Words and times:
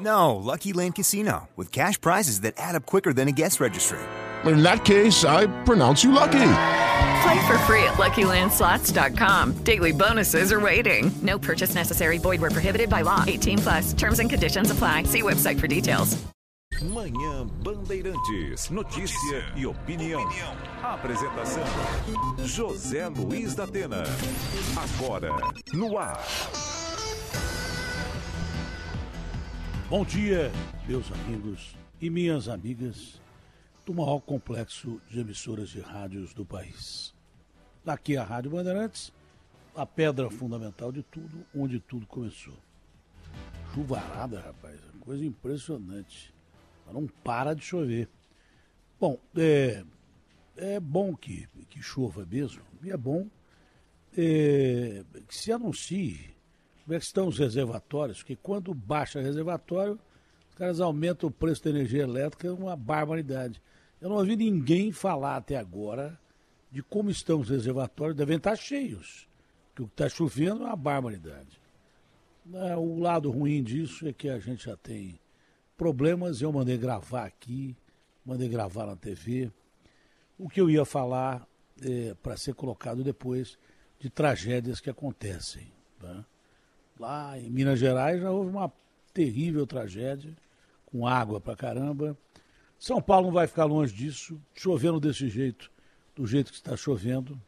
No, 0.00 0.36
Lucky 0.36 0.72
Land 0.72 0.94
Casino 0.94 1.48
with 1.56 1.72
cash 1.72 2.00
prizes 2.00 2.42
that 2.42 2.54
add 2.56 2.76
up 2.76 2.86
quicker 2.86 3.12
than 3.12 3.28
a 3.28 3.32
guest 3.32 3.60
registry. 3.60 3.98
In 4.44 4.62
that 4.62 4.84
case, 4.84 5.24
I 5.24 5.46
pronounce 5.64 6.04
you 6.04 6.12
lucky. 6.12 6.50
Play 7.22 7.46
for 7.46 7.58
free 7.66 7.82
at 7.82 7.94
LuckyLandSlots.com. 7.94 9.64
Daily 9.64 9.92
bonuses 9.92 10.52
are 10.52 10.60
waiting. 10.60 11.10
No 11.22 11.38
purchase 11.38 11.74
necessary. 11.74 12.18
Void 12.18 12.40
where 12.40 12.50
prohibited 12.50 12.88
by 12.88 13.02
law. 13.02 13.24
18 13.26 13.58
plus. 13.58 13.92
Terms 13.94 14.20
and 14.20 14.30
conditions 14.30 14.70
apply. 14.70 15.02
See 15.04 15.22
website 15.22 15.58
for 15.58 15.66
details. 15.66 16.16
Manhã 16.80 17.44
Bandeirantes. 17.64 18.70
Notícia 18.70 19.44
e 19.56 19.66
opinião. 19.66 20.22
Apresentação: 20.80 21.64
José 22.44 23.08
Luiz 23.08 23.54
da 23.56 23.64
Atena. 23.64 24.04
Agora, 24.76 25.32
no 25.72 25.98
ar. 25.98 26.22
Bom 29.90 30.04
dia, 30.04 30.52
meus 30.86 31.10
amigos 31.10 31.74
e 31.98 32.10
minhas 32.10 32.46
amigas 32.46 33.22
do 33.86 33.94
maior 33.94 34.20
complexo 34.20 35.00
de 35.08 35.18
emissoras 35.18 35.70
de 35.70 35.80
rádios 35.80 36.34
do 36.34 36.44
país. 36.44 37.14
Daqui 37.82 38.14
a 38.14 38.22
Rádio 38.22 38.50
Bandeirantes, 38.50 39.10
a 39.74 39.86
pedra 39.86 40.30
fundamental 40.30 40.92
de 40.92 41.02
tudo, 41.04 41.42
onde 41.56 41.80
tudo 41.80 42.06
começou. 42.06 42.52
Chuvarada, 43.72 44.40
rapaz, 44.40 44.78
coisa 45.00 45.24
impressionante. 45.24 46.34
Não 46.92 47.06
para 47.06 47.54
de 47.54 47.62
chover. 47.62 48.10
Bom, 49.00 49.18
é, 49.34 49.82
é 50.58 50.78
bom 50.78 51.16
que, 51.16 51.48
que 51.70 51.80
chova 51.80 52.26
mesmo, 52.26 52.62
e 52.82 52.90
é 52.90 52.96
bom 52.96 53.26
é, 54.14 55.02
que 55.26 55.34
se 55.34 55.50
anuncie 55.50 56.36
como 56.88 56.96
é 56.96 57.00
que 57.00 57.04
estão 57.04 57.28
os 57.28 57.38
reservatórios, 57.38 58.20
porque 58.20 58.34
quando 58.34 58.72
baixa 58.72 59.20
reservatório, 59.20 60.00
os 60.48 60.54
caras 60.54 60.80
aumentam 60.80 61.28
o 61.28 61.30
preço 61.32 61.62
da 61.62 61.68
energia 61.68 62.02
elétrica, 62.02 62.48
é 62.48 62.50
uma 62.50 62.74
barbaridade. 62.74 63.60
Eu 64.00 64.08
não 64.08 64.16
ouvi 64.16 64.34
ninguém 64.36 64.90
falar 64.90 65.36
até 65.36 65.58
agora 65.58 66.18
de 66.72 66.82
como 66.82 67.10
estão 67.10 67.40
os 67.40 67.50
reservatórios, 67.50 68.16
devem 68.16 68.38
estar 68.38 68.56
cheios, 68.56 69.28
porque 69.66 69.82
o 69.82 69.86
que 69.86 69.92
está 69.92 70.08
chovendo 70.08 70.62
é 70.62 70.66
uma 70.68 70.76
barbaridade. 70.76 71.60
O 72.78 72.98
lado 72.98 73.30
ruim 73.30 73.62
disso 73.62 74.08
é 74.08 74.12
que 74.14 74.30
a 74.30 74.38
gente 74.38 74.64
já 74.64 74.76
tem 74.78 75.20
problemas, 75.76 76.40
eu 76.40 76.50
mandei 76.50 76.78
gravar 76.78 77.26
aqui, 77.26 77.76
mandei 78.24 78.48
gravar 78.48 78.86
na 78.86 78.96
TV. 78.96 79.52
O 80.38 80.48
que 80.48 80.58
eu 80.58 80.70
ia 80.70 80.86
falar 80.86 81.46
é, 81.82 82.14
para 82.22 82.38
ser 82.38 82.54
colocado 82.54 83.04
depois 83.04 83.58
de 84.00 84.08
tragédias 84.08 84.80
que 84.80 84.88
acontecem. 84.88 85.70
Tá? 86.00 86.24
Lá 86.98 87.38
em 87.38 87.48
Minas 87.48 87.78
Gerais 87.78 88.20
já 88.20 88.30
houve 88.30 88.50
uma 88.50 88.72
terrível 89.14 89.66
tragédia, 89.66 90.34
com 90.86 91.06
água 91.06 91.40
pra 91.40 91.54
caramba. 91.54 92.16
São 92.78 93.00
Paulo 93.00 93.26
não 93.26 93.34
vai 93.34 93.46
ficar 93.46 93.64
longe 93.64 93.94
disso, 93.94 94.40
chovendo 94.54 94.98
desse 94.98 95.28
jeito, 95.28 95.70
do 96.14 96.26
jeito 96.26 96.50
que 96.50 96.56
está 96.56 96.76
chovendo, 96.76 97.40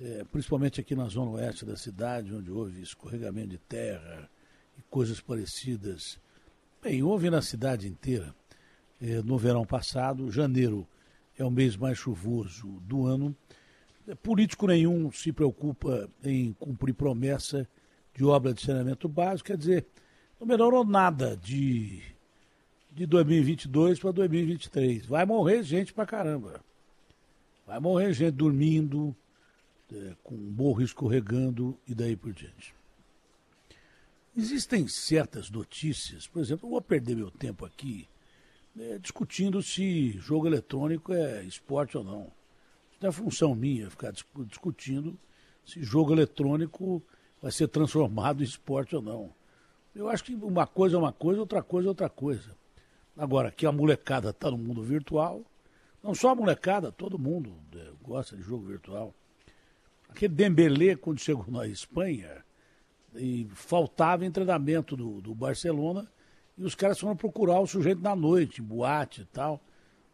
é, 0.00 0.24
principalmente 0.24 0.80
aqui 0.80 0.94
na 0.94 1.06
zona 1.06 1.32
oeste 1.32 1.64
da 1.64 1.76
cidade, 1.76 2.34
onde 2.34 2.50
houve 2.50 2.80
escorregamento 2.80 3.48
de 3.48 3.58
terra 3.58 4.28
e 4.78 4.82
coisas 4.82 5.20
parecidas. 5.20 6.18
Bem, 6.80 7.02
houve 7.02 7.30
na 7.30 7.42
cidade 7.42 7.88
inteira. 7.88 8.34
É, 9.00 9.20
no 9.22 9.36
verão 9.36 9.64
passado, 9.64 10.30
janeiro 10.30 10.86
é 11.36 11.44
o 11.44 11.50
mês 11.50 11.76
mais 11.76 11.98
chuvoso 11.98 12.66
do 12.82 13.06
ano. 13.06 13.34
É, 14.06 14.14
político 14.14 14.66
nenhum 14.66 15.10
se 15.10 15.32
preocupa 15.32 16.08
em 16.24 16.52
cumprir 16.52 16.94
promessa 16.94 17.68
de 18.14 18.24
obra 18.24 18.52
de 18.52 18.62
saneamento 18.62 19.08
básico, 19.08 19.48
quer 19.48 19.56
dizer, 19.56 19.86
não 20.38 20.46
melhorou 20.46 20.84
nada 20.84 21.36
de, 21.36 22.02
de 22.90 23.06
2022 23.06 23.98
para 23.98 24.12
2023. 24.12 25.06
Vai 25.06 25.24
morrer 25.24 25.62
gente 25.62 25.92
pra 25.92 26.04
caramba. 26.04 26.62
Vai 27.66 27.78
morrer 27.80 28.12
gente 28.12 28.34
dormindo, 28.34 29.14
é, 29.92 30.14
com 30.22 30.34
morro 30.34 30.82
escorregando 30.82 31.78
e 31.86 31.94
daí 31.94 32.16
por 32.16 32.32
diante. 32.32 32.74
Existem 34.36 34.88
certas 34.88 35.50
notícias, 35.50 36.26
por 36.26 36.40
exemplo, 36.40 36.66
eu 36.66 36.70
vou 36.70 36.80
perder 36.80 37.14
meu 37.14 37.30
tempo 37.30 37.64
aqui 37.66 38.08
é, 38.78 38.98
discutindo 38.98 39.62
se 39.62 40.12
jogo 40.18 40.46
eletrônico 40.46 41.12
é 41.12 41.44
esporte 41.44 41.96
ou 41.96 42.04
não. 42.04 42.32
Não 43.00 43.08
é 43.08 43.12
função 43.12 43.54
minha 43.54 43.90
ficar 43.90 44.12
discutindo 44.46 45.18
se 45.64 45.82
jogo 45.82 46.12
eletrônico 46.12 47.02
vai 47.42 47.50
ser 47.50 47.66
transformado 47.66 48.40
em 48.40 48.46
esporte 48.46 48.94
ou 48.94 49.02
não. 49.02 49.34
Eu 49.94 50.08
acho 50.08 50.22
que 50.22 50.34
uma 50.34 50.66
coisa 50.66 50.96
é 50.96 50.98
uma 50.98 51.12
coisa, 51.12 51.40
outra 51.40 51.62
coisa 51.62 51.88
é 51.88 51.90
outra 51.90 52.08
coisa. 52.08 52.56
Agora, 53.16 53.50
que 53.50 53.66
a 53.66 53.72
molecada 53.72 54.30
está 54.30 54.50
no 54.50 54.56
mundo 54.56 54.82
virtual, 54.82 55.42
não 56.02 56.14
só 56.14 56.30
a 56.30 56.34
molecada, 56.34 56.90
todo 56.90 57.18
mundo 57.18 57.54
é, 57.76 57.90
gosta 58.00 58.36
de 58.36 58.42
jogo 58.42 58.64
virtual. 58.64 59.12
Aquele 60.08 60.34
Dembélé, 60.34 60.96
quando 60.96 61.18
chegou 61.18 61.44
na 61.48 61.66
Espanha, 61.66 62.44
e 63.14 63.46
faltava 63.54 64.24
em 64.24 64.30
treinamento 64.30 64.96
do, 64.96 65.20
do 65.20 65.34
Barcelona, 65.34 66.10
e 66.56 66.64
os 66.64 66.74
caras 66.74 66.98
foram 66.98 67.16
procurar 67.16 67.60
o 67.60 67.66
sujeito 67.66 68.00
na 68.00 68.16
noite, 68.16 68.62
boate 68.62 69.22
e 69.22 69.24
tal. 69.26 69.60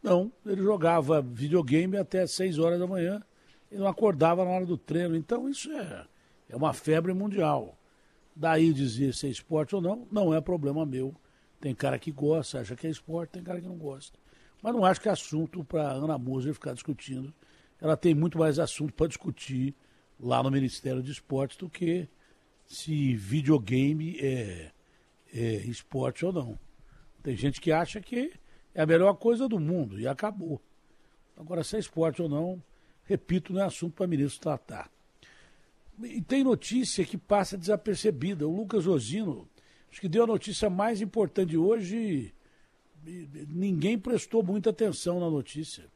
Não, 0.03 0.33
ele 0.47 0.63
jogava 0.63 1.21
videogame 1.21 1.97
até 1.97 2.27
6 2.27 2.59
horas 2.59 2.79
da 2.79 2.87
manhã 2.87 3.23
e 3.71 3.77
não 3.77 3.87
acordava 3.87 4.45
na 4.45 4.51
hora 4.51 4.67
do 4.67 4.77
treino. 4.77 5.17
Então 5.17 5.49
isso 5.49 5.71
é, 5.73 6.05
é 6.49 6.57
uma 6.57 6.73
febre 6.73 7.13
mundial. 7.13 7.79
Daí 8.35 8.73
dizer 8.73 9.15
se 9.15 9.27
é 9.27 9.31
esporte 9.31 9.75
ou 9.75 9.81
não, 9.81 10.07
não 10.11 10.33
é 10.33 10.41
problema 10.41 10.87
meu. 10.87 11.15
Tem 11.61 11.75
cara 11.75 11.99
que 11.99 12.13
gosta, 12.13 12.61
acha 12.61 12.77
que 12.77 12.87
é 12.87 12.91
esporte, 12.91 13.31
tem 13.31 13.43
cara 13.43 13.61
que 13.61 13.67
não 13.67 13.77
gosta. 13.77 14.19
Mas 14.63 14.73
não 14.73 14.85
acho 14.85 15.01
que 15.01 15.09
é 15.09 15.13
assunto 15.13 15.65
para 15.65 15.91
Ana 15.91 16.17
Moser 16.17 16.55
ficar 16.55 16.73
discutindo. 16.73 17.33
Ela 17.81 17.97
tem 17.97 18.15
muito 18.15 18.39
mais 18.39 18.59
assunto 18.59 18.93
para 18.93 19.09
discutir 19.09 19.75
lá 20.19 20.43
no 20.43 20.51
Ministério 20.51 21.03
de 21.03 21.13
Esportes 21.13 21.57
do 21.57 21.69
que 21.69 22.09
se 22.67 23.15
videogame 23.15 24.19
é, 24.21 24.71
é 25.33 25.55
esporte 25.67 26.25
ou 26.25 26.33
não. 26.33 26.59
Tem 27.23 27.37
gente 27.37 27.61
que 27.61 27.73
acha 27.73 28.01
que 28.01 28.33
é 28.75 28.83
a 28.83 28.87
melhor 28.87 29.15
coisa 29.15 29.49
do 29.49 29.59
mundo 29.59 29.99
e 29.99 30.07
acabou. 30.07 30.61
Agora, 31.37 31.63
se 31.63 31.77
é 31.77 31.79
esporte 31.79 32.21
ou 32.21 32.29
não, 32.29 32.63
repito, 33.05 33.53
não 33.53 33.63
é 33.63 33.65
assunto 33.65 33.95
para 33.95 34.07
ministro 34.07 34.41
tratar. 34.41 34.91
E 36.03 36.21
tem 36.23 36.45
notícia 36.45 37.05
que 37.05 37.19
passa 37.19 37.59
desapercebida. 37.59 38.47
O 38.47 38.55
Lucas 38.55 38.87
Osino, 38.87 39.49
acho 39.91 40.01
que 40.01 40.09
deu 40.09 40.25
a 40.25 40.27
notícia 40.27 40.71
mais 40.71 41.01
importante 41.01 41.51
de 41.51 41.59
hoje. 41.59 42.33
Ninguém 43.49 43.99
prestou 43.99 44.43
muita 44.43 44.71
atenção 44.71 45.19
na 45.19 45.29
notícia. 45.29 45.87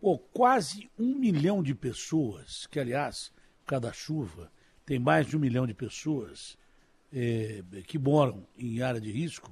Pô, 0.00 0.18
quase 0.18 0.90
um 0.98 1.14
milhão 1.14 1.62
de 1.62 1.74
pessoas, 1.74 2.66
que 2.66 2.78
aliás, 2.78 3.32
cada 3.66 3.92
chuva 3.92 4.50
tem 4.86 4.98
mais 4.98 5.26
de 5.26 5.36
um 5.36 5.40
milhão 5.40 5.66
de 5.66 5.74
pessoas 5.74 6.56
é, 7.12 7.62
que 7.86 7.98
moram 7.98 8.46
em 8.56 8.80
área 8.80 9.00
de 9.00 9.10
risco, 9.10 9.50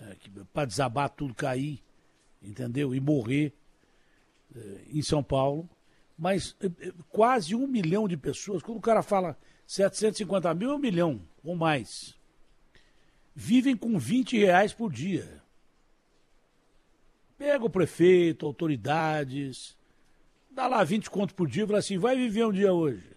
é, 0.00 0.16
para 0.52 0.66
desabar 0.66 1.08
tudo, 1.10 1.34
cair, 1.34 1.82
entendeu? 2.42 2.94
E 2.94 3.00
morrer 3.00 3.52
é, 4.54 4.82
em 4.90 5.02
São 5.02 5.22
Paulo 5.22 5.68
mas 6.16 6.56
eh, 6.60 6.70
eh, 6.80 6.92
quase 7.10 7.54
um 7.54 7.66
milhão 7.66 8.06
de 8.06 8.16
pessoas, 8.16 8.62
quando 8.62 8.78
o 8.78 8.82
cara 8.82 9.02
fala 9.02 9.36
750 9.66 10.54
mil, 10.54 10.70
é 10.70 10.74
um 10.74 10.78
milhão 10.78 11.20
ou 11.42 11.56
mais, 11.56 12.18
vivem 13.34 13.76
com 13.76 13.98
20 13.98 14.38
reais 14.38 14.72
por 14.72 14.92
dia. 14.92 15.42
Pega 17.36 17.64
o 17.64 17.70
prefeito, 17.70 18.46
autoridades, 18.46 19.76
dá 20.50 20.66
lá 20.66 20.84
20 20.84 21.10
contos 21.10 21.34
por 21.34 21.48
dia 21.48 21.64
e 21.64 21.66
fala 21.66 21.78
assim, 21.78 21.98
vai 21.98 22.16
viver 22.16 22.46
um 22.46 22.52
dia 22.52 22.72
hoje. 22.72 23.16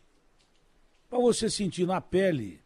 Para 1.09 1.19
você 1.19 1.49
sentir 1.49 1.85
na 1.85 2.01
pele 2.01 2.61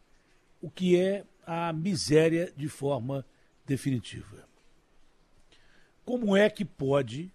o 0.60 0.70
que 0.70 0.98
é 0.98 1.24
a 1.46 1.72
miséria 1.72 2.52
de 2.56 2.68
forma 2.68 3.26
definitiva. 3.66 4.48
Como 6.04 6.36
é 6.36 6.48
que 6.48 6.64
pode, 6.64 7.30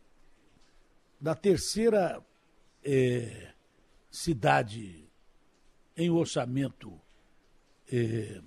na 1.19 1.35
terceira 1.35 2.24
é, 2.85 3.51
cidade 4.11 5.09
em 5.97 6.09
orçamento 6.09 6.93
é, 7.91 8.39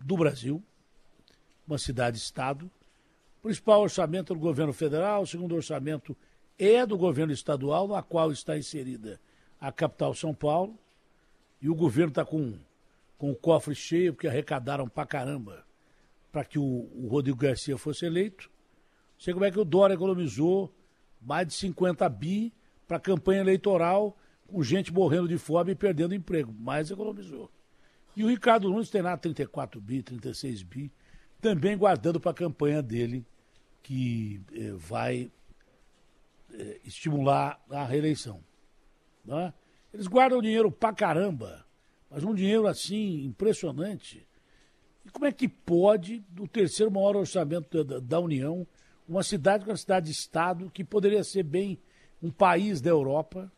do 0.00 0.16
Brasil, 0.16 0.62
uma 1.66 1.78
cidade-estado, 1.78 2.70
o 3.38 3.42
principal 3.42 3.80
orçamento 3.80 4.32
é 4.32 4.36
do 4.36 4.40
governo 4.40 4.72
federal, 4.72 5.22
o 5.22 5.26
segundo 5.26 5.54
orçamento 5.54 6.16
é 6.58 6.84
do 6.84 6.98
governo 6.98 7.32
estadual, 7.32 7.88
na 7.88 8.02
qual 8.02 8.30
está 8.30 8.58
inserida 8.58 9.20
a 9.60 9.72
capital 9.72 10.12
São 10.14 10.34
Paulo, 10.34 10.78
e 11.60 11.68
o 11.68 11.74
governo 11.74 12.10
está 12.10 12.24
com, 12.24 12.58
com 13.16 13.30
o 13.30 13.36
cofre 13.36 13.74
cheio, 13.74 14.12
porque 14.12 14.28
arrecadaram 14.28 14.88
pra 14.88 15.06
caramba 15.06 15.66
para 16.30 16.44
que 16.44 16.58
o, 16.58 16.62
o, 16.62 17.08
Rodrigo 17.08 17.38
Garcia 17.38 17.76
fosse 17.78 18.04
eleito. 18.04 18.50
Sei 19.18 19.32
como 19.32 19.44
é 19.44 19.50
que 19.50 19.58
o 19.58 19.64
Dória 19.64 19.94
economizou 19.94 20.72
mais 21.20 21.48
de 21.48 21.54
50 21.54 22.08
bi 22.08 22.52
para 22.88 22.98
campanha 22.98 23.42
eleitoral, 23.42 24.16
com 24.46 24.62
gente 24.62 24.92
morrendo 24.92 25.28
de 25.28 25.36
fome 25.36 25.72
e 25.72 25.74
perdendo 25.74 26.14
emprego, 26.14 26.52
mas 26.58 26.90
economizou. 26.90 27.50
E 28.16 28.24
o 28.24 28.28
Ricardo 28.28 28.70
Nunes 28.70 28.88
tem 28.88 29.02
lá 29.02 29.16
34 29.16 29.78
bi, 29.78 30.02
36 30.02 30.62
bi, 30.62 30.90
também 31.40 31.76
guardando 31.76 32.18
para 32.18 32.30
a 32.30 32.34
campanha 32.34 32.82
dele, 32.82 33.24
que 33.82 34.40
eh, 34.52 34.72
vai 34.72 35.30
eh, 36.52 36.80
estimular 36.84 37.62
a 37.70 37.84
reeleição. 37.84 38.42
Né? 39.24 39.52
Eles 39.92 40.06
guardam 40.06 40.40
dinheiro 40.40 40.72
pra 40.72 40.92
caramba, 40.92 41.64
mas 42.10 42.24
um 42.24 42.34
dinheiro 42.34 42.66
assim 42.66 43.24
impressionante. 43.24 44.26
E 45.04 45.10
como 45.10 45.26
é 45.26 45.32
que 45.32 45.46
pode, 45.46 46.20
do 46.30 46.48
terceiro 46.48 46.90
maior 46.90 47.16
orçamento 47.16 47.84
da, 47.84 48.00
da 48.00 48.18
União, 48.18 48.66
uma 49.06 49.22
cidade 49.22 49.64
com 49.64 49.70
uma 49.70 49.76
cidade-estado 49.76 50.70
que 50.70 50.82
poderia 50.82 51.22
ser 51.22 51.42
bem 51.42 51.78
um 52.22 52.30
país 52.30 52.80
da 52.80 52.90
Europa, 52.90 53.50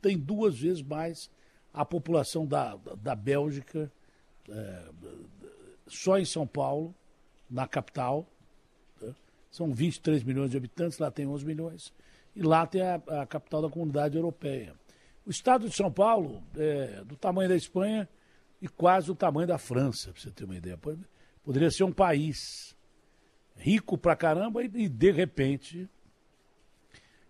tem 0.00 0.16
duas 0.16 0.58
vezes 0.58 0.82
mais 0.82 1.30
a 1.72 1.84
população 1.84 2.46
da, 2.46 2.76
da, 3.02 3.14
Bélgica, 3.14 3.90
é, 4.48 4.88
só 5.86 6.18
em 6.18 6.24
São 6.24 6.46
Paulo, 6.46 6.94
na 7.50 7.66
capital. 7.66 8.26
Né? 9.00 9.14
São 9.50 9.72
23 9.72 10.22
milhões 10.22 10.50
de 10.50 10.56
habitantes, 10.56 10.98
lá 10.98 11.10
tem 11.10 11.26
11 11.26 11.44
milhões. 11.44 11.92
E 12.34 12.42
lá 12.42 12.66
tem 12.66 12.82
a, 12.82 12.94
a 12.94 13.26
capital 13.26 13.62
da 13.62 13.68
comunidade 13.68 14.16
europeia. 14.16 14.74
O 15.26 15.30
estado 15.30 15.68
de 15.68 15.74
São 15.74 15.90
Paulo 15.90 16.42
é 16.56 17.02
do 17.04 17.16
tamanho 17.16 17.48
da 17.48 17.56
Espanha 17.56 18.08
e 18.62 18.68
quase 18.68 19.10
o 19.10 19.14
tamanho 19.14 19.46
da 19.46 19.58
França, 19.58 20.12
para 20.12 20.20
você 20.20 20.30
ter 20.30 20.44
uma 20.44 20.56
ideia. 20.56 20.78
Poderia 21.42 21.70
ser 21.70 21.84
um 21.84 21.92
país 21.92 22.76
rico 23.56 23.98
pra 23.98 24.14
caramba 24.14 24.62
e, 24.62 24.66
e, 24.66 24.88
de 24.88 25.10
repente, 25.10 25.88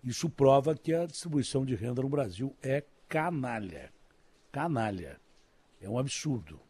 isso 0.02 0.28
prova 0.30 0.74
que 0.74 0.94
a 0.94 1.06
distribuição 1.06 1.64
de 1.64 1.74
renda 1.74 2.02
no 2.02 2.08
Brasil 2.08 2.56
é 2.62 2.84
canalha. 3.08 3.92
Canalha. 4.52 5.20
É 5.80 5.88
um 5.88 5.98
absurdo. 5.98 6.60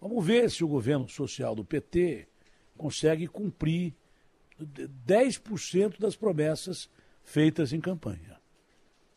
Vamos 0.00 0.24
ver 0.24 0.50
se 0.50 0.62
o 0.62 0.68
governo 0.68 1.08
social 1.08 1.54
do 1.54 1.64
PT 1.64 2.28
consegue 2.76 3.26
cumprir 3.26 3.94
10% 4.58 5.98
das 5.98 6.14
promessas 6.14 6.88
feitas 7.22 7.72
em 7.72 7.80
campanha. 7.80 8.38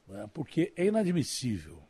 Né? 0.08 0.30
Porque 0.34 0.74
é 0.76 0.86
inadmissível. 0.86 1.82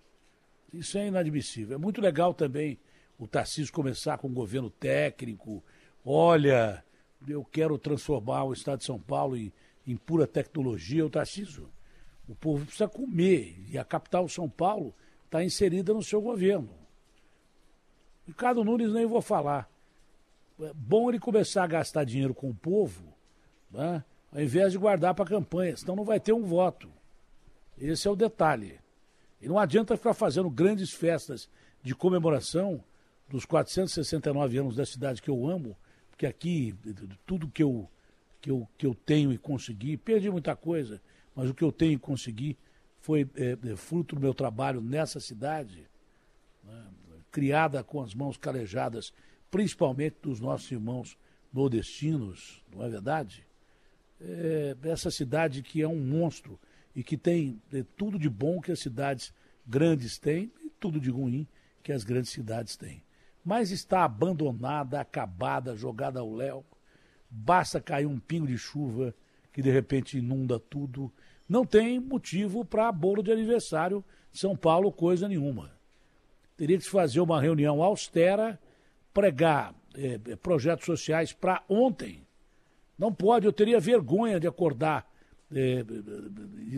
Isso 0.73 0.97
é 0.97 1.07
inadmissível. 1.07 1.75
É 1.75 1.77
muito 1.77 2.01
legal 2.01 2.33
também 2.33 2.79
o 3.17 3.27
Tarcísio 3.27 3.73
começar 3.73 4.17
com 4.17 4.27
um 4.27 4.33
governo 4.33 4.69
técnico. 4.69 5.63
Olha, 6.03 6.83
eu 7.27 7.43
quero 7.45 7.77
transformar 7.77 8.43
o 8.43 8.53
Estado 8.53 8.79
de 8.79 8.85
São 8.85 8.99
Paulo 8.99 9.37
em, 9.37 9.51
em 9.85 9.95
pura 9.95 10.27
tecnologia. 10.27 11.05
O 11.05 11.09
Tarcísio, 11.09 11.69
o 12.27 12.35
povo 12.35 12.65
precisa 12.65 12.87
comer. 12.87 13.55
E 13.69 13.77
a 13.77 13.83
capital 13.83 14.27
São 14.27 14.49
Paulo 14.49 14.93
está 15.25 15.43
inserida 15.43 15.93
no 15.93 16.03
seu 16.03 16.21
governo. 16.21 16.69
Ricardo 18.27 18.63
Nunes 18.63 18.91
nem 18.91 19.05
vou 19.05 19.21
falar. 19.21 19.69
É 20.61 20.71
bom 20.73 21.09
ele 21.09 21.19
começar 21.19 21.63
a 21.63 21.67
gastar 21.67 22.03
dinheiro 22.03 22.33
com 22.33 22.49
o 22.49 22.55
povo, 22.55 23.03
né? 23.71 24.03
ao 24.31 24.41
invés 24.41 24.71
de 24.71 24.77
guardar 24.77 25.13
para 25.13 25.25
a 25.25 25.27
campanha, 25.27 25.75
senão 25.75 25.95
não 25.95 26.03
vai 26.03 26.19
ter 26.19 26.33
um 26.33 26.43
voto. 26.43 26.89
Esse 27.77 28.07
é 28.07 28.11
o 28.11 28.15
detalhe. 28.15 28.79
E 29.41 29.47
não 29.47 29.57
adianta 29.57 29.97
ficar 29.97 30.13
fazendo 30.13 30.49
grandes 30.49 30.91
festas 30.91 31.49
de 31.81 31.95
comemoração 31.95 32.83
dos 33.27 33.43
469 33.43 34.57
anos 34.59 34.75
da 34.75 34.85
cidade 34.85 35.21
que 35.21 35.29
eu 35.29 35.47
amo, 35.47 35.75
porque 36.09 36.25
aqui 36.25 36.75
tudo 37.25 37.49
que 37.49 37.63
eu, 37.63 37.89
que 38.41 38.49
eu, 38.49 38.67
que 38.77 38.85
eu 38.85 38.95
tenho 38.95 39.31
e 39.31 39.37
consegui, 39.37 39.95
perdi 39.95 40.29
muita 40.29 40.55
coisa, 40.55 41.01
mas 41.35 41.49
o 41.49 41.53
que 41.53 41.63
eu 41.63 41.71
tenho 41.71 41.93
e 41.93 41.99
consegui 41.99 42.57
foi 42.99 43.29
é, 43.35 43.57
é, 43.63 43.75
fruto 43.75 44.15
do 44.15 44.21
meu 44.21 44.33
trabalho 44.33 44.81
nessa 44.81 45.19
cidade, 45.19 45.87
né, 46.63 46.85
criada 47.31 47.83
com 47.83 48.01
as 48.01 48.13
mãos 48.13 48.37
calejadas, 48.37 49.13
principalmente 49.49 50.17
dos 50.21 50.39
nossos 50.39 50.69
irmãos 50.71 51.17
nordestinos, 51.53 52.63
não 52.73 52.83
é 52.83 52.89
verdade? 52.89 53.45
É, 54.19 54.75
essa 54.83 55.09
cidade 55.09 55.61
que 55.61 55.81
é 55.81 55.87
um 55.87 55.99
monstro 55.99 56.59
e 56.95 57.03
que 57.03 57.17
tem 57.17 57.61
é, 57.73 57.83
tudo 57.97 58.19
de 58.19 58.29
bom 58.29 58.61
que 58.61 58.71
as 58.71 58.79
cidades 58.79 59.33
grandes 59.65 60.17
têm 60.17 60.51
e 60.63 60.69
tudo 60.79 60.99
de 60.99 61.09
ruim 61.09 61.47
que 61.83 61.91
as 61.91 62.03
grandes 62.03 62.31
cidades 62.31 62.75
têm. 62.75 63.03
Mas 63.43 63.71
está 63.71 64.03
abandonada, 64.03 64.99
acabada, 64.99 65.75
jogada 65.75 66.19
ao 66.19 66.33
léu. 66.33 66.63
Basta 67.31 67.79
cair 67.79 68.05
um 68.05 68.19
pingo 68.19 68.45
de 68.45 68.57
chuva 68.57 69.15
que 69.53 69.61
de 69.61 69.71
repente 69.71 70.17
inunda 70.17 70.59
tudo. 70.59 71.11
Não 71.47 71.65
tem 71.65 71.99
motivo 71.99 72.65
para 72.65 72.91
bolo 72.91 73.23
de 73.23 73.31
aniversário 73.31 74.03
São 74.33 74.55
Paulo, 74.55 74.91
coisa 74.91 75.27
nenhuma. 75.27 75.71
Teria 76.57 76.77
que 76.77 76.83
se 76.83 76.89
fazer 76.89 77.21
uma 77.21 77.41
reunião 77.41 77.81
austera, 77.81 78.59
pregar 79.13 79.73
é, 79.95 80.17
projetos 80.35 80.85
sociais 80.85 81.33
para 81.33 81.63
ontem. 81.67 82.25
Não 82.97 83.13
pode, 83.13 83.45
eu 83.45 83.53
teria 83.53 83.79
vergonha 83.79 84.39
de 84.39 84.47
acordar 84.47 85.09
é, 85.53 85.83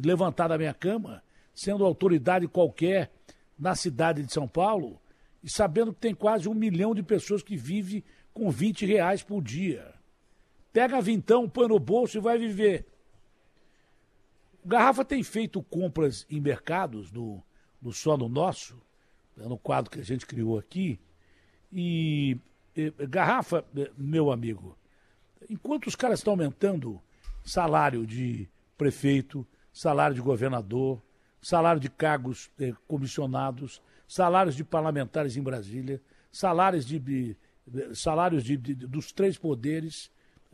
levantar 0.04 0.48
da 0.48 0.58
minha 0.58 0.74
cama, 0.74 1.24
sendo 1.54 1.86
autoridade 1.86 2.48
qualquer 2.48 3.12
na 3.58 3.76
cidade 3.76 4.24
de 4.24 4.32
São 4.32 4.48
Paulo, 4.48 5.00
e 5.44 5.52
sabendo 5.52 5.94
que 5.94 6.00
tem 6.00 6.16
quase 6.16 6.48
um 6.48 6.54
milhão 6.54 6.96
de 6.96 7.04
pessoas 7.04 7.44
que 7.44 7.56
vivem 7.56 8.04
com 8.34 8.50
20 8.50 8.86
reais 8.86 9.22
por 9.22 9.42
dia. 9.42 9.93
Pega 10.74 11.00
vintão, 11.00 11.48
põe 11.48 11.68
no 11.68 11.80
bolso 11.80 12.18
e 12.18 12.22
vai 12.22 12.38
viver. 12.38 12.88
Garrafa 14.66 15.06
tem 15.06 15.22
feito 15.24 15.62
compras 15.62 16.26
em 16.30 16.42
mercados 16.42 17.12
no, 17.12 17.44
no 17.80 17.94
solo 17.94 18.28
nosso, 18.28 18.82
né, 19.38 19.46
no 19.46 19.58
quadro 19.58 19.92
que 19.92 20.00
a 20.00 20.04
gente 20.04 20.26
criou 20.26 20.58
aqui. 20.58 21.00
E, 21.72 22.38
e 22.76 22.92
Garrafa, 23.08 23.64
meu 23.96 24.32
amigo, 24.32 24.76
enquanto 25.48 25.88
os 25.88 25.96
caras 25.96 26.20
estão 26.20 26.34
aumentando 26.34 27.00
salário 27.44 28.06
de 28.06 28.50
prefeito, 28.78 29.46
salário 29.72 30.16
de 30.16 30.22
governador, 30.22 31.02
salário 31.42 31.80
de 31.80 31.90
cargos 31.90 32.50
eh, 32.60 32.74
comissionados, 32.88 33.82
salários 34.08 34.56
de 34.56 34.64
parlamentares 34.64 35.36
em 35.36 35.42
Brasília, 35.42 36.02
salários 36.32 36.86
de, 36.86 37.00
de 37.00 37.38
salários 37.94 38.44
de, 38.44 38.56
de, 38.56 38.76
dos 38.76 39.12
três 39.12 39.38
poderes, 39.38 40.10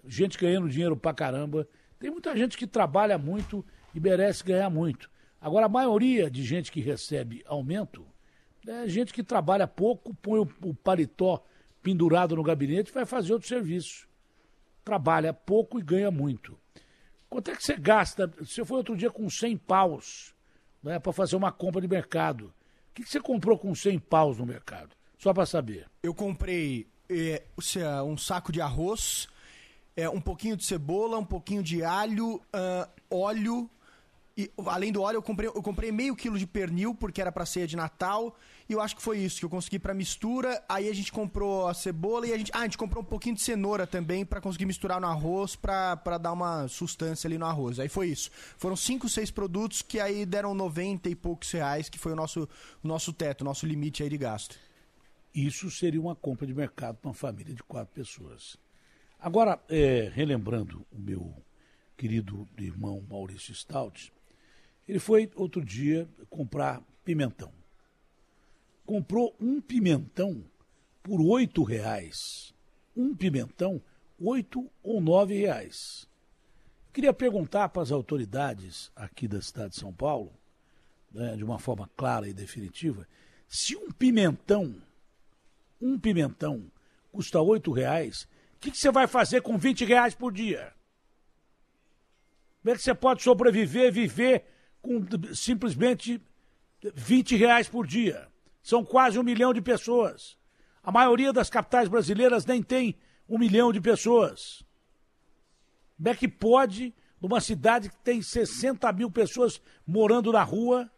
gente 0.06 0.38
ganhando 0.38 0.70
dinheiro 0.70 0.96
pra 0.96 1.14
caramba. 1.14 1.68
Tem 2.00 2.10
muita 2.10 2.36
gente 2.36 2.58
que 2.58 2.68
trabalha 2.68 3.18
muito 3.18 3.66
e 3.94 4.00
merece 4.00 4.44
ganhar 4.44 4.70
muito. 4.70 5.10
Agora, 5.42 5.66
a 5.66 5.70
maioria 5.70 6.30
de 6.30 6.44
gente 6.44 6.72
que 6.72 6.82
recebe 6.82 7.44
aumento 7.46 8.06
é 8.68 8.88
gente 8.88 9.14
que 9.14 9.24
trabalha 9.24 9.68
pouco, 9.68 10.14
põe 10.14 10.40
o, 10.40 10.74
paletó 10.74 11.44
pendurado 11.82 12.36
no 12.36 12.44
gabinete 12.44 12.90
e 12.90 12.94
vai 12.94 13.06
fazer 13.06 13.34
outro 13.34 13.48
serviço. 13.48 14.08
Trabalha 14.84 15.34
pouco 15.34 15.80
e 15.80 15.82
ganha 15.82 16.12
muito. 16.12 16.58
Quanto 17.30 17.52
é 17.52 17.56
que 17.56 17.64
você 17.64 17.78
gasta? 17.78 18.28
Você 18.40 18.66
foi 18.66 18.78
outro 18.78 18.98
dia 18.98 19.10
com 19.10 19.30
100 19.30 19.58
paus 19.58 20.34
né, 20.84 21.00
para 21.00 21.14
fazer 21.14 21.36
uma 21.36 21.52
compra 21.52 21.82
de 21.82 21.88
mercado. 21.88 22.54
O 22.92 22.94
que, 22.94 23.04
que 23.04 23.10
você 23.10 23.20
comprou 23.20 23.58
com 23.58 23.74
100 23.74 24.00
paus 24.00 24.38
no 24.38 24.46
mercado? 24.46 24.96
Só 25.18 25.34
para 25.34 25.46
saber. 25.46 25.86
Eu 26.02 26.14
comprei 26.14 26.88
é, 27.10 27.44
um 28.06 28.18
saco 28.18 28.52
de 28.52 28.62
arroz, 28.62 29.28
é, 30.00 30.10
um 30.10 30.22
pouquinho 30.22 30.56
de 30.56 30.64
cebola, 30.64 31.18
um 31.18 31.26
pouquinho 31.26 31.62
de 31.62 31.84
alho, 31.84 32.36
uh, 32.36 32.90
óleo. 33.10 33.70
E, 34.38 34.50
além 34.66 34.94
do 34.94 35.02
óleo, 35.02 35.18
eu 35.18 35.22
comprei, 35.22 35.50
eu 35.50 35.62
comprei 35.62 35.92
meio 35.92 36.16
quilo 36.16 36.40
de 36.40 36.48
pernil, 36.48 36.96
porque 36.96 37.20
era 37.20 37.30
para 37.30 37.46
ceia 37.46 37.68
de 37.68 37.76
Natal. 37.76 38.34
E 38.70 38.72
eu 38.72 38.80
acho 38.80 38.96
que 38.96 39.02
foi 39.02 39.20
isso 39.20 39.40
que 39.40 39.46
eu 39.46 39.50
consegui 39.50 39.78
para 39.78 39.94
mistura. 39.94 40.64
Aí 40.70 40.88
a 40.88 40.96
gente 40.96 41.12
comprou 41.12 41.68
a 41.68 41.74
cebola 41.74 42.26
e 42.26 42.32
a 42.32 42.38
gente. 42.38 42.50
Ah, 42.54 42.60
a 42.60 42.64
gente 42.64 42.78
comprou 42.78 43.04
um 43.04 43.06
pouquinho 43.06 43.36
de 43.36 43.42
cenoura 43.42 43.86
também 43.86 44.24
para 44.24 44.40
conseguir 44.40 44.66
misturar 44.66 45.02
no 45.02 45.08
arroz 45.08 45.58
para 45.58 46.18
dar 46.18 46.32
uma 46.32 46.70
sustância 46.70 47.28
ali 47.28 47.38
no 47.38 47.46
arroz. 47.46 47.78
Aí 47.78 47.90
foi 47.90 48.08
isso. 48.08 48.32
Foram 48.58 48.78
cinco, 48.78 49.10
seis 49.10 49.30
produtos 49.30 49.82
que 49.82 50.00
aí 50.00 50.26
deram 50.26 50.54
90 50.54 51.10
e 51.10 51.16
poucos 51.16 51.52
reais, 51.52 51.90
que 51.90 52.00
foi 52.00 52.14
o 52.14 52.16
nosso, 52.16 52.48
o 52.82 52.88
nosso 52.88 53.12
teto, 53.12 53.42
o 53.42 53.44
nosso 53.44 53.66
limite 53.66 54.02
aí 54.02 54.10
de 54.10 54.18
gasto. 54.18 54.56
Isso 55.36 55.70
seria 55.70 56.00
uma 56.00 56.16
compra 56.16 56.48
de 56.48 56.54
mercado 56.54 56.98
para 56.98 57.10
uma 57.10 57.14
família 57.14 57.54
de 57.54 57.64
quatro 57.64 57.94
pessoas. 57.94 58.58
Agora, 59.20 59.62
é, 59.68 60.10
relembrando 60.14 60.86
o 60.90 60.98
meu 60.98 61.36
querido 61.98 62.48
irmão 62.58 63.06
Maurício 63.10 63.54
Stout, 63.54 64.14
ele 64.88 64.98
foi 64.98 65.30
outro 65.36 65.64
dia 65.64 66.08
comprar 66.30 66.82
pimentão. 67.04 67.52
Comprou 68.86 69.36
um 69.40 69.60
pimentão 69.60 70.42
por 71.04 71.20
oito 71.22 71.64
reais. 71.64 72.54
Um 72.96 73.14
pimentão, 73.14 73.82
oito 74.18 74.72
ou 74.82 75.02
nove 75.02 75.38
reais. 75.38 76.08
Queria 76.94 77.14
perguntar 77.14 77.70
para 77.70 77.82
as 77.82 77.92
autoridades 77.92 78.90
aqui 78.96 79.28
da 79.28 79.42
cidade 79.42 79.72
de 79.72 79.80
São 79.80 79.94
Paulo, 79.94 80.32
né, 81.12 81.36
de 81.36 81.44
uma 81.44 81.60
forma 81.60 81.90
clara 81.96 82.28
e 82.28 82.34
definitiva, 82.34 83.06
se 83.48 83.76
um 83.76 83.92
pimentão, 83.92 84.76
um 85.82 86.00
pimentão, 86.00 86.72
custa 87.12 87.42
oito 87.42 87.72
reais, 87.72 88.28
o 88.60 88.62
que, 88.62 88.72
que, 88.72 88.78
você 88.78 88.92
vai 88.92 89.08
fazer 89.08 89.42
com 89.42 89.58
20 89.58 89.86
reais 89.86 90.14
por 90.14 90.34
dia? 90.34 90.74
Como 92.62 92.74
é 92.74 92.78
que 92.78 92.84
você 92.84 92.94
pode 92.94 93.24
sobreviver, 93.24 93.90
viver 93.90 94.44
com 94.82 95.02
simplesmente 95.34 96.22
20 96.94 97.38
reais 97.38 97.70
por 97.70 97.88
dia? 97.88 98.28
São 98.62 98.84
quase 98.84 99.18
um 99.18 99.24
milhão 99.24 99.54
de 99.54 99.62
pessoas. 99.62 100.38
A 100.84 100.92
maioria 100.92 101.32
das 101.32 101.50
capitais 101.50 101.88
brasileiras 101.88 102.46
nem 102.46 102.62
tem 102.62 102.98
um 103.30 103.38
milhão 103.38 103.72
de 103.72 103.80
pessoas. 103.80 104.62
Como 105.96 106.10
é 106.10 106.14
que 106.14 106.28
pode, 106.28 106.94
numa 107.22 107.40
cidade 107.40 107.90
que 107.90 107.98
tem 108.04 108.22
60 108.22 108.92
mil 108.92 109.10
pessoas 109.10 109.62
morando 109.88 110.34
na 110.34 110.44
rua, 110.44 110.92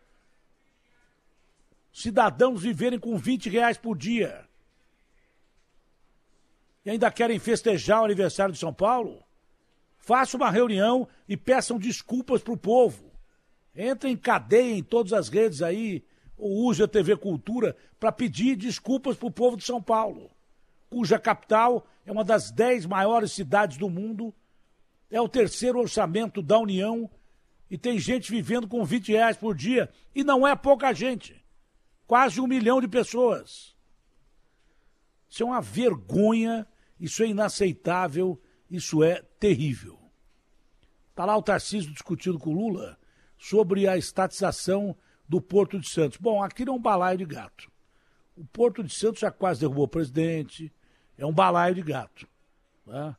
cidadãos 1.93 2.63
viverem 2.63 2.97
com 2.97 3.15
20 3.19 3.51
reais 3.51 3.77
por 3.77 3.95
dia? 3.95 4.49
E 6.85 6.89
ainda 6.89 7.11
querem 7.11 7.39
festejar 7.39 8.01
o 8.01 8.05
aniversário 8.05 8.53
de 8.53 8.59
São 8.59 8.73
Paulo? 8.73 9.23
Faça 9.97 10.35
uma 10.35 10.49
reunião 10.49 11.07
e 11.27 11.37
peçam 11.37 11.77
desculpas 11.77 12.41
para 12.41 12.53
o 12.53 12.57
povo. 12.57 13.11
Entrem 13.75 14.13
em 14.13 14.17
cadeia 14.17 14.75
em 14.75 14.83
todas 14.83 15.13
as 15.13 15.29
redes 15.29 15.61
aí, 15.61 16.03
ou 16.37 16.65
use 16.65 16.81
a 16.81 16.87
TV 16.87 17.15
Cultura 17.15 17.75
para 17.99 18.11
pedir 18.11 18.55
desculpas 18.55 19.15
para 19.15 19.27
o 19.27 19.31
povo 19.31 19.55
de 19.55 19.63
São 19.63 19.81
Paulo, 19.81 20.31
cuja 20.89 21.19
capital 21.19 21.85
é 22.05 22.11
uma 22.11 22.23
das 22.23 22.51
dez 22.51 22.85
maiores 22.85 23.31
cidades 23.31 23.77
do 23.77 23.89
mundo 23.89 24.33
é 25.11 25.19
o 25.19 25.27
terceiro 25.27 25.77
orçamento 25.79 26.41
da 26.41 26.57
União 26.57 27.09
e 27.69 27.77
tem 27.77 27.99
gente 27.99 28.31
vivendo 28.31 28.67
com 28.67 28.83
20 28.83 29.11
reais 29.11 29.37
por 29.37 29.53
dia. 29.53 29.89
E 30.15 30.23
não 30.23 30.47
é 30.47 30.55
pouca 30.55 30.93
gente. 30.93 31.43
Quase 32.07 32.39
um 32.39 32.47
milhão 32.47 32.79
de 32.81 32.87
pessoas. 32.87 33.70
Isso 35.31 35.43
é 35.43 35.45
uma 35.45 35.61
vergonha, 35.61 36.67
isso 36.99 37.23
é 37.23 37.27
inaceitável, 37.27 38.37
isso 38.69 39.01
é 39.01 39.23
terrível. 39.39 39.97
Está 41.09 41.23
lá 41.23 41.37
o 41.37 41.41
Tarcísio 41.41 41.89
discutindo 41.89 42.37
com 42.37 42.49
o 42.49 42.53
Lula 42.53 42.99
sobre 43.37 43.87
a 43.87 43.97
estatização 43.97 44.93
do 45.27 45.39
Porto 45.39 45.79
de 45.79 45.87
Santos. 45.87 46.17
Bom, 46.17 46.43
aqui 46.43 46.65
não 46.65 46.73
é 46.73 46.77
um 46.77 46.81
balaio 46.81 47.17
de 47.19 47.25
gato. 47.25 47.71
O 48.35 48.43
Porto 48.43 48.83
de 48.83 48.93
Santos 48.93 49.21
já 49.21 49.31
quase 49.31 49.61
derrubou 49.61 49.85
o 49.85 49.87
presidente, 49.87 50.69
é 51.17 51.25
um 51.25 51.33
balaio 51.33 51.75
de 51.75 51.81
gato. 51.81 52.27
Né? 52.85 53.15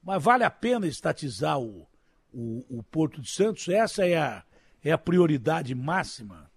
Mas 0.00 0.22
vale 0.22 0.44
a 0.44 0.50
pena 0.50 0.86
estatizar 0.86 1.58
o, 1.58 1.84
o, 2.32 2.78
o 2.78 2.82
Porto 2.84 3.20
de 3.20 3.28
Santos? 3.28 3.68
Essa 3.68 4.06
é 4.06 4.16
a, 4.16 4.44
é 4.84 4.92
a 4.92 4.98
prioridade 4.98 5.74
máxima 5.74 6.48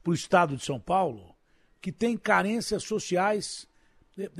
para 0.00 0.12
o 0.12 0.14
Estado 0.14 0.56
de 0.56 0.64
São 0.64 0.78
Paulo, 0.78 1.34
que 1.80 1.90
tem 1.90 2.16
carências 2.16 2.84
sociais 2.84 3.66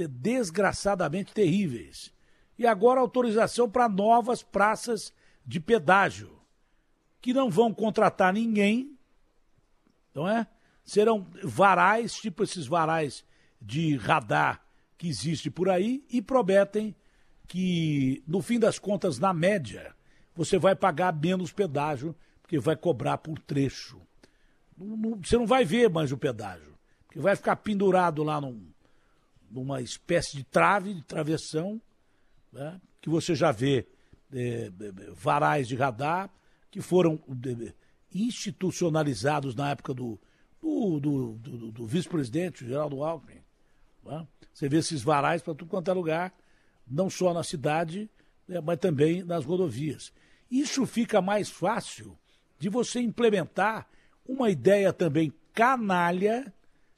desgraçadamente 0.09 1.33
terríveis. 1.33 2.13
E 2.59 2.67
agora 2.67 3.01
autorização 3.01 3.69
para 3.69 3.89
novas 3.89 4.43
praças 4.43 5.13
de 5.45 5.59
pedágio, 5.59 6.39
que 7.21 7.33
não 7.33 7.51
vão 7.51 7.75
contratar 7.75 8.33
ninguém, 8.33 8.97
não 10.15 10.29
é? 10.29 10.47
Serão 10.85 11.27
varais, 11.43 12.15
tipo 12.15 12.43
esses 12.43 12.67
varais 12.67 13.25
de 13.61 13.97
radar 13.97 14.65
que 14.97 15.09
existe 15.09 15.51
por 15.51 15.69
aí, 15.69 16.05
e 16.09 16.23
prometem 16.23 16.95
que, 17.49 18.23
no 18.27 18.41
fim 18.41 18.59
das 18.59 18.79
contas, 18.79 19.19
na 19.19 19.35
média, 19.35 19.95
você 20.35 20.59
vai 20.59 20.75
pagar 20.77 21.13
menos 21.13 21.53
pedágio, 21.53 22.15
porque 22.43 22.59
vai 22.59 22.77
cobrar 22.77 23.19
por 23.19 23.39
trecho. 23.39 24.01
você 24.77 25.37
não 25.37 25.47
vai 25.47 25.65
ver 25.65 25.91
mais 25.91 26.13
o 26.13 26.19
pedágio, 26.19 26.79
porque 27.07 27.19
vai 27.19 27.35
ficar 27.35 27.57
pendurado 27.57 28.23
lá 28.23 28.41
num, 28.41 28.74
numa 29.55 29.81
espécie 29.81 30.37
de 30.37 30.43
trave, 30.43 30.93
de 30.93 31.03
travessão, 31.03 31.81
né, 32.53 32.81
que 33.01 33.09
você 33.09 33.35
já 33.35 33.53
vê 33.53 33.87
é, 34.33 34.71
varais 35.15 35.69
de 35.69 35.77
radar 35.77 36.29
que 36.71 36.81
foram 36.81 37.21
institucionalizados 38.13 39.55
na 39.55 39.71
época 39.71 39.95
do, 39.95 40.19
do, 40.61 40.99
do, 40.99 41.33
do, 41.35 41.71
do 41.71 41.87
vice-presidente, 41.87 42.67
Geraldo 42.67 43.05
Alckmin. 43.05 43.41
Né? 44.05 44.27
Você 44.53 44.69
vê 44.69 44.79
esses 44.79 45.03
varais 45.03 45.41
para 45.41 45.55
tudo 45.55 45.69
quanto 45.69 45.89
é 45.89 45.95
lugar 45.95 46.35
não 46.87 47.09
só 47.09 47.33
na 47.33 47.45
cidade, 47.45 48.11
né, 48.49 48.61
mas 48.61 48.79
também 48.79 49.23
nas 49.23 49.45
rodovias. 49.45 50.13
Isso 50.51 50.85
fica 50.85 51.23
mais 51.23 51.49
fácil 51.49 52.19
de 52.59 52.69
você 52.69 53.01
implementar 53.01 53.87
uma 54.27 54.51
ideia 54.51 54.93
também 54.93 55.33
canalha 55.53 56.53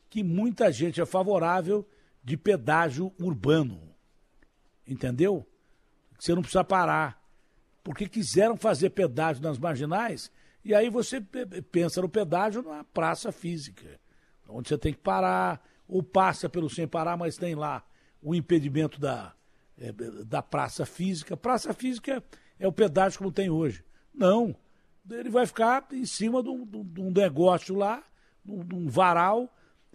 que 0.08 0.22
muita 0.22 0.72
gente 0.72 1.00
é 1.00 1.06
favorável 1.06 1.86
de 2.26 2.36
pedágio 2.36 3.14
urbano. 3.20 3.80
Entendeu? 4.84 5.46
Você 6.18 6.34
não 6.34 6.42
precisa 6.42 6.64
parar. 6.64 7.22
Porque 7.84 8.08
quiseram 8.08 8.56
fazer 8.56 8.90
pedágio 8.90 9.40
nas 9.44 9.60
marginais, 9.60 10.32
e 10.64 10.74
aí 10.74 10.90
você 10.90 11.20
pensa 11.70 12.02
no 12.02 12.08
pedágio 12.08 12.62
na 12.62 12.82
praça 12.82 13.30
física, 13.30 14.00
onde 14.48 14.68
você 14.68 14.76
tem 14.76 14.92
que 14.92 14.98
parar, 14.98 15.64
ou 15.86 16.02
passa 16.02 16.48
pelo 16.48 16.68
sem 16.68 16.88
parar, 16.88 17.16
mas 17.16 17.36
tem 17.36 17.54
lá 17.54 17.84
o 18.20 18.34
impedimento 18.34 18.98
da, 18.98 19.32
é, 19.78 19.92
da 20.24 20.42
praça 20.42 20.84
física. 20.84 21.36
Praça 21.36 21.72
física 21.72 22.20
é 22.58 22.66
o 22.66 22.72
pedágio 22.72 23.18
como 23.18 23.30
tem 23.30 23.48
hoje. 23.48 23.84
Não. 24.12 24.56
Ele 25.08 25.30
vai 25.30 25.46
ficar 25.46 25.86
em 25.92 26.04
cima 26.04 26.42
de 26.42 26.48
um, 26.48 26.66
de 26.66 27.00
um 27.00 27.12
negócio 27.12 27.76
lá, 27.76 28.02
de 28.44 28.74
um 28.74 28.88
varal, 28.88 29.48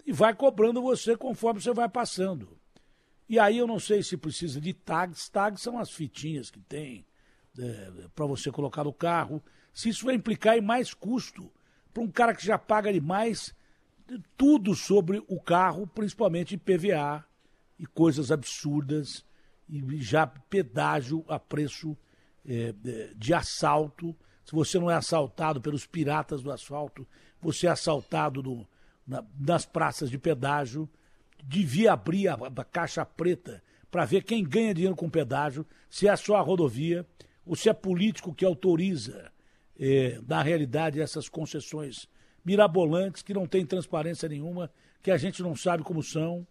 e 0.06 0.12
vai 0.12 0.34
cobrando 0.34 0.82
você 0.82 1.16
conforme 1.16 1.60
você 1.60 1.72
vai 1.72 1.88
passando. 1.88 2.58
E 3.28 3.38
aí 3.38 3.58
eu 3.58 3.66
não 3.66 3.78
sei 3.78 4.02
se 4.02 4.16
precisa 4.16 4.60
de 4.60 4.72
tags. 4.72 5.28
Tags 5.28 5.62
são 5.62 5.78
as 5.78 5.90
fitinhas 5.90 6.50
que 6.50 6.60
tem 6.60 7.06
é, 7.58 8.08
para 8.14 8.26
você 8.26 8.50
colocar 8.50 8.84
no 8.84 8.92
carro. 8.92 9.42
Se 9.72 9.88
isso 9.88 10.04
vai 10.04 10.14
implicar 10.14 10.56
em 10.56 10.60
mais 10.60 10.92
custo 10.92 11.50
para 11.92 12.02
um 12.02 12.10
cara 12.10 12.34
que 12.34 12.44
já 12.44 12.58
paga 12.58 12.92
demais 12.92 13.54
tudo 14.36 14.74
sobre 14.74 15.22
o 15.28 15.40
carro, 15.40 15.86
principalmente 15.86 16.58
PVA 16.58 17.24
e 17.78 17.86
coisas 17.86 18.30
absurdas 18.30 19.24
e 19.68 20.00
já 20.00 20.26
pedágio 20.26 21.24
a 21.28 21.38
preço 21.38 21.96
é, 22.44 22.74
de 23.16 23.32
assalto. 23.32 24.14
Se 24.44 24.52
você 24.52 24.78
não 24.78 24.90
é 24.90 24.94
assaltado 24.94 25.60
pelos 25.60 25.86
piratas 25.86 26.42
do 26.42 26.50
asfalto, 26.50 27.06
você 27.40 27.66
é 27.66 27.70
assaltado 27.70 28.42
no, 28.42 28.68
na, 29.06 29.24
nas 29.38 29.64
praças 29.64 30.10
de 30.10 30.18
pedágio. 30.18 30.88
Devia 31.42 31.92
abrir 31.92 32.28
a, 32.28 32.34
a 32.34 32.64
caixa 32.64 33.04
preta 33.04 33.62
para 33.90 34.04
ver 34.04 34.22
quem 34.22 34.42
ganha 34.42 34.72
dinheiro 34.72 34.96
com 34.96 35.10
pedágio, 35.10 35.66
se 35.90 36.08
é 36.08 36.16
só 36.16 36.36
a 36.36 36.40
rodovia 36.40 37.06
ou 37.44 37.54
se 37.54 37.68
é 37.68 37.72
político 37.72 38.34
que 38.34 38.44
autoriza, 38.44 39.30
é, 39.78 40.20
na 40.26 40.42
realidade, 40.42 41.00
essas 41.00 41.28
concessões 41.28 42.08
mirabolantes 42.44 43.22
que 43.22 43.34
não 43.34 43.46
têm 43.46 43.66
transparência 43.66 44.28
nenhuma, 44.28 44.70
que 45.02 45.10
a 45.10 45.16
gente 45.16 45.42
não 45.42 45.54
sabe 45.54 45.82
como 45.82 46.02
são. 46.02 46.46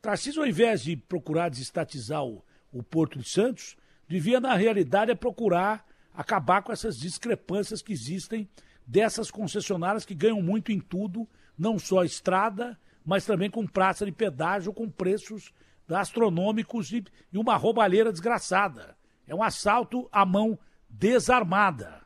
Tarcísio, 0.00 0.42
ao 0.42 0.48
invés 0.48 0.82
de 0.82 0.96
procurar 0.96 1.48
desestatizar 1.48 2.24
o, 2.24 2.44
o 2.72 2.82
Porto 2.82 3.18
de 3.18 3.28
Santos, 3.28 3.76
devia, 4.06 4.40
na 4.40 4.54
realidade, 4.54 5.10
é 5.10 5.14
procurar 5.14 5.86
acabar 6.14 6.62
com 6.62 6.72
essas 6.72 6.98
discrepâncias 6.98 7.82
que 7.82 7.92
existem 7.92 8.48
dessas 8.86 9.30
concessionárias 9.30 10.04
que 10.04 10.14
ganham 10.14 10.42
muito 10.42 10.72
em 10.72 10.80
tudo, 10.80 11.28
não 11.60 11.78
só 11.78 12.02
estrada, 12.02 12.78
mas 13.04 13.26
também 13.26 13.50
com 13.50 13.66
praça 13.66 14.06
de 14.06 14.12
pedágio 14.12 14.72
com 14.72 14.88
preços 14.88 15.52
astronômicos 15.86 16.90
e, 16.90 17.04
e 17.30 17.36
uma 17.36 17.54
roubalheira 17.56 18.10
desgraçada. 18.10 18.96
É 19.26 19.34
um 19.34 19.42
assalto 19.42 20.08
à 20.10 20.24
mão 20.24 20.58
desarmada. 20.88 22.00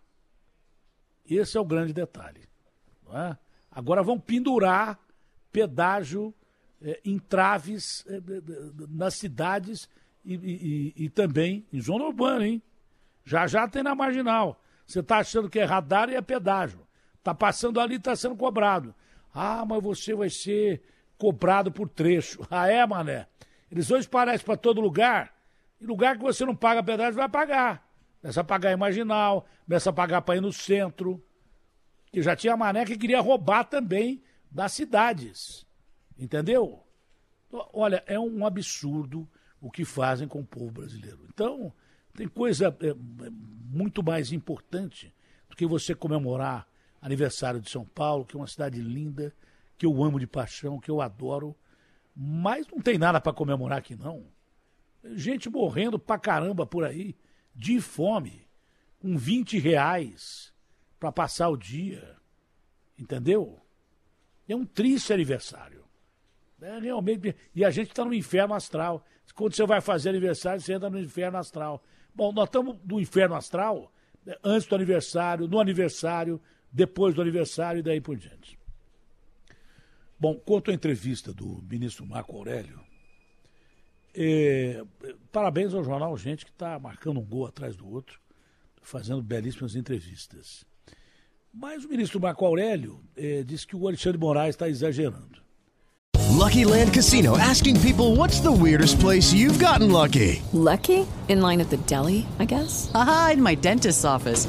Esse 1.24 1.56
é 1.56 1.60
o 1.60 1.64
grande 1.64 1.92
detalhe. 1.92 2.48
É? 3.12 3.36
Agora 3.70 4.02
vão 4.02 4.18
pendurar 4.18 4.98
pedágio 5.52 6.34
é, 6.82 7.00
entraves 7.04 8.04
é, 8.08 8.20
nas 8.88 9.14
cidades 9.14 9.88
e, 10.24 10.34
e, 10.34 11.04
e, 11.04 11.08
também 11.08 11.64
em 11.72 11.80
zona 11.80 12.06
urbana, 12.06 12.44
hein? 12.44 12.62
Já 13.24 13.46
já 13.46 13.68
tem 13.68 13.84
na 13.84 13.94
marginal. 13.94 14.60
Você 14.84 14.98
está 14.98 15.18
achando 15.18 15.48
que 15.48 15.60
é 15.60 15.64
radar 15.64 16.08
e 16.08 16.16
é 16.16 16.20
pedágio. 16.20 16.80
Está 17.18 17.32
passando 17.32 17.78
ali, 17.78 17.96
está 17.96 18.16
sendo 18.16 18.36
cobrado. 18.36 18.94
Ah, 19.34 19.64
mas 19.66 19.82
você 19.82 20.14
vai 20.14 20.30
ser 20.30 20.82
cobrado 21.18 21.72
por 21.72 21.88
trecho. 21.88 22.46
Ah, 22.48 22.68
é, 22.68 22.86
mané? 22.86 23.26
Eles 23.70 23.90
espalhar 23.90 24.36
isso 24.36 24.44
para 24.44 24.56
todo 24.56 24.80
lugar. 24.80 25.34
E 25.80 25.84
lugar 25.84 26.16
que 26.16 26.22
você 26.22 26.44
não 26.44 26.54
paga 26.54 26.82
pedágio, 26.82 27.14
vai 27.14 27.28
pagar. 27.28 27.84
Começa 28.20 28.40
a 28.40 28.44
pagar 28.44 28.76
marginal, 28.76 29.44
começa 29.66 29.90
a 29.90 29.92
pagar 29.92 30.22
para 30.22 30.36
ir 30.36 30.40
no 30.40 30.52
centro. 30.52 31.22
E 32.12 32.22
já 32.22 32.36
tinha 32.36 32.56
mané 32.56 32.84
que 32.84 32.96
queria 32.96 33.20
roubar 33.20 33.64
também 33.64 34.22
das 34.48 34.72
cidades. 34.72 35.66
Entendeu? 36.16 36.84
Olha, 37.72 38.02
é 38.06 38.18
um 38.18 38.46
absurdo 38.46 39.28
o 39.60 39.70
que 39.70 39.84
fazem 39.84 40.28
com 40.28 40.40
o 40.40 40.46
povo 40.46 40.70
brasileiro. 40.70 41.26
Então, 41.28 41.72
tem 42.14 42.28
coisa 42.28 42.76
é, 42.80 42.90
é 42.90 43.30
muito 43.30 44.02
mais 44.02 44.30
importante 44.32 45.12
do 45.48 45.56
que 45.56 45.66
você 45.66 45.94
comemorar 45.94 46.68
aniversário 47.04 47.60
de 47.60 47.68
São 47.68 47.84
Paulo, 47.84 48.24
que 48.24 48.34
é 48.34 48.40
uma 48.40 48.46
cidade 48.46 48.80
linda, 48.80 49.30
que 49.76 49.84
eu 49.84 50.02
amo 50.02 50.18
de 50.18 50.26
paixão, 50.26 50.80
que 50.80 50.90
eu 50.90 51.02
adoro. 51.02 51.54
Mas 52.16 52.66
não 52.68 52.80
tem 52.80 52.96
nada 52.96 53.20
para 53.20 53.32
comemorar 53.32 53.78
aqui, 53.78 53.94
não. 53.94 54.24
Gente 55.14 55.50
morrendo 55.50 55.98
pra 55.98 56.18
caramba 56.18 56.64
por 56.64 56.82
aí, 56.82 57.14
de 57.54 57.78
fome, 57.78 58.48
com 58.98 59.18
20 59.18 59.58
reais 59.58 60.50
para 60.98 61.12
passar 61.12 61.50
o 61.50 61.58
dia. 61.58 62.16
Entendeu? 62.98 63.60
É 64.48 64.56
um 64.56 64.64
triste 64.64 65.12
aniversário. 65.12 65.84
É, 66.62 66.78
realmente. 66.78 67.36
E 67.54 67.62
a 67.66 67.70
gente 67.70 67.90
está 67.90 68.02
no 68.02 68.14
inferno 68.14 68.54
astral. 68.54 69.04
Quando 69.34 69.54
você 69.54 69.66
vai 69.66 69.82
fazer 69.82 70.08
aniversário, 70.08 70.62
você 70.62 70.72
entra 70.72 70.88
no 70.88 70.98
inferno 70.98 71.36
astral. 71.36 71.82
Bom, 72.14 72.32
nós 72.32 72.48
estamos 72.48 72.78
no 72.82 72.98
inferno 72.98 73.34
astral 73.34 73.92
né, 74.24 74.34
antes 74.42 74.66
do 74.66 74.74
aniversário, 74.74 75.46
no 75.46 75.60
aniversário, 75.60 76.40
depois 76.74 77.14
do 77.14 77.22
aniversário 77.22 77.78
e 77.78 77.82
daí 77.82 78.00
por 78.00 78.16
diante. 78.16 78.58
Bom, 80.18 80.34
quanto 80.34 80.72
à 80.72 80.74
entrevista 80.74 81.32
do 81.32 81.62
ministro 81.70 82.04
Marco 82.04 82.36
Aurélio, 82.36 82.80
é, 84.12 84.82
parabéns 85.30 85.72
ao 85.72 85.84
jornal 85.84 86.16
Gente 86.16 86.44
que 86.44 86.50
está 86.50 86.78
marcando 86.78 87.20
um 87.20 87.24
gol 87.24 87.46
atrás 87.46 87.76
do 87.76 87.88
outro, 87.88 88.20
fazendo 88.82 89.22
belíssimas 89.22 89.76
entrevistas. 89.76 90.64
Mas 91.52 91.84
o 91.84 91.88
ministro 91.88 92.20
Marco 92.20 92.44
Aurélio 92.44 93.00
é, 93.16 93.44
disse 93.44 93.66
que 93.66 93.76
o 93.76 93.86
Alexandre 93.86 94.18
Moraes 94.18 94.56
está 94.56 94.68
exagerando. 94.68 95.44
Lucky 96.32 96.64
Land 96.64 96.92
Casino 96.92 97.38
asking 97.38 97.80
people 97.80 98.16
what's 98.16 98.40
the 98.40 98.50
weirdest 98.50 98.98
place 98.98 99.32
you've 99.32 99.58
gotten 99.60 99.92
lucky? 99.92 100.42
Lucky? 100.52 101.06
In 101.28 101.40
line 101.40 101.60
at 101.60 101.70
the 101.70 101.76
deli, 101.86 102.26
I 102.40 102.44
guess? 102.44 102.90
Aha, 102.92 103.32
in 103.34 103.42
my 103.42 103.54
dentist's 103.54 104.04
office. 104.04 104.48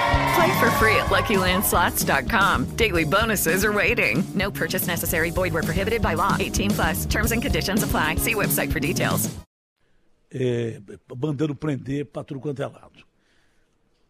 Play 0.35 0.59
for 0.59 0.71
free 0.71 0.95
at 0.95 1.07
LuckyLandSlots.com. 1.07 2.75
Daily 2.75 3.03
bonuses 3.03 3.65
are 3.65 3.73
waiting. 3.73 4.23
No 4.33 4.51
purchase 4.51 4.87
necessary. 4.87 5.31
Void 5.31 5.53
where 5.53 5.63
prohibited 5.63 6.01
by 6.01 6.13
law. 6.13 6.37
18 6.39 6.71
plus. 6.71 7.05
Terms 7.05 7.31
and 7.31 7.41
conditions 7.41 7.83
apply. 7.83 8.15
See 8.15 8.35
website 8.35 8.71
for 8.71 8.79
details. 8.79 9.29
É, 10.33 10.79
mandando 11.13 11.53
prender 11.53 12.05
para 12.05 12.23
tudo 12.23 12.39
quanto 12.39 12.61
é 12.61 12.67
lado. 12.67 13.05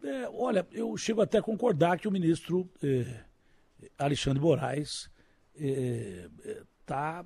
É, 0.03 0.29
olha, 0.31 0.67
eu 0.71 0.95
chego 0.95 1.21
até 1.21 1.39
a 1.39 1.41
concordar 1.41 1.97
que 1.97 2.07
o 2.07 2.11
ministro 2.11 2.69
é, 2.83 3.23
Alexandre 3.97 4.39
Moraes 4.39 5.09
está 6.79 7.25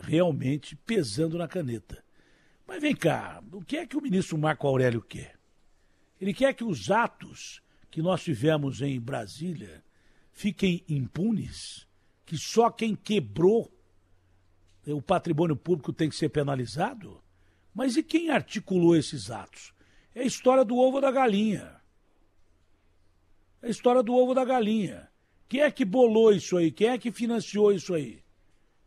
realmente 0.00 0.76
pesando 0.76 1.36
na 1.38 1.48
caneta. 1.48 2.02
Mas 2.66 2.80
vem 2.80 2.94
cá, 2.94 3.42
o 3.52 3.62
que 3.62 3.76
é 3.76 3.86
que 3.86 3.96
o 3.96 4.00
ministro 4.00 4.38
Marco 4.38 4.66
Aurélio 4.66 5.02
quer? 5.02 5.34
Ele 6.20 6.34
quer 6.34 6.52
que 6.52 6.64
os 6.64 6.90
atos 6.90 7.62
que 7.90 8.02
nós 8.02 8.22
tivemos 8.22 8.80
em 8.82 9.00
Brasília 9.00 9.82
fiquem 10.32 10.84
impunes, 10.88 11.86
que 12.24 12.36
só 12.36 12.70
quem 12.70 12.94
quebrou 12.94 13.72
o 14.86 15.02
patrimônio 15.02 15.56
público 15.56 15.92
tem 15.92 16.08
que 16.08 16.16
ser 16.16 16.28
penalizado? 16.28 17.22
Mas 17.74 17.96
e 17.96 18.02
quem 18.02 18.30
articulou 18.30 18.96
esses 18.96 19.30
atos? 19.30 19.72
É 20.14 20.20
a 20.20 20.26
história 20.26 20.64
do 20.64 20.76
ovo 20.76 21.00
da 21.00 21.10
galinha. 21.10 21.80
É 23.60 23.66
a 23.66 23.70
história 23.70 24.02
do 24.02 24.14
ovo 24.14 24.34
da 24.34 24.44
galinha. 24.44 25.08
Quem 25.48 25.60
é 25.60 25.70
que 25.70 25.84
bolou 25.84 26.32
isso 26.32 26.56
aí? 26.56 26.70
Quem 26.70 26.88
é 26.88 26.98
que 26.98 27.10
financiou 27.10 27.72
isso 27.72 27.94
aí? 27.94 28.22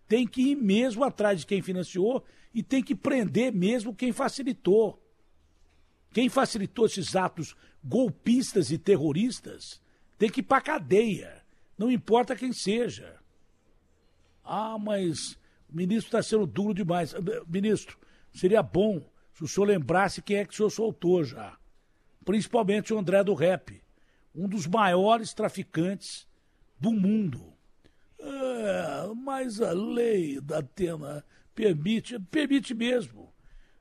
Tem 0.07 0.27
que 0.27 0.51
ir 0.51 0.55
mesmo 0.55 1.03
atrás 1.03 1.41
de 1.41 1.45
quem 1.45 1.61
financiou 1.61 2.23
e 2.53 2.61
tem 2.61 2.83
que 2.83 2.95
prender 2.95 3.51
mesmo 3.53 3.95
quem 3.95 4.11
facilitou. 4.11 5.01
Quem 6.13 6.29
facilitou 6.29 6.85
esses 6.85 7.15
atos 7.15 7.55
golpistas 7.83 8.71
e 8.71 8.77
terroristas 8.77 9.81
tem 10.17 10.29
que 10.29 10.41
ir 10.41 10.43
para 10.43 10.61
cadeia, 10.61 11.41
não 11.77 11.91
importa 11.91 12.35
quem 12.35 12.53
seja. 12.53 13.19
Ah, 14.43 14.77
mas 14.77 15.33
o 15.69 15.75
ministro 15.75 16.07
está 16.07 16.21
sendo 16.21 16.45
duro 16.45 16.73
demais. 16.73 17.15
Ministro, 17.47 17.97
seria 18.31 18.61
bom 18.61 19.01
se 19.33 19.43
o 19.43 19.47
senhor 19.47 19.65
lembrasse 19.65 20.21
quem 20.21 20.37
é 20.37 20.45
que 20.45 20.53
o 20.53 20.55
senhor 20.55 20.69
soltou 20.69 21.23
já. 21.23 21.57
Principalmente 22.23 22.93
o 22.93 22.99
André 22.99 23.23
do 23.23 23.33
Rap, 23.33 23.81
um 24.35 24.47
dos 24.47 24.67
maiores 24.67 25.33
traficantes 25.33 26.27
do 26.79 26.91
mundo. 26.91 27.51
É, 28.19 29.13
mas 29.15 29.59
a 29.59 29.71
lei 29.71 30.39
da 30.39 30.59
Atena 30.59 31.25
permite, 31.55 32.19
permite 32.19 32.73
mesmo. 32.73 33.33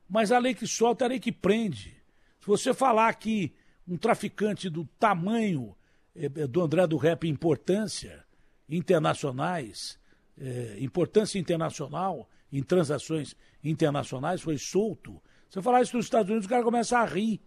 Mas 0.09 0.33
a 0.33 0.39
lei 0.39 0.55
que 0.55 0.67
solta 0.67 1.05
é 1.05 1.07
a 1.07 1.09
lei 1.11 1.21
que 1.21 1.31
prende. 1.31 2.03
Se 2.41 2.47
você 2.47 2.73
falar 2.73 3.13
que 3.15 3.55
um 3.91 3.97
traficante 3.97 4.71
do 4.71 4.85
tamanho 4.99 5.77
é, 6.15 6.29
do 6.29 6.63
André 6.63 6.87
do 6.87 6.97
Rap 6.97 7.29
importância 7.29 8.25
internacionais, 8.69 9.99
é, 10.39 10.77
importância 10.79 11.41
internacional 11.41 12.29
em 12.53 12.63
transações 12.63 13.37
internacionais 13.63 14.41
foi 14.41 14.57
solto. 14.57 15.21
Você 15.49 15.61
falar 15.61 15.83
isso 15.83 15.97
nos 15.97 16.07
Estados 16.07 16.31
Unidos, 16.31 16.47
os 16.47 16.49
caras 16.49 16.65
começam 16.65 16.99
a 16.99 17.05
rir. 17.05 17.41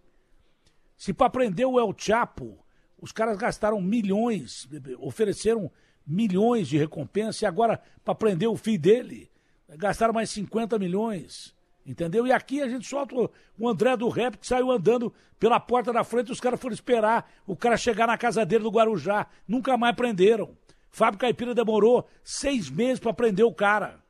Se 0.96 1.14
para 1.14 1.30
prender 1.30 1.66
o 1.66 1.80
El 1.80 1.94
Chapo, 1.96 2.62
os 3.00 3.10
caras 3.10 3.38
gastaram 3.38 3.80
milhões, 3.80 4.68
ofereceram 4.98 5.72
milhões 6.06 6.68
de 6.68 6.76
recompensa, 6.76 7.44
e 7.44 7.48
agora, 7.48 7.80
para 8.04 8.14
prender 8.14 8.48
o 8.48 8.56
filho 8.56 8.78
dele, 8.78 9.30
gastaram 9.76 10.12
mais 10.12 10.28
50 10.30 10.78
milhões. 10.78 11.53
Entendeu? 11.86 12.26
E 12.26 12.32
aqui 12.32 12.62
a 12.62 12.68
gente 12.68 12.86
solta 12.86 13.14
o 13.58 13.68
André 13.68 13.96
do 13.96 14.08
Rap 14.08 14.38
que 14.38 14.46
saiu 14.46 14.70
andando 14.70 15.12
pela 15.38 15.60
porta 15.60 15.92
da 15.92 16.02
frente, 16.02 16.32
os 16.32 16.40
caras 16.40 16.58
foram 16.58 16.72
esperar 16.72 17.30
o 17.46 17.54
cara 17.54 17.76
chegar 17.76 18.06
na 18.06 18.16
casa 18.16 18.46
dele 18.46 18.64
do 18.64 18.70
Guarujá. 18.70 19.26
Nunca 19.46 19.76
mais 19.76 19.94
prenderam. 19.94 20.56
Fábio 20.90 21.18
Caipira 21.18 21.54
demorou 21.54 22.08
seis 22.22 22.70
meses 22.70 23.00
para 23.00 23.12
prender 23.12 23.44
o 23.44 23.52
cara. 23.52 24.02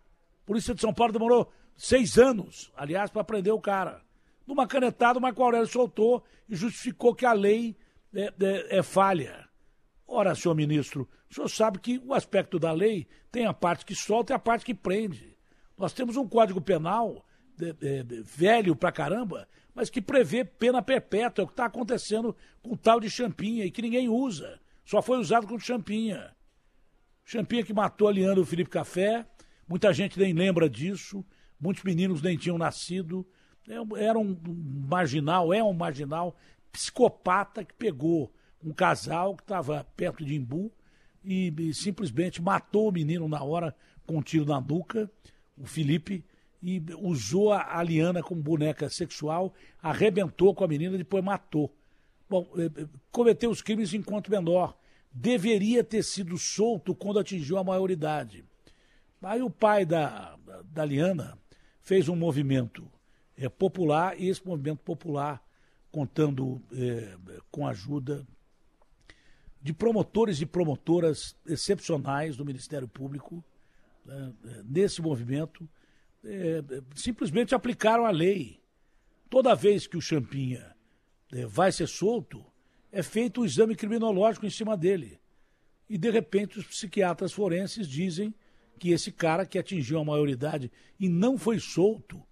Polícia 0.47 0.75
de 0.75 0.81
São 0.81 0.95
Paulo 0.95 1.13
demorou 1.13 1.51
seis 1.77 2.19
anos, 2.19 2.71
aliás, 2.77 3.11
para 3.11 3.25
prender 3.25 3.53
o 3.53 3.61
cara. 3.61 4.03
Numa 4.47 4.67
canetada, 4.67 5.19
o 5.19 5.23
Marco 5.23 5.43
Aurélio 5.43 5.67
soltou 5.67 6.23
e 6.49 6.55
justificou 6.55 7.15
que 7.15 7.27
a 7.27 7.33
lei 7.33 7.77
é, 8.15 8.33
é, 8.41 8.79
é 8.79 8.83
falha. 8.83 9.49
Ora, 10.07 10.35
senhor 10.35 10.55
ministro, 10.55 11.09
o 11.31 11.35
senhor 11.35 11.49
sabe 11.49 11.79
que 11.79 11.99
o 12.05 12.13
aspecto 12.13 12.59
da 12.59 12.71
lei 12.71 13.09
tem 13.33 13.47
a 13.47 13.55
parte 13.55 13.85
que 13.85 13.95
solta 13.95 14.33
e 14.33 14.37
a 14.37 14.39
parte 14.39 14.65
que 14.65 14.75
prende. 14.75 15.37
Nós 15.77 15.93
temos 15.93 16.17
um 16.17 16.29
código 16.29 16.61
penal 16.61 17.25
é, 17.61 17.99
é, 17.99 18.05
velho 18.23 18.75
pra 18.75 18.93
caramba, 18.93 19.49
mas 19.75 19.91
que 19.91 20.01
prevê 20.01 20.45
pena 20.45 20.83
perpétua. 20.83 21.43
É 21.43 21.45
o 21.45 21.47
que 21.47 21.53
está 21.53 21.67
acontecendo 21.67 22.37
com 22.63 22.75
o 22.75 22.77
tal 22.77 23.01
de 23.01 23.11
Champinha 23.11 23.65
e 23.65 23.71
que 23.71 23.83
ninguém 23.83 24.09
usa. 24.09 24.61
Só 24.85 25.01
foi 25.01 25.19
usado 25.19 25.47
com 25.47 25.59
Champinha. 25.59 26.35
Champinha 27.25 27.65
que 27.65 27.73
matou 27.73 28.09
a 28.09 28.11
Leandro 28.11 28.45
Felipe 28.45 28.71
Café, 28.71 29.27
muita 29.67 29.93
gente 29.93 30.19
nem 30.19 30.35
lembra 30.35 30.69
disso, 30.69 31.25
muitos 31.59 31.83
meninos 31.83 32.21
nem 32.21 32.37
tinham 32.37 32.59
nascido. 32.59 33.27
É, 33.69 34.05
era 34.05 34.19
um 34.19 34.37
marginal, 34.87 35.53
é 35.53 35.63
um 35.63 35.73
marginal 35.73 36.37
psicopata 36.71 37.65
que 37.65 37.73
pegou 37.73 38.33
um 38.63 38.73
casal 38.73 39.37
que 39.37 39.43
estava 39.43 39.87
perto 39.97 40.25
de 40.25 40.35
Imbu 40.35 40.73
e, 41.23 41.53
e, 41.57 41.75
simplesmente 41.75 42.43
matou 42.43 42.89
o 42.89 42.93
menino 42.93 43.29
na 43.29 43.43
hora 43.43 43.75
com 44.07 44.19
um 44.19 44.23
tiro 44.23 44.45
na 44.45 44.61
nuca, 44.61 45.11
o 45.57 45.67
Felipe, 45.67 46.25
e 46.65 46.83
usou 46.99 47.53
a, 47.53 47.79
a 47.79 47.83
Liana 47.83 48.23
como 48.23 48.41
boneca 48.41 48.89
sexual, 48.89 49.53
arrebentou 49.83 50.55
com 50.55 50.65
a 50.65 50.69
menina 50.69 50.95
e 50.95 50.99
depois 50.99 51.23
matou. 51.23 51.71
Bom, 52.29 52.49
eh, 52.57 52.71
eh, 52.75 52.87
cometeu 53.13 53.51
os 53.51 53.61
crimes 53.61 53.93
enquanto 53.93 54.31
menor. 54.31 54.75
Deveria 55.13 55.85
ter 55.85 56.03
sido 56.03 56.39
solto 56.39 56.95
quando 56.95 57.19
atingiu 57.19 57.59
a 57.59 57.65
maioridade. 57.65 58.47
Aí 59.23 59.43
o 59.43 59.51
pai 59.51 59.85
da, 59.85 60.39
da 60.65 60.87
Liana 60.87 61.39
fez 61.83 62.09
um 62.09 62.17
movimento 62.17 62.91
é, 63.37 63.47
popular 63.47 64.19
e 64.19 64.29
esse 64.29 64.45
movimento 64.47 64.81
popular, 64.83 65.45
contando 65.93 66.63
é, 66.73 67.15
com 67.51 67.67
a 67.67 67.71
ajuda 67.71 68.27
de 69.61 69.75
promotores 69.75 70.41
e 70.41 70.47
promotoras 70.47 71.37
excepcionais 71.47 72.37
do 72.37 72.45
Ministério 72.45 72.89
Público, 72.89 73.45
né, 74.05 74.33
nesse 74.65 75.01
movimento, 75.01 75.69
é, 76.25 76.63
simplesmente 76.95 77.55
aplicaram 77.55 78.05
a 78.05 78.11
lei. 78.11 78.61
Toda 79.29 79.55
vez 79.55 79.87
que 79.87 79.97
o 79.97 80.01
Champinha 80.01 80.75
é, 81.33 81.47
vai 81.47 81.73
ser 81.73 81.87
solto, 81.87 82.45
é 82.91 83.03
feito 83.03 83.41
um 83.41 83.45
exame 83.45 83.75
criminológico 83.75 84.47
em 84.47 84.51
cima 84.51 84.77
dele. 84.77 85.21
E, 85.89 85.99
de 85.99 86.11
repente, 86.11 86.59
os 86.59 86.67
psiquiatras 86.67 87.33
forenses 87.33 87.89
dizem 87.89 88.35
que 88.79 88.91
esse 88.91 89.13
cara 89.13 89.47
que 89.47 89.59
atingiu 89.59 89.99
a 89.99 90.05
maioridade 90.05 90.71
e 90.99 91.09
não 91.09 91.37
foi 91.37 91.59
solto 91.59 92.23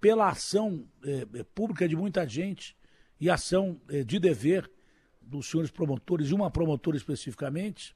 pela 0.00 0.28
ação 0.28 0.86
é, 1.04 1.26
é, 1.40 1.42
pública 1.42 1.88
de 1.88 1.96
muita 1.96 2.26
gente 2.26 2.76
e 3.20 3.28
ação 3.28 3.80
é, 3.88 4.02
de 4.02 4.18
dever 4.18 4.70
dos 5.20 5.48
senhores 5.48 5.70
promotores 5.70 6.28
e 6.28 6.34
uma 6.34 6.50
promotora 6.50 6.96
especificamente, 6.96 7.94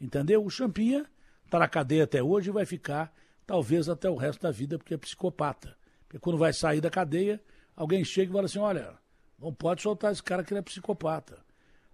entendeu? 0.00 0.44
O 0.44 0.50
Champinha 0.50 1.06
está 1.44 1.58
na 1.58 1.68
cadeia 1.68 2.04
até 2.04 2.22
hoje 2.22 2.48
e 2.48 2.52
vai 2.52 2.64
ficar 2.64 3.14
talvez 3.46 3.88
até 3.88 4.08
o 4.08 4.16
resto 4.16 4.42
da 4.42 4.50
vida 4.50 4.78
porque 4.78 4.94
é 4.94 4.98
psicopata. 4.98 5.76
Porque 6.06 6.18
quando 6.18 6.38
vai 6.38 6.52
sair 6.52 6.80
da 6.80 6.90
cadeia, 6.90 7.42
alguém 7.76 8.04
chega 8.04 8.30
e 8.30 8.32
fala 8.32 8.46
assim, 8.46 8.58
olha, 8.58 8.96
não 9.38 9.52
pode 9.52 9.82
soltar 9.82 10.12
esse 10.12 10.22
cara 10.22 10.42
que 10.42 10.52
ele 10.52 10.60
é 10.60 10.62
psicopata. 10.62 11.44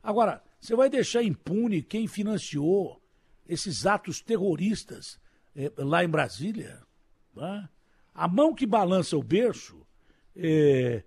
Agora, 0.02 0.42
você 0.60 0.74
vai 0.74 0.88
deixar 0.88 1.22
impune 1.22 1.82
quem 1.82 2.06
financiou 2.06 3.00
esses 3.46 3.86
atos 3.86 4.20
terroristas 4.20 5.18
é, 5.56 5.70
lá 5.76 6.04
em 6.04 6.08
Brasília, 6.08 6.82
né? 7.34 7.68
a 8.14 8.28
mão 8.28 8.54
que 8.54 8.66
balança 8.66 9.16
o 9.16 9.22
berço, 9.22 9.84
é, 10.36 11.02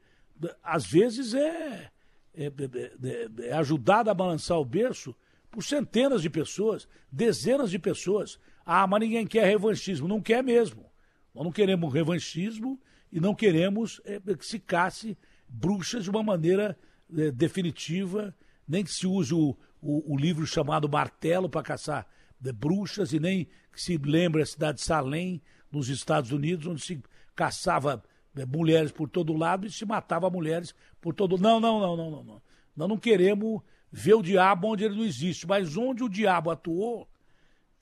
às 0.62 0.86
vezes 0.86 1.34
é, 1.34 1.92
é, 2.34 2.46
é, 2.46 3.48
é 3.48 3.54
ajudada 3.54 4.12
a 4.12 4.16
balançar 4.16 4.58
o 4.60 4.66
berço 4.66 5.16
por 5.50 5.64
centenas 5.64 6.22
de 6.22 6.30
pessoas, 6.30 6.88
dezenas 7.12 7.70
de 7.70 7.78
pessoas. 7.78 8.40
Ah, 8.66 8.88
mas 8.88 9.00
ninguém 9.00 9.26
quer 9.26 9.46
revanchismo. 9.46 10.08
Não 10.08 10.22
quer 10.22 10.44
mesmo. 10.44 10.86
Nós 11.34 11.44
não 11.44 11.52
queremos 11.52 11.94
revanchismo 11.94 12.80
e 13.12 13.20
não 13.20 13.34
queremos 13.36 14.02
é, 14.06 14.20
que 14.36 14.46
se 14.46 14.60
casse 14.60 15.18
bruxas 15.48 16.04
de 16.04 16.10
uma 16.10 16.24
maneira 16.24 16.78
é, 17.18 17.32
definitiva, 17.32 18.36
nem 18.68 18.84
que 18.84 18.92
se 18.92 19.06
use 19.06 19.34
o, 19.34 19.56
o, 19.82 20.14
o 20.14 20.18
livro 20.18 20.46
chamado 20.46 20.90
Martelo 20.90 21.50
para 21.50 21.64
caçar 21.64 22.08
de 22.40 22.52
bruxas 22.52 23.14
e 23.14 23.20
nem 23.20 23.46
que 23.72 23.82
se 23.82 23.98
lembre 23.98 24.42
a 24.42 24.46
cidade 24.46 24.80
de 24.80 24.84
Salem, 24.84 25.42
nos 25.74 25.90
Estados 25.90 26.32
Unidos, 26.32 26.68
onde 26.68 26.82
se 26.82 27.02
caçava 27.36 28.04
é, 28.36 28.46
mulheres 28.46 28.92
por 28.92 29.10
todo 29.10 29.34
lado 29.34 29.66
e 29.66 29.72
se 29.72 29.86
matava 29.86 30.30
mulheres 30.30 30.74
por 31.02 31.14
todo 31.14 31.38
Não, 31.38 31.60
não, 31.60 31.80
não, 31.80 31.98
não, 31.98 32.12
não, 32.12 32.24
não. 32.24 32.42
Nós 32.76 32.90
não 32.90 32.98
queremos 32.98 33.62
ver 33.92 34.14
o 34.14 34.22
diabo 34.22 34.68
onde 34.68 34.84
ele 34.84 34.96
não 34.96 35.04
existe, 35.04 35.48
mas 35.48 35.76
onde 35.76 36.04
o 36.04 36.10
diabo 36.10 36.50
atuou, 36.50 37.08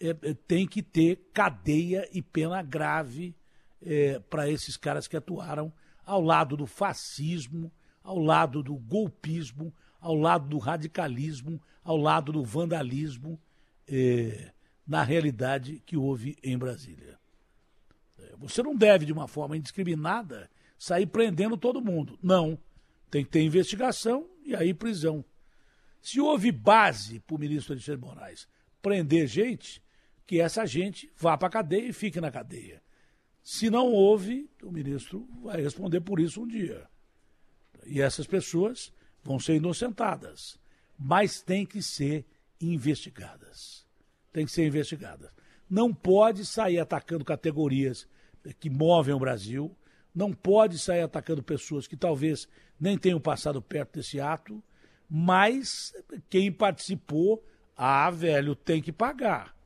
é, 0.02 0.10
é, 0.10 0.34
tem 0.34 0.66
que 0.68 0.82
ter 0.82 1.30
cadeia 1.32 2.10
e 2.12 2.22
pena 2.22 2.62
grave 2.64 3.36
é, 3.82 4.20
para 4.20 4.50
esses 4.50 4.76
caras 4.76 5.08
que 5.08 5.16
atuaram 5.16 5.72
ao 6.04 6.22
lado 6.22 6.58
do 6.58 6.66
fascismo, 6.66 7.72
ao 8.04 8.18
lado 8.18 8.64
do 8.64 8.76
golpismo, 8.76 9.74
ao 10.00 10.16
lado 10.16 10.50
do 10.50 10.58
radicalismo, 10.58 11.62
ao 11.84 11.96
lado 11.96 12.32
do 12.32 12.44
vandalismo 12.44 13.40
é, 13.88 14.52
na 14.88 15.04
realidade 15.04 15.82
que 15.86 15.96
houve 15.96 16.36
em 16.44 16.58
Brasília. 16.58 17.20
É, 18.18 18.36
você 18.38 18.64
não 18.64 18.76
deve, 18.76 19.06
de 19.06 19.14
uma 19.14 19.28
forma 19.28 19.56
indiscriminada, 19.56 20.50
sair 20.78 21.06
prendendo 21.06 21.56
todo 21.56 21.80
mundo. 21.80 22.18
Não. 22.24 22.58
Tem 23.12 23.24
que 23.24 23.30
ter 23.30 23.44
investigação 23.44 24.28
e 24.44 24.56
aí 24.56 24.74
prisão. 24.74 25.24
Se 26.02 26.20
houve 26.20 26.52
base 26.52 27.20
para 27.20 27.36
o 27.36 27.40
ministro 27.40 27.74
Alexandre 27.74 28.02
Moraes 28.02 28.48
prender 28.82 29.28
gente, 29.28 29.82
que 30.32 30.40
essa 30.40 30.66
gente 30.66 31.12
vá 31.18 31.38
para 31.38 31.50
a 31.50 31.52
cadeia 31.52 31.90
e 31.90 31.92
fique 31.92 32.22
na 32.22 32.32
cadeia. 32.32 32.82
Se 33.44 33.70
não 33.70 33.92
houve, 33.92 34.50
o 34.64 34.72
ministro 34.72 35.28
vai 35.44 35.62
responder 35.62 36.00
por 36.00 36.22
isso 36.22 36.44
um 36.44 36.48
dia. 36.48 36.88
E 37.86 38.00
essas 38.00 38.26
pessoas 38.26 38.94
vão 39.22 39.38
ser 39.42 39.56
inocentadas, 39.56 40.58
mas 40.98 41.42
têm 41.42 41.66
que 41.66 41.82
ser 41.82 42.26
investigadas. 42.62 43.86
Tem 44.32 44.46
que 44.46 44.54
ser 44.54 44.66
investigadas. 44.66 45.30
Não 45.70 45.94
pode 45.94 46.46
sair 46.46 46.80
atacando 46.80 47.26
categorias 47.26 48.08
que 48.58 48.70
movem 48.70 49.14
o 49.14 49.20
Brasil, 49.20 49.76
não 50.16 50.32
pode 50.32 50.80
sair 50.80 51.02
atacando 51.02 51.44
pessoas 51.44 51.88
que 51.88 51.98
talvez 51.98 52.48
nem 52.80 52.98
tenham 52.98 53.20
passado 53.20 53.62
perto 53.62 53.96
desse 53.96 54.22
ato, 54.22 54.64
mas 55.10 55.94
quem 56.30 56.50
participou, 56.50 57.46
ah, 57.76 58.10
velho, 58.10 58.56
tem 58.56 58.82
que 58.82 58.94
pagar. 58.94 59.60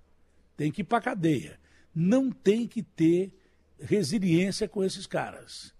Tem 0.55 0.71
que 0.71 0.81
ir 0.81 0.85
para 0.85 1.01
cadeia. 1.01 1.59
Não 1.93 2.31
tem 2.31 2.67
que 2.67 2.81
ter 2.81 3.33
resiliência 3.79 4.67
com 4.67 4.83
esses 4.83 5.05
caras. 5.05 5.73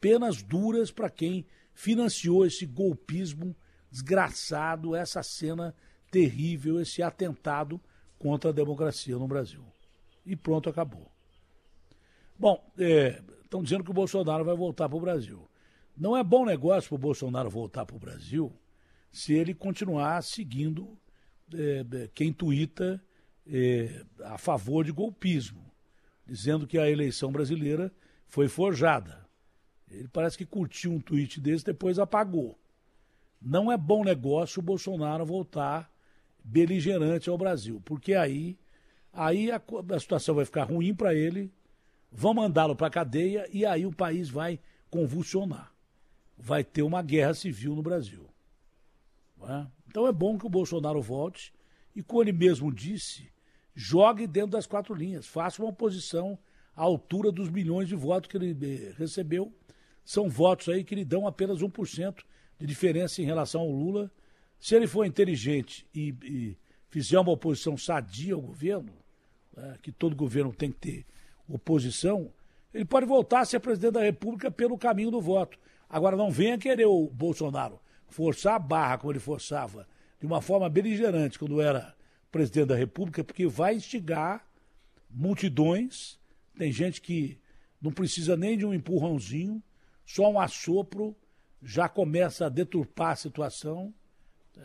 Penas 0.00 0.42
duras 0.42 0.90
para 0.90 1.10
quem 1.10 1.46
financiou 1.74 2.46
esse 2.46 2.66
golpismo 2.66 3.54
desgraçado, 3.90 4.94
essa 4.94 5.22
cena 5.22 5.74
terrível, 6.10 6.80
esse 6.80 7.02
atentado 7.02 7.80
contra 8.18 8.50
a 8.50 8.52
democracia 8.52 9.16
no 9.16 9.26
Brasil. 9.26 9.64
E 10.24 10.36
pronto, 10.36 10.68
acabou. 10.68 11.10
Bom, 12.38 12.64
estão 13.42 13.60
é, 13.60 13.62
dizendo 13.62 13.84
que 13.84 13.90
o 13.90 13.94
Bolsonaro 13.94 14.44
vai 14.44 14.56
voltar 14.56 14.88
para 14.88 14.96
o 14.96 15.00
Brasil. 15.00 15.48
Não 15.96 16.16
é 16.16 16.22
bom 16.22 16.44
negócio 16.44 16.88
para 16.88 16.96
o 16.96 16.98
Bolsonaro 16.98 17.50
voltar 17.50 17.84
para 17.84 17.96
o 17.96 18.00
Brasil 18.00 18.52
se 19.12 19.34
ele 19.34 19.54
continuar 19.54 20.22
seguindo 20.22 20.96
é, 21.52 21.84
é, 21.92 22.08
quem 22.14 22.32
tuita 22.32 23.02
é, 23.46 24.04
a 24.24 24.38
favor 24.38 24.84
de 24.84 24.92
golpismo, 24.92 25.64
dizendo 26.26 26.66
que 26.66 26.78
a 26.78 26.90
eleição 26.90 27.30
brasileira 27.32 27.92
foi 28.26 28.48
forjada. 28.48 29.26
Ele 29.90 30.08
parece 30.08 30.38
que 30.38 30.46
curtiu 30.46 30.92
um 30.92 31.00
tweet 31.00 31.40
desse, 31.40 31.64
depois 31.64 31.98
apagou. 31.98 32.58
Não 33.40 33.72
é 33.72 33.76
bom 33.76 34.04
negócio 34.04 34.60
o 34.60 34.62
Bolsonaro 34.62 35.24
voltar 35.24 35.90
beligerante 36.44 37.28
ao 37.28 37.36
Brasil, 37.36 37.82
porque 37.84 38.14
aí, 38.14 38.58
aí 39.12 39.50
a, 39.50 39.60
a 39.94 40.00
situação 40.00 40.34
vai 40.34 40.44
ficar 40.44 40.64
ruim 40.64 40.94
para 40.94 41.14
ele, 41.14 41.52
vão 42.12 42.34
mandá-lo 42.34 42.76
para 42.76 42.86
a 42.86 42.90
cadeia 42.90 43.48
e 43.52 43.64
aí 43.66 43.84
o 43.84 43.94
país 43.94 44.28
vai 44.28 44.60
convulsionar. 44.90 45.72
Vai 46.38 46.64
ter 46.64 46.82
uma 46.82 47.02
guerra 47.02 47.34
civil 47.34 47.74
no 47.74 47.82
Brasil. 47.82 48.26
É? 49.42 49.66
Então 49.88 50.06
é 50.06 50.12
bom 50.12 50.38
que 50.38 50.46
o 50.46 50.50
Bolsonaro 50.50 51.00
volte 51.00 51.52
e, 51.94 52.02
como 52.02 52.22
ele 52.22 52.32
mesmo 52.32 52.72
disse, 52.72 53.30
jogue 53.74 54.26
dentro 54.26 54.50
das 54.50 54.66
quatro 54.66 54.94
linhas, 54.94 55.26
faça 55.26 55.62
uma 55.62 55.70
oposição 55.70 56.38
à 56.74 56.82
altura 56.82 57.30
dos 57.32 57.48
milhões 57.48 57.88
de 57.88 57.96
votos 57.96 58.28
que 58.28 58.36
ele 58.36 58.56
eh, 58.62 58.94
recebeu. 58.96 59.52
São 60.04 60.28
votos 60.28 60.68
aí 60.68 60.84
que 60.84 60.94
lhe 60.94 61.04
dão 61.04 61.26
apenas 61.26 61.60
1% 61.60 62.24
de 62.58 62.66
diferença 62.66 63.20
em 63.20 63.24
relação 63.24 63.62
ao 63.62 63.70
Lula 63.70 64.10
se 64.60 64.74
ele 64.74 64.86
for 64.86 65.06
inteligente 65.06 65.86
e, 65.94 66.14
e 66.22 66.56
fizer 66.90 67.18
uma 67.18 67.32
oposição 67.32 67.78
sadia 67.78 68.34
ao 68.34 68.42
governo, 68.42 68.92
né, 69.56 69.78
que 69.80 69.90
todo 69.90 70.14
governo 70.14 70.52
tem 70.52 70.70
que 70.70 70.78
ter 70.78 71.06
oposição, 71.48 72.30
ele 72.72 72.84
pode 72.84 73.06
voltar 73.06 73.40
a 73.40 73.44
ser 73.44 73.58
presidente 73.58 73.94
da 73.94 74.02
República 74.02 74.50
pelo 74.50 74.76
caminho 74.76 75.10
do 75.10 75.20
voto. 75.20 75.58
Agora, 75.88 76.16
não 76.16 76.30
venha 76.30 76.58
querer 76.58 76.84
o 76.84 77.08
Bolsonaro 77.08 77.80
forçar 78.06 78.54
a 78.54 78.58
barra 78.58 78.98
como 78.98 79.12
ele 79.12 79.18
forçava, 79.18 79.88
de 80.20 80.26
uma 80.26 80.40
forma 80.40 80.68
beligerante 80.68 81.38
quando 81.38 81.60
era 81.60 81.96
presidente 82.30 82.68
da 82.68 82.76
República, 82.76 83.24
porque 83.24 83.46
vai 83.46 83.74
instigar 83.74 84.46
multidões. 85.10 86.18
Tem 86.56 86.70
gente 86.70 87.00
que 87.00 87.38
não 87.80 87.90
precisa 87.90 88.36
nem 88.36 88.56
de 88.56 88.66
um 88.66 88.74
empurrãozinho, 88.74 89.62
só 90.06 90.30
um 90.30 90.38
assopro 90.38 91.16
já 91.62 91.88
começa 91.88 92.46
a 92.46 92.48
deturpar 92.48 93.12
a 93.12 93.16
situação 93.16 93.92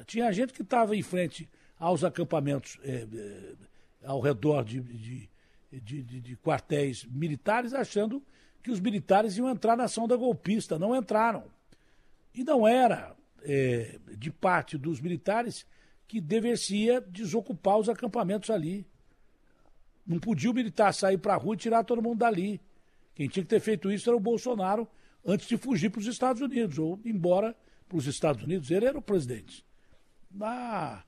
tinha 0.04 0.32
gente 0.32 0.54
que 0.54 0.62
estava 0.62 0.96
em 0.96 1.02
frente 1.02 1.50
aos 1.80 2.04
acampamentos 2.04 2.80
é, 2.84 3.08
é, 3.14 3.54
ao 4.04 4.20
redor 4.20 4.64
de, 4.64 4.82
de, 4.82 5.30
de, 5.72 6.22
de, 6.22 6.36
quartéis 6.38 7.06
militares, 7.06 7.74
achando 7.74 8.24
que 8.62 8.72
os 8.72 8.80
militares 8.80 9.38
iam 9.38 9.50
entrar 9.50 9.78
na 9.78 9.86
ação 9.86 10.08
da 10.08 10.16
golpista. 10.16 10.80
Não 10.80 10.96
entraram. 10.96 11.46
E 12.34 12.44
não 12.44 12.68
era 12.68 13.16
é, 13.46 14.00
de 14.18 14.32
parte 14.32 14.78
dos 14.78 15.00
militares 15.00 15.66
que 16.08 16.20
deveria 16.20 17.02
desocupar 17.02 17.78
os 17.78 17.90
acampamentos 17.90 18.50
ali. 18.50 18.86
Não 20.06 20.20
podia 20.20 20.52
o 20.52 20.54
militar 20.54 20.94
sair 20.94 21.18
para 21.18 21.34
a 21.34 21.38
rua 21.38 21.56
e 21.56 21.58
tirar 21.58 21.84
todo 21.84 22.02
mundo 22.02 22.20
dali. 22.20 22.62
Quem 23.16 23.28
tinha 23.28 23.44
que 23.44 23.50
ter 23.50 23.60
feito 23.60 23.92
isso 23.92 24.10
era 24.10 24.18
o 24.18 24.20
Bolsonaro 24.20 24.88
antes 25.26 25.48
de 25.48 25.58
fugir 25.58 25.90
para 25.90 26.00
os 26.00 26.08
Estados 26.08 26.42
Unidos, 26.42 26.78
ou 26.78 27.00
embora 27.04 27.56
para 27.88 27.98
os 27.98 28.06
Estados 28.06 28.44
Unidos. 28.44 28.70
Ele 28.70 28.86
era 28.86 28.98
o 28.98 29.02
presidente. 29.02 29.66
Ah, 30.42 31.04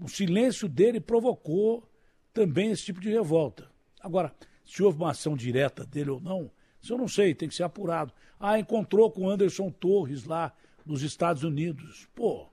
o 0.00 0.08
silêncio 0.08 0.68
dele 0.68 1.00
provocou 1.00 1.88
também 2.32 2.70
esse 2.70 2.84
tipo 2.84 3.00
de 3.00 3.10
revolta. 3.10 3.70
Agora, 4.00 4.34
se 4.64 4.82
houve 4.82 4.98
uma 4.98 5.10
ação 5.10 5.36
direta 5.36 5.84
dele 5.84 6.10
ou 6.10 6.20
não, 6.20 6.50
isso 6.82 6.92
eu 6.92 6.98
não 6.98 7.08
sei, 7.08 7.34
tem 7.34 7.48
que 7.48 7.54
ser 7.54 7.62
apurado. 7.62 8.12
Ah, 8.40 8.58
encontrou 8.58 9.10
com 9.10 9.28
Anderson 9.28 9.70
Torres 9.70 10.24
lá 10.24 10.52
nos 10.84 11.02
Estados 11.02 11.42
Unidos. 11.42 12.08
Pô, 12.14 12.48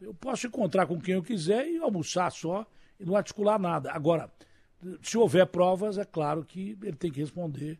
eu 0.00 0.14
posso 0.14 0.46
encontrar 0.46 0.86
com 0.86 1.00
quem 1.00 1.14
eu 1.14 1.22
quiser 1.22 1.66
e 1.68 1.78
almoçar 1.78 2.30
só 2.30 2.66
e 2.98 3.04
não 3.04 3.16
articular 3.16 3.58
nada. 3.58 3.92
Agora, 3.92 4.32
se 5.02 5.16
houver 5.16 5.46
provas, 5.46 5.98
é 5.98 6.04
claro 6.04 6.44
que 6.44 6.76
ele 6.82 6.96
tem 6.96 7.10
que 7.10 7.20
responder 7.20 7.78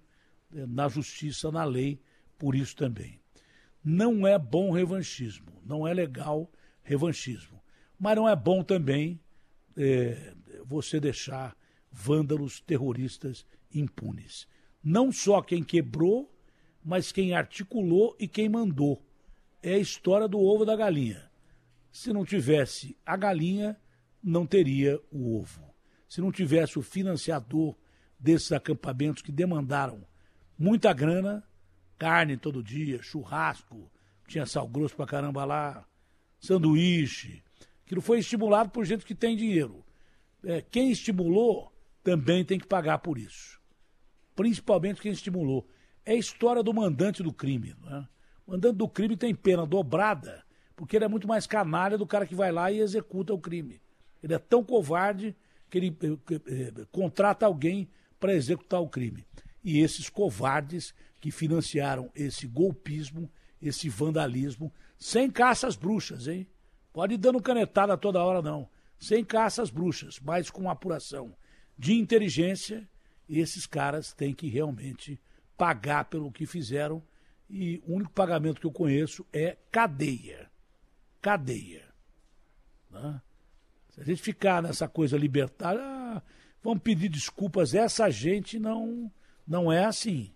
eh, 0.55 0.67
na 0.67 0.89
justiça, 0.89 1.51
na 1.51 1.65
lei, 1.65 2.01
por 2.39 2.55
isso 2.55 2.75
também. 2.77 3.21
Não 3.85 4.27
é 4.27 4.39
bom 4.39 4.71
revanchismo, 4.71 5.63
não 5.65 5.87
é 5.87 5.95
legal 5.95 6.51
revanchismo. 6.83 7.63
Mas 7.99 8.17
não 8.17 8.29
é 8.29 8.35
bom 8.35 8.63
também 8.63 9.21
é, 9.77 10.35
você 10.65 10.99
deixar 10.99 11.57
vândalos 11.91 12.61
terroristas 12.61 13.47
impunes. 13.73 14.49
Não 14.83 15.11
só 15.13 15.41
quem 15.41 15.63
quebrou, 15.63 16.33
mas 16.85 17.13
quem 17.13 17.33
articulou 17.33 18.17
e 18.19 18.29
quem 18.29 18.49
mandou. 18.49 19.03
É 19.67 19.75
a 19.75 19.79
história 19.79 20.29
do 20.29 20.39
ovo 20.39 20.65
da 20.65 20.77
galinha. 20.77 21.29
Se 21.91 22.13
não 22.13 22.25
tivesse 22.25 22.97
a 23.05 23.17
galinha, 23.17 23.77
não 24.23 24.47
teria 24.47 24.97
o 25.11 25.37
ovo. 25.37 25.75
Se 26.09 26.21
não 26.21 26.31
tivesse 26.31 26.79
o 26.79 26.83
financiador 26.83 27.75
desses 28.17 28.53
acampamentos 28.53 29.23
que 29.23 29.33
demandaram 29.33 30.07
muita 30.57 30.93
grana, 30.93 31.43
carne 31.99 32.37
todo 32.37 32.63
dia, 32.63 33.03
churrasco, 33.03 33.91
tinha 34.29 34.47
sal 34.47 34.69
grosso 34.69 34.95
pra 34.95 35.05
caramba 35.05 35.45
lá, 35.45 35.85
sanduíche. 36.39 37.43
Aquilo 37.85 38.01
foi 38.01 38.21
estimulado 38.21 38.71
por 38.71 38.85
gente 38.85 39.05
que 39.05 39.17
tem 39.17 39.37
dinheiro. 39.37 39.85
É, 40.45 40.63
quem 40.63 40.93
estimulou 40.93 41.73
também 42.05 42.45
tem 42.45 42.57
que 42.57 42.69
pagar 42.69 42.99
por 42.99 43.19
isso. 43.19 43.61
Principalmente 44.37 45.01
quem 45.01 45.11
estimulou. 45.11 45.69
É 46.05 46.13
a 46.13 46.17
história 46.17 46.63
do 46.63 46.73
mandante 46.73 47.21
do 47.21 47.33
crime. 47.33 47.75
Né? 47.83 48.07
O 48.16 48.16
mandante 48.47 48.77
do 48.77 48.89
crime 48.89 49.17
tem 49.17 49.35
pena 49.35 49.67
dobrada, 49.67 50.45
porque 50.75 50.97
ele 50.97 51.05
é 51.05 51.09
muito 51.09 51.27
mais 51.27 51.47
canalha 51.47 51.99
do 51.99 52.07
cara 52.07 52.27
que 52.27 52.35
vai 52.35 52.53
lá 52.53 52.71
e 52.71 52.81
executa 52.81 53.33
o 53.33 53.39
crime. 53.39 53.81
Ele 54.23 54.35
é 54.35 54.39
tão 54.39 54.63
covarde 54.63 55.37
que 55.71 55.79
ele 55.79 55.99
eh, 56.03 56.41
eh, 56.47 56.87
contrata 56.91 57.47
alguém 57.47 57.89
para 58.19 58.35
executar 58.35 58.81
o 58.81 58.89
crime. 58.89 59.27
E 59.63 59.81
esses 59.81 60.09
covardes 60.09 60.95
que 61.21 61.31
financiaram 61.31 62.11
esse 62.15 62.47
golpismo, 62.47 63.31
esse 63.61 63.89
vandalismo, 63.89 64.73
sem 64.99 65.31
caça 65.31 65.67
às 65.67 65.77
bruxas, 65.77 66.29
hein? 66.29 66.47
Pode 66.93 67.15
ir 67.15 67.19
dando 67.19 67.43
canetada 67.43 67.97
toda 67.97 68.23
hora, 68.23 68.41
não. 68.41 68.69
Sem 68.99 69.25
caça 69.25 69.63
às 69.63 69.71
bruxas, 69.71 70.19
mas 70.21 70.51
com 70.51 70.71
apuração 70.71 71.35
de 71.79 71.95
inteligência, 71.95 72.89
esses 73.29 73.67
caras 73.67 74.13
têm 74.13 74.33
que 74.33 74.49
realmente 74.49 75.21
pagar 75.57 76.05
pelo 76.05 76.33
que 76.33 76.47
fizeram. 76.47 77.03
E 77.49 77.83
o 77.87 77.95
único 77.95 78.11
pagamento 78.13 78.61
que 78.61 78.67
eu 78.67 78.73
conheço 78.73 79.27
é 79.33 79.57
cadeia. 79.71 80.51
Cadeia. 81.21 81.85
Né? 82.91 83.21
Se 83.91 84.01
a 84.01 84.05
gente 84.05 84.23
ficar 84.23 84.63
nessa 84.63 84.89
coisa 84.89 85.17
libertária, 85.17 85.81
ah, 85.83 86.23
vamos 86.63 86.83
pedir 86.83 87.09
desculpas. 87.09 87.75
Essa 87.75 88.11
gente 88.11 88.59
não, 88.59 89.11
não 89.47 89.73
é 89.73 89.85
assim. 89.85 90.35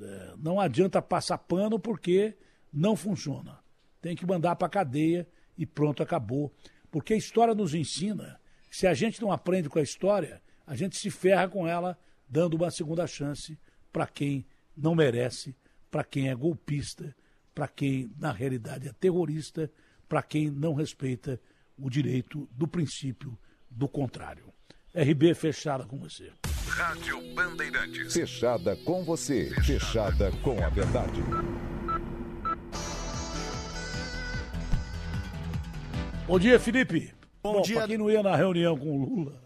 É, 0.00 0.34
não 0.36 0.60
adianta 0.60 1.00
passar 1.00 1.38
pano 1.38 1.78
porque 1.78 2.36
não 2.72 2.96
funciona. 2.96 3.60
Tem 4.00 4.16
que 4.16 4.26
mandar 4.26 4.56
para 4.56 4.68
cadeia 4.68 5.28
e 5.56 5.64
pronto, 5.64 6.02
acabou. 6.02 6.52
Porque 6.90 7.14
a 7.14 7.16
história 7.16 7.54
nos 7.54 7.74
ensina 7.74 8.40
se 8.72 8.86
a 8.86 8.94
gente 8.94 9.20
não 9.20 9.30
aprende 9.30 9.68
com 9.68 9.78
a 9.78 9.82
história, 9.82 10.42
a 10.66 10.74
gente 10.74 10.96
se 10.96 11.10
ferra 11.10 11.46
com 11.46 11.68
ela, 11.68 11.98
dando 12.26 12.54
uma 12.54 12.70
segunda 12.70 13.06
chance 13.06 13.58
para 13.92 14.06
quem 14.06 14.46
não 14.74 14.94
merece, 14.94 15.54
para 15.92 16.02
quem 16.02 16.30
é 16.30 16.34
golpista, 16.34 17.14
para 17.54 17.68
quem 17.68 18.10
na 18.18 18.32
realidade 18.32 18.88
é 18.88 18.92
terrorista, 18.94 19.70
para 20.08 20.22
quem 20.22 20.50
não 20.50 20.72
respeita 20.72 21.38
o 21.76 21.90
direito 21.90 22.48
do 22.50 22.66
princípio 22.66 23.38
do 23.70 23.86
contrário. 23.86 24.50
RB 24.94 25.34
fechada 25.34 25.84
com 25.84 25.98
você. 25.98 26.32
Rádio 26.66 27.20
Bandeirantes. 27.34 28.14
Fechada 28.14 28.74
com 28.74 29.04
você. 29.04 29.50
Fechada 29.62 30.32
com 30.42 30.64
a 30.64 30.70
verdade. 30.70 31.20
Bom 36.26 36.38
dia, 36.38 36.58
Felipe. 36.58 37.12
Bom, 37.42 37.54
Bom 37.54 37.62
dia. 37.62 37.76
Pra 37.76 37.88
quem 37.88 37.98
não 37.98 38.10
ia 38.10 38.22
na 38.22 38.34
reunião 38.34 38.78
com 38.78 38.96
o 38.96 39.04
Lula, 39.04 39.42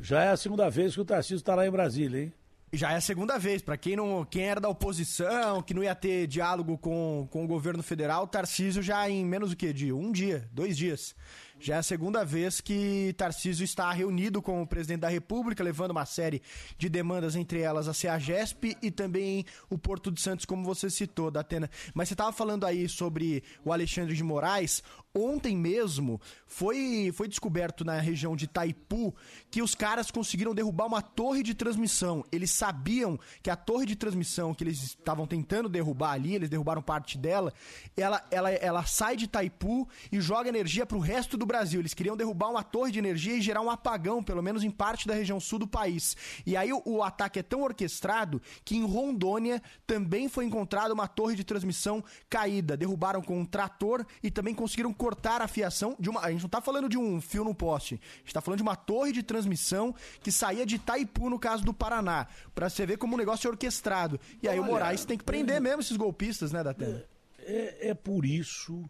já 0.00 0.24
é 0.24 0.30
a 0.30 0.36
segunda 0.36 0.68
vez 0.68 0.94
que 0.94 1.00
o 1.00 1.04
Tarcísio 1.04 1.36
está 1.36 1.54
lá 1.54 1.64
em 1.64 1.70
Brasília, 1.70 2.22
hein? 2.22 2.32
Já 2.72 2.92
é 2.92 2.96
a 2.96 3.00
segunda 3.00 3.38
vez. 3.38 3.62
Para 3.62 3.76
quem 3.76 3.96
não, 3.96 4.24
quem 4.24 4.42
era 4.42 4.60
da 4.60 4.68
oposição, 4.68 5.62
que 5.62 5.72
não 5.72 5.82
ia 5.82 5.94
ter 5.94 6.26
diálogo 6.26 6.76
com, 6.76 7.28
com 7.30 7.44
o 7.44 7.48
governo 7.48 7.82
federal, 7.82 8.26
Tarcísio 8.26 8.82
já 8.82 9.08
em 9.08 9.24
menos 9.24 9.50
do 9.50 9.56
que 9.56 9.72
de 9.72 9.92
um 9.92 10.10
dia, 10.10 10.48
dois 10.52 10.76
dias. 10.76 11.14
Já 11.58 11.76
é 11.76 11.78
a 11.78 11.82
segunda 11.82 12.22
vez 12.22 12.60
que 12.60 13.14
Tarcísio 13.16 13.64
está 13.64 13.90
reunido 13.90 14.42
com 14.42 14.60
o 14.60 14.66
presidente 14.66 15.00
da 15.00 15.08
República, 15.08 15.64
levando 15.64 15.90
uma 15.90 16.04
série 16.04 16.42
de 16.76 16.88
demandas, 16.88 17.34
entre 17.34 17.60
elas 17.60 17.88
a 17.88 17.94
CEAGESP 17.94 18.76
e 18.82 18.90
também 18.90 19.44
o 19.70 19.78
Porto 19.78 20.12
de 20.12 20.20
Santos, 20.20 20.44
como 20.44 20.62
você 20.64 20.90
citou, 20.90 21.30
Datena. 21.30 21.70
Mas 21.94 22.08
você 22.08 22.14
estava 22.14 22.30
falando 22.30 22.66
aí 22.66 22.88
sobre 22.88 23.42
o 23.64 23.72
Alexandre 23.72 24.14
de 24.14 24.22
Moraes. 24.22 24.82
Ontem 25.14 25.56
mesmo 25.56 26.20
foi, 26.46 27.10
foi 27.14 27.26
descoberto 27.26 27.86
na 27.86 27.98
região 27.98 28.36
de 28.36 28.44
Itaipu 28.44 29.14
que 29.50 29.62
os 29.62 29.74
caras 29.74 30.10
conseguiram 30.10 30.54
derrubar 30.54 30.86
uma 30.86 31.00
torre 31.00 31.42
de 31.42 31.54
transmissão. 31.54 32.22
Eles 32.30 32.50
sabiam 32.50 33.18
que 33.42 33.48
a 33.48 33.56
torre 33.56 33.86
de 33.86 33.96
transmissão 33.96 34.52
que 34.52 34.62
eles 34.62 34.82
estavam 34.82 35.26
tentando 35.26 35.70
derrubar 35.70 36.12
ali, 36.12 36.34
eles 36.34 36.50
derrubaram 36.50 36.82
parte 36.82 37.16
dela, 37.16 37.50
ela, 37.96 38.22
ela, 38.30 38.50
ela 38.50 38.84
sai 38.84 39.16
de 39.16 39.24
Itaipu 39.24 39.88
e 40.12 40.20
joga 40.20 40.50
energia 40.50 40.84
para 40.84 40.98
o 40.98 41.00
resto 41.00 41.38
do 41.38 41.45
Brasil. 41.46 41.80
Eles 41.80 41.94
queriam 41.94 42.16
derrubar 42.16 42.50
uma 42.50 42.62
torre 42.62 42.92
de 42.92 42.98
energia 42.98 43.34
e 43.36 43.40
gerar 43.40 43.60
um 43.60 43.70
apagão, 43.70 44.22
pelo 44.22 44.42
menos 44.42 44.64
em 44.64 44.70
parte 44.70 45.06
da 45.06 45.14
região 45.14 45.40
sul 45.40 45.58
do 45.58 45.66
país. 45.66 46.16
E 46.44 46.56
aí 46.56 46.72
o, 46.72 46.82
o 46.84 47.02
ataque 47.02 47.38
é 47.38 47.42
tão 47.42 47.62
orquestrado 47.62 48.40
que 48.64 48.76
em 48.76 48.84
Rondônia 48.84 49.62
também 49.86 50.28
foi 50.28 50.44
encontrada 50.44 50.92
uma 50.92 51.08
torre 51.08 51.36
de 51.36 51.44
transmissão 51.44 52.02
caída. 52.28 52.76
Derrubaram 52.76 53.22
com 53.22 53.40
um 53.40 53.46
trator 53.46 54.04
e 54.22 54.30
também 54.30 54.54
conseguiram 54.54 54.92
cortar 54.92 55.40
a 55.40 55.48
fiação 55.48 55.96
de 55.98 56.10
uma. 56.10 56.20
A 56.20 56.30
gente 56.30 56.42
não 56.42 56.48
tá 56.48 56.60
falando 56.60 56.88
de 56.88 56.98
um 56.98 57.20
fio 57.20 57.44
no 57.44 57.54
poste. 57.54 58.00
A 58.16 58.18
gente 58.20 58.34
tá 58.34 58.40
falando 58.40 58.58
de 58.58 58.62
uma 58.62 58.76
torre 58.76 59.12
de 59.12 59.22
transmissão 59.22 59.94
que 60.20 60.32
saía 60.32 60.66
de 60.66 60.76
Itaipu, 60.76 61.30
no 61.30 61.38
caso 61.38 61.64
do 61.64 61.72
Paraná. 61.72 62.26
Pra 62.54 62.68
você 62.68 62.84
ver 62.84 62.98
como 62.98 63.14
o 63.14 63.18
negócio 63.18 63.46
é 63.46 63.50
orquestrado. 63.50 64.20
E 64.42 64.48
aí 64.48 64.58
o 64.58 64.62
Olha, 64.62 64.72
Moraes 64.72 65.04
tem 65.04 65.16
que 65.16 65.24
prender 65.24 65.60
mesmo 65.60 65.80
esses 65.80 65.96
golpistas, 65.96 66.52
né, 66.52 66.62
Datena? 66.62 67.04
É, 67.38 67.90
é 67.90 67.94
por 67.94 68.24
isso 68.24 68.88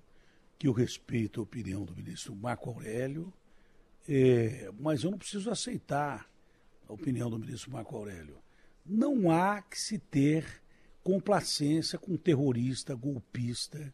que 0.58 0.66
eu 0.68 0.72
respeito 0.72 1.40
a 1.40 1.42
opinião 1.42 1.84
do 1.84 1.94
ministro 1.94 2.34
Marco 2.34 2.70
Aurélio, 2.70 3.32
é, 4.08 4.70
mas 4.78 5.02
eu 5.02 5.10
não 5.10 5.18
preciso 5.18 5.50
aceitar 5.50 6.28
a 6.88 6.92
opinião 6.92 7.28
do 7.28 7.38
ministro 7.38 7.70
Marco 7.70 7.96
Aurélio. 7.96 8.38
Não 8.84 9.30
há 9.30 9.60
que 9.62 9.78
se 9.78 9.98
ter 9.98 10.62
complacência 11.02 11.98
com 11.98 12.16
terrorista, 12.16 12.94
golpista, 12.94 13.92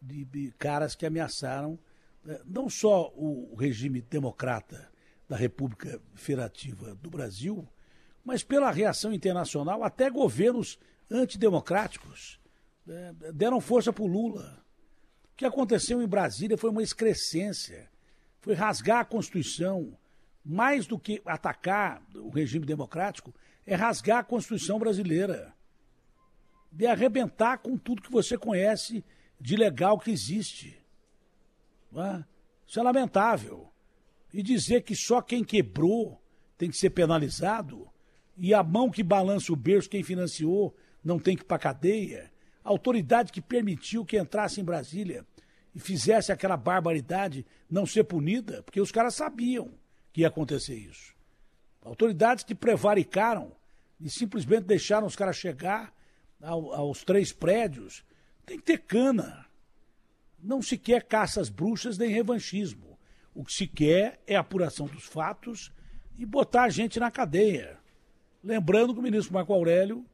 de, 0.00 0.24
de 0.24 0.52
caras 0.58 0.94
que 0.94 1.06
ameaçaram 1.06 1.78
eh, 2.26 2.40
não 2.44 2.68
só 2.68 3.12
o 3.14 3.54
regime 3.54 4.00
democrata 4.00 4.90
da 5.28 5.36
República 5.36 6.00
Federativa 6.14 6.94
do 6.94 7.10
Brasil, 7.10 7.66
mas 8.24 8.42
pela 8.42 8.70
reação 8.70 9.12
internacional, 9.12 9.82
até 9.82 10.10
governos 10.10 10.78
antidemocráticos 11.10 12.40
eh, 12.88 13.12
deram 13.32 13.60
força 13.60 13.92
para 13.92 14.04
o 14.04 14.06
Lula. 14.06 14.64
O 15.36 15.38
que 15.38 15.44
aconteceu 15.44 16.00
em 16.00 16.08
Brasília 16.08 16.56
foi 16.56 16.70
uma 16.70 16.82
excrescência, 16.82 17.90
foi 18.40 18.54
rasgar 18.54 19.00
a 19.00 19.04
Constituição. 19.04 19.94
Mais 20.42 20.86
do 20.86 20.98
que 20.98 21.20
atacar 21.26 22.02
o 22.14 22.30
regime 22.30 22.64
democrático, 22.64 23.34
é 23.66 23.74
rasgar 23.74 24.20
a 24.20 24.24
Constituição 24.24 24.78
brasileira. 24.78 25.54
De 26.72 26.86
arrebentar 26.86 27.58
com 27.58 27.76
tudo 27.76 28.00
que 28.00 28.10
você 28.10 28.38
conhece 28.38 29.04
de 29.38 29.56
legal 29.56 29.98
que 29.98 30.10
existe. 30.10 30.82
É? 31.94 32.24
Isso 32.66 32.80
é 32.80 32.82
lamentável. 32.82 33.70
E 34.32 34.42
dizer 34.42 34.84
que 34.84 34.96
só 34.96 35.20
quem 35.20 35.44
quebrou 35.44 36.18
tem 36.56 36.70
que 36.70 36.78
ser 36.78 36.88
penalizado, 36.88 37.86
e 38.38 38.54
a 38.54 38.62
mão 38.62 38.90
que 38.90 39.02
balança 39.02 39.52
o 39.52 39.56
berço, 39.56 39.90
quem 39.90 40.02
financiou, 40.02 40.74
não 41.04 41.18
tem 41.18 41.36
que 41.36 41.42
ir 41.42 41.46
para 41.46 41.58
cadeia. 41.58 42.32
A 42.66 42.68
autoridade 42.68 43.30
que 43.30 43.40
permitiu 43.40 44.04
que 44.04 44.18
entrasse 44.18 44.60
em 44.60 44.64
Brasília 44.64 45.24
e 45.72 45.78
fizesse 45.78 46.32
aquela 46.32 46.56
barbaridade 46.56 47.46
não 47.70 47.86
ser 47.86 48.02
punida, 48.02 48.60
porque 48.64 48.80
os 48.80 48.90
caras 48.90 49.14
sabiam 49.14 49.70
que 50.12 50.22
ia 50.22 50.26
acontecer 50.26 50.74
isso. 50.74 51.14
Autoridades 51.80 52.42
que 52.42 52.56
prevaricaram 52.56 53.52
e 54.00 54.10
simplesmente 54.10 54.64
deixaram 54.64 55.06
os 55.06 55.14
caras 55.14 55.36
chegar 55.36 55.94
ao, 56.42 56.74
aos 56.74 57.04
três 57.04 57.32
prédios. 57.32 58.04
Tem 58.44 58.58
que 58.58 58.64
ter 58.64 58.78
cana. 58.78 59.46
Não 60.36 60.60
se 60.60 60.76
quer 60.76 61.04
caças 61.04 61.48
bruxas 61.48 61.96
nem 61.96 62.10
revanchismo. 62.10 62.98
O 63.32 63.44
que 63.44 63.52
se 63.52 63.68
quer 63.68 64.20
é 64.26 64.34
apuração 64.34 64.86
dos 64.86 65.04
fatos 65.04 65.70
e 66.18 66.26
botar 66.26 66.64
a 66.64 66.68
gente 66.68 66.98
na 66.98 67.12
cadeia. 67.12 67.78
Lembrando 68.42 68.92
que 68.92 68.98
o 68.98 69.04
ministro 69.04 69.34
Marco 69.34 69.52
Aurélio 69.52 70.04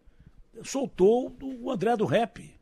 soltou 0.62 1.36
o 1.40 1.70
André 1.70 1.96
do 1.96 2.04
Rap, 2.04 2.54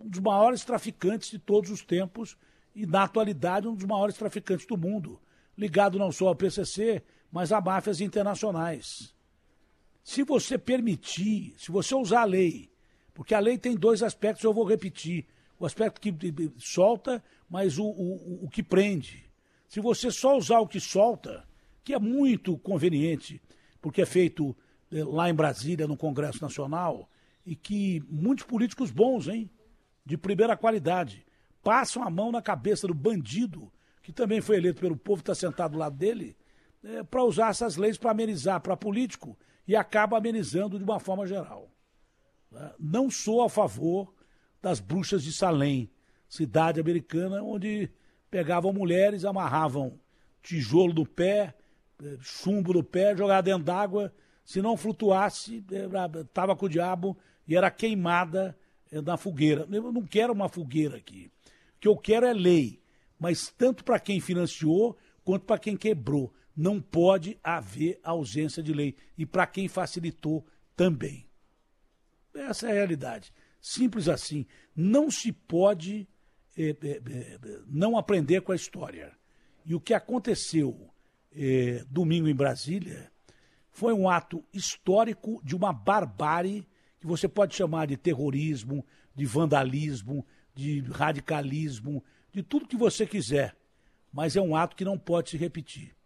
um 0.00 0.08
dos 0.08 0.20
maiores 0.20 0.64
traficantes 0.64 1.30
de 1.30 1.38
todos 1.38 1.70
os 1.70 1.82
tempos 1.82 2.36
e, 2.74 2.86
na 2.86 3.04
atualidade, 3.04 3.68
um 3.68 3.74
dos 3.74 3.84
maiores 3.84 4.16
traficantes 4.16 4.66
do 4.66 4.76
mundo, 4.76 5.20
ligado 5.56 5.98
não 5.98 6.10
só 6.10 6.28
ao 6.28 6.36
PCC, 6.36 7.02
mas 7.30 7.52
a 7.52 7.60
máfias 7.60 8.00
internacionais. 8.00 9.14
Se 10.02 10.22
você 10.24 10.58
permitir, 10.58 11.54
se 11.56 11.70
você 11.70 11.94
usar 11.94 12.22
a 12.22 12.26
lei, 12.26 12.70
porque 13.14 13.34
a 13.34 13.40
lei 13.40 13.56
tem 13.56 13.76
dois 13.76 14.02
aspectos, 14.02 14.42
eu 14.42 14.52
vou 14.52 14.64
repetir: 14.64 15.26
o 15.58 15.64
aspecto 15.64 16.00
que 16.00 16.12
solta, 16.58 17.22
mas 17.48 17.78
o, 17.78 17.84
o, 17.84 18.44
o 18.46 18.48
que 18.48 18.62
prende. 18.62 19.30
Se 19.68 19.80
você 19.80 20.10
só 20.10 20.36
usar 20.36 20.58
o 20.58 20.66
que 20.66 20.80
solta, 20.80 21.46
que 21.84 21.94
é 21.94 21.98
muito 21.98 22.58
conveniente, 22.58 23.40
porque 23.80 24.02
é 24.02 24.06
feito 24.06 24.56
eh, 24.90 25.04
lá 25.04 25.30
em 25.30 25.34
Brasília, 25.34 25.86
no 25.86 25.96
Congresso 25.96 26.42
Nacional, 26.42 27.08
e 27.44 27.56
que 27.56 28.02
muitos 28.08 28.44
políticos 28.44 28.90
bons, 28.90 29.28
hein, 29.28 29.50
de 30.04 30.16
primeira 30.16 30.56
qualidade, 30.56 31.24
passam 31.62 32.02
a 32.02 32.10
mão 32.10 32.32
na 32.32 32.42
cabeça 32.42 32.86
do 32.86 32.94
bandido, 32.94 33.72
que 34.02 34.12
também 34.12 34.40
foi 34.40 34.56
eleito 34.56 34.80
pelo 34.80 34.96
povo, 34.96 35.20
está 35.20 35.34
sentado 35.34 35.72
do 35.72 35.78
lado 35.78 35.96
dele, 35.96 36.36
é, 36.82 37.02
para 37.02 37.22
usar 37.22 37.50
essas 37.50 37.76
leis 37.76 37.96
para 37.96 38.10
amenizar 38.10 38.60
para 38.60 38.76
político 38.76 39.38
e 39.66 39.76
acaba 39.76 40.18
amenizando 40.18 40.78
de 40.78 40.84
uma 40.84 40.98
forma 40.98 41.26
geral. 41.26 41.70
Né? 42.50 42.72
Não 42.78 43.10
sou 43.10 43.42
a 43.42 43.48
favor 43.48 44.12
das 44.60 44.80
bruxas 44.80 45.22
de 45.22 45.32
Salem, 45.32 45.90
cidade 46.28 46.80
americana 46.80 47.42
onde 47.42 47.90
pegavam 48.30 48.72
mulheres, 48.72 49.24
amarravam 49.24 50.00
tijolo 50.42 50.92
do 50.92 51.06
pé, 51.06 51.54
eh, 52.02 52.16
chumbo 52.20 52.72
do 52.72 52.82
pé, 52.82 53.16
jogavam 53.16 53.42
dentro 53.42 53.64
d'água, 53.64 54.12
se 54.44 54.60
não 54.60 54.76
flutuasse, 54.76 55.64
estava 56.20 56.56
com 56.56 56.66
o 56.66 56.68
diabo 56.68 57.16
e 57.46 57.56
era 57.56 57.70
queimada 57.70 58.56
eh, 58.90 59.00
na 59.00 59.16
fogueira. 59.16 59.66
Eu 59.70 59.92
não 59.92 60.06
quero 60.06 60.32
uma 60.32 60.48
fogueira 60.48 60.96
aqui. 60.96 61.30
O 61.76 61.80
que 61.80 61.88
eu 61.88 61.96
quero 61.96 62.26
é 62.26 62.32
lei, 62.32 62.80
mas 63.18 63.52
tanto 63.56 63.84
para 63.84 63.98
quem 63.98 64.20
financiou 64.20 64.96
quanto 65.24 65.44
para 65.44 65.58
quem 65.58 65.76
quebrou. 65.76 66.32
Não 66.56 66.80
pode 66.80 67.38
haver 67.42 67.98
ausência 68.02 68.62
de 68.62 68.72
lei. 68.72 68.94
E 69.16 69.24
para 69.24 69.46
quem 69.46 69.68
facilitou 69.68 70.46
também. 70.76 71.26
Essa 72.34 72.68
é 72.68 72.70
a 72.70 72.74
realidade. 72.74 73.32
Simples 73.60 74.08
assim. 74.08 74.46
Não 74.76 75.10
se 75.10 75.32
pode 75.32 76.06
é, 76.56 76.70
é, 76.70 77.40
não 77.66 77.96
aprender 77.96 78.42
com 78.42 78.52
a 78.52 78.56
história. 78.56 79.12
E 79.64 79.74
o 79.74 79.80
que 79.80 79.94
aconteceu 79.94 80.90
é, 81.34 81.84
domingo 81.88 82.28
em 82.28 82.34
Brasília 82.34 83.10
foi 83.70 83.94
um 83.94 84.08
ato 84.08 84.44
histórico 84.52 85.40
de 85.42 85.56
uma 85.56 85.72
barbárie 85.72 86.66
que 87.02 87.06
você 87.08 87.26
pode 87.26 87.52
chamar 87.56 87.88
de 87.88 87.96
terrorismo, 87.96 88.86
de 89.12 89.26
vandalismo, 89.26 90.24
de 90.54 90.80
radicalismo, 90.82 92.02
de 92.32 92.44
tudo 92.44 92.68
que 92.68 92.76
você 92.76 93.04
quiser. 93.04 93.56
Mas 94.12 94.36
é 94.36 94.40
um 94.40 94.54
ato 94.54 94.76
que 94.76 94.84
não 94.84 94.96
pode 94.96 95.30
se 95.30 95.36
repetir. 95.36 95.96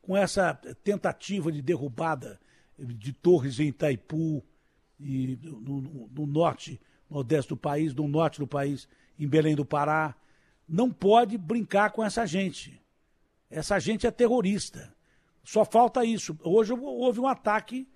Com 0.00 0.16
essa 0.16 0.54
tentativa 0.82 1.52
de 1.52 1.60
derrubada 1.60 2.40
de 2.78 3.12
torres 3.12 3.60
em 3.60 3.68
Itaipu, 3.68 4.42
e 4.98 5.38
no, 5.42 5.82
no, 5.82 6.08
no 6.08 6.26
norte, 6.26 6.80
nordeste 7.10 7.50
do 7.50 7.56
país, 7.56 7.94
no 7.94 8.08
norte 8.08 8.38
do 8.38 8.46
país, 8.46 8.88
em 9.18 9.28
Belém 9.28 9.54
do 9.54 9.64
Pará, 9.64 10.16
não 10.66 10.90
pode 10.90 11.36
brincar 11.36 11.90
com 11.90 12.02
essa 12.02 12.24
gente. 12.24 12.80
Essa 13.50 13.78
gente 13.78 14.06
é 14.06 14.10
terrorista. 14.10 14.90
Só 15.44 15.66
falta 15.66 16.02
isso. 16.02 16.38
Hoje 16.42 16.72
houve 16.72 17.20
um 17.20 17.26
ataque 17.26 17.86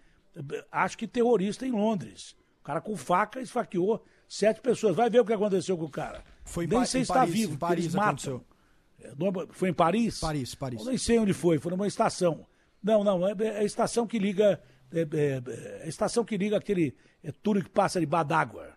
acho 0.71 0.99
que 0.99 1.07
terrorista 1.07 1.67
em 1.67 1.73
Londres. 1.73 2.37
O 2.61 2.65
cara 2.65 2.81
com 2.81 2.97
faca 2.97 3.41
esfaqueou 3.41 4.05
sete 4.29 4.61
pessoas. 4.61 4.97
Vai 4.97 5.11
ver 5.11 5.21
o 5.21 5.25
que 5.25 5.33
aconteceu 5.33 5.77
com 5.77 5.85
o 5.85 5.91
cara. 5.91 6.25
Foi 6.45 6.67
nem 6.67 6.85
sei 6.85 7.05
se 7.05 7.11
está 7.11 7.25
vivo, 7.25 7.55
em 7.55 7.57
Paris 7.57 7.85
eles 7.85 7.95
matam. 7.95 8.45
É, 9.01 9.13
foi 9.51 9.69
em 9.69 9.75
Paris? 9.75 10.21
Paris, 10.21 10.55
Paris. 10.55 10.81
Eu 10.81 10.87
nem 10.87 10.99
sei 10.99 11.19
onde 11.19 11.33
foi, 11.33 11.59
foi 11.59 11.71
numa 11.71 11.87
estação. 11.87 12.47
Não, 12.83 13.05
não, 13.05 13.27
é, 13.27 13.35
é 13.39 13.59
a 13.59 13.65
estação 13.65 14.07
que 14.07 14.19
liga. 14.19 14.61
É, 14.93 15.01
é, 15.01 15.43
é 15.81 15.83
a 15.85 15.89
estação 15.89 16.25
que 16.25 16.37
liga 16.37 16.57
aquele 16.57 16.95
é, 17.23 17.33
túnel 17.33 17.65
que 17.65 17.71
passa 17.71 18.01
debaixo 18.01 18.29
d'água. 18.29 18.77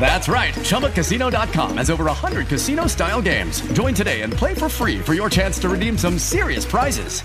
That's 0.00 0.28
right. 0.28 0.54
ChumbaCasino.com 0.54 1.76
has 1.76 1.90
over 1.90 2.04
100 2.04 2.46
casino 2.48 2.86
style 2.86 3.20
games. 3.20 3.60
Join 3.72 3.94
today 3.94 4.22
and 4.22 4.32
play 4.32 4.54
for 4.54 4.68
free 4.68 4.98
for 5.00 5.12
your 5.12 5.28
chance 5.28 5.58
to 5.60 5.68
redeem 5.68 5.98
some 5.98 6.18
serious 6.18 6.64
prizes. 6.64 7.22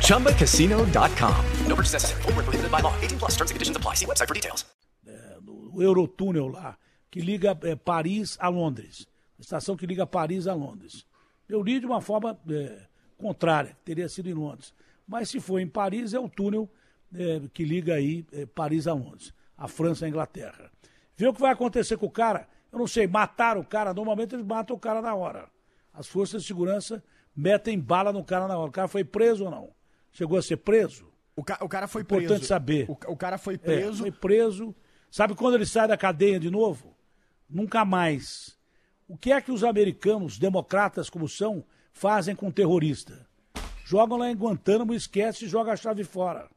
ChumbaCasino.com. 0.00 1.44
No 1.66 1.76
purchase 1.76 1.92
necessary. 1.92 2.22
Full 2.22 2.32
prohibited 2.32 2.70
by 2.70 2.80
law. 2.80 2.94
18 3.02 3.18
plus 3.18 3.32
terms 3.36 3.50
and 3.50 3.56
conditions 3.56 3.76
apply. 3.76 3.94
See 3.94 4.06
website 4.06 4.28
for 4.28 4.34
details. 4.34 4.64
É, 5.06 5.36
o 5.46 5.82
Eurotúnel 5.82 6.48
lá, 6.48 6.76
que 7.10 7.20
liga 7.20 7.56
é, 7.62 7.76
Paris 7.76 8.36
a 8.40 8.48
Londres. 8.48 9.06
Estação 9.38 9.76
que 9.76 9.86
liga 9.86 10.06
Paris 10.06 10.46
a 10.46 10.54
Londres. 10.54 11.04
Eu 11.48 11.62
li 11.62 11.78
de 11.78 11.86
uma 11.86 12.00
forma 12.00 12.38
é, 12.50 12.78
contrária, 13.18 13.76
teria 13.84 14.08
sido 14.08 14.28
em 14.28 14.34
Londres. 14.34 14.72
Mas 15.06 15.28
se 15.28 15.38
for 15.38 15.60
em 15.60 15.68
Paris, 15.68 16.14
é 16.14 16.18
o 16.18 16.28
túnel 16.28 16.68
é, 17.14 17.42
que 17.52 17.64
liga 17.64 17.94
aí 17.94 18.24
é, 18.32 18.46
Paris 18.46 18.86
a 18.86 18.94
Londres 18.94 19.32
a 19.56 19.68
França 19.68 20.04
e 20.04 20.06
a 20.06 20.08
Inglaterra. 20.08 20.70
Vê 21.16 21.26
o 21.26 21.32
que 21.32 21.40
vai 21.40 21.52
acontecer 21.52 21.96
com 21.96 22.06
o 22.06 22.10
cara. 22.10 22.48
Eu 22.70 22.78
não 22.78 22.86
sei, 22.86 23.06
mataram 23.06 23.60
o 23.60 23.64
cara. 23.64 23.94
Normalmente 23.94 24.34
eles 24.34 24.44
matam 24.44 24.76
o 24.76 24.78
cara 24.78 25.00
na 25.00 25.14
hora. 25.14 25.48
As 25.92 26.06
forças 26.06 26.42
de 26.42 26.48
segurança 26.48 27.02
metem 27.34 27.78
bala 27.78 28.12
no 28.12 28.22
cara 28.22 28.46
na 28.46 28.58
hora. 28.58 28.68
O 28.68 28.72
cara 28.72 28.88
foi 28.88 29.04
preso 29.04 29.44
ou 29.44 29.50
não? 29.50 29.70
Chegou 30.12 30.38
a 30.38 30.42
ser 30.42 30.58
preso? 30.58 31.10
O, 31.34 31.42
ca 31.42 31.58
o 31.60 31.68
cara 31.68 31.86
foi 31.86 32.02
Importante 32.02 32.26
preso. 32.26 32.34
Importante 32.34 32.48
saber. 32.48 32.86
O, 32.88 33.12
o, 33.12 33.16
cara 33.16 33.38
foi 33.38 33.56
preso. 33.56 34.06
É, 34.06 34.10
foi 34.10 34.10
preso. 34.10 34.74
Sabe 35.10 35.34
quando 35.34 35.54
ele 35.54 35.66
sai 35.66 35.88
da 35.88 35.96
cadeia 35.96 36.38
de 36.38 36.50
novo? 36.50 36.94
Nunca 37.48 37.84
mais. 37.84 38.58
O 39.08 39.16
que 39.16 39.32
é 39.32 39.40
que 39.40 39.52
os 39.52 39.62
americanos, 39.62 40.38
democratas 40.38 41.08
como 41.08 41.28
são, 41.28 41.64
fazem 41.92 42.34
com 42.34 42.50
terrorista? 42.50 43.26
Jogam 43.84 44.18
lá 44.18 44.30
em 44.30 44.34
Guantánamo, 44.34 44.92
esquece 44.92 45.44
e 45.44 45.48
joga 45.48 45.72
a 45.72 45.76
chave 45.76 46.02
fora. 46.02 46.50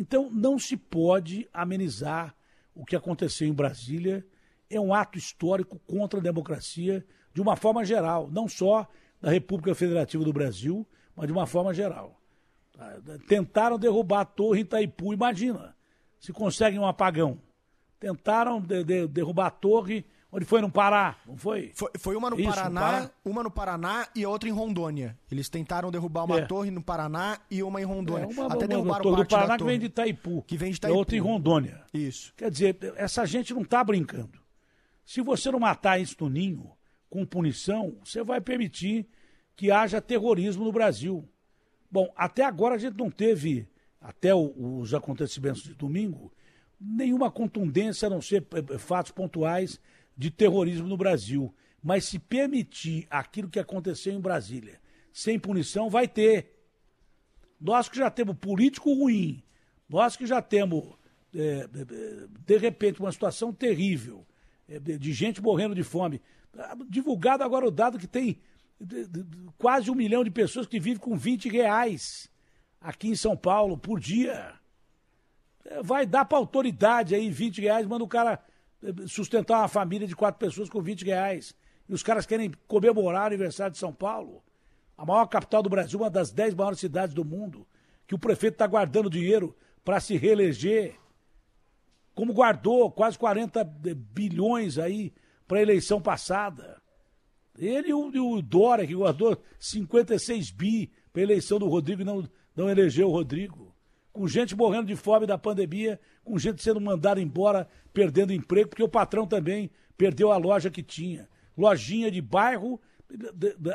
Então, 0.00 0.30
não 0.30 0.58
se 0.58 0.78
pode 0.78 1.46
amenizar 1.52 2.34
o 2.74 2.86
que 2.86 2.96
aconteceu 2.96 3.46
em 3.46 3.52
Brasília. 3.52 4.26
É 4.70 4.80
um 4.80 4.94
ato 4.94 5.18
histórico 5.18 5.78
contra 5.80 6.18
a 6.18 6.22
democracia, 6.22 7.04
de 7.34 7.42
uma 7.42 7.54
forma 7.54 7.84
geral, 7.84 8.30
não 8.32 8.48
só 8.48 8.88
da 9.20 9.30
República 9.30 9.74
Federativa 9.74 10.24
do 10.24 10.32
Brasil, 10.32 10.86
mas 11.14 11.26
de 11.26 11.34
uma 11.34 11.46
forma 11.46 11.74
geral. 11.74 12.18
Tentaram 13.28 13.78
derrubar 13.78 14.20
a 14.20 14.24
torre 14.24 14.60
em 14.60 14.62
Itaipu, 14.62 15.12
imagina, 15.12 15.76
se 16.18 16.32
conseguem 16.32 16.80
um 16.80 16.86
apagão. 16.86 17.38
Tentaram 17.98 18.58
de, 18.58 18.82
de, 18.82 19.06
derrubar 19.06 19.48
a 19.48 19.50
torre 19.50 20.06
Onde 20.32 20.44
foi 20.44 20.60
no 20.60 20.70
Pará, 20.70 21.16
não 21.26 21.36
foi? 21.36 21.72
Foi, 21.74 21.90
foi 21.98 22.14
uma 22.14 22.30
no 22.30 22.38
Isso, 22.38 22.48
Paraná, 22.48 23.10
no 23.24 23.30
uma 23.32 23.42
no 23.42 23.50
Paraná 23.50 24.08
e 24.14 24.24
outra 24.24 24.48
em 24.48 24.52
Rondônia. 24.52 25.18
Eles 25.30 25.48
tentaram 25.48 25.90
derrubar 25.90 26.24
uma 26.24 26.38
é. 26.38 26.46
torre 26.46 26.70
no 26.70 26.80
Paraná 26.80 27.40
e 27.50 27.62
uma 27.64 27.80
em 27.80 27.84
Rondônia. 27.84 28.24
É, 28.24 28.26
uma, 28.26 28.46
Até 28.46 28.64
uma, 28.64 28.68
derrubaram 28.68 28.84
uma 28.84 29.02
torre 29.02 29.24
do 29.24 29.28
Paraná 29.28 29.58
que 29.58 29.64
vem 29.64 29.78
de 29.78 29.86
Itaipu. 29.86 30.42
Que 30.46 30.56
vem 30.56 30.70
de 30.70 30.76
Itaipu. 30.76 30.94
E 30.94 30.98
outra 30.98 31.16
em 31.16 31.20
Rondônia. 31.20 31.82
Isso. 31.92 32.32
Quer 32.36 32.48
dizer, 32.48 32.76
essa 32.96 33.26
gente 33.26 33.52
não 33.52 33.62
está 33.62 33.82
brincando. 33.82 34.38
Se 35.04 35.20
você 35.20 35.50
não 35.50 35.58
matar 35.58 36.00
isso 36.00 36.14
no 36.20 36.28
ninho, 36.28 36.70
com 37.08 37.26
punição, 37.26 37.96
você 38.04 38.22
vai 38.22 38.40
permitir 38.40 39.08
que 39.56 39.72
haja 39.72 40.00
terrorismo 40.00 40.64
no 40.64 40.70
Brasil. 40.70 41.28
Bom, 41.90 42.08
até 42.16 42.44
agora 42.44 42.76
a 42.76 42.78
gente 42.78 42.96
não 42.96 43.10
teve, 43.10 43.68
até 44.00 44.32
o, 44.32 44.78
os 44.78 44.94
acontecimentos 44.94 45.64
de 45.64 45.74
domingo, 45.74 46.32
nenhuma 46.80 47.30
contundência 47.30 48.06
a 48.06 48.10
não 48.10 48.22
ser 48.22 48.46
eh, 48.52 48.78
fatos 48.78 49.10
pontuais 49.10 49.80
de 50.20 50.30
terrorismo 50.30 50.86
no 50.86 50.98
Brasil. 50.98 51.52
Mas 51.82 52.04
se 52.04 52.18
permitir 52.18 53.06
aquilo 53.08 53.48
que 53.48 53.58
aconteceu 53.58 54.12
em 54.12 54.20
Brasília 54.20 54.78
sem 55.14 55.38
punição, 55.38 55.88
vai 55.88 56.06
ter. 56.06 56.54
Nós 57.58 57.88
que 57.88 57.96
já 57.96 58.10
temos 58.10 58.36
político 58.36 58.92
ruim, 58.92 59.42
nós 59.88 60.16
que 60.16 60.26
já 60.26 60.42
temos, 60.42 60.84
é, 61.34 61.66
de 62.46 62.56
repente, 62.58 63.00
uma 63.00 63.10
situação 63.10 63.50
terrível, 63.50 64.26
é, 64.68 64.78
de 64.78 65.12
gente 65.12 65.40
morrendo 65.40 65.74
de 65.74 65.82
fome. 65.82 66.20
Divulgado 66.88 67.42
agora 67.42 67.66
o 67.66 67.70
dado 67.70 67.98
que 67.98 68.06
tem 68.06 68.38
quase 69.56 69.90
um 69.90 69.94
milhão 69.94 70.22
de 70.22 70.30
pessoas 70.30 70.66
que 70.66 70.78
vivem 70.78 71.00
com 71.00 71.16
20 71.16 71.48
reais 71.48 72.30
aqui 72.78 73.08
em 73.08 73.16
São 73.16 73.34
Paulo 73.34 73.78
por 73.78 73.98
dia. 73.98 74.52
É, 75.64 75.82
vai 75.82 76.04
dar 76.04 76.26
para 76.26 76.36
autoridade 76.36 77.14
aí 77.14 77.30
20 77.30 77.62
reais, 77.62 77.86
manda 77.86 78.04
o 78.04 78.08
cara 78.08 78.42
sustentar 79.06 79.58
uma 79.58 79.68
família 79.68 80.06
de 80.06 80.16
quatro 80.16 80.38
pessoas 80.38 80.68
com 80.68 80.80
20 80.80 81.04
reais. 81.04 81.54
E 81.88 81.92
os 81.92 82.02
caras 82.02 82.26
querem 82.26 82.52
comemorar 82.66 83.24
o 83.24 83.26
aniversário 83.26 83.72
de 83.72 83.78
São 83.78 83.92
Paulo, 83.92 84.42
a 84.96 85.04
maior 85.04 85.26
capital 85.26 85.62
do 85.62 85.70
Brasil, 85.70 85.98
uma 85.98 86.10
das 86.10 86.30
dez 86.30 86.54
maiores 86.54 86.78
cidades 86.78 87.14
do 87.14 87.24
mundo, 87.24 87.66
que 88.06 88.14
o 88.14 88.18
prefeito 88.18 88.54
está 88.54 88.66
guardando 88.66 89.10
dinheiro 89.10 89.56
para 89.84 90.00
se 90.00 90.16
reeleger, 90.16 90.96
como 92.14 92.32
guardou 92.32 92.90
quase 92.90 93.18
40 93.18 93.64
bilhões 93.64 94.78
aí 94.78 95.12
para 95.46 95.58
a 95.58 95.62
eleição 95.62 96.00
passada. 96.00 96.80
Ele 97.58 97.88
e 97.88 97.94
o, 97.94 98.10
e 98.14 98.20
o 98.20 98.40
Dória, 98.42 98.86
que 98.86 98.94
guardou 98.94 99.40
56 99.58 100.50
bi 100.50 100.92
para 101.12 101.22
a 101.22 101.24
eleição 101.24 101.58
do 101.58 101.68
Rodrigo 101.68 102.02
e 102.02 102.04
não, 102.04 102.28
não 102.54 102.70
elegeu 102.70 103.08
o 103.08 103.12
Rodrigo. 103.12 103.74
Com 104.12 104.26
gente 104.26 104.56
morrendo 104.56 104.86
de 104.86 104.96
fome 104.96 105.26
da 105.26 105.38
pandemia, 105.38 106.00
com 106.30 106.38
gente 106.38 106.62
sendo 106.62 106.80
mandada 106.80 107.20
embora, 107.20 107.68
perdendo 107.92 108.32
emprego, 108.32 108.68
porque 108.68 108.82
o 108.82 108.88
patrão 108.88 109.26
também 109.26 109.70
perdeu 109.96 110.30
a 110.30 110.36
loja 110.36 110.70
que 110.70 110.82
tinha 110.82 111.28
lojinha 111.56 112.10
de 112.10 112.22
bairro, 112.22 112.80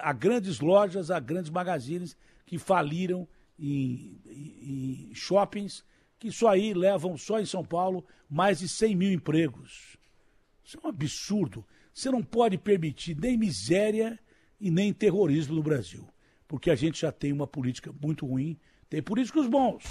a 0.01 0.13
grandes 0.13 0.59
lojas, 0.59 1.11
a 1.11 1.19
grandes 1.19 1.51
magazines 1.51 2.17
que 2.45 2.57
faliram 2.57 3.27
em, 3.59 4.19
em, 4.25 5.09
em 5.11 5.15
shoppings, 5.15 5.83
que 6.17 6.31
só 6.31 6.49
aí 6.49 6.73
levam, 6.73 7.17
só 7.17 7.39
em 7.39 7.45
São 7.45 7.63
Paulo, 7.63 8.05
mais 8.29 8.59
de 8.59 8.69
100 8.69 8.95
mil 8.95 9.11
empregos. 9.11 9.97
Isso 10.63 10.79
é 10.81 10.87
um 10.87 10.89
absurdo. 10.89 11.65
Você 11.93 12.09
não 12.09 12.23
pode 12.23 12.57
permitir 12.57 13.15
nem 13.19 13.37
miséria 13.37 14.17
e 14.59 14.71
nem 14.71 14.93
terrorismo 14.93 15.55
no 15.55 15.61
Brasil, 15.61 16.07
porque 16.47 16.71
a 16.71 16.75
gente 16.75 17.01
já 17.01 17.11
tem 17.11 17.33
uma 17.33 17.45
política 17.45 17.93
muito 18.01 18.25
ruim, 18.25 18.57
tem 18.89 19.01
políticos 19.01 19.47
bons, 19.47 19.83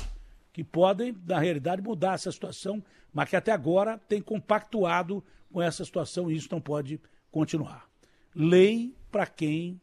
que 0.54 0.62
podem, 0.62 1.12
na 1.26 1.40
realidade, 1.40 1.82
mudar 1.82 2.14
essa 2.14 2.30
situação, 2.30 2.82
mas 3.12 3.28
que 3.28 3.34
até 3.34 3.50
agora 3.50 3.98
tem 3.98 4.22
compactuado 4.22 5.22
com 5.52 5.60
essa 5.60 5.84
situação 5.84 6.30
e 6.30 6.36
isso 6.36 6.48
não 6.52 6.60
pode 6.60 7.00
continuar. 7.28 7.90
Lei 8.32 8.94
para 9.10 9.26
quem 9.26 9.80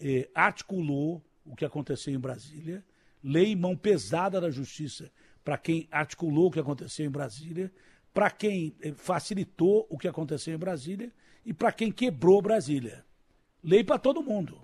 eh, 0.00 0.26
articulou 0.34 1.22
o 1.44 1.54
que 1.54 1.62
aconteceu 1.62 2.14
em 2.14 2.18
Brasília, 2.18 2.82
lei 3.22 3.54
mão 3.54 3.76
pesada 3.76 4.40
da 4.40 4.50
justiça 4.50 5.12
para 5.44 5.58
quem 5.58 5.86
articulou 5.90 6.46
o 6.46 6.50
que 6.50 6.58
aconteceu 6.60 7.04
em 7.04 7.10
Brasília, 7.10 7.70
para 8.14 8.30
quem 8.30 8.74
eh, 8.80 8.94
facilitou 8.96 9.86
o 9.90 9.98
que 9.98 10.08
aconteceu 10.08 10.54
em 10.54 10.58
Brasília 10.58 11.12
e 11.44 11.52
para 11.52 11.70
quem 11.70 11.92
quebrou 11.92 12.40
Brasília. 12.40 13.04
Lei 13.62 13.84
para 13.84 13.98
todo 13.98 14.22
mundo. 14.22 14.62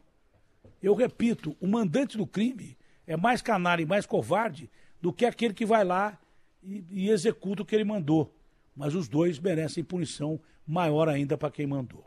Eu 0.82 0.94
repito, 0.94 1.54
o 1.60 1.66
mandante 1.66 2.16
do 2.16 2.26
crime 2.26 2.78
é 3.06 3.14
mais 3.14 3.42
canalha 3.42 3.82
e 3.82 3.86
mais 3.86 4.06
covarde 4.06 4.70
do 5.00 5.12
que 5.12 5.24
aquele 5.24 5.54
que 5.54 5.64
vai 5.64 5.84
lá 5.84 6.18
e, 6.62 6.84
e 6.90 7.10
executa 7.10 7.62
o 7.62 7.64
que 7.64 7.74
ele 7.74 7.84
mandou. 7.84 8.34
Mas 8.76 8.94
os 8.94 9.08
dois 9.08 9.38
merecem 9.38 9.84
punição 9.84 10.40
maior 10.66 11.08
ainda 11.08 11.36
para 11.36 11.50
quem 11.50 11.66
mandou. 11.66 12.04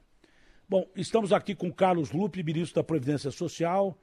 Bom, 0.68 0.88
estamos 0.96 1.34
aqui 1.34 1.54
com 1.54 1.72
Carlos 1.72 2.12
Lupe, 2.12 2.42
ministro 2.42 2.76
da 2.76 2.84
Previdência 2.84 3.30
Social. 3.32 3.98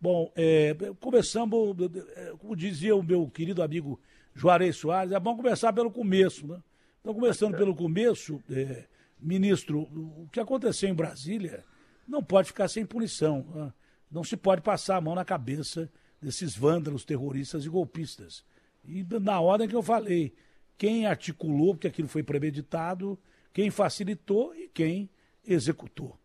Bom, 0.00 0.32
é, 0.34 0.74
começamos, 1.00 1.76
é, 2.16 2.32
como 2.38 2.56
dizia 2.56 2.96
o 2.96 3.02
meu 3.02 3.28
querido 3.28 3.62
amigo 3.62 4.00
Juarez 4.34 4.76
Soares, 4.76 5.12
é 5.12 5.20
bom 5.20 5.36
começar 5.36 5.72
pelo 5.72 5.90
começo, 5.90 6.46
né? 6.46 6.62
Então, 7.00 7.14
começando 7.14 7.56
pelo 7.56 7.74
começo, 7.74 8.42
é, 8.50 8.84
ministro, 9.20 9.82
o 9.82 10.28
que 10.32 10.40
aconteceu 10.40 10.88
em 10.88 10.94
Brasília 10.94 11.64
não 12.06 12.22
pode 12.22 12.48
ficar 12.48 12.68
sem 12.68 12.84
punição. 12.84 13.46
Né? 13.54 13.72
Não 14.10 14.24
se 14.24 14.36
pode 14.36 14.60
passar 14.60 14.96
a 14.96 15.00
mão 15.00 15.14
na 15.14 15.24
cabeça 15.24 15.90
desses 16.20 16.56
vândalos, 16.56 17.04
terroristas 17.04 17.64
e 17.64 17.68
golpistas. 17.68 18.44
E 18.84 19.04
na 19.20 19.40
ordem 19.40 19.68
que 19.68 19.74
eu 19.74 19.82
falei, 19.82 20.34
quem 20.78 21.06
articulou, 21.06 21.74
porque 21.74 21.88
aquilo 21.88 22.08
foi 22.08 22.22
premeditado, 22.22 23.18
quem 23.52 23.70
facilitou 23.70 24.54
e 24.54 24.68
quem 24.68 25.08
executou. 25.44 26.18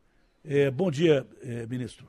É, 0.43 0.69
bom 0.69 0.89
dia, 0.89 1.27
é, 1.41 1.65
ministro. 1.67 2.07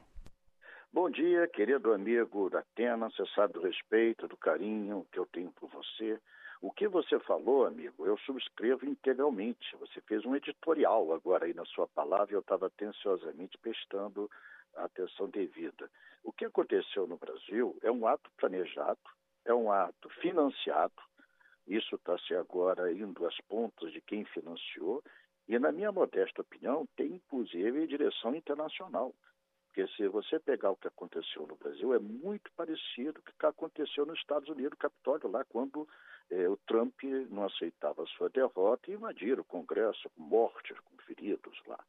Bom 0.93 1.09
dia, 1.09 1.49
querido 1.49 1.93
amigo 1.93 2.51
da 2.51 2.59
Atena. 2.59 3.09
Você 3.11 3.25
sabe 3.35 3.55
do 3.55 3.63
respeito, 3.63 4.29
do 4.29 4.37
carinho 4.37 5.07
que 5.11 5.19
eu 5.19 5.27
tenho 5.27 5.51
por 5.53 5.71
você. 5.71 6.19
O 6.61 6.71
que 6.71 6.87
você 6.87 7.19
falou, 7.21 7.67
amigo, 7.67 8.07
eu 8.07 8.17
subscrevo 8.19 8.87
integralmente. 8.87 9.75
Você 9.81 10.01
fez 10.03 10.25
um 10.25 10.37
editorial 10.37 11.13
agora 11.13 11.47
aí 11.47 11.55
na 11.55 11.65
sua 11.65 11.89
palavra 11.89 12.33
e 12.33 12.35
eu 12.35 12.41
estava 12.41 12.67
atenciosamente 12.67 13.59
prestando 13.59 14.31
a 14.77 14.85
atenção 14.85 15.29
devida. 15.29 15.91
O 16.23 16.33
que 16.33 16.45
aconteceu 16.45 17.07
no 17.07 17.17
Brasil 17.17 17.77
é 17.83 17.91
um 17.91 18.07
ato 18.07 18.31
planejado, 18.37 19.01
é 19.45 19.53
um 19.53 19.71
ato 19.71 20.09
financiado. 20.21 21.03
Isso 21.67 21.97
está 21.97 22.19
se 22.19 22.35
agora 22.35 22.93
indo 22.93 23.27
às 23.27 23.37
pontas 23.43 23.93
de 23.93 24.01
quem 24.01 24.25
financiou 24.25 25.03
e, 25.49 25.59
na 25.59 25.73
minha 25.73 25.93
modesta 25.93 26.43
opinião, 26.43 26.87
tem 26.97 27.15
inclusive 27.15 27.87
direção 27.87 28.35
internacional. 28.35 29.15
Porque 29.67 29.91
se 29.97 30.07
você 30.07 30.39
pegar 30.39 30.71
o 30.71 30.77
que 30.77 30.87
aconteceu 30.87 31.47
no 31.47 31.57
Brasil, 31.57 31.95
é 31.95 31.99
muito 31.99 32.53
parecido 32.53 33.23
com 33.23 33.31
o 33.31 33.35
que 33.39 33.47
aconteceu 33.47 34.05
nos 34.05 34.19
Estados 34.19 34.49
Unidos, 34.51 34.79
Capitólio, 34.79 35.31
lá 35.31 35.45
quando 35.47 35.89
eh, 36.31 36.47
o 36.47 36.59
Trump 36.67 37.03
não 37.31 37.45
aceitava 37.45 38.03
a 38.03 38.07
sua 38.07 38.29
derrota 38.29 38.91
e 38.91 38.95
invadiram 38.95 39.41
o 39.41 39.47
Congresso 39.47 40.11
com 40.11 40.23
mortes, 40.23 40.79
com 40.81 40.97
feridos 40.99 41.59
lá. 41.67 41.83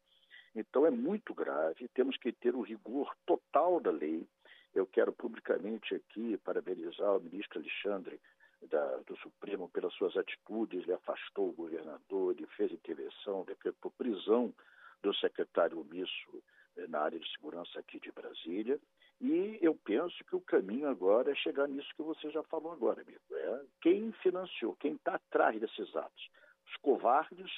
Então 0.54 0.86
é 0.86 0.90
muito 0.90 1.34
grave, 1.34 1.88
temos 1.88 2.16
que 2.16 2.32
ter 2.32 2.54
o 2.54 2.60
rigor 2.60 3.14
total 3.26 3.80
da 3.80 3.90
lei. 3.90 4.26
Eu 4.74 4.86
quero 4.86 5.12
publicamente 5.12 5.94
aqui 5.94 6.36
parabenizar 6.38 7.16
o 7.16 7.20
ministro 7.20 7.58
Alexandre 7.58 8.20
da, 8.68 8.96
do 9.06 9.16
Supremo 9.18 9.68
pelas 9.68 9.92
suas 9.94 10.16
atitudes, 10.16 10.82
ele 10.82 10.92
afastou 10.92 11.48
o 11.48 11.52
governador, 11.52 12.32
ele 12.32 12.46
fez 12.56 12.72
intervenção, 12.72 13.44
decretou 13.44 13.90
prisão 13.92 14.54
do 15.02 15.14
secretário 15.14 15.80
omisso 15.80 16.42
eh, 16.76 16.86
na 16.88 17.00
área 17.00 17.18
de 17.18 17.30
segurança 17.32 17.78
aqui 17.78 18.00
de 18.00 18.10
Brasília. 18.10 18.80
E 19.20 19.58
eu 19.60 19.74
penso 19.84 20.24
que 20.24 20.34
o 20.34 20.40
caminho 20.40 20.88
agora 20.88 21.30
é 21.30 21.34
chegar 21.34 21.68
nisso 21.68 21.88
que 21.94 22.02
você 22.02 22.30
já 22.30 22.42
falou 22.44 22.72
agora, 22.72 23.02
amigo. 23.02 23.20
É 23.32 23.60
quem 23.80 24.12
financiou, 24.22 24.74
quem 24.76 24.94
está 24.94 25.14
atrás 25.14 25.60
desses 25.60 25.94
atos. 25.94 26.30
Os 26.66 26.76
covardes 26.78 27.50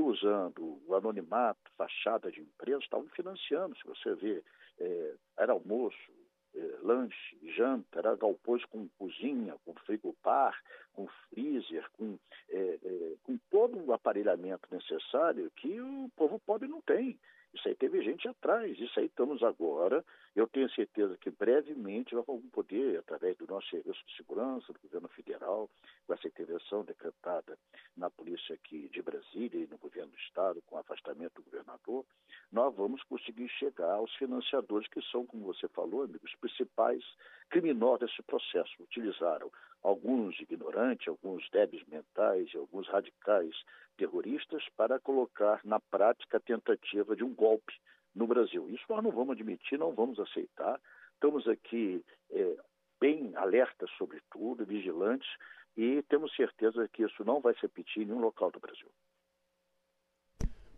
usando 0.00 0.80
o 0.86 0.94
anonimato, 0.94 1.70
fachada 1.76 2.30
de 2.30 2.40
empresa, 2.40 2.78
estavam 2.78 3.08
financiando. 3.08 3.76
Se 3.76 3.86
você 3.86 4.14
vê, 4.14 4.42
é, 4.78 5.14
era 5.38 5.52
almoço, 5.52 6.12
eh, 6.56 6.78
lanche, 6.82 7.36
janta, 7.54 7.98
era 7.98 8.16
galpões 8.16 8.64
com 8.64 8.88
cozinha, 8.98 9.54
com 9.64 9.74
frigobar, 9.84 10.58
com 10.94 11.06
freezer, 11.28 11.86
com, 11.92 12.18
eh, 12.48 12.78
eh, 12.82 13.14
com 13.22 13.36
todo 13.50 13.78
o 13.84 13.92
aparelhamento 13.92 14.66
necessário 14.70 15.50
que 15.56 15.78
o 15.78 16.10
povo 16.16 16.38
pobre 16.38 16.66
não 16.66 16.80
tem. 16.80 17.18
Isso 17.52 17.68
aí 17.68 17.74
teve 17.74 18.02
gente 18.02 18.26
atrás, 18.26 18.78
isso 18.78 18.98
aí 18.98 19.04
estamos 19.06 19.42
agora. 19.42 20.02
Eu 20.36 20.46
tenho 20.46 20.68
certeza 20.72 21.16
que 21.16 21.30
brevemente 21.30 22.14
nós 22.14 22.26
vamos 22.26 22.44
poder, 22.52 22.98
através 22.98 23.34
do 23.38 23.46
nosso 23.46 23.70
serviço 23.70 24.04
de 24.06 24.16
segurança, 24.18 24.70
do 24.70 24.78
governo 24.80 25.08
federal, 25.08 25.70
com 26.06 26.12
essa 26.12 26.28
intervenção 26.28 26.84
decretada 26.84 27.58
na 27.96 28.10
polícia 28.10 28.54
aqui 28.54 28.86
de 28.90 29.00
Brasília 29.00 29.64
e 29.64 29.66
no 29.66 29.78
governo 29.78 30.10
do 30.12 30.18
estado, 30.18 30.60
com 30.66 30.76
o 30.76 30.78
afastamento 30.78 31.36
do 31.36 31.42
governador, 31.42 32.04
nós 32.52 32.74
vamos 32.76 33.02
conseguir 33.04 33.48
chegar 33.48 33.92
aos 33.92 34.14
financiadores 34.16 34.86
que 34.88 35.00
são, 35.10 35.24
como 35.24 35.46
você 35.46 35.66
falou, 35.68 36.02
amigos, 36.02 36.30
os 36.30 36.38
principais 36.38 37.02
criminosos 37.48 38.00
desse 38.00 38.22
processo. 38.22 38.74
Utilizaram 38.82 39.50
alguns 39.82 40.38
ignorantes, 40.38 41.08
alguns 41.08 41.48
débeis 41.48 41.82
mentais, 41.86 42.54
alguns 42.54 42.86
radicais 42.88 43.54
terroristas 43.96 44.62
para 44.76 45.00
colocar 45.00 45.62
na 45.64 45.80
prática 45.80 46.36
a 46.36 46.40
tentativa 46.40 47.16
de 47.16 47.24
um 47.24 47.34
golpe 47.34 47.72
no 48.16 48.26
Brasil. 48.26 48.68
Isso 48.70 48.84
nós 48.88 49.04
não 49.04 49.12
vamos 49.12 49.32
admitir, 49.32 49.78
não 49.78 49.94
vamos 49.94 50.18
aceitar. 50.18 50.80
Estamos 51.14 51.46
aqui 51.46 52.02
é, 52.30 52.56
bem 52.98 53.36
alertas 53.36 53.90
sobre 53.98 54.20
tudo, 54.32 54.64
vigilantes, 54.64 55.28
e 55.76 56.02
temos 56.08 56.34
certeza 56.34 56.88
que 56.88 57.04
isso 57.04 57.24
não 57.24 57.40
vai 57.40 57.54
se 57.54 57.62
repetir 57.62 58.02
em 58.02 58.06
nenhum 58.06 58.20
local 58.20 58.50
do 58.50 58.58
Brasil. 58.58 58.88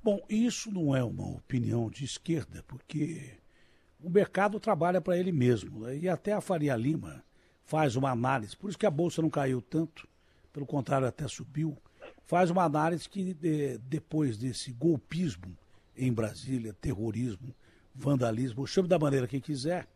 Bom, 0.03 0.21
isso 0.29 0.73
não 0.73 0.95
é 0.95 1.03
uma 1.03 1.37
opinião 1.37 1.89
de 1.89 2.05
esquerda, 2.05 2.65
porque 2.67 3.39
o 4.01 4.11
mercado 4.11 4.59
trabalha 4.59 5.01
para 5.01 5.17
ele 5.17 5.31
mesmo. 5.31 5.81
Né? 5.81 5.99
E 5.99 6.09
até 6.09 6.33
a 6.33 6.41
Faria 6.41 6.75
Lima 6.77 7.25
faz 7.65 7.95
uma 7.95 8.11
análise, 8.11 8.57
por 8.57 8.69
isso 8.69 8.79
que 8.79 8.87
a 8.87 8.91
Bolsa 8.91 9.23
não 9.23 9.31
caiu 9.31 9.61
tanto, 9.61 10.09
pelo 10.53 10.67
contrário, 10.67 11.07
até 11.07 11.29
subiu, 11.29 11.77
faz 12.25 12.51
uma 12.51 12.65
análise 12.65 13.09
que 13.09 13.35
de, 13.35 13.79
depois 13.79 14.39
desse 14.39 14.73
golpismo 14.73 15.57
em 15.99 16.13
Brasília, 16.13 16.73
terrorismo, 16.73 17.55
vandalismo, 17.95 18.67
chame 18.67 18.89
da 18.89 18.99
maneira 18.99 19.27
que 19.27 19.41
quiser, 19.41 19.89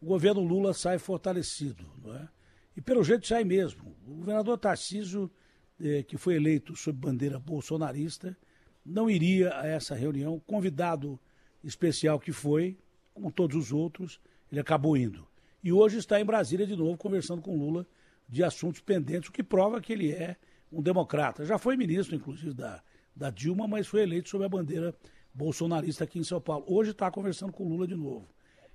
o 0.00 0.06
governo 0.06 0.40
Lula 0.40 0.72
sai 0.72 0.98
fortalecido. 0.98 1.86
Não 2.02 2.14
é? 2.16 2.28
E 2.76 2.80
pelo 2.80 3.04
jeito 3.04 3.26
sai 3.26 3.44
mesmo. 3.44 3.94
O 4.06 4.14
governador 4.14 4.56
Tarcísio, 4.58 5.30
eh, 5.78 6.02
que 6.02 6.16
foi 6.16 6.36
eleito 6.36 6.74
sob 6.74 6.98
bandeira 6.98 7.38
bolsonarista, 7.38 8.36
não 8.84 9.10
iria 9.10 9.54
a 9.58 9.66
essa 9.66 9.94
reunião, 9.94 10.40
convidado 10.46 11.20
especial 11.62 12.18
que 12.18 12.32
foi, 12.32 12.78
como 13.12 13.30
todos 13.30 13.56
os 13.56 13.72
outros, 13.72 14.18
ele 14.50 14.60
acabou 14.60 14.96
indo. 14.96 15.28
E 15.62 15.70
hoje 15.70 15.98
está 15.98 16.18
em 16.18 16.24
Brasília 16.24 16.66
de 16.66 16.74
novo 16.74 16.96
conversando 16.96 17.42
com 17.42 17.58
Lula 17.58 17.86
de 18.26 18.42
assuntos 18.42 18.80
pendentes, 18.80 19.28
o 19.28 19.32
que 19.32 19.42
prova 19.42 19.80
que 19.80 19.92
ele 19.92 20.10
é 20.10 20.36
um 20.72 20.80
democrata. 20.80 21.44
Já 21.44 21.58
foi 21.58 21.76
ministro, 21.76 22.16
inclusive, 22.16 22.54
da, 22.54 22.82
da 23.14 23.28
Dilma, 23.28 23.68
mas 23.68 23.86
foi 23.86 24.02
eleito 24.02 24.30
sob 24.30 24.44
a 24.44 24.48
bandeira 24.48 24.94
bolsonarista 25.32 26.04
aqui 26.04 26.18
em 26.18 26.24
São 26.24 26.40
Paulo. 26.40 26.64
Hoje 26.68 26.90
está 26.90 27.10
conversando 27.10 27.52
com 27.52 27.68
Lula 27.68 27.86
de 27.86 27.94
novo. 27.94 28.28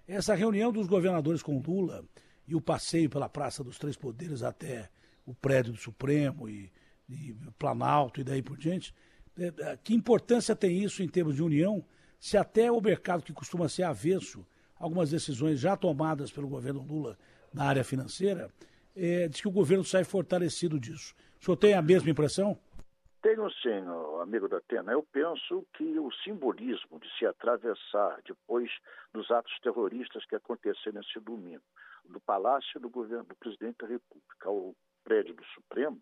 Essa 0.07 0.35
reunião 0.35 0.71
dos 0.71 0.87
governadores 0.87 1.41
com 1.41 1.59
Lula 1.59 2.05
e 2.47 2.55
o 2.55 2.61
passeio 2.61 3.09
pela 3.09 3.27
Praça 3.27 3.63
dos 3.63 3.77
Três 3.77 3.95
Poderes 3.95 4.43
até 4.43 4.89
o 5.25 5.33
prédio 5.33 5.73
do 5.73 5.79
Supremo 5.79 6.47
e, 6.47 6.71
e 7.09 7.35
Planalto 7.57 8.21
e 8.21 8.23
daí 8.23 8.41
por 8.41 8.57
diante, 8.57 8.93
é, 9.37 9.53
é, 9.57 9.77
que 9.83 9.93
importância 9.93 10.55
tem 10.55 10.83
isso 10.83 11.01
em 11.01 11.07
termos 11.07 11.35
de 11.35 11.43
união, 11.43 11.83
se 12.19 12.37
até 12.37 12.71
o 12.71 12.79
mercado 12.79 13.23
que 13.23 13.33
costuma 13.33 13.67
ser 13.67 13.83
avesso, 13.83 14.45
algumas 14.77 15.09
decisões 15.09 15.59
já 15.59 15.75
tomadas 15.75 16.31
pelo 16.31 16.47
governo 16.47 16.81
Lula 16.81 17.17
na 17.53 17.65
área 17.65 17.83
financeira, 17.83 18.49
é, 18.95 19.27
diz 19.27 19.41
que 19.41 19.47
o 19.47 19.51
governo 19.51 19.83
sai 19.83 20.03
fortalecido 20.03 20.79
disso. 20.79 21.15
O 21.41 21.45
senhor 21.45 21.57
tem 21.57 21.73
a 21.73 21.81
mesma 21.81 22.09
impressão? 22.09 22.57
Tenho 23.25 23.49
sim, 23.53 23.83
amigo 24.21 24.47
da 24.47 24.57
Atena. 24.57 24.91
Eu 24.91 25.01
penso 25.01 25.65
que 25.73 25.97
o 25.97 26.11
simbolismo 26.23 26.99
de 26.99 27.11
se 27.17 27.25
atravessar 27.25 28.21
depois 28.23 28.69
dos 29.11 29.31
atos 29.31 29.51
terroristas 29.61 30.23
que 30.27 30.35
aconteceram 30.35 30.99
nesse 30.99 31.19
domingo, 31.19 31.63
do 32.07 32.19
palácio 32.19 32.79
do 32.79 32.87
governo 32.87 33.23
do 33.23 33.35
presidente 33.35 33.77
da 33.79 33.87
República 33.87 34.47
ao 34.47 34.75
prédio 35.03 35.33
do 35.33 35.43
Supremo, 35.55 35.99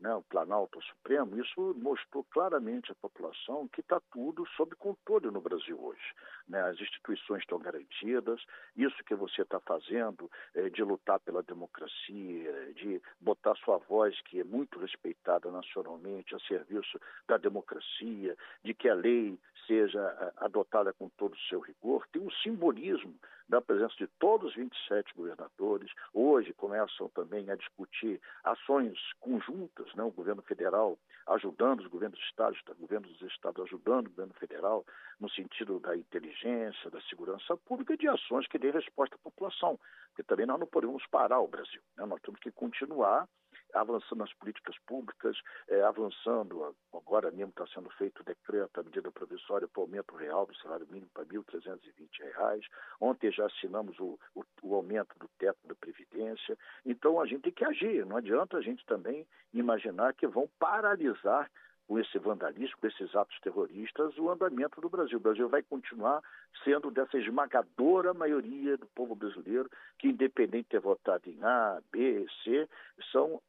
né, 0.00 0.14
o 0.14 0.22
Planalto 0.22 0.80
Supremo, 0.82 1.40
isso 1.40 1.74
mostrou 1.78 2.24
claramente 2.24 2.92
à 2.92 2.94
população 2.94 3.68
que 3.68 3.80
está 3.80 4.00
tudo 4.12 4.46
sob 4.56 4.74
controle 4.76 5.30
no 5.30 5.40
Brasil 5.40 5.78
hoje. 5.82 6.14
Né? 6.48 6.60
As 6.62 6.78
instituições 6.80 7.40
estão 7.40 7.58
garantidas, 7.58 8.44
isso 8.76 9.02
que 9.04 9.14
você 9.14 9.42
está 9.42 9.58
fazendo 9.60 10.30
é, 10.54 10.68
de 10.68 10.82
lutar 10.82 11.18
pela 11.20 11.42
democracia, 11.42 12.72
de 12.74 13.00
botar 13.20 13.54
sua 13.56 13.78
voz, 13.78 14.20
que 14.22 14.40
é 14.40 14.44
muito 14.44 14.78
respeitada 14.78 15.50
nacionalmente, 15.50 16.34
a 16.34 16.38
serviço 16.40 17.00
da 17.26 17.36
democracia, 17.36 18.36
de 18.62 18.74
que 18.74 18.88
a 18.88 18.94
lei 18.94 19.38
seja 19.66 20.00
é, 20.00 20.44
adotada 20.44 20.92
com 20.92 21.08
todo 21.08 21.34
o 21.34 21.48
seu 21.48 21.60
rigor, 21.60 22.06
tem 22.12 22.22
um 22.22 22.30
simbolismo 22.30 23.14
da 23.48 23.60
presença 23.60 23.94
de 23.96 24.06
todos 24.18 24.50
os 24.50 24.56
27 24.56 25.14
governadores. 25.14 25.90
Hoje 26.12 26.52
começam 26.52 27.08
também 27.10 27.50
a 27.50 27.56
discutir 27.56 28.20
ações 28.44 28.98
conjuntas, 29.20 29.92
né? 29.94 30.02
o 30.02 30.10
governo 30.10 30.42
federal 30.42 30.98
ajudando 31.26 31.80
os 31.80 31.86
governos 31.86 32.18
dos 32.18 32.28
estados, 32.28 32.60
o 32.68 32.74
governo 32.74 33.08
dos 33.08 33.22
estados 33.22 33.64
ajudando 33.64 34.06
o 34.06 34.10
governo 34.10 34.34
federal 34.34 34.84
no 35.18 35.28
sentido 35.30 35.80
da 35.80 35.96
inteligência, 35.96 36.90
da 36.90 37.00
segurança 37.02 37.56
pública 37.56 37.94
e 37.94 37.98
de 37.98 38.08
ações 38.08 38.46
que 38.46 38.58
dêem 38.58 38.72
resposta 38.72 39.16
à 39.16 39.18
população. 39.18 39.78
Porque 40.08 40.22
também 40.22 40.46
nós 40.46 40.58
não 40.58 40.66
podemos 40.66 41.04
parar 41.06 41.40
o 41.40 41.48
Brasil. 41.48 41.80
Né? 41.96 42.06
Nós 42.06 42.20
temos 42.22 42.40
que 42.40 42.50
continuar 42.50 43.28
avançando 43.74 44.20
nas 44.20 44.32
políticas 44.34 44.76
públicas, 44.86 45.36
é, 45.68 45.82
avançando, 45.82 46.74
agora 46.92 47.30
mesmo 47.30 47.50
está 47.50 47.66
sendo 47.68 47.90
feito 47.90 48.20
o 48.20 48.24
decreto, 48.24 48.80
a 48.80 48.82
medida 48.82 49.10
provisória 49.10 49.68
para 49.68 49.80
o 49.80 49.84
aumento 49.84 50.14
real 50.16 50.46
do 50.46 50.56
salário 50.56 50.86
mínimo 50.90 51.10
para 51.12 51.24
R$ 51.24 51.38
1.320. 51.38 52.62
Ontem 53.00 53.30
já 53.30 53.46
assinamos 53.46 53.98
o, 53.98 54.18
o, 54.34 54.44
o 54.62 54.74
aumento 54.74 55.18
do 55.18 55.28
teto 55.38 55.58
da 55.66 55.74
Previdência. 55.74 56.56
Então 56.84 57.20
a 57.20 57.26
gente 57.26 57.42
tem 57.42 57.52
que 57.52 57.64
agir, 57.64 58.04
não 58.06 58.16
adianta 58.16 58.56
a 58.56 58.62
gente 58.62 58.84
também 58.86 59.26
imaginar 59.52 60.14
que 60.14 60.26
vão 60.26 60.48
paralisar 60.58 61.50
com 61.86 61.98
esse 61.98 62.18
vandalismo, 62.18 62.76
com 62.80 62.86
esses 62.86 63.14
atos 63.14 63.38
terroristas, 63.40 64.16
o 64.18 64.28
andamento 64.28 64.80
do 64.80 64.88
Brasil. 64.88 65.18
O 65.18 65.22
Brasil 65.22 65.48
vai 65.48 65.62
continuar 65.62 66.22
sendo 66.64 66.90
dessa 66.90 67.16
esmagadora 67.16 68.12
maioria 68.12 68.76
do 68.76 68.86
povo 68.86 69.14
brasileiro 69.14 69.70
que, 69.98 70.08
independente 70.08 70.64
de 70.64 70.70
ter 70.70 70.80
votado 70.80 71.28
em 71.28 71.42
A, 71.44 71.80
B, 71.92 72.26
C, 72.42 72.68
são 73.12 73.40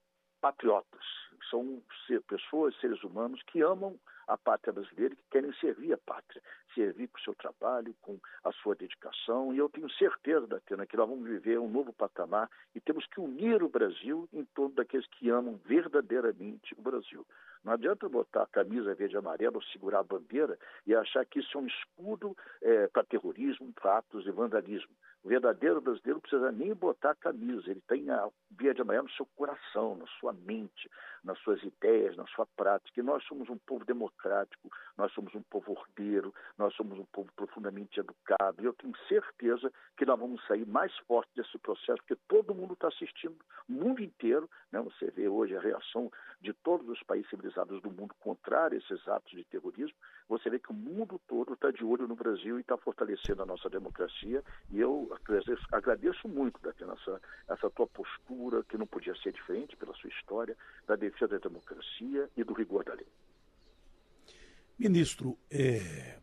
patriotas, 0.42 1.04
são 1.50 1.82
pessoas, 2.28 2.76
seres 2.80 3.04
humanos 3.04 3.42
que 3.44 3.62
amam 3.62 3.98
a 4.28 4.38
pátria 4.38 4.74
brasileira 4.74 5.14
e 5.14 5.18
que 5.18 5.24
querem 5.32 5.54
servir 5.54 5.94
a 5.94 5.98
pátria, 5.98 6.42
servir 6.76 7.08
com 7.08 7.18
o 7.18 7.22
seu 7.22 7.34
trabalho, 7.36 7.96
com 8.02 8.20
a 8.44 8.52
sua 8.52 8.76
dedicação. 8.76 9.54
E 9.54 9.58
eu 9.58 9.70
tenho 9.70 9.90
certeza, 9.92 10.46
Datena, 10.46 10.86
que 10.86 10.98
nós 10.98 11.08
vamos 11.08 11.28
viver 11.28 11.58
um 11.60 11.70
novo 11.70 11.94
patamar 11.94 12.50
e 12.76 12.82
temos 12.82 13.06
que 13.08 13.22
unir 13.22 13.64
o 13.64 13.70
Brasil 13.70 14.28
em 14.34 14.44
torno 14.46 14.76
daqueles 14.76 15.08
que 15.08 15.30
amam 15.30 15.60
verdadeiramente 15.66 16.76
o 16.78 16.82
Brasil. 16.82 17.26
Não 17.64 17.74
adianta 17.74 18.08
botar 18.10 18.44
a 18.44 18.48
camisa 18.48 18.94
verde 18.94 19.16
e 19.16 19.18
amarela 19.18 19.56
ou 19.56 19.64
segurar 19.64 20.00
a 20.00 20.04
bandeira 20.04 20.58
e 20.86 20.94
achar 20.94 21.26
que 21.26 21.40
isso 21.40 21.58
é 21.58 21.62
um 21.62 21.68
escudo 21.68 22.36
é, 22.62 22.88
para 22.88 23.04
terrorismo, 23.04 23.74
fatos 23.82 24.26
e 24.26 24.32
vandalismo. 24.32 24.94
O 25.24 25.30
verdadeiro 25.30 25.82
brasileiro 25.82 26.16
não 26.16 26.22
precisa 26.22 26.52
nem 26.52 26.74
botar 26.74 27.16
camisa, 27.16 27.70
ele 27.70 27.82
tem 27.88 28.10
a 28.10 28.30
verde 28.52 28.80
e 28.80 28.82
amarela 28.82 29.04
no 29.04 29.12
seu 29.12 29.26
coração, 29.36 29.96
na 29.96 30.06
sua 30.20 30.32
mente, 30.32 30.90
nas 31.24 31.38
suas 31.40 31.62
ideias, 31.64 32.16
na 32.16 32.26
sua 32.28 32.46
prática. 32.46 33.00
E 33.00 33.04
nós 33.04 33.24
somos 33.26 33.50
um 33.50 33.58
povo 33.58 33.84
democrático, 33.84 34.70
nós 34.98 35.12
somos 35.14 35.34
um 35.36 35.42
povo 35.42 35.74
ordeiro, 35.74 36.34
nós 36.58 36.74
somos 36.76 36.98
um 36.98 37.06
povo 37.06 37.30
profundamente 37.36 38.00
educado. 38.00 38.62
E 38.62 38.66
eu 38.66 38.74
tenho 38.74 38.94
certeza 39.08 39.72
que 39.96 40.06
nós 40.06 40.20
vamos 40.20 40.46
sair 40.48 40.66
mais 40.66 40.96
forte 41.08 41.30
desse 41.36 41.58
processo, 41.60 41.98
porque 41.98 42.18
todo 42.28 42.56
mundo 42.56 42.74
está 42.74 42.88
assistindo, 42.88 43.38
o 43.70 43.72
mundo 43.72 44.02
inteiro. 44.02 44.50
Né? 44.72 44.82
Você 44.82 45.12
vê 45.12 45.28
hoje 45.28 45.56
a 45.56 45.62
reação 45.62 46.12
de 46.42 46.54
todos 46.54 46.88
os 46.90 47.02
países 47.04 47.30
civilizados 47.30 47.82
do 47.82 47.92
mundo 47.92 48.16
contra 48.20 48.76
esses 48.76 49.08
atos 49.08 49.32
de 49.32 49.44
terrorismo. 49.46 49.96
Você 50.28 50.50
vê 50.50 50.60
que 50.60 50.72
o 50.72 50.74
mundo 50.74 51.22
todo 51.28 51.54
está 51.54 51.70
de 51.70 51.84
olho 51.84 52.08
no 52.08 52.16
Brasil 52.16 52.58
e 52.58 52.62
está 52.62 52.78
fortalecendo 52.78 53.44
a 53.44 53.46
nossa 53.46 53.70
democracia. 53.70 54.44
E 54.72 54.80
eu 54.80 55.08
agradeço, 55.12 55.68
agradeço 55.72 56.28
muito 56.28 56.60
Datena, 56.62 56.94
essa, 56.94 57.22
essa 57.48 57.70
tua 57.70 57.88
postura, 57.88 58.64
que 58.64 58.78
não 58.78 58.88
podia 58.88 59.16
ser 59.18 59.32
diferente 59.32 59.76
pela 59.78 59.94
sua 59.94 60.10
história, 60.10 60.58
da 60.88 60.96
defesa 60.96 61.28
da 61.28 61.38
democracia 61.38 62.30
e 62.36 62.44
do 62.44 62.54
rigor 62.54 62.84
da 62.84 62.94
lei. 62.94 63.08
Ministro, 64.80 65.38
é, 65.50 66.20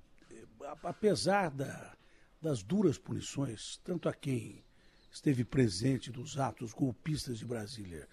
apesar 0.83 1.51
da, 1.51 1.97
das 2.41 2.63
duras 2.63 2.99
punições, 2.99 3.81
tanto 3.85 4.09
a 4.09 4.13
quem 4.13 4.65
esteve 5.11 5.45
presente 5.45 6.11
dos 6.11 6.39
atos 6.39 6.73
golpistas 6.73 7.39
de 7.39 7.47
Brasília, 7.47 8.09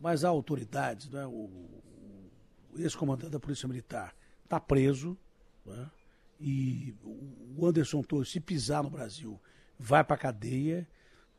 mas 0.00 0.24
a 0.24 0.28
autoridades, 0.28 1.08
né, 1.10 1.26
o, 1.26 1.50
o 2.70 2.78
ex-comandante 2.78 3.32
da 3.32 3.40
Polícia 3.40 3.68
Militar 3.68 4.14
está 4.44 4.58
preso, 4.58 5.16
né, 5.64 5.90
e 6.40 6.94
o 7.02 7.66
Anderson 7.66 8.02
Torres, 8.02 8.30
se 8.30 8.40
pisar 8.40 8.82
no 8.82 8.90
Brasil, 8.90 9.40
vai 9.78 10.04
para 10.04 10.14
a 10.14 10.18
cadeia. 10.18 10.88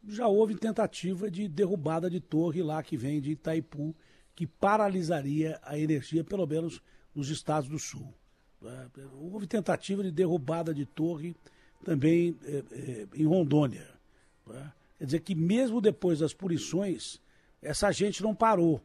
Já 0.08 0.28
houve 0.28 0.56
tentativa 0.56 1.32
de 1.32 1.48
derrubada 1.48 2.10
de 2.10 2.20
torre 2.20 2.62
lá 2.62 2.84
que 2.84 2.98
vem 2.98 3.22
de 3.22 3.32
Itaipu, 3.32 3.96
que 4.36 4.46
paralisaria 4.46 5.60
a 5.64 5.78
energia, 5.78 6.24
pelo 6.24 6.46
menos 6.46 6.82
nos 7.16 7.30
estados 7.30 7.70
do 7.70 7.80
sul. 7.80 8.14
Né? 8.62 8.90
Houve 9.14 9.48
tentativa 9.48 10.04
de 10.04 10.12
derrubada 10.12 10.74
de 10.74 10.86
torre 10.86 11.36
também 11.84 12.38
é, 12.44 12.64
é, 12.72 13.08
em 13.16 13.26
Rondônia. 13.26 13.88
Né? 14.46 14.72
Quer 14.98 15.06
dizer 15.06 15.20
que 15.22 15.36
mesmo 15.36 15.80
depois 15.80 16.20
das 16.20 16.34
punições, 16.34 17.22
essa 17.62 17.92
gente 17.92 18.22
não 18.22 18.36
parou. 18.36 18.82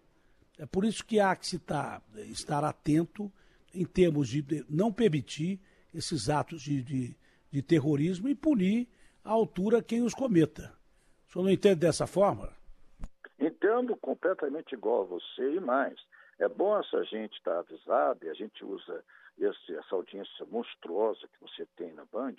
É 0.59 0.67
por 0.67 0.85
isso 0.85 1.05
que 1.05 1.19
há 1.19 1.35
que 1.35 1.47
se 1.47 1.59
tá, 1.59 2.01
estar 2.17 2.63
atento 2.63 3.31
em 3.75 3.85
termos 3.85 4.29
de 4.29 4.65
não 4.69 4.93
permitir 4.93 5.61
esses 5.93 6.31
atos 6.31 6.63
de, 6.63 6.83
de, 6.83 7.17
de 7.51 7.63
terrorismo 7.63 8.29
e 8.29 8.35
punir 8.35 8.89
à 9.25 9.31
altura 9.31 9.83
quem 9.83 10.03
os 10.03 10.15
cometa. 10.15 10.73
O 11.29 11.33
senhor 11.33 11.45
não 11.45 11.51
entende 11.51 11.77
dessa 11.77 12.07
forma? 12.07 12.53
Entendo 13.39 13.97
completamente 13.97 14.75
igual 14.75 15.03
a 15.03 15.07
você 15.07 15.55
e 15.55 15.61
mais. 15.61 15.99
É 16.39 16.49
bom 16.49 16.79
essa 16.79 17.03
gente 17.05 17.37
estar 17.37 17.59
avisada 17.59 18.25
e 18.25 18.29
a 18.29 18.35
gente 18.35 18.65
usa 18.65 19.05
esse, 19.39 19.75
essa 19.77 19.95
audiência 19.95 20.47
monstruosa 20.47 21.29
que 21.29 21.41
você 21.41 21.67
tem 21.77 21.93
na 21.93 22.05
Band 22.07 22.37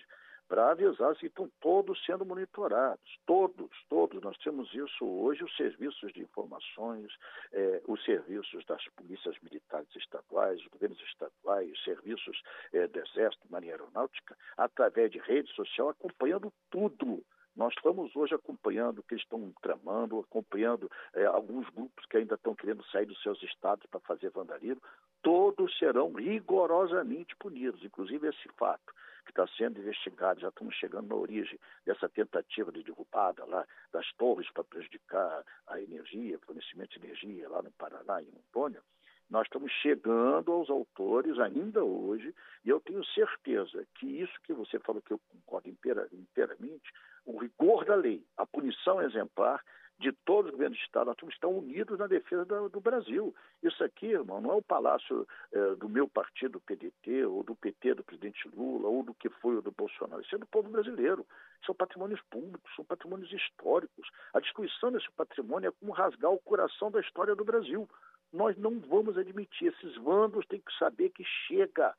para 0.48 0.72
avisar 0.72 1.16
que 1.16 1.26
estão 1.26 1.50
todos 1.60 2.04
sendo 2.06 2.26
monitorados. 2.26 3.18
Todos, 3.26 3.70
todos. 3.89 4.22
Nós 4.22 4.38
temos 4.38 4.72
isso 4.74 5.06
hoje, 5.06 5.43
os 5.43 5.56
serviços 5.56 6.14
de 6.14 6.22
informações, 6.22 7.12
eh, 7.52 7.82
os 7.88 8.04
serviços 8.06 8.64
das 8.66 8.84
polícias 8.96 9.36
militares 9.41 9.89
estaduais, 9.96 10.60
os 10.62 10.68
governos 10.68 11.02
estaduais, 11.02 11.72
os 11.72 11.84
serviços 11.84 12.41
eh, 12.74 12.88
do 12.88 13.00
Exército, 13.00 13.48
Marinha 13.50 13.74
Aeronáutica, 13.74 14.38
através 14.56 15.12
de 15.12 15.18
rede 15.20 15.52
social, 15.54 15.89
acompanhando 15.89 16.54
tudo 16.70 17.24
Nós 17.56 17.74
estamos 17.74 18.14
hoje 18.16 18.36
acompanhando 18.36 18.99
o 18.99 19.03
que 19.03 19.16
estão 19.16 19.53
tramando, 19.62 20.20
acompanhando 20.20 20.91
é, 21.14 21.26
alguns 21.26 21.70
grupos 21.70 22.06
que 22.06 22.18
ainda 22.18 22.36
estão 22.36 22.53
querendo 22.53 22.84
sair 22.88 23.06
dos 23.06 23.22
seus 23.22 23.41
estados 23.43 23.86
para 23.89 23.99
fazer 24.01 24.30
vandalismo. 24.30 24.82
Todos 25.22 25.78
serão 25.78 26.12
rigorosamente 26.12 27.36
punidos, 27.38 27.84
inclusive 27.84 28.28
esse 28.28 28.49
fato 28.58 28.93
que 29.26 29.32
está 29.32 29.47
sendo 29.58 29.80
investigado, 29.80 30.39
já 30.39 30.49
estamos 30.49 30.76
chegando 30.76 31.08
na 31.08 31.16
origem 31.16 31.60
dessa 31.86 32.08
tentativa 32.08 32.72
de 32.72 32.84
derrubada 32.84 33.43
lá 33.45 33.66
das 33.91 34.06
torres 34.14 34.49
para 34.51 34.64
prejudicar 34.64 35.43
a 35.68 35.82
energia, 35.82 36.38
fornecimento 36.39 36.99
de 36.99 37.06
energia 37.06 37.49
lá 37.49 37.62
no 37.62 37.72
Paraná, 37.72 38.22
em 38.22 38.30
Rondônia. 38.30 38.82
Nós 39.30 39.48
estamos 39.48 39.72
chegando 39.82 40.52
aos 40.52 40.70
autores 40.70 41.40
ainda 41.40 41.84
hoje, 41.84 42.34
e 42.64 42.70
eu 42.70 42.80
tenho 42.80 43.04
certeza 43.06 43.86
que 43.96 44.06
isso 44.06 44.34
que 44.44 44.54
você 44.54 44.80
falou, 44.80 45.02
que 45.02 45.14
eu 45.14 45.20
concordo 45.30 45.70
inteiramente, 45.70 46.94
o 47.26 47.38
rigor 47.38 47.86
da 47.86 47.96
lei, 47.96 48.24
a 48.38 48.46
punição 48.46 49.02
exemplar 49.02 49.64
de 49.98 50.12
todos 50.12 50.48
os 50.48 50.52
governos 50.52 50.78
de 50.78 50.84
Estado, 50.84 51.08
nós 51.08 51.34
estão 51.34 51.58
unidos 51.58 51.98
na 51.98 52.08
defesa 52.08 52.44
do, 52.44 52.70
do 52.70 52.82
Brasil. 52.82 53.34
Isso 53.64 53.84
aqui, 53.84 54.08
irmão, 54.08 54.42
não 54.42 54.52
é 54.52 54.56
o 54.56 54.62
palácio 54.62 55.26
é, 55.54 55.76
do 55.76 55.88
meu 55.88 56.08
partido, 56.08 56.60
PDT, 56.60 57.26
ou 57.26 57.44
do 57.44 57.56
PT 57.56 57.94
do 57.94 58.04
presidente 58.04 58.48
Lula, 58.50 58.90
ou 58.90 59.04
do 59.04 59.14
que 59.14 59.30
foi 59.30 59.56
o 59.56 59.62
do 59.62 59.72
Bolsonaro. 59.72 60.22
Isso 60.22 60.36
é 60.36 60.38
do 60.38 60.46
povo 60.46 60.70
brasileiro. 60.70 61.26
São 61.66 61.74
patrimônios 61.74 62.22
públicos, 62.30 62.76
são 62.76 62.84
patrimônios 62.84 63.32
históricos. 63.32 64.10
A 64.34 64.40
destruição 64.40 64.92
desse 64.92 65.10
patrimônio 65.12 65.70
é 65.70 65.72
como 65.72 65.94
rasgar 65.94 66.32
o 66.32 66.40
coração 66.40 66.92
da 66.92 67.00
história 67.00 67.34
do 67.34 67.46
Brasil. 67.46 67.88
Nós 68.36 68.58
não 68.58 68.80
vamos 68.80 69.18
admitir. 69.18 69.74
Esses 69.74 69.96
vândalos 69.98 70.46
têm 70.48 70.60
que 70.60 70.78
saber 70.78 71.10
que 71.10 71.24
chega 71.48 71.94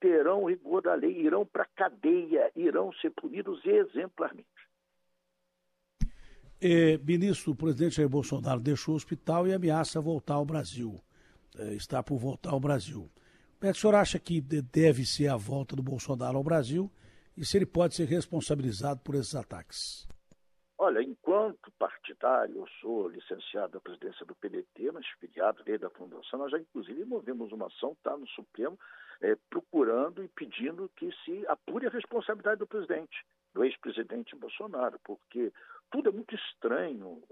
terão 0.00 0.46
rigor 0.46 0.82
da 0.82 0.94
lei, 0.94 1.20
irão 1.20 1.46
para 1.46 1.62
a 1.62 1.68
cadeia, 1.76 2.50
irão 2.56 2.92
ser 2.94 3.10
punidos 3.10 3.64
exemplarmente. 3.64 4.48
É, 6.60 6.96
ministro, 6.98 7.52
o 7.52 7.56
presidente 7.56 7.96
Jair 7.96 8.08
Bolsonaro 8.08 8.60
deixou 8.60 8.94
o 8.94 8.96
hospital 8.96 9.46
e 9.46 9.52
ameaça 9.52 10.00
voltar 10.00 10.34
ao 10.34 10.44
Brasil. 10.44 11.00
É, 11.56 11.74
está 11.74 12.02
por 12.02 12.18
voltar 12.18 12.50
ao 12.50 12.60
Brasil. 12.60 13.10
Como 13.58 13.70
é 13.70 13.72
que 13.72 13.78
o 13.78 13.80
senhor 13.80 13.94
acha 13.94 14.18
que 14.18 14.40
deve 14.40 15.04
ser 15.04 15.28
a 15.28 15.36
volta 15.36 15.76
do 15.76 15.82
Bolsonaro 15.82 16.36
ao 16.36 16.42
Brasil 16.42 16.90
e 17.36 17.44
se 17.44 17.56
ele 17.58 17.66
pode 17.66 17.94
ser 17.94 18.06
responsabilizado 18.06 19.00
por 19.00 19.14
esses 19.14 19.34
ataques? 19.34 20.08
Olha, 20.84 21.00
enquanto 21.00 21.70
partidário, 21.78 22.56
eu 22.56 22.66
sou 22.80 23.06
licenciado 23.06 23.74
da 23.74 23.80
presidência 23.80 24.26
do 24.26 24.34
PDT, 24.34 24.90
mas 24.90 25.06
filiado 25.20 25.62
desde 25.62 25.86
a 25.86 25.90
fundação, 25.90 26.40
nós 26.40 26.50
já 26.50 26.58
inclusive 26.58 27.04
movemos 27.04 27.52
uma 27.52 27.68
ação, 27.68 27.92
está 27.92 28.16
no 28.16 28.26
Supremo, 28.26 28.76
é, 29.20 29.36
procurando 29.48 30.24
e 30.24 30.28
pedindo 30.28 30.90
que 30.96 31.08
se 31.24 31.46
apure 31.46 31.86
a 31.86 31.90
responsabilidade 31.90 32.58
do 32.58 32.66
presidente, 32.66 33.24
do 33.54 33.62
ex-presidente 33.62 34.34
Bolsonaro, 34.34 34.98
porque 35.04 35.52
tudo 35.92 36.08
é 36.08 36.12
muito 36.12 36.34
estranho, 36.34 37.22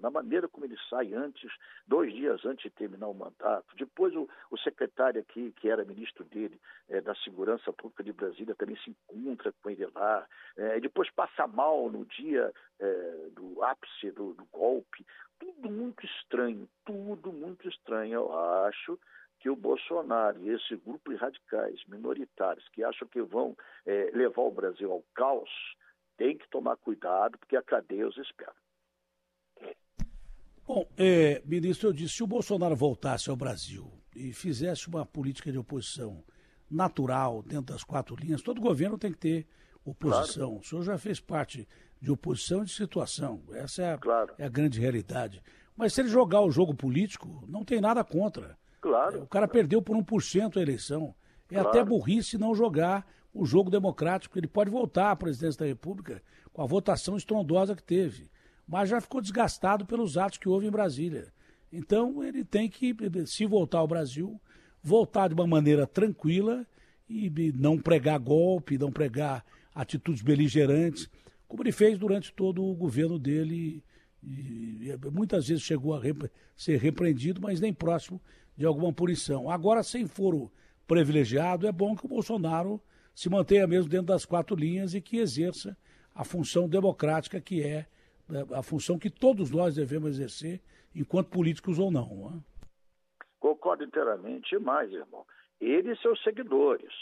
na 0.00 0.10
maneira 0.10 0.48
como 0.48 0.64
ele 0.64 0.76
sai 0.88 1.12
antes, 1.12 1.52
dois 1.86 2.12
dias 2.14 2.44
antes 2.46 2.64
de 2.64 2.70
terminar 2.70 3.08
o 3.08 3.14
mandato. 3.14 3.76
Depois 3.76 4.14
o, 4.16 4.26
o 4.50 4.58
secretário 4.58 5.20
aqui, 5.20 5.52
que 5.52 5.68
era 5.68 5.84
ministro 5.84 6.24
dele, 6.24 6.58
é, 6.88 7.02
da 7.02 7.14
Segurança 7.16 7.70
Pública 7.74 8.02
de 8.02 8.14
Brasília, 8.14 8.54
também 8.54 8.76
se 8.78 8.90
encontra 8.90 9.52
com 9.62 9.68
ele 9.68 9.86
lá. 9.94 10.26
É, 10.56 10.80
depois 10.80 11.10
passa 11.10 11.46
mal 11.46 11.90
no 11.90 12.06
dia 12.06 12.50
é, 12.80 13.28
do 13.32 13.62
ápice 13.62 14.10
do, 14.12 14.32
do 14.32 14.46
golpe. 14.46 15.06
Tudo 15.38 15.70
muito 15.70 16.06
estranho, 16.06 16.66
tudo 16.86 17.30
muito 17.30 17.68
estranho. 17.68 18.14
Eu 18.14 18.38
acho 18.64 18.98
que 19.40 19.50
o 19.50 19.56
Bolsonaro 19.56 20.40
e 20.40 20.48
esse 20.48 20.74
grupo 20.76 21.10
de 21.10 21.16
radicais 21.16 21.84
minoritários 21.86 22.66
que 22.70 22.82
acham 22.82 23.06
que 23.08 23.20
vão 23.20 23.54
é, 23.84 24.10
levar 24.14 24.42
o 24.42 24.50
Brasil 24.50 24.90
ao 24.90 25.04
caos 25.14 25.50
tem 26.16 26.36
que 26.36 26.48
tomar 26.48 26.76
cuidado, 26.76 27.38
porque 27.38 27.56
a 27.56 27.62
cadeia 27.62 28.08
os 28.08 28.16
espera. 28.16 28.54
Bom, 30.66 30.84
é, 30.96 31.40
ministro, 31.44 31.88
eu 31.88 31.92
disse, 31.92 32.16
se 32.16 32.24
o 32.24 32.26
Bolsonaro 32.26 32.74
voltasse 32.74 33.30
ao 33.30 33.36
Brasil 33.36 33.90
e 34.14 34.32
fizesse 34.32 34.88
uma 34.88 35.06
política 35.06 35.52
de 35.52 35.58
oposição 35.58 36.24
natural, 36.68 37.42
dentro 37.42 37.72
das 37.72 37.84
quatro 37.84 38.16
linhas, 38.16 38.42
todo 38.42 38.60
governo 38.60 38.98
tem 38.98 39.12
que 39.12 39.18
ter 39.18 39.46
oposição. 39.84 40.48
Claro. 40.48 40.60
O 40.60 40.64
senhor 40.64 40.82
já 40.82 40.98
fez 40.98 41.20
parte 41.20 41.68
de 42.00 42.10
oposição 42.10 42.62
e 42.62 42.64
de 42.64 42.72
situação. 42.72 43.42
Essa 43.52 43.82
é 43.82 43.92
a, 43.92 43.98
claro. 43.98 44.34
é 44.38 44.44
a, 44.44 44.48
grande 44.48 44.80
realidade. 44.80 45.40
Mas 45.76 45.92
se 45.92 46.00
ele 46.00 46.08
jogar 46.08 46.40
o 46.40 46.50
jogo 46.50 46.74
político, 46.74 47.44
não 47.46 47.64
tem 47.64 47.80
nada 47.80 48.02
contra. 48.02 48.58
Claro. 48.80 49.22
O 49.22 49.26
cara 49.26 49.46
perdeu 49.46 49.80
por 49.80 49.96
1% 49.96 50.56
a 50.56 50.60
eleição. 50.60 51.14
É 51.48 51.54
claro. 51.54 51.68
até 51.68 51.84
burrice 51.84 52.36
não 52.36 52.54
jogar 52.54 53.06
o 53.36 53.44
jogo 53.44 53.70
democrático. 53.70 54.38
Ele 54.38 54.46
pode 54.46 54.70
voltar 54.70 55.10
à 55.10 55.16
presidência 55.16 55.60
da 55.60 55.66
República 55.66 56.22
com 56.52 56.62
a 56.62 56.66
votação 56.66 57.16
estrondosa 57.16 57.76
que 57.76 57.82
teve, 57.82 58.30
mas 58.66 58.88
já 58.88 59.00
ficou 59.00 59.20
desgastado 59.20 59.84
pelos 59.84 60.16
atos 60.16 60.38
que 60.38 60.48
houve 60.48 60.66
em 60.66 60.70
Brasília. 60.70 61.32
Então 61.72 62.22
ele 62.24 62.44
tem 62.44 62.68
que, 62.68 62.96
se 63.26 63.44
voltar 63.46 63.78
ao 63.78 63.88
Brasil, 63.88 64.40
voltar 64.82 65.28
de 65.28 65.34
uma 65.34 65.46
maneira 65.46 65.86
tranquila 65.86 66.66
e 67.08 67.30
não 67.54 67.78
pregar 67.78 68.18
golpe, 68.18 68.78
não 68.78 68.90
pregar 68.90 69.44
atitudes 69.74 70.22
beligerantes, 70.22 71.08
como 71.46 71.62
ele 71.62 71.72
fez 71.72 71.98
durante 71.98 72.32
todo 72.32 72.64
o 72.64 72.74
governo 72.74 73.18
dele. 73.18 73.84
E, 74.22 74.88
e 74.90 75.10
muitas 75.12 75.46
vezes 75.46 75.62
chegou 75.62 75.94
a 75.94 76.00
ser 76.56 76.78
repreendido, 76.78 77.40
mas 77.40 77.60
nem 77.60 77.72
próximo 77.72 78.20
de 78.56 78.64
alguma 78.64 78.92
punição. 78.92 79.50
Agora, 79.50 79.82
sem 79.82 80.06
foro 80.06 80.50
privilegiado, 80.86 81.66
é 81.66 81.72
bom 81.72 81.94
que 81.94 82.06
o 82.06 82.08
Bolsonaro 82.08 82.80
se 83.16 83.30
mantenha 83.30 83.66
mesmo 83.66 83.88
dentro 83.88 84.08
das 84.08 84.26
quatro 84.26 84.54
linhas 84.54 84.92
e 84.92 85.00
que 85.00 85.16
exerça 85.16 85.74
a 86.14 86.22
função 86.22 86.68
democrática 86.68 87.40
que 87.40 87.62
é 87.62 87.86
né, 88.28 88.44
a 88.52 88.62
função 88.62 88.98
que 88.98 89.08
todos 89.08 89.50
nós 89.50 89.74
devemos 89.74 90.10
exercer, 90.10 90.60
enquanto 90.94 91.30
políticos 91.30 91.78
ou 91.78 91.90
não. 91.90 92.14
não 92.14 92.28
é? 92.28 92.40
Concordo 93.40 93.84
inteiramente. 93.84 94.54
E 94.54 94.58
mais, 94.58 94.92
irmão, 94.92 95.24
ele 95.58 95.92
e 95.92 95.96
seus 95.96 96.22
seguidores, 96.22 96.92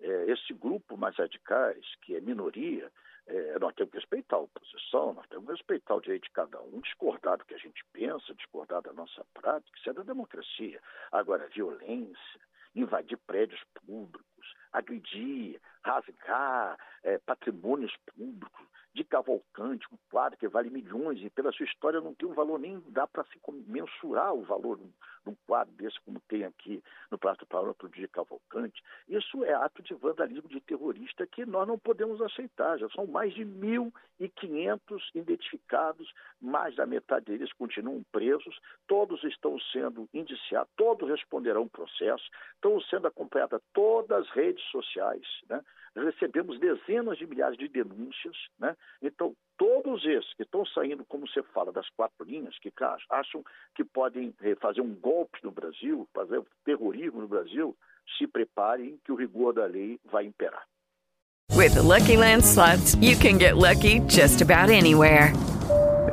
é, 0.00 0.30
esse 0.30 0.52
grupo 0.52 0.98
mais 0.98 1.16
radicais, 1.16 1.82
que 2.02 2.14
é 2.14 2.20
minoria, 2.20 2.92
é, 3.26 3.58
nós 3.58 3.74
temos 3.74 3.90
que 3.90 3.98
respeitar 3.98 4.36
a 4.36 4.40
oposição, 4.40 5.14
nós 5.14 5.26
temos 5.28 5.46
que 5.46 5.52
respeitar 5.52 5.94
o 5.94 6.00
direito 6.02 6.24
de 6.24 6.30
cada 6.30 6.60
um, 6.60 6.80
discordar 6.80 7.38
do 7.38 7.46
que 7.46 7.54
a 7.54 7.58
gente 7.58 7.82
pensa, 7.90 8.34
discordar 8.34 8.82
da 8.82 8.92
nossa 8.92 9.24
prática, 9.32 9.78
isso 9.78 9.88
é 9.88 9.94
da 9.94 10.02
democracia. 10.02 10.78
Agora, 11.10 11.48
violência, 11.48 12.40
invadir 12.74 13.18
prédios 13.26 13.62
públicos, 13.86 14.54
agredir, 14.72 15.60
rasgar 15.84 16.78
é, 17.02 17.18
patrimônios 17.18 17.94
públicos, 18.16 18.66
de 18.94 19.02
Cavalcante, 19.02 19.86
um 19.92 19.98
quadro 20.08 20.38
que 20.38 20.46
vale 20.46 20.70
milhões 20.70 21.20
e 21.20 21.28
pela 21.28 21.50
sua 21.52 21.66
história 21.66 22.00
não 22.00 22.14
tem 22.14 22.28
um 22.28 22.34
valor 22.34 22.60
nem 22.60 22.80
dá 22.88 23.06
para 23.06 23.24
se 23.24 23.40
mensurar 23.66 24.32
o 24.32 24.42
valor 24.42 24.78
de 24.78 24.84
um 25.30 25.34
quadro 25.46 25.74
desse 25.74 25.98
como 26.02 26.20
tem 26.28 26.44
aqui 26.44 26.82
no 27.10 27.18
Prato 27.18 27.44
Planalto 27.46 27.88
de 27.88 28.06
Cavalcante. 28.06 28.82
Isso 29.08 29.44
é 29.44 29.52
ato 29.52 29.82
de 29.82 29.94
vandalismo 29.94 30.48
de 30.48 30.60
terrorista 30.60 31.26
que 31.26 31.44
nós 31.44 31.66
não 31.66 31.78
podemos 31.78 32.20
aceitar. 32.22 32.78
Já 32.78 32.88
são 32.90 33.06
mais 33.06 33.34
de 33.34 33.44
1.500 33.44 35.00
identificados, 35.14 36.12
mais 36.40 36.76
da 36.76 36.86
metade 36.86 37.26
deles 37.26 37.52
continuam 37.54 38.04
presos, 38.12 38.58
todos 38.86 39.24
estão 39.24 39.58
sendo 39.72 40.08
indiciados, 40.14 40.70
todos 40.76 41.08
responderão 41.08 41.66
processo, 41.66 42.24
estão 42.54 42.80
sendo 42.82 43.08
acompanhadas 43.08 43.60
todas 43.72 44.24
as 44.24 44.30
redes 44.30 44.62
sociais, 44.70 45.26
né? 45.48 45.60
Recebemos 45.94 46.58
dezenas 46.58 47.18
de 47.18 47.26
milhares 47.26 47.56
de 47.56 47.68
denúncias, 47.68 48.36
né? 48.58 48.76
Então, 49.02 49.34
todos 49.56 50.04
esses 50.04 50.34
que 50.34 50.42
estão 50.42 50.66
saindo, 50.66 51.04
como 51.04 51.28
você 51.28 51.42
fala, 51.54 51.72
das 51.72 51.88
quatro 51.90 52.24
linhas, 52.24 52.58
que 52.58 52.72
acham 53.10 53.44
que 53.74 53.84
podem 53.84 54.34
eh, 54.42 54.56
fazer 54.56 54.80
um 54.80 54.94
golpe 54.94 55.38
no 55.42 55.50
Brasil, 55.50 56.08
fazer 56.12 56.42
terrorismo 56.64 57.20
no 57.20 57.28
Brasil, 57.28 57.76
se 58.18 58.26
preparem 58.26 58.98
que 59.04 59.12
o 59.12 59.14
rigor 59.14 59.54
da 59.54 59.66
lei 59.66 59.98
vai 60.04 60.24
imperar. 60.24 60.66
With 61.52 61.74
the 61.74 61.82
Lucky 61.82 62.16
Land 62.16 62.44
slots, 62.44 62.96
you 62.96 63.16
can 63.16 63.38
get 63.38 63.56
lucky 63.56 64.00
just 64.08 64.42
about 64.42 64.70
anywhere. 64.70 65.32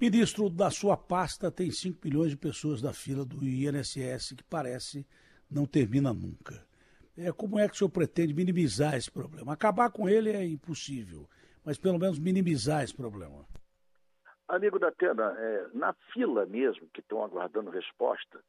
Ministro, 0.00 0.50
da 0.50 0.70
sua 0.70 0.96
pasta 0.96 1.50
tem 1.50 1.70
5 1.70 2.00
milhões 2.04 2.30
de 2.30 2.36
pessoas 2.36 2.82
da 2.82 2.92
fila 2.92 3.24
do 3.24 3.44
INSS 3.44 4.34
que 4.36 4.44
parece 4.44 5.06
não 5.50 5.66
termina 5.66 6.12
nunca. 6.12 6.66
É, 7.16 7.30
como 7.30 7.58
é 7.58 7.68
que 7.68 7.74
o 7.74 7.78
senhor 7.78 7.90
pretende 7.90 8.34
minimizar 8.34 8.94
esse 8.94 9.10
problema? 9.10 9.52
Acabar 9.52 9.90
com 9.90 10.08
ele 10.08 10.30
é 10.30 10.44
impossível, 10.44 11.28
mas 11.64 11.78
pelo 11.78 11.98
menos 11.98 12.18
minimizar 12.18 12.82
esse 12.82 12.94
problema. 12.94 13.46
Amigo 14.48 14.78
da 14.78 14.88
Atena, 14.88 15.32
é, 15.38 15.68
na 15.72 15.94
fila 16.12 16.44
mesmo, 16.44 16.88
que 16.92 17.00
estão 17.00 17.24
aguardando 17.24 17.70
resposta, 17.70 18.40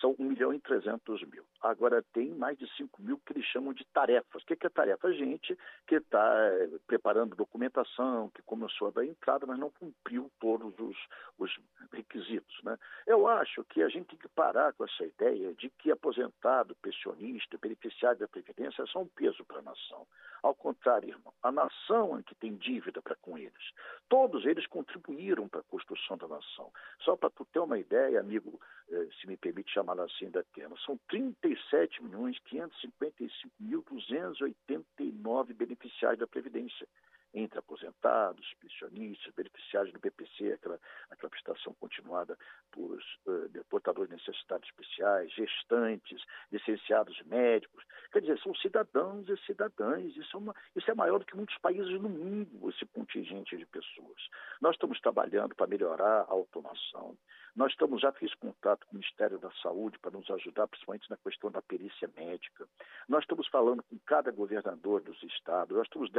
são 0.00 0.14
1 0.18 0.24
milhão 0.24 0.54
e 0.54 0.60
300 0.60 1.22
mil. 1.24 1.44
Agora 1.60 2.02
tem 2.12 2.30
mais 2.30 2.58
de 2.58 2.66
5 2.76 3.02
mil 3.02 3.18
que 3.18 3.32
eles 3.32 3.44
chamam 3.46 3.72
de 3.72 3.84
tarefas. 3.86 4.42
O 4.42 4.46
que 4.46 4.66
é 4.66 4.68
tarefa? 4.68 5.12
Gente 5.12 5.56
que 5.86 5.96
está 5.96 6.34
é, 6.36 6.68
preparando 6.86 7.36
documentação, 7.36 8.30
que 8.30 8.42
começou 8.42 8.88
a 8.88 8.90
dar 8.90 9.04
entrada, 9.04 9.46
mas 9.46 9.58
não 9.58 9.70
cumpriu 9.70 10.30
todos 10.40 10.72
os, 10.78 10.96
os 11.38 11.58
requisitos. 11.92 12.62
Né? 12.62 12.78
Eu 13.06 13.26
acho 13.26 13.64
que 13.64 13.82
a 13.82 13.88
gente 13.88 14.08
tem 14.08 14.18
que 14.18 14.28
parar 14.28 14.72
com 14.72 14.84
essa 14.84 15.04
ideia 15.04 15.52
de 15.54 15.68
que 15.70 15.90
aposentado, 15.90 16.76
pensionista, 16.76 17.58
beneficiário 17.58 18.18
da 18.18 18.28
Previdência 18.28 18.86
são 18.86 19.02
um 19.02 19.08
peso 19.08 19.44
para 19.44 19.58
a 19.58 19.62
nação. 19.62 20.06
Ao 20.42 20.54
contrário, 20.54 21.10
irmão, 21.10 21.32
a 21.42 21.52
nação 21.52 22.18
é 22.18 22.22
que 22.22 22.34
tem 22.34 22.56
dívida 22.56 23.00
para 23.00 23.14
com 23.16 23.38
eles. 23.38 23.72
Todos 24.08 24.44
eles 24.44 24.66
contribuíram 24.66 25.48
para 25.48 25.60
a 25.60 25.64
construção 25.64 26.16
da 26.16 26.26
nação. 26.26 26.72
Só 27.00 27.16
para 27.16 27.30
tu 27.30 27.44
ter 27.44 27.60
uma 27.60 27.78
ideia, 27.78 28.18
amigo, 28.18 28.60
eh, 28.90 29.08
se 29.20 29.26
me 29.28 29.36
permite 29.36 29.71
chamar 29.72 29.98
assim 30.00 30.30
da 30.30 30.42
tema, 30.54 30.76
são 30.84 30.98
37 31.08 32.02
milhões 32.02 32.38
555 32.40 33.54
mil 33.60 33.82
289 33.82 35.54
beneficiários 35.54 36.20
da 36.20 36.26
Previdência 36.26 36.86
entre 37.34 37.58
aposentados, 37.58 38.54
pensionistas, 38.60 39.32
beneficiários 39.34 39.92
do 39.92 39.98
BPC, 39.98 40.52
aquela, 40.52 40.78
aquela 41.10 41.30
prestação 41.30 41.74
continuada 41.80 42.36
por 42.70 42.98
uh, 43.26 43.64
portadores 43.70 44.10
de 44.10 44.16
necessidades 44.16 44.68
especiais, 44.68 45.32
gestantes, 45.32 46.22
licenciados 46.50 47.20
médicos. 47.22 47.84
Quer 48.12 48.20
dizer, 48.20 48.38
são 48.40 48.54
cidadãos 48.56 49.28
e 49.28 49.36
cidadãs. 49.46 50.14
Isso 50.14 50.36
é, 50.36 50.38
uma, 50.38 50.54
isso 50.76 50.90
é 50.90 50.94
maior 50.94 51.18
do 51.18 51.24
que 51.24 51.36
muitos 51.36 51.56
países 51.58 51.98
no 52.00 52.10
mundo, 52.10 52.68
esse 52.68 52.84
contingente 52.86 53.56
de 53.56 53.64
pessoas. 53.66 54.28
Nós 54.60 54.74
estamos 54.74 55.00
trabalhando 55.00 55.54
para 55.54 55.66
melhorar 55.66 56.22
a 56.22 56.32
automação. 56.32 57.16
Nós 57.54 57.72
estamos, 57.72 58.00
já 58.00 58.10
fiz 58.12 58.34
contato 58.34 58.86
com 58.86 58.92
o 58.92 58.98
Ministério 58.98 59.38
da 59.38 59.50
Saúde 59.62 59.98
para 59.98 60.10
nos 60.10 60.30
ajudar, 60.30 60.66
principalmente 60.68 61.10
na 61.10 61.18
questão 61.18 61.50
da 61.50 61.60
perícia 61.60 62.10
médica. 62.16 62.66
Nós 63.06 63.24
estamos 63.24 63.46
falando 63.48 63.82
com 63.82 63.98
cada 64.06 64.30
governador 64.30 65.02
dos 65.02 65.22
estados. 65.22 65.76
Nós 65.76 65.86
estamos, 65.86 66.10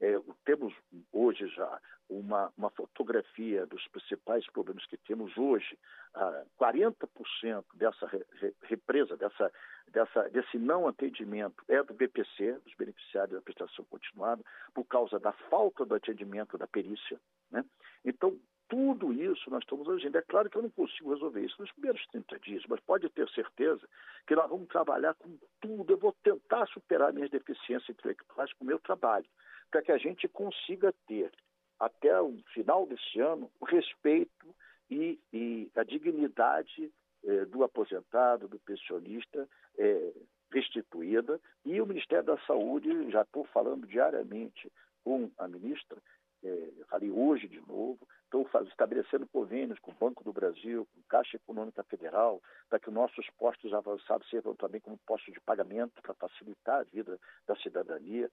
é, 0.00 0.20
temos 0.44 0.74
hoje 1.12 1.46
já 1.48 1.80
uma, 2.08 2.52
uma 2.58 2.70
fotografia 2.70 3.64
dos 3.66 3.86
principais 3.88 4.44
problemas 4.50 4.84
que 4.86 4.96
temos 4.96 5.36
hoje. 5.38 5.78
Ah, 6.12 6.44
40% 6.60 7.64
dessa 7.74 8.06
re, 8.08 8.26
represa, 8.62 9.16
dessa, 9.16 9.52
dessa, 9.92 10.28
desse 10.30 10.58
não 10.58 10.88
atendimento 10.88 11.62
é 11.68 11.80
do 11.84 11.94
BPC, 11.94 12.58
dos 12.64 12.74
beneficiários 12.74 13.36
da 13.36 13.42
prestação 13.42 13.84
continuada, 13.84 14.42
por 14.74 14.84
causa 14.84 15.20
da 15.20 15.32
falta 15.48 15.84
do 15.84 15.94
atendimento 15.94 16.58
da 16.58 16.66
perícia. 16.66 17.20
Né? 17.48 17.64
Então, 18.04 18.36
tudo 18.70 19.12
isso 19.12 19.50
nós 19.50 19.64
estamos 19.64 19.86
agindo. 19.88 20.16
É 20.16 20.22
claro 20.22 20.48
que 20.48 20.56
eu 20.56 20.62
não 20.62 20.70
consigo 20.70 21.12
resolver 21.12 21.44
isso 21.44 21.60
nos 21.60 21.72
primeiros 21.72 22.06
30 22.06 22.38
dias, 22.38 22.62
mas 22.68 22.78
pode 22.80 23.08
ter 23.10 23.28
certeza 23.30 23.86
que 24.26 24.34
nós 24.34 24.48
vamos 24.48 24.68
trabalhar 24.68 25.12
com 25.14 25.36
tudo. 25.60 25.92
Eu 25.92 25.98
vou 25.98 26.14
tentar 26.22 26.66
superar 26.68 27.12
minhas 27.12 27.30
deficiências 27.30 27.90
intelectuais 27.90 28.52
com 28.52 28.64
o 28.64 28.66
meu 28.66 28.78
trabalho, 28.78 29.26
para 29.70 29.82
que 29.82 29.90
a 29.90 29.98
gente 29.98 30.28
consiga 30.28 30.94
ter, 31.08 31.32
até 31.80 32.18
o 32.20 32.38
final 32.54 32.86
desse 32.86 33.18
ano, 33.18 33.50
o 33.58 33.64
respeito 33.64 34.54
e, 34.88 35.18
e 35.32 35.68
a 35.74 35.82
dignidade 35.82 36.92
eh, 37.24 37.44
do 37.46 37.64
aposentado, 37.64 38.46
do 38.46 38.58
pensionista 38.60 39.48
eh, 39.78 40.12
restituída. 40.52 41.40
E 41.64 41.80
o 41.80 41.86
Ministério 41.86 42.24
da 42.24 42.38
Saúde, 42.46 43.10
já 43.10 43.22
estou 43.22 43.44
falando 43.46 43.84
diariamente 43.86 44.70
com 45.02 45.28
a 45.38 45.48
ministra, 45.48 45.98
é, 46.42 46.68
falei 46.88 47.10
hoje 47.10 47.48
de 47.48 47.60
novo, 47.66 47.98
estou 48.30 48.48
estabelecendo 48.62 49.26
convênios 49.26 49.78
com 49.80 49.90
o 49.90 49.94
Banco 49.94 50.22
do 50.22 50.32
Brasil, 50.32 50.86
com 50.94 51.02
Caixa 51.08 51.36
Econômica 51.36 51.82
Federal, 51.82 52.40
para 52.68 52.78
que 52.78 52.90
nossos 52.90 53.28
postos 53.30 53.74
avançados 53.74 54.28
sirvam 54.30 54.54
também 54.54 54.80
como 54.80 54.96
postos 54.98 55.34
de 55.34 55.40
pagamento 55.40 56.00
para 56.00 56.14
facilitar 56.14 56.80
a 56.80 56.84
vida 56.84 57.18
da 57.46 57.56
cidadania. 57.56 58.30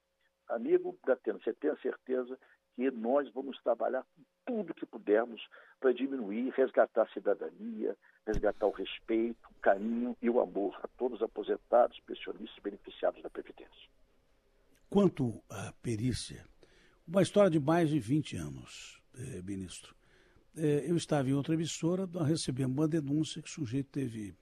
Amigo 0.47 0.95
da 1.05 1.15
Tena, 1.15 1.39
você 1.39 1.51
tem 1.51 1.71
a 1.71 1.77
certeza 1.77 2.37
que 2.75 2.91
nós 2.91 3.27
vamos 3.33 3.59
trabalhar 3.63 4.03
com 4.03 4.23
tudo 4.45 4.73
que 4.73 4.85
pudermos 4.85 5.41
para 5.79 5.91
diminuir, 5.91 6.51
resgatar 6.51 7.01
a 7.01 7.13
cidadania, 7.13 7.97
resgatar 8.25 8.67
o 8.67 8.71
respeito, 8.71 9.49
o 9.49 9.61
carinho 9.61 10.15
e 10.21 10.29
o 10.29 10.39
amor 10.39 10.79
a 10.83 10.87
todos 10.89 11.17
os 11.17 11.25
aposentados, 11.25 11.99
pensionistas 12.01 12.63
beneficiados 12.63 13.21
da 13.23 13.29
Previdência. 13.29 13.89
Quanto 14.89 15.43
à 15.49 15.73
perícia, 15.81 16.45
uma 17.05 17.23
história 17.23 17.49
de 17.49 17.59
mais 17.59 17.89
de 17.89 17.99
20 17.99 18.37
anos, 18.37 19.01
eh, 19.17 19.41
ministro. 19.41 19.95
Eh, 20.55 20.85
eu 20.87 20.97
estava 20.97 21.29
em 21.29 21.33
outra 21.33 21.53
emissora, 21.53 22.07
nós 22.07 22.27
recebemos 22.27 22.75
uma 22.77 22.87
denúncia 22.87 23.41
que 23.41 23.49
o 23.49 23.51
sujeito 23.51 23.89
teve 23.89 24.35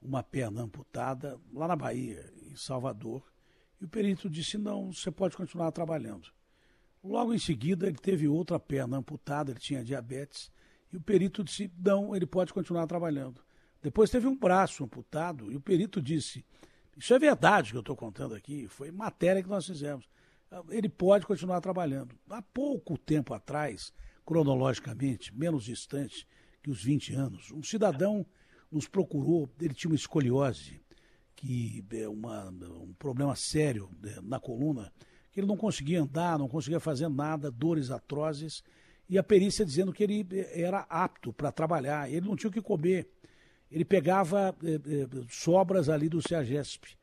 uma 0.00 0.22
perna 0.22 0.62
amputada 0.62 1.38
lá 1.52 1.68
na 1.68 1.76
Bahia, 1.76 2.32
em 2.50 2.54
Salvador, 2.54 3.22
e 3.80 3.84
o 3.84 3.88
perito 3.88 4.28
disse: 4.28 4.56
não, 4.58 4.92
você 4.92 5.10
pode 5.10 5.36
continuar 5.36 5.72
trabalhando. 5.72 6.28
Logo 7.02 7.32
em 7.32 7.38
seguida, 7.38 7.86
ele 7.86 7.98
teve 7.98 8.26
outra 8.26 8.58
perna 8.58 8.98
amputada, 8.98 9.52
ele 9.52 9.60
tinha 9.60 9.84
diabetes, 9.84 10.50
e 10.92 10.96
o 10.96 11.00
perito 11.00 11.44
disse: 11.44 11.70
não, 11.78 12.14
ele 12.14 12.26
pode 12.26 12.52
continuar 12.52 12.86
trabalhando. 12.86 13.42
Depois 13.80 14.10
teve 14.10 14.26
um 14.26 14.36
braço 14.36 14.84
amputado, 14.84 15.52
e 15.52 15.56
o 15.56 15.60
perito 15.60 16.00
disse: 16.00 16.44
isso 16.96 17.14
é 17.14 17.18
verdade 17.18 17.70
que 17.70 17.76
eu 17.76 17.80
estou 17.80 17.96
contando 17.96 18.34
aqui, 18.34 18.66
foi 18.68 18.90
matéria 18.90 19.42
que 19.42 19.48
nós 19.48 19.66
fizemos 19.66 20.08
ele 20.70 20.88
pode 20.88 21.26
continuar 21.26 21.60
trabalhando. 21.60 22.14
Há 22.28 22.42
pouco 22.42 22.96
tempo 22.96 23.34
atrás, 23.34 23.92
cronologicamente, 24.28 25.34
menos 25.34 25.64
distante 25.64 26.28
que 26.62 26.70
os 26.70 26.84
20 26.84 27.14
anos, 27.14 27.50
um 27.50 27.62
cidadão 27.62 28.26
nos 28.70 28.86
procurou, 28.86 29.48
ele 29.58 29.72
tinha 29.72 29.90
uma 29.90 29.96
escoliose, 29.96 30.82
que 31.34 31.82
é 31.92 32.06
uma, 32.06 32.50
um 32.50 32.92
problema 32.98 33.34
sério 33.34 33.88
né, 34.02 34.18
na 34.22 34.38
coluna, 34.38 34.92
que 35.32 35.40
ele 35.40 35.46
não 35.46 35.56
conseguia 35.56 36.02
andar, 36.02 36.38
não 36.38 36.46
conseguia 36.46 36.78
fazer 36.78 37.08
nada, 37.08 37.50
dores 37.50 37.90
atrozes, 37.90 38.62
e 39.08 39.16
a 39.16 39.22
perícia 39.22 39.64
dizendo 39.64 39.94
que 39.94 40.02
ele 40.02 40.26
eh, 40.30 40.60
era 40.60 40.80
apto 40.90 41.32
para 41.32 41.50
trabalhar, 41.50 42.12
ele 42.12 42.28
não 42.28 42.36
tinha 42.36 42.50
o 42.50 42.52
que 42.52 42.60
comer. 42.60 43.08
Ele 43.70 43.84
pegava 43.84 44.54
eh, 44.62 44.74
eh, 44.74 45.24
sobras 45.30 45.88
ali 45.88 46.06
do 46.06 46.20
CEAGESP. 46.20 46.98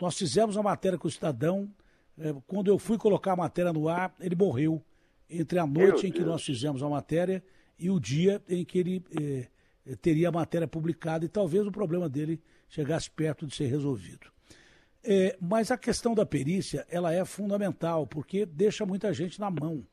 Nós 0.00 0.16
fizemos 0.16 0.56
a 0.56 0.62
matéria 0.62 0.96
com 0.96 1.08
o 1.08 1.10
cidadão, 1.10 1.70
é, 2.16 2.34
quando 2.46 2.68
eu 2.68 2.78
fui 2.78 2.96
colocar 2.96 3.32
a 3.32 3.36
matéria 3.36 3.70
no 3.70 3.86
ar, 3.86 4.14
ele 4.18 4.34
morreu 4.34 4.82
entre 5.30 5.58
a 5.58 5.66
noite 5.66 6.02
Meu 6.02 6.08
em 6.08 6.12
que 6.12 6.18
Deus. 6.18 6.26
nós 6.26 6.42
fizemos 6.42 6.82
a 6.82 6.88
matéria 6.88 7.42
e 7.78 7.90
o 7.90 7.98
dia 7.98 8.42
em 8.48 8.64
que 8.64 8.78
ele 8.78 9.04
é, 9.20 9.96
teria 9.96 10.28
a 10.28 10.32
matéria 10.32 10.68
publicada 10.68 11.24
e 11.24 11.28
talvez 11.28 11.66
o 11.66 11.72
problema 11.72 12.08
dele 12.08 12.40
chegasse 12.68 13.10
perto 13.10 13.46
de 13.46 13.54
ser 13.54 13.66
resolvido. 13.66 14.30
É, 15.02 15.36
mas 15.40 15.70
a 15.70 15.78
questão 15.78 16.14
da 16.14 16.26
perícia 16.26 16.86
ela 16.90 17.12
é 17.12 17.24
fundamental 17.24 18.06
porque 18.06 18.44
deixa 18.44 18.84
muita 18.84 19.12
gente 19.14 19.40
na 19.40 19.50
mão. 19.50 19.86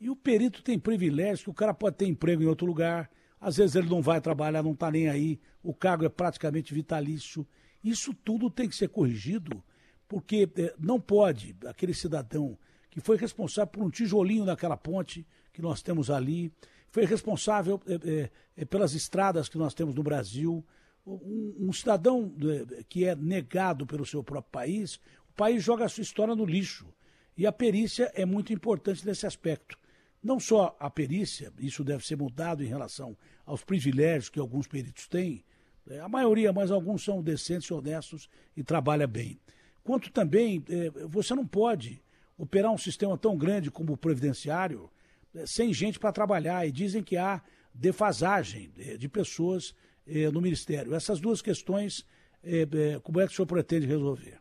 E 0.00 0.08
o 0.08 0.16
perito 0.16 0.62
tem 0.62 0.78
privilégio 0.78 1.44
que 1.44 1.50
o 1.50 1.54
cara 1.54 1.74
pode 1.74 1.96
ter 1.96 2.06
emprego 2.06 2.42
em 2.42 2.46
outro 2.46 2.66
lugar, 2.66 3.10
às 3.40 3.56
vezes 3.56 3.74
ele 3.74 3.88
não 3.88 4.00
vai 4.00 4.20
trabalhar, 4.20 4.62
não 4.62 4.72
está 4.72 4.90
nem 4.90 5.08
aí, 5.08 5.40
o 5.62 5.74
cargo 5.74 6.04
é 6.04 6.08
praticamente 6.08 6.72
vitalício. 6.72 7.46
Isso 7.82 8.14
tudo 8.14 8.48
tem 8.48 8.68
que 8.68 8.76
ser 8.76 8.88
corrigido 8.88 9.62
porque 10.08 10.48
é, 10.56 10.74
não 10.78 11.00
pode 11.00 11.56
aquele 11.66 11.92
cidadão 11.92 12.56
que 12.94 13.00
foi 13.00 13.16
responsável 13.16 13.66
por 13.66 13.82
um 13.82 13.90
tijolinho 13.90 14.44
daquela 14.44 14.76
ponte 14.76 15.26
que 15.52 15.60
nós 15.60 15.82
temos 15.82 16.10
ali, 16.10 16.52
foi 16.92 17.04
responsável 17.04 17.82
é, 17.88 18.30
é, 18.56 18.64
pelas 18.64 18.94
estradas 18.94 19.48
que 19.48 19.58
nós 19.58 19.74
temos 19.74 19.96
no 19.96 20.02
Brasil, 20.04 20.64
um, 21.04 21.56
um 21.58 21.72
cidadão 21.72 22.32
que 22.88 23.04
é 23.04 23.16
negado 23.16 23.84
pelo 23.84 24.06
seu 24.06 24.22
próprio 24.22 24.52
país, 24.52 25.00
o 25.28 25.32
país 25.34 25.60
joga 25.60 25.84
a 25.84 25.88
sua 25.88 26.02
história 26.02 26.36
no 26.36 26.44
lixo. 26.44 26.86
E 27.36 27.48
a 27.48 27.50
perícia 27.50 28.12
é 28.14 28.24
muito 28.24 28.52
importante 28.52 29.04
nesse 29.04 29.26
aspecto. 29.26 29.76
Não 30.22 30.38
só 30.38 30.76
a 30.78 30.88
perícia, 30.88 31.52
isso 31.58 31.82
deve 31.82 32.06
ser 32.06 32.16
mudado 32.16 32.62
em 32.62 32.68
relação 32.68 33.16
aos 33.44 33.64
privilégios 33.64 34.28
que 34.28 34.38
alguns 34.38 34.68
peritos 34.68 35.08
têm, 35.08 35.44
a 36.00 36.08
maioria, 36.08 36.52
mas 36.52 36.70
alguns 36.70 37.02
são 37.02 37.20
decentes 37.20 37.68
honestos 37.72 38.28
e 38.56 38.62
trabalham 38.62 39.08
bem 39.08 39.36
quanto 39.84 40.10
também 40.10 40.64
você 41.08 41.34
não 41.34 41.46
pode 41.46 42.02
operar 42.36 42.72
um 42.72 42.78
sistema 42.78 43.16
tão 43.16 43.36
grande 43.36 43.70
como 43.70 43.92
o 43.92 43.96
previdenciário 43.96 44.90
é, 45.34 45.44
sem 45.46 45.72
gente 45.72 45.98
para 45.98 46.12
trabalhar. 46.12 46.66
E 46.66 46.72
dizem 46.72 47.02
que 47.02 47.16
há 47.16 47.42
defasagem 47.72 48.72
é, 48.78 48.96
de 48.96 49.08
pessoas 49.08 49.74
é, 50.06 50.30
no 50.30 50.40
Ministério. 50.40 50.94
Essas 50.94 51.20
duas 51.20 51.40
questões, 51.40 52.06
como 53.02 53.20
é 53.20 53.26
que 53.26 53.32
o 53.32 53.36
senhor 53.36 53.46
pretende 53.46 53.86
resolver? 53.86 54.38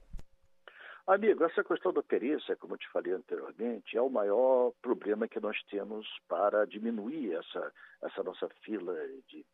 Amigo, 1.08 1.44
essa 1.44 1.64
questão 1.64 1.91
da 1.94 2.04
perícia, 2.04 2.56
como 2.58 2.74
eu 2.74 2.78
te 2.78 2.89
falei 2.89 3.14
anteriormente, 3.14 3.98
é 3.98 4.02
o 4.02 4.10
maior 4.10 4.72
problema 4.82 5.28
que 5.28 5.39
nós 5.39 5.58
temos 5.70 6.08
para 6.28 6.66
diminuir 6.66 7.34
essa, 7.34 7.72
essa 8.02 8.24
nossa 8.24 8.50
fila 8.64 8.94
de 9.28 9.46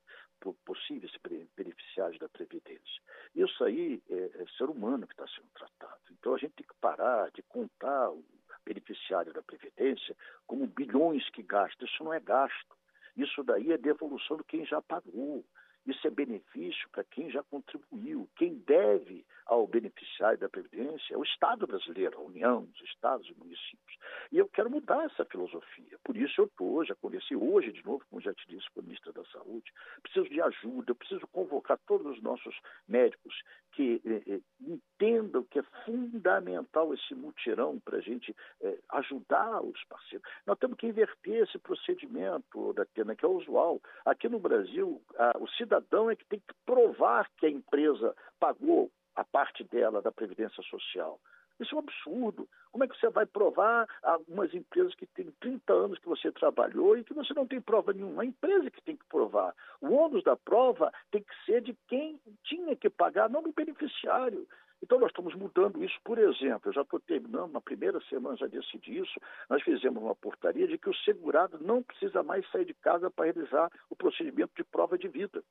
possíveis 0.66 1.12
beneficiários 1.56 2.20
da 2.20 2.30
Previdência. 2.30 3.02
Isso 3.36 3.64
aí 3.64 4.02
é, 4.10 4.16
é 4.16 4.46
ser 4.58 4.70
humano 4.70 5.06
que 5.06 5.14
está 5.14 5.28
sendo 5.28 5.48
tratado. 5.54 6.02
Então 6.12 6.34
a 6.34 6.38
gente 6.38 6.54
tem 6.54 6.66
que 6.66 6.74
parar 6.82 7.30
de 7.32 7.42
contar 7.44 8.10
o 8.10 8.24
beneficiário 8.66 9.34
da 9.34 9.42
Previdência 9.42 10.16
como 10.48 10.68
bilhões 10.68 11.30
que 11.30 11.44
gasta. 11.44 11.86
Isso 11.86 12.04
não 12.04 12.14
é 12.14 12.20
gasto. 12.20 12.78
Isso 13.16 13.44
daí 13.44 13.72
é 13.72 13.78
devolução 13.78 14.38
do 14.38 14.44
quem 14.44 14.66
já 14.66 14.82
pagou. 14.82 15.44
Isso 15.90 16.06
é 16.06 16.12
benefício 16.12 16.88
para 16.92 17.04
quem 17.04 17.32
já 17.32 17.42
contribuiu. 17.44 18.30
Quem 18.36 18.56
deve 18.68 19.26
ao 19.48 19.66
beneficiário 19.66 20.38
da 20.38 20.48
Previdência 20.48 21.16
é 21.16 21.18
o 21.18 21.24
Estado 21.24 21.66
brasileiro, 21.66 22.20
a 22.20 22.22
União, 22.22 22.70
os 22.72 22.82
Estados 22.84 23.28
e 23.28 23.34
municípios. 23.34 23.98
E 24.32 24.38
eu 24.38 24.48
quero 24.48 24.70
mudar 24.70 25.06
essa 25.06 25.26
filosofia. 25.26 25.98
Por 26.04 26.16
isso 26.16 26.42
eu 26.42 26.46
estou, 26.46 26.86
já 26.86 26.94
conheci 26.96 27.36
hoje 27.36 27.72
de 27.72 27.84
novo, 27.84 28.04
como 28.08 28.22
já 28.22 28.32
te 28.34 28.48
disse, 28.48 28.70
com 28.70 28.82
a 28.82 28.84
ministra 28.84 29.12
da 29.12 29.26
Saúde. 29.26 29.74
Preciso 30.04 30.30
de 30.30 30.40
ajuda, 30.40 30.94
preciso 30.94 31.26
convocar 31.28 31.80
todos 31.88 32.06
os 32.16 32.22
nossos 32.22 32.56
médicos 32.88 33.34
que 33.72 34.00
eh, 34.06 34.24
eh, 34.28 34.40
entendam 34.62 35.44
que 35.44 35.60
é 35.60 35.64
fundamental 35.86 36.94
esse 36.94 37.16
mutirão 37.16 37.80
para 37.80 37.98
a 37.98 38.02
gente 38.02 38.36
eh, 38.62 38.78
ajudar 38.90 39.62
os 39.64 39.84
parceiros. 39.86 40.28
Nós 40.46 40.60
temos 40.60 40.78
que 40.78 40.88
inverter 40.88 41.44
esse 41.44 41.58
procedimento, 41.58 42.74
da 42.74 42.86
Tena, 42.86 43.16
que 43.16 43.26
é 43.26 43.28
usual. 43.28 43.82
Aqui 44.06 44.30
no 44.30 44.40
Brasil, 44.40 45.02
a, 45.18 45.38
o 45.40 45.48
cidadão 45.50 45.79
é 46.12 46.16
que 46.16 46.26
tem 46.26 46.40
que 46.40 46.54
provar 46.66 47.30
que 47.38 47.46
a 47.46 47.50
empresa 47.50 48.16
pagou 48.40 48.92
a 49.16 49.24
parte 49.24 49.64
dela 49.64 50.02
da 50.02 50.12
Previdência 50.12 50.64
Social. 50.64 51.20
Isso 51.60 51.76
é 51.76 51.78
um 51.78 51.82
absurdo. 51.82 52.48
Como 52.72 52.84
é 52.84 52.88
que 52.88 52.98
você 52.98 53.10
vai 53.10 53.26
provar 53.26 53.86
algumas 54.02 54.54
empresas 54.54 54.96
que 54.96 55.06
têm 55.08 55.30
30 55.42 55.74
anos 55.74 56.00
que 56.00 56.08
você 56.08 56.32
trabalhou 56.32 56.98
e 56.98 57.04
que 57.04 57.14
você 57.14 57.34
não 57.34 57.46
tem 57.46 57.60
prova 57.60 57.92
nenhuma? 57.92 58.22
A 58.22 58.26
empresa 58.26 58.72
que 58.72 58.82
tem 58.82 58.96
que 58.96 59.06
provar. 59.08 59.54
O 59.82 59.94
ônus 59.94 60.24
da 60.24 60.38
prova 60.38 60.92
tem 61.12 61.22
que 61.22 61.46
ser 61.46 61.62
de 61.62 61.76
quem 61.88 62.18
tinha 62.46 62.76
que 62.76 62.90
pagar, 62.90 63.30
não 63.30 63.44
do 63.44 63.52
beneficiário. 63.52 64.48
Então, 64.82 64.98
nós 64.98 65.10
estamos 65.10 65.36
mudando 65.36 65.84
isso. 65.84 66.00
Por 66.06 66.18
exemplo, 66.18 66.70
eu 66.70 66.74
já 66.74 66.82
estou 66.84 67.02
terminando, 67.02 67.52
na 67.52 67.60
primeira 67.60 68.00
semana 68.08 68.38
já 68.38 68.48
decidi 68.48 68.98
isso, 68.98 69.20
nós 69.50 69.62
fizemos 69.62 70.02
uma 70.02 70.16
portaria 70.16 70.66
de 70.66 70.78
que 70.78 70.90
o 70.90 70.96
segurado 70.96 71.60
não 71.60 71.84
precisa 71.84 72.24
mais 72.24 72.50
sair 72.50 72.64
de 72.64 72.74
casa 72.76 73.12
para 73.12 73.26
realizar 73.26 73.70
o 73.90 73.96
procedimento 73.98 74.54
de 74.56 74.64
prova 74.64 74.98
de 74.98 75.10
vida 75.10 75.44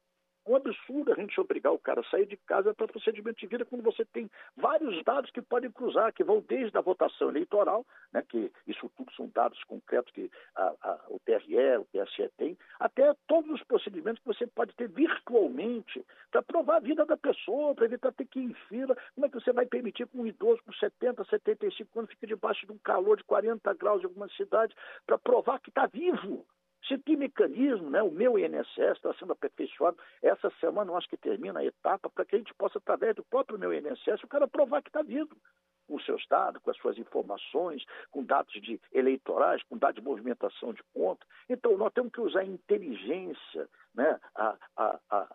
um 0.49 0.57
absurdo 0.57 1.13
a 1.13 1.15
gente 1.15 1.41
obrigar 1.41 1.73
o 1.73 1.79
cara 1.79 2.01
a 2.01 2.11
sair 2.11 2.27
de 2.27 2.37
casa 2.37 2.73
para 2.75 2.89
procedimento 2.89 3.39
de 3.39 3.47
vida 3.47 3.65
quando 3.65 3.83
você 3.83 4.05
tem 4.05 4.31
vários 4.57 5.03
dados 5.05 5.31
que 5.31 5.43
podem 5.43 5.71
cruzar, 5.71 6.13
que 6.13 6.25
vão 6.25 6.41
desde 6.41 6.77
a 6.77 6.81
votação 6.81 7.29
eleitoral, 7.29 7.85
né, 8.13 8.25
que 8.29 8.51
isso 8.67 8.91
tudo 8.97 9.13
são 9.13 9.29
dados 9.29 9.63
concretos 9.65 10.13
que 10.13 10.31
a, 10.57 10.75
a, 10.83 11.01
o 11.09 11.19
TRE, 11.21 11.79
o 11.79 11.85
TSE 11.85 12.29
tem, 12.37 12.57
até 12.81 13.15
todos 13.27 13.51
os 13.51 13.63
procedimentos 13.65 14.21
que 14.21 14.27
você 14.27 14.47
pode 14.47 14.75
ter 14.75 14.89
virtualmente 14.89 16.05
para 16.31 16.43
provar 16.43 16.77
a 16.77 16.81
vida 16.81 17.05
da 17.05 17.17
pessoa, 17.17 17.75
para 17.75 17.85
evitar 17.85 18.13
ter 18.13 18.27
que 18.27 18.41
ir 18.41 18.45
em 18.45 18.55
fila. 18.69 18.97
Como 19.15 19.27
é 19.27 19.29
que 19.29 19.41
você 19.41 19.53
vai 19.53 19.67
permitir 19.67 20.07
que 20.07 20.19
um 20.19 20.27
idoso 20.27 20.63
com 20.65 20.73
70, 20.73 21.25
75 21.25 21.99
anos 21.99 22.11
fique 22.11 22.27
debaixo 22.27 22.67
de 22.67 22.73
um 22.73 22.79
calor 22.79 23.17
de 23.17 23.25
40 23.25 23.75
graus 23.75 24.03
em 24.03 24.07
alguma 24.07 24.29
cidade 24.31 24.75
para 25.07 25.19
provar 25.19 25.61
que 25.61 25.71
está 25.71 25.87
vivo? 25.87 26.47
Se 26.87 26.97
tem 26.99 27.17
mecanismo, 27.17 27.91
né, 27.91 28.03
o 28.03 28.11
meu 28.11 28.39
INSS 28.39 28.97
está 28.97 29.13
sendo 29.15 29.33
aperfeiçoado. 29.33 29.99
Essa 30.23 30.51
semana 30.61 30.91
eu 30.91 30.97
acho 30.97 31.09
que 31.09 31.17
termina 31.17 31.61
a 31.61 31.65
etapa 31.65 32.09
para 32.09 32.25
que 32.25 32.37
a 32.37 32.39
gente 32.39 32.55
possa, 32.55 32.79
através 32.79 33.15
do 33.17 33.25
próprio 33.25 33.59
meu 33.59 33.73
INSS, 33.73 34.23
o 34.23 34.29
cara 34.29 34.47
provar 34.47 34.83
que 34.83 34.89
está 34.89 35.03
vivo 35.03 35.37
com 35.87 35.97
os 35.97 36.05
seus 36.05 36.25
dados, 36.29 36.63
com 36.63 36.71
as 36.71 36.77
suas 36.77 36.99
informações, 36.99 37.85
com 38.11 38.23
dados 38.23 38.53
de 38.61 38.81
eleitorais, 38.93 39.63
com 39.65 39.79
dados 39.79 39.97
de 39.97 40.07
movimentação 40.07 40.73
de 40.73 40.83
conta. 40.95 41.27
Então, 41.49 41.77
nós 41.77 41.93
temos 41.93 42.13
que 42.13 42.21
usar 42.21 42.41
a 42.41 42.45
inteligência, 42.45 43.69
né, 43.95 44.21
a, 44.35 44.57
a, 44.77 45.01
a 45.11 45.29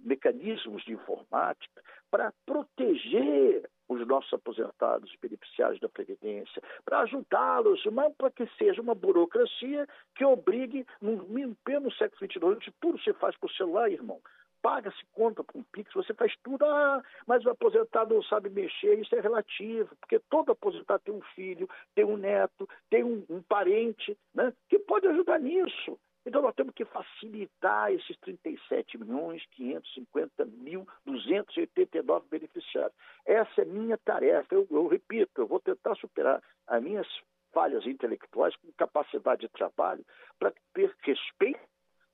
mecanismos 0.00 0.84
de 0.84 0.92
informática 0.92 1.82
para 2.10 2.32
proteger 2.44 3.70
os 3.90 4.06
nossos 4.06 4.32
aposentados, 4.32 5.14
beneficiários 5.20 5.80
da 5.80 5.88
Previdência, 5.88 6.62
para 6.84 7.00
ajudá-los, 7.00 7.84
mas 7.86 8.14
para 8.14 8.30
que 8.30 8.46
seja 8.56 8.80
uma 8.80 8.94
burocracia 8.94 9.86
que 10.14 10.24
obrigue, 10.24 10.86
no, 11.00 11.16
no 11.16 11.54
pleno 11.64 11.92
século 11.92 12.30
XXI, 12.30 12.44
onde 12.44 12.72
tudo 12.80 13.00
se 13.00 13.12
faz 13.14 13.36
por 13.36 13.50
celular, 13.50 13.90
irmão, 13.90 14.20
paga-se 14.62 15.04
conta 15.12 15.42
com 15.42 15.60
o 15.60 15.64
Pix, 15.72 15.92
você 15.92 16.14
faz 16.14 16.32
tudo, 16.42 16.64
ah, 16.64 17.02
mas 17.26 17.44
o 17.44 17.50
aposentado 17.50 18.14
não 18.14 18.22
sabe 18.22 18.48
mexer, 18.48 18.98
isso 18.98 19.14
é 19.14 19.20
relativo, 19.20 19.94
porque 19.96 20.20
todo 20.30 20.52
aposentado 20.52 21.02
tem 21.04 21.14
um 21.14 21.22
filho, 21.34 21.68
tem 21.94 22.04
um 22.04 22.16
neto, 22.16 22.68
tem 22.88 23.02
um, 23.02 23.24
um 23.28 23.42
parente, 23.42 24.16
né, 24.34 24.52
que 24.68 24.78
pode 24.78 25.06
ajudar 25.08 25.40
nisso. 25.40 25.98
Então 26.26 26.42
nós 26.42 26.54
temos 26.54 26.74
que 26.74 26.84
facilitar 26.84 27.92
esses 27.92 28.16
37 28.18 28.98
milhões 28.98 29.44
550 29.52 30.44
mil 30.44 30.86
289 31.06 32.26
beneficiários. 32.28 32.94
Essa 33.24 33.62
é 33.62 33.64
minha 33.64 33.96
tarefa. 33.98 34.54
Eu, 34.54 34.66
eu 34.70 34.86
repito, 34.86 35.40
eu 35.40 35.46
vou 35.46 35.60
tentar 35.60 35.94
superar 35.96 36.42
as 36.66 36.82
minhas 36.82 37.06
falhas 37.52 37.86
intelectuais 37.86 38.54
com 38.56 38.72
capacidade 38.72 39.42
de 39.42 39.48
trabalho 39.48 40.04
para 40.38 40.52
ter 40.74 40.94
respeito, 41.02 41.60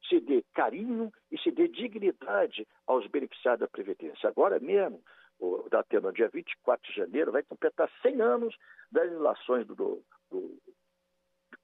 se 0.09 0.21
dê 0.21 0.45
carinho 0.55 1.13
e 1.31 1.39
se 1.39 1.51
dê 1.51 1.69
dignidade 1.69 2.67
aos 2.87 3.07
beneficiários 3.09 3.61
da 3.61 3.69
Previdência. 3.69 4.29
Agora 4.29 4.61
mesmo, 4.61 5.03
o 5.39 5.69
Datena, 5.69 6.13
dia 6.13 6.29
24 6.29 6.91
de 6.91 6.97
janeiro, 6.97 7.33
vai 7.33 7.43
completar 7.43 7.91
100 8.03 8.21
anos 8.21 8.57
das 8.91 9.05
legislações 9.05 9.67
do, 9.67 9.75
do, 9.75 10.03
do 10.31 10.59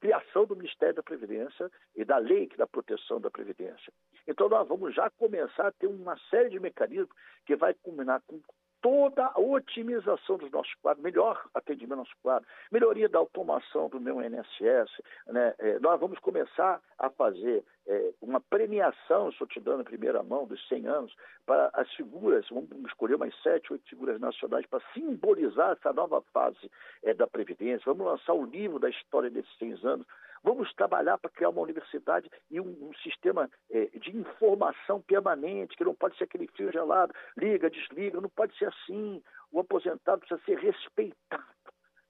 criação 0.02 0.44
do 0.44 0.56
Ministério 0.56 0.96
da 0.96 1.02
Previdência 1.02 1.70
e 1.94 2.04
da 2.04 2.18
lei 2.18 2.48
da 2.58 2.66
proteção 2.66 3.20
da 3.20 3.30
Previdência. 3.30 3.92
Então 4.26 4.48
nós 4.48 4.66
vamos 4.66 4.92
já 4.92 5.08
começar 5.10 5.68
a 5.68 5.72
ter 5.72 5.86
uma 5.86 6.18
série 6.28 6.50
de 6.50 6.58
mecanismos 6.58 7.16
que 7.46 7.54
vai 7.54 7.72
culminar 7.72 8.20
com 8.26 8.40
toda 8.82 9.26
a 9.26 9.40
otimização 9.40 10.36
dos 10.36 10.50
nossos 10.50 10.74
quadros, 10.82 11.02
melhor 11.02 11.42
atendimento 11.54 11.92
ao 11.92 11.98
nosso 11.98 12.16
quadro, 12.20 12.46
melhoria 12.70 13.08
da 13.08 13.18
automação 13.18 13.88
do 13.88 14.00
meu 14.00 14.20
INSS. 14.20 14.90
Né? 15.28 15.54
É, 15.58 15.78
nós 15.78 15.98
vamos 16.00 16.18
começar 16.18 16.80
a 16.98 17.08
fazer 17.08 17.64
é, 17.86 18.12
uma 18.20 18.40
premiação, 18.40 19.28
estou 19.28 19.46
te 19.46 19.60
dando 19.60 19.82
em 19.82 19.84
primeira 19.84 20.22
mão, 20.22 20.46
dos 20.46 20.60
100 20.68 20.86
anos, 20.86 21.14
para 21.46 21.70
as 21.72 21.90
figuras, 21.94 22.44
vamos 22.50 22.68
escolher 22.86 23.14
umas 23.14 23.34
sete, 23.42 23.72
oito 23.72 23.88
figuras 23.88 24.20
nacionais 24.20 24.66
para 24.66 24.82
simbolizar 24.92 25.72
essa 25.72 25.92
nova 25.92 26.20
fase 26.32 26.70
é, 27.04 27.14
da 27.14 27.26
Previdência. 27.26 27.82
Vamos 27.86 28.06
lançar 28.06 28.34
o 28.34 28.44
livro 28.44 28.80
da 28.80 28.90
história 28.90 29.30
desses 29.30 29.56
100 29.58 29.78
anos 29.84 30.06
Vamos 30.42 30.72
trabalhar 30.74 31.18
para 31.18 31.30
criar 31.30 31.50
uma 31.50 31.62
universidade 31.62 32.28
e 32.50 32.60
um, 32.60 32.88
um 32.88 32.94
sistema 33.02 33.48
é, 33.70 33.86
de 33.98 34.16
informação 34.16 35.00
permanente, 35.00 35.76
que 35.76 35.84
não 35.84 35.94
pode 35.94 36.16
ser 36.16 36.24
aquele 36.24 36.48
fio 36.48 36.72
gelado, 36.72 37.14
liga, 37.36 37.70
desliga, 37.70 38.20
não 38.20 38.28
pode 38.28 38.56
ser 38.58 38.66
assim. 38.66 39.22
O 39.50 39.60
aposentado 39.60 40.20
precisa 40.20 40.40
ser 40.44 40.58
respeitado 40.58 41.52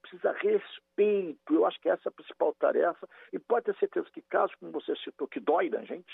precisa 0.03 0.33
respeito. 0.33 1.55
Eu 1.55 1.65
acho 1.65 1.81
que 1.81 1.89
essa 1.89 2.03
é 2.07 2.11
a 2.11 2.13
principal 2.13 2.53
tarefa. 2.55 3.09
E 3.33 3.39
pode 3.39 3.67
ter 3.67 3.77
certeza 3.79 4.07
que 4.13 4.21
casos, 4.23 4.55
como 4.57 4.73
você 4.73 4.95
citou, 4.97 5.27
que 5.27 5.41
dói 5.41 5.71
na 5.71 5.83
gente, 5.85 6.13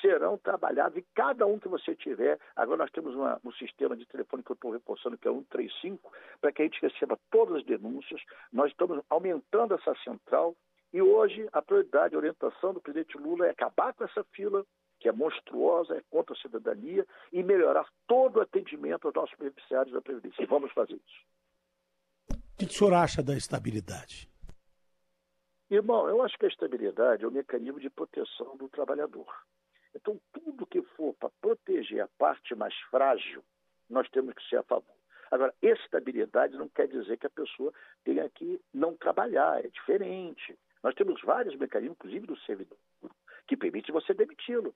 serão 0.00 0.38
trabalhados 0.38 0.96
e 0.98 1.06
cada 1.14 1.46
um 1.46 1.58
que 1.58 1.68
você 1.68 1.94
tiver. 1.94 2.38
Agora 2.56 2.78
nós 2.78 2.90
temos 2.90 3.14
uma, 3.14 3.40
um 3.44 3.52
sistema 3.52 3.96
de 3.96 4.06
telefone 4.06 4.42
que 4.42 4.52
eu 4.52 4.54
estou 4.54 4.70
reforçando, 4.70 5.18
que 5.18 5.28
é 5.28 5.32
135, 5.32 6.12
para 6.40 6.52
que 6.52 6.62
a 6.62 6.64
gente 6.64 6.80
receba 6.80 7.18
todas 7.30 7.56
as 7.56 7.64
denúncias. 7.64 8.22
Nós 8.52 8.70
estamos 8.70 9.02
aumentando 9.08 9.74
essa 9.74 9.94
central 10.04 10.54
e 10.94 11.02
hoje 11.02 11.48
a 11.52 11.60
prioridade, 11.60 12.14
a 12.14 12.18
orientação 12.18 12.72
do 12.72 12.80
presidente 12.80 13.18
Lula 13.18 13.48
é 13.48 13.50
acabar 13.50 13.92
com 13.92 14.04
essa 14.04 14.22
fila, 14.32 14.64
que 15.00 15.08
é 15.08 15.12
monstruosa, 15.12 15.96
é 15.96 16.02
contra 16.08 16.36
a 16.36 16.38
cidadania, 16.38 17.04
e 17.32 17.42
melhorar 17.42 17.84
todo 18.06 18.36
o 18.36 18.40
atendimento 18.40 19.08
aos 19.08 19.14
nossos 19.14 19.36
beneficiários 19.36 19.92
da 19.92 20.00
Previdência. 20.00 20.40
E 20.40 20.46
vamos 20.46 20.70
fazer 20.72 20.94
isso. 20.94 21.26
O 22.30 22.56
que 22.56 22.66
o 22.66 22.70
senhor 22.70 22.94
acha 22.94 23.24
da 23.24 23.36
estabilidade? 23.36 24.30
Irmão, 25.68 26.08
eu 26.08 26.22
acho 26.22 26.38
que 26.38 26.44
a 26.44 26.48
estabilidade 26.48 27.24
é 27.24 27.26
o 27.26 27.32
mecanismo 27.32 27.80
de 27.80 27.90
proteção 27.90 28.56
do 28.56 28.68
trabalhador. 28.68 29.26
Então, 29.96 30.20
tudo 30.32 30.64
que 30.64 30.80
for 30.96 31.12
para 31.14 31.30
proteger 31.40 32.02
a 32.02 32.08
parte 32.16 32.54
mais 32.54 32.74
frágil, 32.88 33.42
nós 33.90 34.08
temos 34.10 34.32
que 34.34 34.48
ser 34.48 34.58
a 34.58 34.62
favor. 34.62 34.94
Agora, 35.28 35.52
estabilidade 35.60 36.56
não 36.56 36.68
quer 36.68 36.86
dizer 36.86 37.16
que 37.16 37.26
a 37.26 37.30
pessoa 37.30 37.72
tenha 38.04 38.28
que 38.30 38.60
não 38.72 38.94
trabalhar, 38.96 39.64
é 39.64 39.68
diferente. 39.68 40.56
Nós 40.84 40.94
temos 40.94 41.18
vários 41.22 41.56
mecanismos, 41.56 41.96
inclusive 41.96 42.26
do 42.26 42.36
servidor, 42.40 42.76
que 43.48 43.56
permite 43.56 43.90
você 43.90 44.12
demiti-lo. 44.12 44.74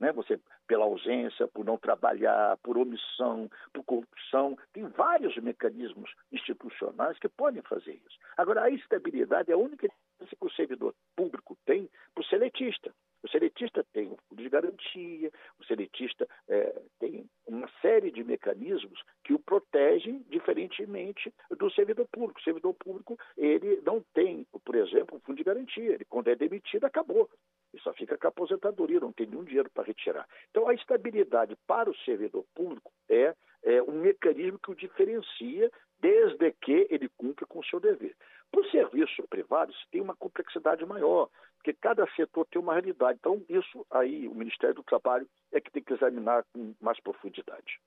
Né? 0.00 0.10
Você, 0.10 0.40
pela 0.66 0.84
ausência, 0.84 1.46
por 1.46 1.64
não 1.64 1.78
trabalhar, 1.78 2.56
por 2.56 2.76
omissão, 2.76 3.48
por 3.72 3.84
corrupção, 3.84 4.58
tem 4.72 4.84
vários 4.88 5.36
mecanismos 5.36 6.12
institucionais 6.32 7.16
que 7.20 7.28
podem 7.28 7.62
fazer 7.62 7.92
isso. 7.92 8.18
Agora, 8.36 8.64
a 8.64 8.70
estabilidade 8.70 9.52
é 9.52 9.54
a 9.54 9.56
única 9.56 9.88
que 9.88 10.36
o 10.40 10.50
servidor 10.50 10.92
público 11.14 11.56
tem 11.64 11.88
para 12.12 12.22
o 12.22 12.26
seletista. 12.26 12.92
O 13.24 13.28
seletista 13.28 13.82
tem 13.90 14.08
o 14.08 14.18
fundo 14.28 14.42
de 14.42 14.50
garantia, 14.50 15.32
o 15.58 15.64
seletista 15.64 16.28
é, 16.46 16.82
tem 17.00 17.26
uma 17.46 17.66
série 17.80 18.10
de 18.10 18.22
mecanismos 18.22 19.02
que 19.24 19.32
o 19.32 19.38
protegem 19.38 20.22
diferentemente 20.28 21.32
do 21.58 21.70
servidor 21.70 22.06
público. 22.12 22.38
O 22.38 22.44
servidor 22.44 22.74
público 22.74 23.18
ele 23.38 23.80
não 23.80 24.04
tem, 24.12 24.46
por 24.62 24.74
exemplo, 24.74 25.16
um 25.16 25.20
fundo 25.20 25.38
de 25.38 25.44
garantia. 25.44 25.94
Ele, 25.94 26.04
quando 26.04 26.28
é 26.28 26.34
demitido, 26.34 26.84
acabou. 26.84 27.30
Ele 27.72 27.82
só 27.82 27.94
fica 27.94 28.18
com 28.18 28.26
a 28.26 28.28
aposentadoria, 28.28 29.00
não 29.00 29.12
tem 29.12 29.26
nenhum 29.26 29.42
dinheiro 29.42 29.70
para 29.70 29.84
retirar. 29.84 30.28
Então, 30.50 30.68
a 30.68 30.74
estabilidade 30.74 31.56
para 31.66 31.88
o 31.90 31.96
servidor 32.04 32.44
público 32.54 32.92
é, 33.08 33.34
é 33.62 33.82
um 33.82 34.02
mecanismo 34.02 34.58
que 34.58 34.70
o 34.70 34.76
diferencia 34.76 35.70
desde 35.98 36.52
que 36.60 36.86
ele 36.90 37.08
cumpra 37.16 37.46
com 37.46 37.60
o 37.60 37.64
seu 37.64 37.80
dever. 37.80 38.14
Para 38.54 38.60
o 38.60 38.70
serviço 38.70 39.22
privado, 39.28 39.72
isso 39.72 39.84
tem 39.90 40.00
uma 40.00 40.14
complexidade 40.14 40.86
maior, 40.86 41.28
porque 41.56 41.72
cada 41.72 42.06
setor 42.14 42.46
tem 42.46 42.62
uma 42.62 42.74
realidade. 42.74 43.18
Então, 43.18 43.42
isso 43.48 43.84
aí, 43.90 44.28
o 44.28 44.34
Ministério 44.34 44.76
do 44.76 44.84
Trabalho 44.84 45.26
é 45.50 45.60
que 45.60 45.72
tem 45.72 45.82
que 45.82 45.92
examinar 45.92 46.44
com 46.52 46.72
mais 46.80 47.00
profundidade. 47.00 47.80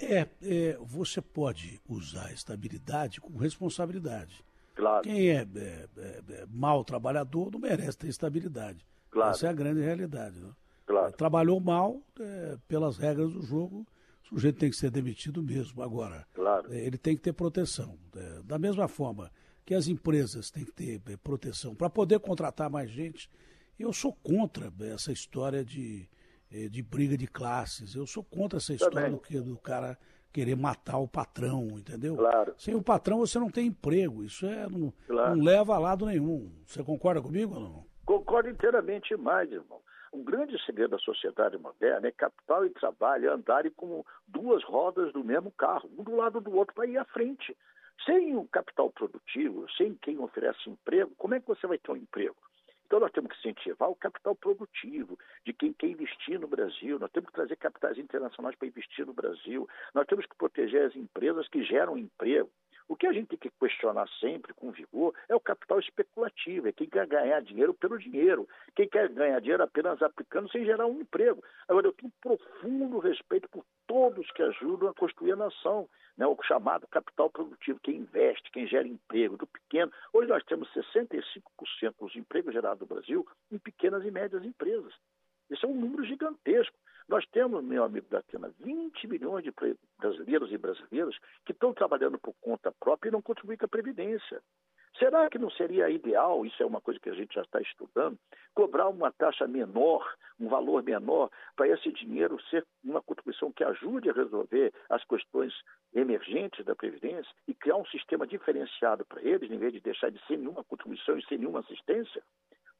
É, 0.00 0.20
é 0.42 0.78
você 0.80 1.20
pode 1.20 1.82
usar 1.86 2.28
a 2.28 2.32
estabilidade 2.32 3.20
com 3.20 3.36
responsabilidade. 3.36 4.42
Claro. 4.74 5.02
Quem 5.02 5.32
é, 5.32 5.42
é, 5.42 5.88
é, 5.98 6.22
é 6.30 6.46
mal 6.48 6.82
trabalhador 6.82 7.50
não 7.52 7.60
merece 7.60 7.98
ter 7.98 8.08
estabilidade. 8.08 8.86
Claro. 9.10 9.32
Essa 9.32 9.48
é 9.48 9.50
a 9.50 9.52
grande 9.52 9.82
realidade. 9.82 10.40
Né? 10.40 10.50
Claro. 10.86 11.12
Trabalhou 11.12 11.60
mal, 11.60 12.00
é, 12.18 12.56
pelas 12.66 12.96
regras 12.96 13.34
do 13.34 13.42
jogo, 13.42 13.86
o 14.30 14.34
sujeito 14.34 14.58
tem 14.58 14.70
que 14.70 14.76
ser 14.76 14.90
demitido 14.90 15.42
mesmo. 15.42 15.82
Agora, 15.82 16.26
claro. 16.34 16.72
ele 16.72 16.98
tem 16.98 17.16
que 17.16 17.22
ter 17.22 17.32
proteção. 17.32 17.98
da 18.44 18.58
mesma 18.58 18.88
forma 18.88 19.30
que 19.64 19.74
as 19.74 19.88
empresas 19.88 20.50
têm 20.50 20.64
que 20.64 20.72
ter 20.72 21.00
proteção 21.18 21.74
para 21.74 21.90
poder 21.90 22.20
contratar 22.20 22.70
mais 22.70 22.90
gente, 22.90 23.28
eu 23.78 23.92
sou 23.92 24.12
contra 24.12 24.72
essa 24.92 25.12
história 25.12 25.64
de, 25.64 26.08
de 26.50 26.82
briga 26.82 27.16
de 27.16 27.26
classes. 27.26 27.94
Eu 27.94 28.06
sou 28.06 28.24
contra 28.24 28.58
essa 28.58 28.74
história 28.74 29.10
do, 29.10 29.18
que, 29.18 29.38
do 29.40 29.56
cara 29.58 29.98
querer 30.32 30.56
matar 30.56 30.98
o 30.98 31.08
patrão, 31.08 31.68
entendeu? 31.78 32.16
Claro. 32.16 32.54
Sem 32.58 32.74
o 32.74 32.82
patrão 32.82 33.18
você 33.18 33.38
não 33.38 33.50
tem 33.50 33.66
emprego. 33.66 34.24
Isso 34.24 34.46
é, 34.46 34.68
não, 34.68 34.92
claro. 35.06 35.36
não 35.36 35.44
leva 35.44 35.74
a 35.74 35.78
lado 35.78 36.06
nenhum. 36.06 36.50
Você 36.66 36.82
concorda 36.82 37.20
comigo 37.20 37.54
ou 37.54 37.60
não? 37.60 37.86
Concordo 38.04 38.48
inteiramente 38.48 39.16
mais, 39.16 39.50
irmão. 39.50 39.80
Um 40.18 40.24
grande 40.24 40.60
segredo 40.64 40.90
da 40.90 40.98
sociedade 40.98 41.56
moderna 41.56 42.08
é 42.08 42.10
capital 42.10 42.66
e 42.66 42.70
trabalho 42.70 43.32
andarem 43.32 43.70
como 43.70 44.04
duas 44.26 44.64
rodas 44.64 45.12
do 45.12 45.22
mesmo 45.22 45.52
carro, 45.52 45.88
um 45.96 46.02
do 46.02 46.16
lado 46.16 46.40
do 46.40 46.56
outro 46.56 46.74
para 46.74 46.88
ir 46.88 46.98
à 46.98 47.04
frente. 47.04 47.56
Sem 48.04 48.34
o 48.34 48.44
capital 48.48 48.90
produtivo, 48.90 49.70
sem 49.76 49.94
quem 49.94 50.18
oferece 50.18 50.68
emprego, 50.68 51.14
como 51.16 51.36
é 51.36 51.40
que 51.40 51.46
você 51.46 51.68
vai 51.68 51.78
ter 51.78 51.92
um 51.92 51.96
emprego? 51.96 52.34
Então, 52.84 52.98
nós 52.98 53.12
temos 53.12 53.30
que 53.30 53.38
incentivar 53.38 53.88
o 53.88 53.94
capital 53.94 54.34
produtivo, 54.34 55.16
de 55.46 55.52
quem 55.52 55.72
quer 55.72 55.86
investir 55.86 56.40
no 56.40 56.48
Brasil, 56.48 56.98
nós 56.98 57.12
temos 57.12 57.28
que 57.28 57.36
trazer 57.36 57.54
capitais 57.54 57.96
internacionais 57.96 58.56
para 58.56 58.66
investir 58.66 59.06
no 59.06 59.12
Brasil, 59.12 59.68
nós 59.94 60.04
temos 60.08 60.26
que 60.26 60.34
proteger 60.36 60.82
as 60.82 60.96
empresas 60.96 61.46
que 61.46 61.62
geram 61.62 61.96
emprego. 61.96 62.50
O 62.88 62.96
que 62.96 63.06
a 63.06 63.12
gente 63.12 63.28
tem 63.28 63.38
que 63.38 63.50
questionar 63.50 64.08
sempre 64.18 64.54
com 64.54 64.72
vigor 64.72 65.14
é 65.28 65.34
o 65.34 65.40
capital 65.40 65.78
especulativo, 65.78 66.68
é 66.68 66.72
quem 66.72 66.88
quer 66.88 67.06
ganhar 67.06 67.40
dinheiro 67.42 67.74
pelo 67.74 67.98
dinheiro, 67.98 68.48
quem 68.74 68.88
quer 68.88 69.10
ganhar 69.10 69.38
dinheiro 69.40 69.62
apenas 69.62 70.00
aplicando 70.00 70.50
sem 70.50 70.64
gerar 70.64 70.86
um 70.86 71.00
emprego. 71.00 71.44
Agora, 71.68 71.86
eu 71.86 71.92
tenho 71.92 72.10
profundo 72.22 72.98
respeito 72.98 73.46
por 73.50 73.62
todos 73.86 74.30
que 74.32 74.42
ajudam 74.42 74.88
a 74.88 74.94
construir 74.94 75.32
a 75.32 75.36
nação, 75.36 75.86
né? 76.16 76.26
o 76.26 76.36
chamado 76.42 76.88
capital 76.88 77.28
produtivo, 77.28 77.78
quem 77.80 77.96
investe, 77.96 78.50
quem 78.50 78.66
gera 78.66 78.88
emprego, 78.88 79.36
do 79.36 79.46
pequeno. 79.46 79.92
Hoje 80.10 80.28
nós 80.28 80.42
temos 80.44 80.66
65% 80.72 81.94
dos 82.00 82.16
empregos 82.16 82.54
gerados 82.54 82.80
no 82.80 82.86
Brasil 82.86 83.26
em 83.52 83.58
pequenas 83.58 84.02
e 84.06 84.10
médias 84.10 84.42
empresas. 84.44 84.94
Isso 85.50 85.66
é 85.66 85.68
um 85.68 85.74
número 85.74 86.04
gigantesco. 86.04 86.76
Nós 87.08 87.24
temos, 87.32 87.64
meu 87.64 87.84
amigo 87.84 88.06
da 88.10 88.18
Atena, 88.18 88.52
20 88.60 89.06
milhões 89.06 89.42
de 89.42 89.50
brasileiros 89.98 90.52
e 90.52 90.58
brasileiras 90.58 91.16
que 91.46 91.52
estão 91.52 91.72
trabalhando 91.72 92.18
por 92.18 92.34
conta 92.40 92.70
própria 92.78 93.08
e 93.08 93.12
não 93.12 93.22
contribuem 93.22 93.56
com 93.56 93.64
a 93.64 93.68
Previdência. 93.68 94.42
Será 94.98 95.30
que 95.30 95.38
não 95.38 95.50
seria 95.50 95.88
ideal, 95.88 96.44
isso 96.44 96.62
é 96.62 96.66
uma 96.66 96.80
coisa 96.80 97.00
que 97.00 97.08
a 97.08 97.14
gente 97.14 97.34
já 97.34 97.42
está 97.42 97.60
estudando, 97.60 98.18
cobrar 98.54 98.88
uma 98.88 99.12
taxa 99.12 99.46
menor, 99.46 100.04
um 100.38 100.48
valor 100.48 100.82
menor, 100.82 101.30
para 101.56 101.68
esse 101.68 101.90
dinheiro 101.92 102.36
ser 102.50 102.66
uma 102.84 103.00
contribuição 103.00 103.52
que 103.52 103.64
ajude 103.64 104.10
a 104.10 104.12
resolver 104.12 104.74
as 104.90 105.02
questões 105.04 105.54
emergentes 105.94 106.64
da 106.64 106.74
Previdência 106.74 107.32
e 107.46 107.54
criar 107.54 107.76
um 107.76 107.86
sistema 107.86 108.26
diferenciado 108.26 109.06
para 109.06 109.22
eles, 109.22 109.50
em 109.50 109.58
vez 109.58 109.72
de 109.72 109.80
deixar 109.80 110.10
de 110.10 110.18
ser 110.26 110.36
nenhuma 110.36 110.64
contribuição 110.64 111.16
e 111.16 111.24
sem 111.26 111.38
nenhuma 111.38 111.60
assistência? 111.60 112.22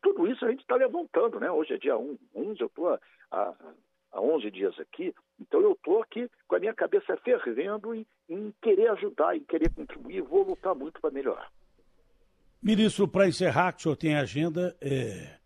Tudo 0.02 0.26
isso 0.26 0.44
a 0.44 0.50
gente 0.50 0.60
está 0.60 0.76
levantando, 0.76 1.40
né? 1.40 1.50
Hoje 1.50 1.74
é 1.74 1.78
dia 1.78 1.96
1, 1.96 2.18
11, 2.34 2.60
eu 2.60 2.66
estou 2.66 2.98
a 3.30 3.54
há 4.18 4.20
11 4.20 4.50
dias 4.50 4.78
aqui, 4.78 5.14
então 5.40 5.60
eu 5.60 5.72
estou 5.72 6.02
aqui 6.02 6.28
com 6.46 6.56
a 6.56 6.58
minha 6.58 6.74
cabeça 6.74 7.16
fervendo 7.18 7.94
em, 7.94 8.06
em 8.28 8.52
querer 8.60 8.90
ajudar, 8.90 9.36
em 9.36 9.44
querer 9.44 9.70
contribuir, 9.70 10.22
vou 10.22 10.42
lutar 10.42 10.74
muito 10.74 11.00
para 11.00 11.10
melhorar. 11.10 11.50
Ministro, 12.60 13.06
para 13.06 13.28
encerrar, 13.28 13.72
que 13.72 13.78
o 13.78 13.82
senhor 13.82 13.96
tem 13.96 14.16
agenda, 14.16 14.76
é, 14.80 15.38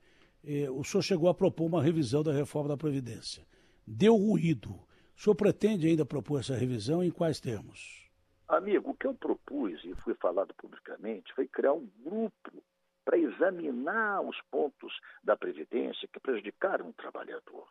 é, 0.44 0.70
o 0.70 0.82
senhor 0.82 1.02
chegou 1.02 1.28
a 1.28 1.34
propor 1.34 1.66
uma 1.66 1.82
revisão 1.82 2.22
da 2.22 2.32
reforma 2.32 2.70
da 2.70 2.76
Previdência. 2.76 3.46
Deu 3.86 4.16
ruído. 4.16 4.70
O 4.70 5.20
senhor 5.20 5.34
pretende 5.34 5.86
ainda 5.86 6.06
propor 6.06 6.40
essa 6.40 6.54
revisão 6.54 7.04
em 7.04 7.10
quais 7.10 7.38
termos? 7.38 8.10
Amigo, 8.48 8.90
o 8.90 8.94
que 8.94 9.06
eu 9.06 9.14
propus 9.14 9.84
e 9.84 9.94
fui 9.96 10.14
falado 10.14 10.54
publicamente 10.54 11.32
foi 11.34 11.46
criar 11.46 11.74
um 11.74 11.88
grupo 12.02 12.62
para 13.04 13.18
examinar 13.18 14.22
os 14.22 14.40
pontos 14.50 14.92
da 15.22 15.36
Previdência 15.36 16.08
que 16.10 16.20
prejudicaram 16.20 16.88
o 16.88 16.92
trabalhador. 16.92 17.68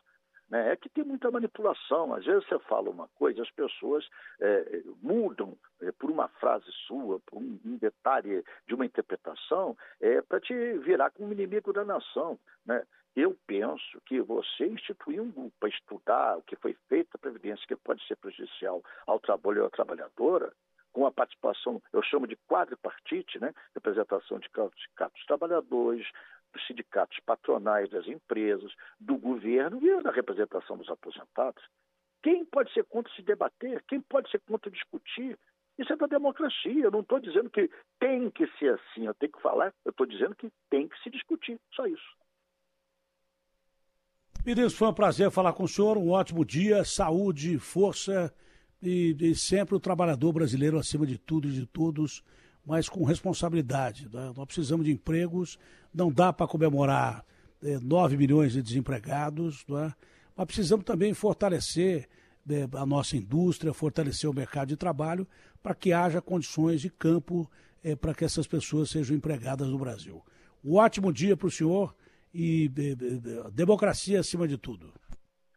Né? 0.52 0.72
É 0.72 0.76
que 0.76 0.90
tem 0.90 1.02
muita 1.02 1.30
manipulação. 1.30 2.12
Às 2.12 2.26
vezes 2.26 2.46
você 2.46 2.58
fala 2.60 2.90
uma 2.90 3.08
coisa, 3.16 3.40
as 3.40 3.50
pessoas 3.50 4.06
é, 4.38 4.82
mudam 5.02 5.56
é, 5.80 5.90
por 5.92 6.10
uma 6.10 6.28
frase 6.28 6.70
sua, 6.86 7.18
por 7.20 7.38
um, 7.38 7.58
um 7.64 7.76
detalhe 7.78 8.44
de 8.68 8.74
uma 8.74 8.84
interpretação, 8.84 9.74
é, 9.98 10.20
para 10.20 10.38
te 10.40 10.52
virar 10.80 11.10
como 11.10 11.32
inimigo 11.32 11.72
da 11.72 11.86
nação. 11.86 12.38
Né? 12.66 12.84
Eu 13.16 13.34
penso 13.46 13.98
que 14.04 14.20
você 14.20 14.66
instituir 14.66 15.22
um 15.22 15.30
grupo 15.30 15.52
para 15.58 15.70
estudar 15.70 16.36
o 16.36 16.42
que 16.42 16.56
foi 16.56 16.76
feito 16.86 17.08
na 17.14 17.18
Previdência, 17.18 17.66
que 17.66 17.74
pode 17.76 18.06
ser 18.06 18.16
prejudicial 18.16 18.82
ao 19.06 19.18
trabalho 19.18 19.62
e 19.62 19.66
à 19.66 19.70
trabalhadora, 19.70 20.52
com 20.92 21.06
a 21.06 21.10
participação, 21.10 21.82
eu 21.90 22.02
chamo 22.02 22.26
de 22.26 22.36
quadripartite, 22.46 23.38
né? 23.40 23.54
representação 23.74 24.38
de 24.38 24.46
sindicatos 24.46 25.24
trabalhadores, 25.26 26.06
dos 26.52 26.66
sindicatos 26.66 27.18
patronais 27.24 27.90
das 27.90 28.06
empresas, 28.06 28.72
do 29.00 29.16
governo 29.16 29.84
e 29.84 30.02
da 30.02 30.10
representação 30.10 30.76
dos 30.76 30.88
aposentados. 30.88 31.62
Quem 32.22 32.44
pode 32.44 32.72
ser 32.72 32.84
contra 32.84 33.12
se 33.14 33.22
debater? 33.22 33.82
Quem 33.88 34.00
pode 34.00 34.30
ser 34.30 34.40
contra 34.40 34.70
discutir? 34.70 35.38
Isso 35.78 35.92
é 35.92 35.96
da 35.96 36.06
democracia. 36.06 36.84
Eu 36.84 36.90
não 36.90 37.00
estou 37.00 37.18
dizendo 37.18 37.50
que 37.50 37.68
tem 37.98 38.30
que 38.30 38.46
ser 38.58 38.74
assim, 38.74 39.06
eu 39.06 39.14
tenho 39.14 39.32
que 39.32 39.42
falar, 39.42 39.72
eu 39.84 39.90
estou 39.90 40.06
dizendo 40.06 40.34
que 40.34 40.50
tem 40.70 40.86
que 40.86 40.98
se 41.02 41.10
discutir. 41.10 41.58
Só 41.74 41.86
isso. 41.86 42.16
Ministro, 44.44 44.78
foi 44.78 44.88
um 44.88 44.94
prazer 44.94 45.30
falar 45.30 45.52
com 45.52 45.64
o 45.64 45.68
senhor. 45.68 45.96
Um 45.96 46.10
ótimo 46.10 46.44
dia, 46.44 46.84
saúde, 46.84 47.58
força 47.58 48.32
e, 48.82 49.16
e 49.20 49.34
sempre 49.34 49.74
o 49.74 49.80
trabalhador 49.80 50.32
brasileiro 50.32 50.78
acima 50.78 51.06
de 51.06 51.18
tudo 51.18 51.48
e 51.48 51.52
de 51.52 51.66
todos 51.66 52.22
mas 52.64 52.88
com 52.88 53.04
responsabilidade. 53.04 54.08
Né? 54.12 54.32
Nós 54.36 54.46
precisamos 54.46 54.86
de 54.86 54.92
empregos, 54.92 55.58
não 55.92 56.10
dá 56.10 56.32
para 56.32 56.46
comemorar 56.46 57.24
é, 57.62 57.78
9 57.78 58.16
milhões 58.16 58.52
de 58.52 58.62
desempregados, 58.62 59.64
né? 59.68 59.92
mas 60.36 60.46
precisamos 60.46 60.84
também 60.84 61.12
fortalecer 61.12 62.08
é, 62.48 62.68
a 62.76 62.86
nossa 62.86 63.16
indústria, 63.16 63.72
fortalecer 63.72 64.28
o 64.28 64.34
mercado 64.34 64.68
de 64.68 64.76
trabalho 64.76 65.26
para 65.62 65.74
que 65.74 65.92
haja 65.92 66.20
condições 66.20 66.80
de 66.80 66.90
campo 66.90 67.50
é, 67.82 67.94
para 67.94 68.14
que 68.14 68.24
essas 68.24 68.46
pessoas 68.46 68.90
sejam 68.90 69.16
empregadas 69.16 69.68
no 69.68 69.78
Brasil. 69.78 70.22
Um 70.64 70.76
ótimo 70.76 71.12
dia 71.12 71.36
para 71.36 71.48
o 71.48 71.50
senhor 71.50 71.94
e 72.32 72.70
democracia 73.52 74.20
acima 74.20 74.46
de 74.48 74.56
tudo. 74.56 74.92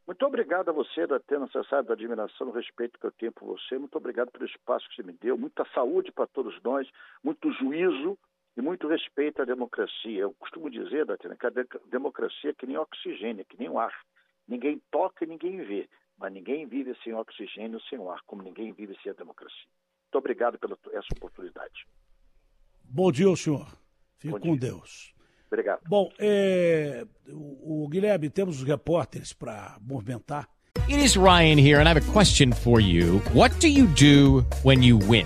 Muito 0.07 0.23
obrigado 0.23 0.69
a 0.69 0.71
você, 0.71 1.07
da 1.07 1.15
Atena, 1.15 1.47
você 1.47 1.63
sabe 1.63 1.87
da 1.87 1.95
admiração, 1.95 2.45
do 2.45 2.53
respeito 2.53 2.99
que 2.99 3.07
eu 3.07 3.11
tenho 3.11 3.31
por 3.31 3.57
você. 3.57 3.77
Muito 3.77 3.97
obrigado 3.97 4.31
pelo 4.31 4.45
espaço 4.45 4.87
que 4.89 4.95
você 4.95 5.03
me 5.03 5.13
deu. 5.13 5.35
Muita 5.35 5.65
saúde 5.73 6.11
para 6.11 6.27
todos 6.27 6.61
nós, 6.61 6.87
muito 7.23 7.51
juízo 7.53 8.17
e 8.55 8.61
muito 8.61 8.87
respeito 8.87 9.41
à 9.41 9.45
democracia. 9.45 10.21
Eu 10.21 10.33
costumo 10.35 10.69
dizer, 10.69 11.05
Datena, 11.05 11.35
que 11.35 11.47
a 11.47 11.51
democracia 11.89 12.51
é 12.51 12.53
que 12.53 12.67
nem 12.67 12.77
oxigênio, 12.77 13.41
é 13.41 13.43
que 13.45 13.57
nem 13.57 13.67
o 13.67 13.79
ar. 13.79 13.93
Ninguém 14.47 14.79
toca 14.91 15.25
e 15.25 15.27
ninguém 15.27 15.63
vê, 15.63 15.89
mas 16.19 16.31
ninguém 16.31 16.67
vive 16.67 16.95
sem 17.03 17.15
oxigênio, 17.15 17.81
sem 17.89 17.97
o 17.97 18.11
ar, 18.11 18.21
como 18.27 18.43
ninguém 18.43 18.73
vive 18.73 18.95
sem 19.01 19.11
a 19.11 19.15
democracia. 19.15 19.67
Muito 20.03 20.19
obrigado 20.19 20.59
pela 20.59 20.77
essa 20.91 21.07
oportunidade. 21.17 21.87
Bom 22.83 23.11
dia 23.11 23.35
senhor. 23.35 23.67
Fique 24.17 24.33
Bom 24.33 24.39
com 24.39 24.55
dia. 24.55 24.69
Deus. 24.69 25.14
Obrigado. 25.55 25.79
Bom, 25.87 26.09
é, 26.19 27.05
o, 27.29 27.85
o 27.85 27.87
Guilherme, 27.87 28.29
temos 28.29 28.61
os 28.61 28.67
repórteres 28.67 29.31
para 29.31 29.77
movimentar. 29.81 30.49
It 30.89 31.03
is 31.03 31.15
Ryan 31.15 31.57
here, 31.57 31.79
and 31.79 31.87
I 31.87 31.91
have 31.91 31.97
a 31.97 32.11
question 32.11 32.51
for 32.51 32.81
you. 32.81 33.21
What 33.33 33.57
do 33.59 33.67
you 33.67 33.87
do 33.87 34.45
when 34.63 34.83
you 34.83 34.97
win? 34.97 35.25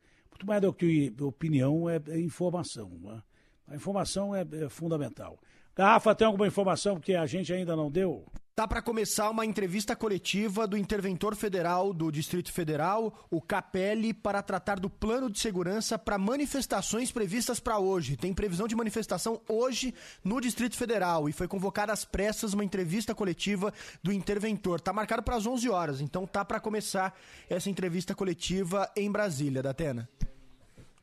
muito 0.41 0.47
mais 0.47 0.61
do 0.61 0.73
que 0.73 1.13
opinião, 1.21 1.89
é, 1.89 1.99
informação, 2.19 2.91
não 3.01 3.13
é? 3.13 3.21
A 3.67 3.75
informação 3.75 4.35
é, 4.35 4.45
é 4.65 4.69
fundamental. 4.69 5.39
Garrafa, 5.75 6.13
tem 6.13 6.27
alguma 6.27 6.47
informação 6.47 6.99
que 6.99 7.15
a 7.15 7.25
gente 7.25 7.53
ainda 7.53 7.75
não 7.75 7.89
deu? 7.89 8.25
Tá 8.53 8.67
para 8.67 8.81
começar 8.81 9.29
uma 9.29 9.45
entrevista 9.45 9.95
coletiva 9.95 10.67
do 10.67 10.75
interventor 10.75 11.35
federal 11.35 11.93
do 11.93 12.11
Distrito 12.11 12.51
Federal, 12.51 13.25
o 13.31 13.41
Capelli, 13.41 14.13
para 14.13 14.43
tratar 14.43 14.77
do 14.77 14.89
plano 14.89 15.29
de 15.29 15.39
segurança 15.39 15.97
para 15.97 16.17
manifestações 16.17 17.11
previstas 17.11 17.61
para 17.61 17.79
hoje. 17.79 18.17
Tem 18.17 18.33
previsão 18.33 18.67
de 18.67 18.75
manifestação 18.75 19.39
hoje 19.47 19.95
no 20.21 20.41
Distrito 20.41 20.75
Federal 20.75 21.29
e 21.29 21.31
foi 21.31 21.47
convocada 21.47 21.93
às 21.93 22.03
pressas 22.03 22.53
uma 22.53 22.65
entrevista 22.65 23.15
coletiva 23.15 23.73
do 24.03 24.11
interventor. 24.11 24.81
Tá 24.81 24.91
marcado 24.91 25.23
para 25.23 25.37
as 25.37 25.45
11 25.45 25.69
horas, 25.69 26.01
então 26.01 26.27
tá 26.27 26.43
para 26.43 26.59
começar 26.59 27.17
essa 27.49 27.69
entrevista 27.69 28.13
coletiva 28.13 28.91
em 28.97 29.09
Brasília, 29.09 29.63
Datena. 29.63 30.09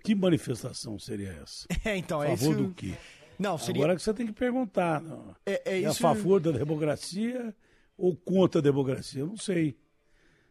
Que 0.03 0.15
manifestação 0.15 0.99
seria 0.99 1.31
essa? 1.43 1.67
É, 1.85 1.97
então, 1.97 2.21
a 2.21 2.29
é 2.29 2.37
favor 2.37 2.53
isso. 2.55 2.63
do 2.65 2.75
quê? 2.75 2.95
Não, 3.39 3.57
seria 3.59 3.83
Agora 3.83 3.97
que 3.97 4.03
você 4.03 4.13
tem 4.15 4.27
que 4.27 4.33
perguntar. 4.33 5.01
Não. 5.01 5.35
É, 5.47 5.63
é 5.81 5.87
a 5.87 5.91
isso- 5.91 6.01
favor 6.01 6.41
da 6.41 6.51
democracia 6.51 7.55
ou 7.97 8.17
contra 8.17 8.61
a 8.61 8.63
democracia? 8.63 9.21
Eu 9.21 9.27
não 9.29 9.37
sei. 9.37 9.77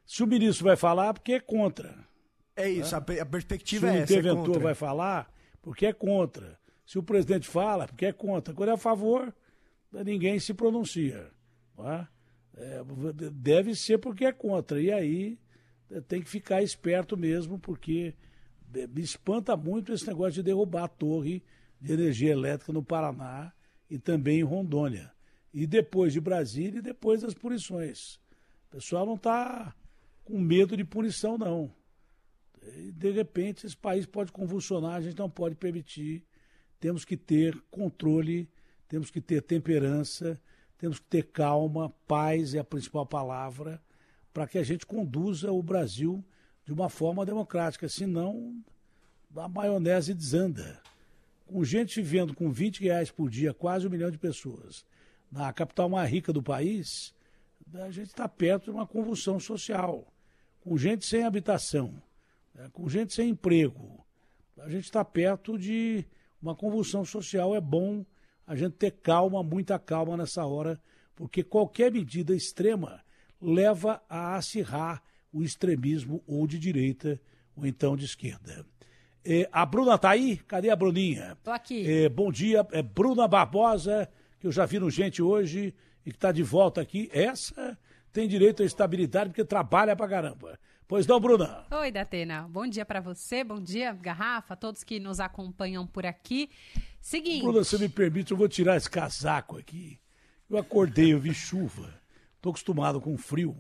Se 0.06 0.24
o 0.24 0.28
ministro 0.28 0.64
vai 0.66 0.76
falar, 0.78 1.14
porque 1.14 1.34
é 1.34 1.40
contra. 1.40 1.96
É 2.56 2.70
isso, 2.70 2.96
a, 2.96 3.02
pe- 3.02 3.20
a 3.20 3.26
Se 3.26 3.30
perspectiva 3.32 3.88
o 3.88 3.90
é 3.90 4.00
essa. 4.00 4.14
é 4.14 4.16
interventor 4.18 4.46
contra. 4.46 4.62
vai 4.62 4.74
falar, 4.74 5.32
porque 5.62 5.86
é 5.86 5.94
contra. 5.94 6.58
Se 6.86 6.98
o 6.98 7.04
presidente 7.04 7.48
fala, 7.48 7.88
porque 7.88 8.06
é 8.06 8.14
contra. 8.14 8.54
Quando 8.54 8.70
é 8.70 8.74
a 8.74 8.78
favor, 8.78 9.36
ninguém 9.92 10.40
se 10.40 10.54
pronuncia. 10.54 11.30
é? 11.80 12.08
É, 12.60 12.82
deve 13.32 13.76
ser 13.76 13.98
porque 14.00 14.26
é 14.26 14.32
contra. 14.32 14.82
E 14.82 14.92
aí 14.92 15.38
é, 15.92 16.00
tem 16.02 16.22
que 16.22 16.30
ficar 16.30 16.64
esperto 16.64 17.16
mesmo, 17.18 17.60
porque 17.60 18.16
é, 18.16 18.27
me 18.68 19.02
espanta 19.02 19.56
muito 19.56 19.94
esse 19.94 20.06
negócio 20.08 20.34
de 20.34 20.44
derrubar 20.44 20.84
a 20.84 20.88
torre 20.88 21.44
de 21.80 21.94
energia 21.94 22.32
elétrica 22.32 22.74
no 22.74 22.84
Paraná 22.84 23.54
e 23.90 23.98
também 23.98 24.40
em 24.40 24.44
Rondônia. 24.44 25.12
E 25.54 25.66
depois 25.66 26.14
de 26.14 26.20
Brasília 26.20 26.80
e 26.80 26.84
depois 26.84 27.22
das 27.22 27.34
punições. 27.34 28.16
O 28.68 28.72
pessoal 28.72 29.06
não 29.06 29.16
está 29.16 29.74
com 30.24 30.40
medo 30.40 30.76
de 30.76 30.84
punição, 30.84 31.38
não. 31.38 31.74
E, 32.62 32.92
de 32.92 33.12
repente, 33.12 33.66
esse 33.66 33.78
país 33.78 34.06
pode 34.06 34.32
convulsionar, 34.32 34.96
a 34.96 35.02
gente 35.02 35.18
não 35.18 35.30
pode 35.30 35.56
permitir. 35.56 36.24
Temos 36.80 37.06
que 37.06 37.16
ter 37.16 37.58
controle, 37.72 38.50
temos 38.88 39.10
que 39.10 39.22
ter 39.22 39.42
temperança, 39.42 40.40
temos 40.78 41.00
que 41.00 41.06
ter 41.06 41.24
calma, 41.32 41.90
paz 42.08 42.54
é 42.54 42.60
a 42.60 42.64
principal 42.64 43.06
palavra, 43.06 43.82
para 44.34 44.46
que 44.48 44.58
a 44.58 44.64
gente 44.64 44.86
conduza 44.86 45.52
o 45.52 45.64
Brasil 45.64 46.24
de 46.68 46.74
uma 46.74 46.90
forma 46.90 47.26
democrática. 47.26 47.88
Senão, 47.88 48.62
a 49.34 49.48
maionese 49.48 50.14
desanda. 50.14 50.82
Com 51.46 51.64
gente 51.64 52.02
vivendo 52.02 52.36
com 52.36 52.52
20 52.52 52.82
reais 52.82 53.10
por 53.10 53.30
dia, 53.30 53.54
quase 53.54 53.88
um 53.88 53.90
milhão 53.90 54.12
de 54.12 54.18
pessoas, 54.18 54.86
na 55.32 55.52
capital 55.54 55.88
mais 55.88 56.12
rica 56.12 56.34
do 56.34 56.44
país, 56.44 57.16
a 57.74 57.90
gente 57.90 58.08
está 58.08 58.28
perto 58.28 58.66
de 58.66 58.72
uma 58.72 58.86
convulsão 58.86 59.40
social. 59.40 60.06
Com 60.60 60.78
gente 60.78 61.06
sem 61.06 61.24
habitação, 61.24 62.04
né, 62.54 62.70
com 62.74 62.90
gente 62.90 63.14
sem 63.14 63.30
emprego, 63.30 64.06
a 64.58 64.70
gente 64.70 64.84
está 64.84 65.06
perto 65.06 65.58
de 65.58 66.04
uma 66.42 66.54
convulsão 66.54 67.06
social. 67.06 67.56
É 67.56 67.62
bom 67.62 68.06
a 68.46 68.58
gente 68.58 68.74
ter 68.74 68.92
calma, 68.92 69.42
muita 69.42 69.80
calma 69.80 70.18
nessa 70.18 70.46
hora, 70.46 70.82
porque 71.16 71.44
qualquer 71.44 71.94
medida 71.94 72.36
extrema 72.36 73.02
leva 73.42 74.04
a 74.10 74.36
acirrar 74.36 75.02
o 75.32 75.44
extremismo 75.44 76.24
ou 76.26 76.48
de 76.48 76.58
direita 76.60 77.20
ou 77.56 77.66
então 77.66 77.96
de 77.96 78.06
esquerda. 78.06 78.66
É, 79.26 79.50
a 79.52 79.66
Bruna 79.66 79.96
está 79.96 80.12
aí? 80.12 80.38
Cadê 80.38 80.70
a 80.70 80.76
Bruninha? 80.76 81.38
Tô 81.44 81.52
aqui. 81.52 81.90
É, 81.90 82.08
bom 82.08 82.32
dia, 82.32 82.66
é 82.72 82.82
Bruna 82.82 83.28
Barbosa, 83.28 84.10
que 84.40 84.48
eu 84.48 84.52
já 84.52 84.66
vi 84.66 84.80
no 84.80 84.90
Gente 84.90 85.22
hoje 85.22 85.74
e 86.06 86.12
que 86.12 86.18
está 86.18 86.32
de 86.32 86.44
volta 86.44 86.80
aqui. 86.80 87.10
Essa 87.12 87.78
tem 88.14 88.28
direito 88.28 88.64
à 88.64 88.66
estabilidade 88.66 89.30
porque 89.32 89.44
trabalha 89.44 89.96
pra 89.96 90.08
caramba. 90.08 90.58
Pois 90.88 91.06
não, 91.06 91.20
Bruna? 91.20 91.66
Oi, 91.70 91.92
Datena. 91.92 92.48
Bom 92.48 92.66
dia 92.66 92.86
pra 92.86 93.02
você, 93.02 93.44
bom 93.44 93.60
dia, 93.60 93.92
Garrafa, 93.92 94.56
todos 94.56 94.86
que 94.86 95.02
nos 95.02 95.20
acompanham 95.20 95.86
por 95.86 96.06
aqui. 96.06 96.50
Seguinte. 97.02 97.44
Bruna, 97.44 97.66
se 97.66 97.78
me 97.78 97.90
permite, 97.90 98.32
eu 98.32 98.38
vou 98.38 98.48
tirar 98.48 98.78
esse 98.78 98.90
casaco 98.90 99.58
aqui. 99.58 100.00
Eu 100.50 100.58
acordei, 100.58 101.12
eu 101.12 101.20
vi 101.20 101.34
chuva. 101.34 101.94
Estou 102.38 102.52
acostumado 102.52 103.02
com 103.02 103.18
frio, 103.18 103.58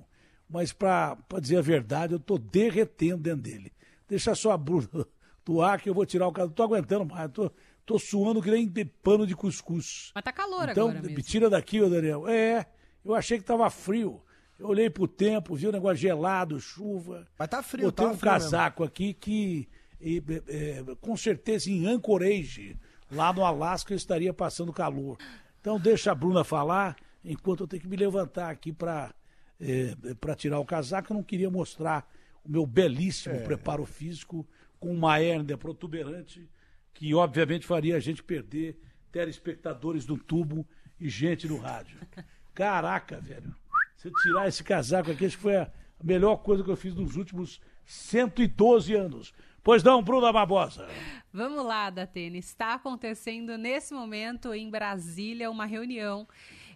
mas 0.49 0.71
para 0.71 1.17
dizer 1.41 1.57
a 1.57 1.61
verdade, 1.61 2.13
eu 2.13 2.17
estou 2.17 2.37
derretendo 2.37 3.23
dentro 3.23 3.41
dele. 3.41 3.71
Deixa 4.07 4.33
só 4.33 4.51
a 4.51 4.57
Bruna 4.57 4.87
do 5.45 5.61
ar 5.61 5.81
que 5.81 5.89
eu 5.89 5.93
vou 5.93 6.05
tirar 6.05 6.27
o 6.27 6.31
casaco. 6.31 6.51
Estou 6.51 6.65
aguentando 6.65 7.05
mais, 7.05 7.31
tô, 7.31 7.51
tô 7.85 7.99
suando 7.99 8.41
que 8.41 8.49
nem 8.49 8.67
de 8.67 8.85
pano 8.85 9.27
de 9.27 9.35
cuscuz. 9.35 10.11
Mas 10.15 10.23
tá 10.23 10.31
calor 10.31 10.69
então, 10.69 10.89
agora 10.89 11.01
mesmo. 11.01 11.21
tira 11.21 11.49
daqui, 11.49 11.81
ô 11.81 11.89
Daniel. 11.89 12.27
É, 12.27 12.65
eu 13.03 13.13
achei 13.13 13.37
que 13.37 13.43
estava 13.43 13.69
frio. 13.69 14.21
Eu 14.59 14.67
olhei 14.67 14.89
pro 14.89 15.07
tempo, 15.07 15.55
vi 15.55 15.67
o 15.67 15.71
negócio 15.71 15.97
gelado, 15.97 16.59
chuva. 16.59 17.27
Mas 17.37 17.47
tá 17.47 17.61
frio, 17.61 17.85
Botei 17.85 18.05
tá 18.05 18.11
um 18.11 18.17
frio 18.17 18.31
casaco 18.31 18.83
aqui 18.83 19.13
que, 19.13 19.69
e, 20.01 20.23
é, 20.47 20.79
é, 20.79 20.95
com 20.99 21.15
certeza, 21.15 21.69
em 21.69 21.85
Anchorage, 21.85 22.75
lá 23.11 23.31
no 23.31 23.45
Alasca, 23.45 23.93
eu 23.93 23.97
estaria 23.97 24.33
passando 24.33 24.73
calor. 24.73 25.17
Então, 25.61 25.79
deixa 25.79 26.11
a 26.11 26.15
Bruna 26.15 26.43
falar, 26.43 26.95
enquanto 27.23 27.61
eu 27.61 27.67
tenho 27.67 27.83
que 27.83 27.87
me 27.87 27.95
levantar 27.95 28.49
aqui 28.49 28.73
para 28.73 29.13
é, 29.59 29.95
para 30.19 30.35
tirar 30.35 30.59
o 30.59 30.65
casaco. 30.65 31.11
Eu 31.11 31.15
não 31.17 31.23
queria 31.23 31.49
mostrar 31.49 32.09
o 32.43 32.49
meu 32.49 32.65
belíssimo 32.65 33.35
É. 33.35 33.39
preparo 33.43 33.85
físico 33.85 34.47
com 34.79 34.93
uma 34.93 35.19
hérnia 35.19 35.57
protuberante, 35.57 36.47
que 36.93 37.13
obviamente 37.13 37.65
faria 37.65 37.95
a 37.95 37.99
gente 37.99 38.23
perder 38.23 38.79
telespectadores 39.11 40.05
do 40.05 40.17
tubo 40.17 40.65
e 40.99 41.09
gente 41.09 41.47
no 41.47 41.57
rádio. 41.57 41.97
Caraca, 42.53 43.19
velho. 43.19 43.53
Se 43.95 44.07
eu 44.07 44.13
tirar 44.21 44.47
esse 44.47 44.63
casaco 44.63 45.11
aqui, 45.11 45.25
acho 45.25 45.37
que 45.37 45.41
foi 45.43 45.55
a 45.57 45.71
melhor 46.03 46.37
coisa 46.37 46.63
que 46.63 46.69
eu 46.69 46.75
fiz 46.77 46.93
nos 46.95 47.15
últimos 47.15 47.59
112 47.85 48.93
anos. 48.93 49.33
Pois 49.63 49.83
não, 49.83 50.01
Bruna 50.01 50.31
Barbosa. 50.31 50.87
Vamos 51.33 51.65
lá, 51.65 51.89
Datena. 51.89 52.37
Está 52.37 52.75
acontecendo 52.75 53.57
nesse 53.57 53.93
momento 53.93 54.53
em 54.53 54.69
Brasília 54.69 55.49
uma 55.51 55.65
reunião 55.65 56.27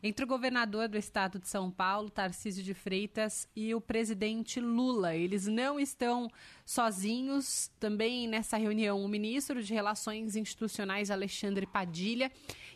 entre 0.04 0.26
o 0.26 0.28
governador 0.28 0.88
do 0.88 0.98
estado 0.98 1.40
de 1.40 1.48
São 1.48 1.70
Paulo, 1.70 2.10
Tarcísio 2.10 2.64
de 2.64 2.74
Freitas, 2.74 3.48
e 3.56 3.74
o 3.76 3.82
presidente 3.82 4.60
Lula. 4.60 5.16
Eles 5.16 5.46
não 5.48 5.80
estão 5.80 6.30
sozinhos. 6.66 7.70
Também 7.80 8.28
nessa 8.28 8.58
reunião, 8.58 9.04
o 9.04 9.08
ministro 9.08 9.62
de 9.62 9.74
Relações 9.74 10.36
Institucionais, 10.36 11.12
Alexandre 11.12 11.66
Padilha, 11.66 12.32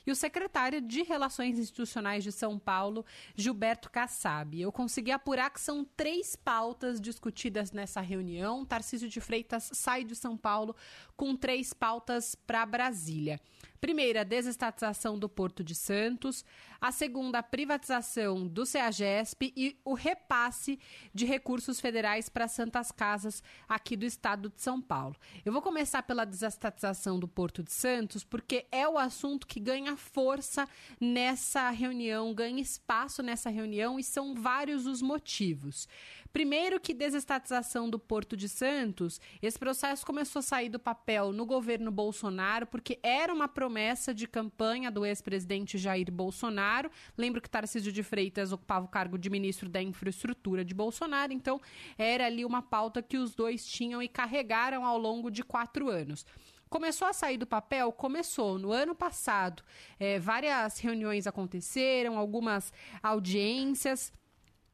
e 0.05 0.11
o 0.11 0.15
secretário 0.15 0.79
de 0.81 1.01
Relações 1.01 1.57
Institucionais 1.57 2.23
de 2.23 2.31
São 2.31 2.59
Paulo, 2.59 3.03
Gilberto 3.35 3.89
Kassab. 3.89 4.59
Eu 4.59 4.71
consegui 4.71 5.11
apurar 5.11 5.49
que 5.49 5.59
são 5.59 5.83
três 5.83 6.35
pautas 6.35 7.01
discutidas 7.01 7.71
nessa 7.71 8.01
reunião. 8.01 8.63
Tarcísio 8.63 9.09
de 9.09 9.19
Freitas 9.19 9.71
sai 9.73 10.03
de 10.03 10.15
São 10.15 10.37
Paulo 10.37 10.75
com 11.17 11.35
três 11.35 11.73
pautas 11.73 12.35
para 12.35 12.65
Brasília. 12.65 13.41
Primeira, 13.85 14.21
a 14.21 14.23
desestatização 14.23 15.15
do 15.15 15.29
Porto 15.29 15.63
de 15.63 15.75
Santos. 15.75 16.43
A 16.81 16.91
segunda, 16.91 17.37
a 17.37 17.43
privatização 17.43 18.47
do 18.47 18.65
CEAGESP 18.65 19.53
e 19.55 19.79
o 19.85 19.93
repasse 19.93 20.79
de 21.13 21.23
recursos 21.23 21.79
federais 21.79 22.27
para 22.27 22.47
Santas 22.47 22.91
Casas 22.91 23.43
aqui 23.69 23.95
do 23.95 24.03
estado 24.03 24.49
de 24.49 24.59
São 24.59 24.81
Paulo. 24.81 25.15
Eu 25.45 25.53
vou 25.53 25.61
começar 25.61 26.01
pela 26.01 26.25
desestatização 26.25 27.19
do 27.19 27.27
Porto 27.27 27.61
de 27.61 27.71
Santos, 27.71 28.23
porque 28.23 28.65
é 28.71 28.87
o 28.87 28.97
assunto 28.97 29.45
que 29.45 29.59
ganha 29.59 29.95
força 29.95 30.67
nessa 30.99 31.69
reunião, 31.69 32.33
ganha 32.33 32.59
espaço 32.59 33.21
nessa 33.21 33.51
reunião 33.51 33.99
e 33.99 34.03
são 34.03 34.33
vários 34.33 34.87
os 34.87 34.99
motivos. 34.99 35.87
Primeiro 36.35 36.81
que 36.81 36.93
desestatização 36.93 37.89
do 37.89 37.97
Porto 37.97 38.35
de 38.35 38.49
Santos, 38.49 39.21
esse 39.41 39.57
processo 39.57 40.05
começou 40.05 40.41
a 40.41 40.43
sair 40.43 40.67
do 40.67 40.77
papel 40.77 41.31
no 41.31 41.45
governo 41.45 41.89
Bolsonaro, 41.89 42.67
porque 42.67 42.99
era 43.01 43.33
uma 43.33 43.47
promessa 43.47 44.13
de 44.13 44.27
campanha 44.27 44.91
do 44.91 45.05
ex-presidente 45.05 45.77
Jair 45.77 46.11
Bolsonaro. 46.11 46.91
Lembro 47.17 47.39
que 47.41 47.49
Tarcísio 47.49 47.89
de 47.89 48.03
Freitas 48.03 48.51
ocupava 48.51 48.83
o 48.83 48.89
cargo 48.89 49.17
de 49.17 49.29
ministro 49.29 49.69
da 49.69 49.81
Infraestrutura 49.81 50.65
de 50.65 50.73
Bolsonaro, 50.73 51.31
então 51.31 51.61
era 51.97 52.25
ali 52.25 52.43
uma 52.43 52.61
pauta 52.61 53.01
que 53.01 53.17
os 53.17 53.33
dois 53.33 53.65
tinham 53.65 54.03
e 54.03 54.09
carregaram 54.09 54.83
ao 54.85 54.97
longo 54.97 55.31
de 55.31 55.41
quatro 55.41 55.87
anos. 55.87 56.25
Começou 56.69 57.07
a 57.07 57.13
sair 57.13 57.37
do 57.37 57.47
papel? 57.47 57.93
Começou. 57.93 58.59
No 58.59 58.73
ano 58.73 58.93
passado, 58.93 59.63
eh, 59.97 60.19
várias 60.19 60.79
reuniões 60.79 61.27
aconteceram, 61.27 62.17
algumas 62.17 62.73
audiências. 63.01 64.11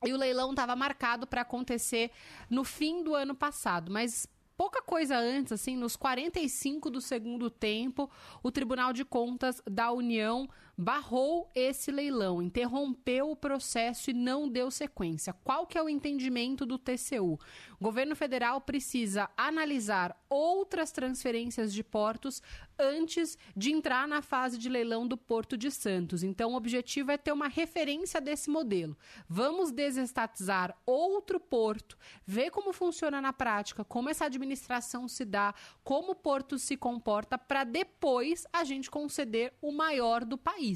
E 0.04 0.12
o 0.12 0.18
leilão 0.18 0.50
estava 0.52 0.76
marcado 0.76 1.28
para 1.28 1.42
acontecer 1.42 2.12
no 2.50 2.64
fim 2.64 3.04
do 3.04 3.14
ano 3.14 3.36
passado, 3.36 3.92
mas 3.92 4.28
pouca 4.58 4.82
coisa 4.82 5.18
antes, 5.18 5.52
assim, 5.52 5.76
nos 5.76 5.96
45 5.96 6.90
do 6.90 7.02
segundo 7.02 7.50
tempo, 7.50 8.10
o 8.42 8.52
Tribunal 8.52 8.94
de 8.94 9.06
Contas 9.06 9.62
da 9.70 9.92
União 9.92 10.50
barrou 10.82 11.48
esse 11.54 11.92
leilão, 11.92 12.42
interrompeu 12.42 13.30
o 13.30 13.36
processo 13.36 14.10
e 14.10 14.14
não 14.14 14.50
deu 14.50 14.72
sequência. 14.72 15.32
Qual 15.32 15.68
que 15.68 15.78
é 15.78 15.84
o 15.84 15.88
entendimento 15.88 16.66
do 16.66 16.80
TCU? 16.80 17.40
O 17.80 17.84
governo 17.84 18.16
federal 18.16 18.60
precisa 18.60 19.30
analisar 19.38 20.20
outras 20.28 20.92
transferências 20.92 21.72
de 21.72 21.84
portos 21.84 22.42
antes 22.80 23.38
de 23.56 23.72
entrar 23.72 24.08
na 24.08 24.24
fase 24.24 24.58
de 24.58 24.70
leilão 24.70 25.08
do 25.08 25.16
Porto 25.16 25.56
de 25.56 25.70
Santos. 25.70 26.24
Então, 26.24 26.54
o 26.54 26.56
objetivo 26.56 27.12
é 27.12 27.18
ter 27.18 27.32
uma 27.32 27.48
referência 27.48 28.20
desse 28.20 28.50
modelo. 28.50 28.98
Vamos 29.30 29.72
desestatizar 29.72 30.76
outro 30.86 31.40
porto, 31.40 31.98
ver 32.26 32.50
como 32.50 32.74
funciona 32.74 33.22
na 33.22 33.32
prática, 33.32 33.84
como 33.86 34.10
essa 34.10 34.26
administração 34.26 35.08
se 35.08 35.26
dá, 35.26 35.54
como 35.84 36.14
o 36.14 36.16
porto 36.16 36.58
se 36.58 36.76
comporta, 36.76 37.38
para 37.38 37.64
depois 37.64 38.48
a 38.52 38.64
gente 38.64 38.90
conceder 38.90 39.54
o 39.62 39.72
maior 39.72 40.26
do 40.26 40.38
país. 40.38 40.71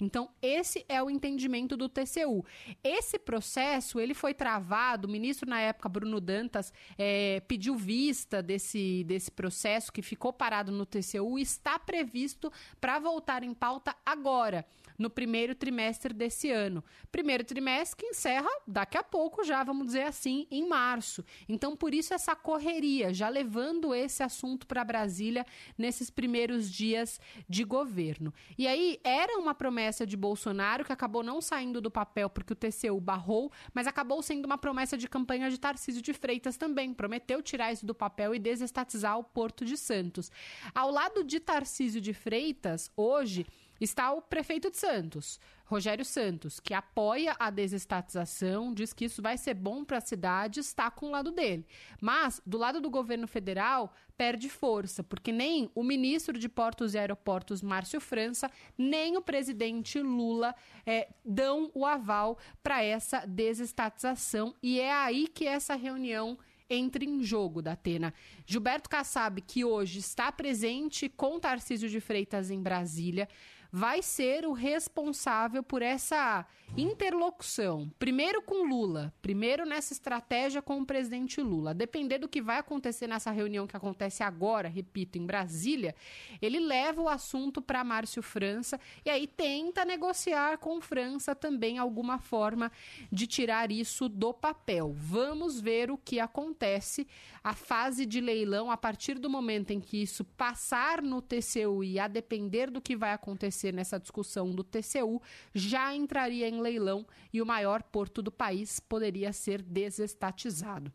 Então, 0.00 0.30
esse 0.42 0.84
é 0.88 1.02
o 1.02 1.10
entendimento 1.10 1.76
do 1.76 1.88
TCU. 1.88 2.44
Esse 2.82 3.18
processo, 3.18 4.00
ele 4.00 4.14
foi 4.14 4.34
travado, 4.34 5.06
o 5.06 5.10
ministro 5.10 5.48
na 5.48 5.60
época, 5.60 5.88
Bruno 5.88 6.20
Dantas, 6.20 6.72
é, 6.98 7.40
pediu 7.48 7.76
vista 7.76 8.42
desse, 8.42 9.04
desse 9.04 9.30
processo 9.30 9.92
que 9.92 10.02
ficou 10.02 10.32
parado 10.32 10.72
no 10.72 10.86
TCU 10.86 11.38
está 11.38 11.78
previsto 11.78 12.52
para 12.80 12.98
voltar 12.98 13.42
em 13.42 13.54
pauta 13.54 13.94
agora, 14.04 14.66
no 14.98 15.10
primeiro 15.10 15.54
trimestre 15.54 16.12
desse 16.14 16.50
ano. 16.50 16.84
Primeiro 17.10 17.44
trimestre 17.44 17.96
que 17.96 18.06
encerra 18.06 18.48
daqui 18.66 18.96
a 18.96 19.02
pouco, 19.02 19.44
já 19.44 19.62
vamos 19.64 19.86
dizer 19.86 20.02
assim, 20.02 20.46
em 20.50 20.66
março. 20.68 21.24
Então, 21.48 21.76
por 21.76 21.92
isso 21.92 22.14
essa 22.14 22.34
correria, 22.36 23.12
já 23.12 23.28
levando 23.28 23.94
esse 23.94 24.22
assunto 24.22 24.66
para 24.66 24.84
Brasília 24.84 25.44
nesses 25.76 26.10
primeiros 26.10 26.70
dias 26.70 27.20
de 27.48 27.64
governo. 27.64 28.32
E 28.56 28.66
aí 28.66 29.00
era 29.14 29.38
uma 29.38 29.54
promessa 29.54 30.04
de 30.04 30.16
Bolsonaro 30.16 30.84
que 30.84 30.92
acabou 30.92 31.22
não 31.22 31.40
saindo 31.40 31.80
do 31.80 31.90
papel 31.90 32.28
porque 32.28 32.52
o 32.52 32.56
TCU 32.56 33.00
barrou, 33.00 33.52
mas 33.72 33.86
acabou 33.86 34.20
sendo 34.22 34.44
uma 34.44 34.58
promessa 34.58 34.98
de 34.98 35.08
campanha 35.08 35.48
de 35.48 35.58
Tarcísio 35.58 36.02
de 36.02 36.12
Freitas 36.12 36.56
também. 36.56 36.92
Prometeu 36.92 37.40
tirar 37.40 37.72
isso 37.72 37.86
do 37.86 37.94
papel 37.94 38.34
e 38.34 38.38
desestatizar 38.38 39.18
o 39.18 39.24
Porto 39.24 39.64
de 39.64 39.76
Santos. 39.76 40.32
Ao 40.74 40.90
lado 40.90 41.22
de 41.22 41.38
Tarcísio 41.38 42.00
de 42.00 42.12
Freitas, 42.12 42.90
hoje 42.96 43.46
está 43.84 44.12
o 44.12 44.22
prefeito 44.22 44.70
de 44.70 44.76
Santos, 44.76 45.38
Rogério 45.64 46.04
Santos, 46.04 46.60
que 46.60 46.74
apoia 46.74 47.34
a 47.38 47.50
desestatização, 47.50 48.72
diz 48.72 48.92
que 48.92 49.06
isso 49.06 49.22
vai 49.22 49.38
ser 49.38 49.54
bom 49.54 49.84
para 49.84 49.98
a 49.98 50.00
cidade, 50.00 50.60
está 50.60 50.90
com 50.90 51.06
o 51.06 51.10
lado 51.10 51.30
dele. 51.30 51.66
Mas, 52.00 52.40
do 52.44 52.58
lado 52.58 52.80
do 52.80 52.90
governo 52.90 53.26
federal, 53.26 53.94
perde 54.16 54.48
força, 54.48 55.02
porque 55.02 55.32
nem 55.32 55.70
o 55.74 55.82
ministro 55.82 56.38
de 56.38 56.48
Portos 56.48 56.94
e 56.94 56.98
Aeroportos, 56.98 57.62
Márcio 57.62 58.00
França, 58.00 58.50
nem 58.76 59.16
o 59.16 59.22
presidente 59.22 60.00
Lula 60.00 60.54
é, 60.86 61.08
dão 61.24 61.70
o 61.74 61.86
aval 61.86 62.38
para 62.62 62.82
essa 62.82 63.24
desestatização. 63.26 64.54
E 64.62 64.80
é 64.80 64.92
aí 64.92 65.26
que 65.26 65.46
essa 65.46 65.74
reunião 65.74 66.38
entra 66.68 67.04
em 67.04 67.22
jogo 67.22 67.60
da 67.60 67.72
Atena. 67.72 68.12
Gilberto 68.46 68.88
Kassab, 68.88 69.40
que 69.42 69.64
hoje 69.64 69.98
está 69.98 70.30
presente 70.32 71.08
com 71.08 71.38
Tarcísio 71.38 71.88
de 71.88 72.00
Freitas 72.00 72.50
em 72.50 72.62
Brasília, 72.62 73.28
vai 73.74 74.02
ser 74.02 74.46
o 74.46 74.52
responsável 74.52 75.60
por 75.60 75.82
essa 75.82 76.46
interlocução. 76.76 77.90
Primeiro 77.98 78.40
com 78.40 78.64
Lula, 78.64 79.12
primeiro 79.20 79.66
nessa 79.66 79.92
estratégia 79.92 80.62
com 80.62 80.80
o 80.80 80.86
presidente 80.86 81.40
Lula. 81.40 81.70
A 81.70 81.74
depender 81.74 82.18
do 82.18 82.28
que 82.28 82.40
vai 82.40 82.58
acontecer 82.58 83.08
nessa 83.08 83.32
reunião 83.32 83.66
que 83.66 83.76
acontece 83.76 84.22
agora, 84.22 84.68
repito, 84.68 85.18
em 85.18 85.26
Brasília, 85.26 85.92
ele 86.40 86.60
leva 86.60 87.02
o 87.02 87.08
assunto 87.08 87.60
para 87.60 87.82
Márcio 87.82 88.22
França 88.22 88.78
e 89.04 89.10
aí 89.10 89.26
tenta 89.26 89.84
negociar 89.84 90.58
com 90.58 90.80
França 90.80 91.34
também 91.34 91.76
alguma 91.76 92.18
forma 92.18 92.70
de 93.10 93.26
tirar 93.26 93.72
isso 93.72 94.08
do 94.08 94.32
papel. 94.32 94.94
Vamos 94.96 95.60
ver 95.60 95.90
o 95.90 95.98
que 95.98 96.20
acontece. 96.20 97.08
A 97.42 97.54
fase 97.54 98.06
de 98.06 98.20
leilão, 98.20 98.70
a 98.70 98.76
partir 98.76 99.18
do 99.18 99.28
momento 99.28 99.70
em 99.72 99.80
que 99.80 100.00
isso 100.00 100.24
passar 100.24 101.02
no 101.02 101.20
TCU 101.20 101.84
e 101.84 101.98
a 101.98 102.08
depender 102.08 102.70
do 102.70 102.80
que 102.80 102.96
vai 102.96 103.12
acontecer 103.12 103.63
nessa 103.72 103.98
discussão 103.98 104.50
do 104.50 104.64
TCU, 104.64 105.20
já 105.54 105.94
entraria 105.94 106.48
em 106.48 106.60
leilão 106.60 107.06
e 107.32 107.40
o 107.40 107.46
maior 107.46 107.82
porto 107.82 108.22
do 108.22 108.32
país 108.32 108.80
poderia 108.80 109.32
ser 109.32 109.62
desestatizado. 109.62 110.92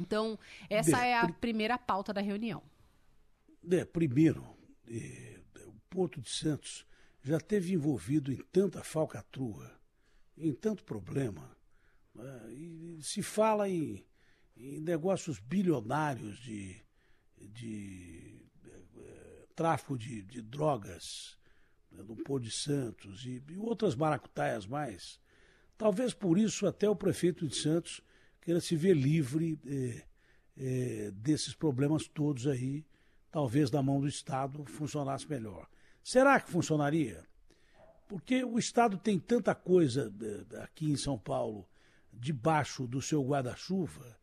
Então, 0.00 0.38
essa 0.68 1.04
é 1.04 1.14
a 1.14 1.28
primeira 1.32 1.78
pauta 1.78 2.12
da 2.12 2.20
reunião. 2.20 2.62
É, 3.70 3.84
primeiro, 3.84 4.46
é, 4.86 5.40
o 5.64 5.72
Porto 5.90 6.20
de 6.20 6.30
Santos 6.30 6.86
já 7.22 7.40
teve 7.40 7.72
envolvido 7.72 8.32
em 8.32 8.36
tanta 8.52 8.84
falcatrua, 8.84 9.72
em 10.36 10.52
tanto 10.52 10.84
problema, 10.84 11.56
né, 12.14 12.52
e 12.52 12.98
se 13.02 13.22
fala 13.22 13.68
em, 13.68 14.04
em 14.56 14.80
negócios 14.80 15.40
bilionários 15.40 16.38
de, 16.38 16.76
de 17.40 18.40
é, 18.96 19.46
tráfico 19.56 19.98
de, 19.98 20.22
de 20.22 20.40
drogas, 20.40 21.36
né, 21.96 22.04
no 22.06 22.16
Pôr 22.16 22.40
de 22.40 22.50
Santos 22.50 23.24
e, 23.24 23.42
e, 23.50 23.58
outras 23.58 23.94
maracutaias 23.94 24.66
mais. 24.66 25.18
Talvez 25.76 26.12
por 26.12 26.38
isso 26.38 26.66
até 26.66 26.88
o 26.88 26.96
prefeito 26.96 27.46
de 27.46 27.56
Santos 27.56 28.00
queira 28.40 28.60
se 28.60 28.76
ver 28.76 28.94
livre 28.94 29.58
é, 29.66 30.04
é, 30.56 31.10
desses 31.12 31.54
problemas 31.54 32.06
todos 32.06 32.46
aí, 32.46 32.84
talvez 33.30 33.70
na 33.70 33.82
mão 33.82 34.00
do 34.00 34.08
Estado 34.08 34.64
funcionasse 34.64 35.28
melhor. 35.28 35.68
Será 36.02 36.40
que 36.40 36.50
funcionaria? 36.50 37.24
Porque 38.08 38.44
o 38.44 38.58
Estado 38.58 38.96
tem 38.96 39.18
tanta 39.18 39.54
coisa 39.54 40.12
é, 40.52 40.62
aqui 40.62 40.90
em 40.90 40.96
São 40.96 41.18
Paulo 41.18 41.68
debaixo 42.12 42.86
do 42.86 43.02
seu 43.02 43.22
guarda-chuva, 43.22 44.16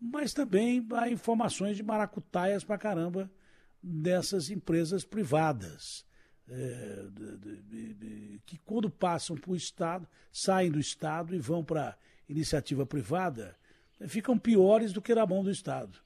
mas 0.00 0.32
também 0.32 0.86
há 0.94 1.08
informações 1.08 1.76
de 1.76 1.82
maracutaias 1.82 2.64
pra 2.64 2.78
caramba 2.78 3.30
dessas 3.82 4.50
empresas 4.50 5.04
privadas 5.04 6.05
é, 6.48 7.06
de, 7.12 7.56
de, 7.56 7.94
de, 7.94 8.40
que 8.46 8.58
quando 8.58 8.88
passam 8.88 9.36
para 9.36 9.50
o 9.50 9.56
Estado, 9.56 10.06
saem 10.32 10.70
do 10.70 10.78
Estado 10.78 11.34
e 11.34 11.38
vão 11.38 11.64
para 11.64 11.96
iniciativa 12.28 12.86
privada, 12.86 13.56
né, 13.98 14.08
ficam 14.08 14.38
piores 14.38 14.92
do 14.92 15.02
que 15.02 15.14
na 15.14 15.26
mão 15.26 15.42
do 15.42 15.50
Estado. 15.50 15.98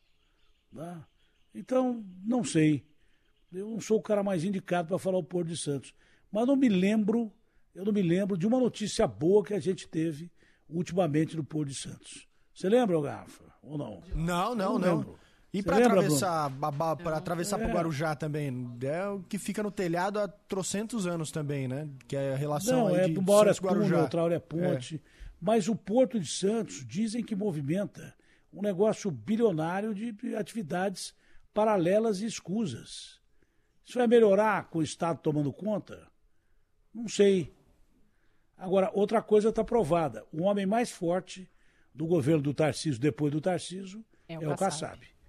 Tá? 0.74 1.06
Então, 1.54 2.04
não 2.24 2.44
sei. 2.44 2.84
Eu 3.52 3.68
não 3.70 3.80
sou 3.80 3.98
o 3.98 4.02
cara 4.02 4.22
mais 4.22 4.44
indicado 4.44 4.88
para 4.88 4.98
falar 4.98 5.18
o 5.18 5.24
Porto 5.24 5.48
de 5.48 5.56
Santos. 5.56 5.92
Mas 6.30 6.46
não 6.46 6.56
me 6.56 6.68
lembro, 6.68 7.32
eu 7.74 7.84
não 7.84 7.92
me 7.92 8.02
lembro 8.02 8.38
de 8.38 8.46
uma 8.46 8.60
notícia 8.60 9.06
boa 9.06 9.44
que 9.44 9.54
a 9.54 9.58
gente 9.58 9.88
teve 9.88 10.30
ultimamente 10.68 11.36
no 11.36 11.44
Porto 11.44 11.68
de 11.68 11.74
Santos. 11.74 12.28
Você 12.54 12.68
lembra, 12.68 13.00
Garrafa? 13.00 13.44
Ou 13.62 13.76
não? 13.76 14.02
Não, 14.14 14.54
não, 14.54 14.78
não. 14.78 15.02
não. 15.02 15.18
E 15.52 15.62
para 15.62 15.78
atravessar, 15.78 16.50
para 17.02 17.16
atravessar 17.16 17.56
é. 17.58 17.62
para 17.64 17.70
o 17.70 17.74
Guarujá 17.74 18.14
também, 18.14 18.76
é 18.82 19.08
o 19.08 19.20
que 19.20 19.36
fica 19.36 19.62
no 19.62 19.70
telhado 19.70 20.20
há 20.20 20.28
trocentos 20.28 21.06
anos 21.06 21.32
também, 21.32 21.66
né? 21.66 21.88
Que 22.06 22.14
é 22.14 22.34
a 22.34 22.36
relação 22.36 22.88
Não, 22.88 22.96
é, 22.96 23.08
de 23.08 23.18
uma 23.18 23.32
hora 23.34 23.50
é 23.50 23.54
túnel, 23.54 24.00
outra 24.00 24.22
hora 24.22 24.34
é 24.36 24.38
ponte. 24.38 24.96
É. 24.96 25.00
Mas 25.40 25.68
o 25.68 25.74
Porto 25.74 26.20
de 26.20 26.30
Santos 26.30 26.86
dizem 26.86 27.24
que 27.24 27.34
movimenta 27.34 28.14
um 28.52 28.62
negócio 28.62 29.10
bilionário 29.10 29.92
de 29.92 30.36
atividades 30.36 31.14
paralelas 31.52 32.20
e 32.20 32.26
escusas. 32.26 33.20
Isso 33.84 33.98
vai 33.98 34.06
melhorar 34.06 34.68
com 34.70 34.78
o 34.78 34.82
Estado 34.82 35.18
tomando 35.20 35.52
conta? 35.52 36.06
Não 36.94 37.08
sei. 37.08 37.52
Agora, 38.56 38.90
outra 38.94 39.20
coisa 39.20 39.48
está 39.48 39.64
provada. 39.64 40.24
O 40.32 40.42
homem 40.42 40.66
mais 40.66 40.92
forte 40.92 41.50
do 41.92 42.06
governo 42.06 42.42
do 42.42 42.54
Tarcísio, 42.54 43.00
depois 43.00 43.32
do 43.32 43.40
Tarcísio, 43.40 44.04
é 44.28 44.38
o, 44.38 44.42
é 44.44 44.48
o 44.48 44.56
Kassab. 44.56 45.00
Isso 45.02 45.19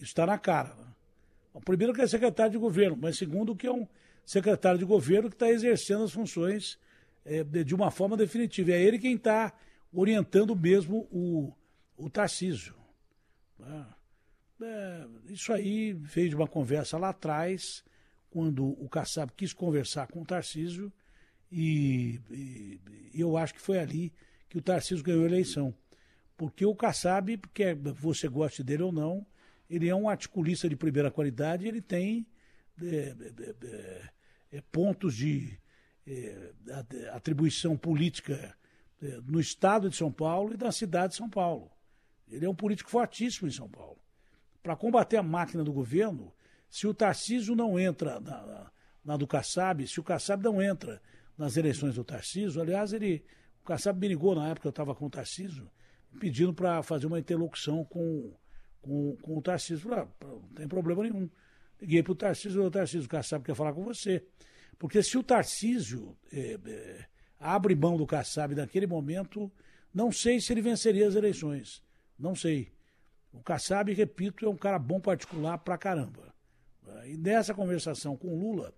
está 0.00 0.26
na 0.26 0.38
cara. 0.38 0.74
Né? 0.74 1.60
Primeiro 1.64 1.92
que 1.92 2.00
é 2.00 2.06
secretário 2.06 2.52
de 2.52 2.58
governo, 2.58 2.96
mas 3.00 3.18
segundo 3.18 3.56
que 3.56 3.66
é 3.66 3.72
um 3.72 3.86
secretário 4.24 4.78
de 4.78 4.84
governo 4.84 5.28
que 5.28 5.34
está 5.34 5.48
exercendo 5.48 6.04
as 6.04 6.12
funções 6.12 6.78
é, 7.24 7.42
de 7.42 7.74
uma 7.74 7.90
forma 7.90 8.16
definitiva. 8.16 8.72
É 8.72 8.82
ele 8.82 8.98
quem 8.98 9.14
está 9.14 9.52
orientando 9.92 10.54
mesmo 10.54 11.08
o, 11.10 11.52
o 11.96 12.10
Tarcísio. 12.10 12.74
Né? 13.58 13.86
É, 14.60 15.06
isso 15.28 15.52
aí 15.52 15.92
veio 15.92 16.30
de 16.30 16.36
uma 16.36 16.46
conversa 16.46 16.98
lá 16.98 17.10
atrás, 17.10 17.84
quando 18.30 18.66
o 18.66 18.88
Kassab 18.88 19.32
quis 19.36 19.52
conversar 19.52 20.06
com 20.08 20.22
o 20.22 20.26
Tarcísio, 20.26 20.92
e, 21.50 22.20
e, 22.30 22.80
e, 23.14 23.20
eu 23.20 23.36
acho 23.36 23.54
que 23.54 23.60
foi 23.60 23.78
ali 23.78 24.12
que 24.48 24.58
o 24.58 24.62
Tarcísio 24.62 25.04
ganhou 25.04 25.24
a 25.24 25.28
eleição. 25.28 25.74
Porque 26.36 26.64
o 26.66 26.74
Kassab, 26.74 27.38
quer 27.54 27.74
você 27.74 28.28
goste 28.28 28.62
dele 28.62 28.82
ou 28.82 28.92
não, 28.92 29.26
ele 29.68 29.88
é 29.88 29.94
um 29.94 30.08
articulista 30.08 30.68
de 30.68 30.76
primeira 30.76 31.10
qualidade, 31.10 31.66
ele 31.66 31.82
tem 31.82 32.26
é, 32.80 32.86
é, 32.86 33.54
é, 33.62 34.10
é 34.52 34.60
pontos 34.72 35.14
de 35.14 35.58
é, 36.06 36.52
atribuição 37.12 37.76
política 37.76 38.56
é, 39.02 39.20
no 39.26 39.38
estado 39.38 39.90
de 39.90 39.96
São 39.96 40.10
Paulo 40.10 40.54
e 40.54 40.56
na 40.56 40.72
cidade 40.72 41.12
de 41.12 41.18
São 41.18 41.28
Paulo. 41.28 41.70
Ele 42.28 42.46
é 42.46 42.48
um 42.48 42.54
político 42.54 42.90
fortíssimo 42.90 43.48
em 43.48 43.50
São 43.52 43.68
Paulo. 43.68 43.98
Para 44.62 44.76
combater 44.76 45.16
a 45.16 45.22
máquina 45.22 45.62
do 45.62 45.72
governo, 45.72 46.32
se 46.70 46.86
o 46.86 46.94
Tarcísio 46.94 47.54
não 47.54 47.78
entra 47.78 48.20
na, 48.20 48.70
na 49.04 49.16
do 49.16 49.26
Kassab, 49.26 49.86
se 49.86 50.00
o 50.00 50.04
Kassab 50.04 50.42
não 50.42 50.62
entra 50.62 51.00
nas 51.36 51.56
eleições 51.56 51.94
do 51.94 52.04
Tarcísio, 52.04 52.60
aliás, 52.60 52.92
ele, 52.92 53.24
o 53.62 53.64
Kassab 53.64 53.98
me 53.98 54.08
ligou 54.08 54.34
na 54.34 54.48
época 54.48 54.62
que 54.62 54.66
eu 54.66 54.70
estava 54.70 54.94
com 54.94 55.06
o 55.06 55.10
Tarcísio, 55.10 55.70
pedindo 56.18 56.52
para 56.52 56.82
fazer 56.82 57.06
uma 57.06 57.18
interlocução 57.18 57.84
com, 57.84 58.34
com, 58.82 59.16
com 59.22 59.38
o 59.38 59.42
Tarcísio. 59.42 59.88
Falei, 59.88 60.04
ah, 60.04 60.26
não 60.26 60.40
tem 60.54 60.68
problema 60.68 61.02
nenhum. 61.02 61.28
Liguei 61.80 62.02
para 62.02 62.12
o 62.12 62.16
Tarcísio, 62.16 62.64
o 62.64 62.70
Tarcísio, 62.70 63.08
Kassab 63.08 63.44
quer 63.44 63.54
falar 63.54 63.72
com 63.72 63.84
você. 63.84 64.24
Porque 64.78 65.02
se 65.02 65.16
o 65.16 65.22
Tarcísio 65.22 66.16
é, 66.32 66.58
é, 66.66 67.04
abre 67.38 67.74
mão 67.74 67.96
do 67.96 68.06
Kassab 68.06 68.54
naquele 68.54 68.86
momento, 68.86 69.50
não 69.94 70.10
sei 70.10 70.40
se 70.40 70.52
ele 70.52 70.62
venceria 70.62 71.06
as 71.06 71.14
eleições. 71.14 71.82
Não 72.18 72.34
sei. 72.34 72.72
O 73.32 73.40
Kassab, 73.40 73.92
repito, 73.92 74.46
é 74.46 74.48
um 74.48 74.56
cara 74.56 74.78
bom 74.78 75.00
particular 75.00 75.58
pra 75.58 75.78
caramba. 75.78 76.34
E 77.06 77.16
nessa 77.16 77.54
conversação 77.54 78.16
com 78.16 78.28
o 78.28 78.38
Lula, 78.38 78.72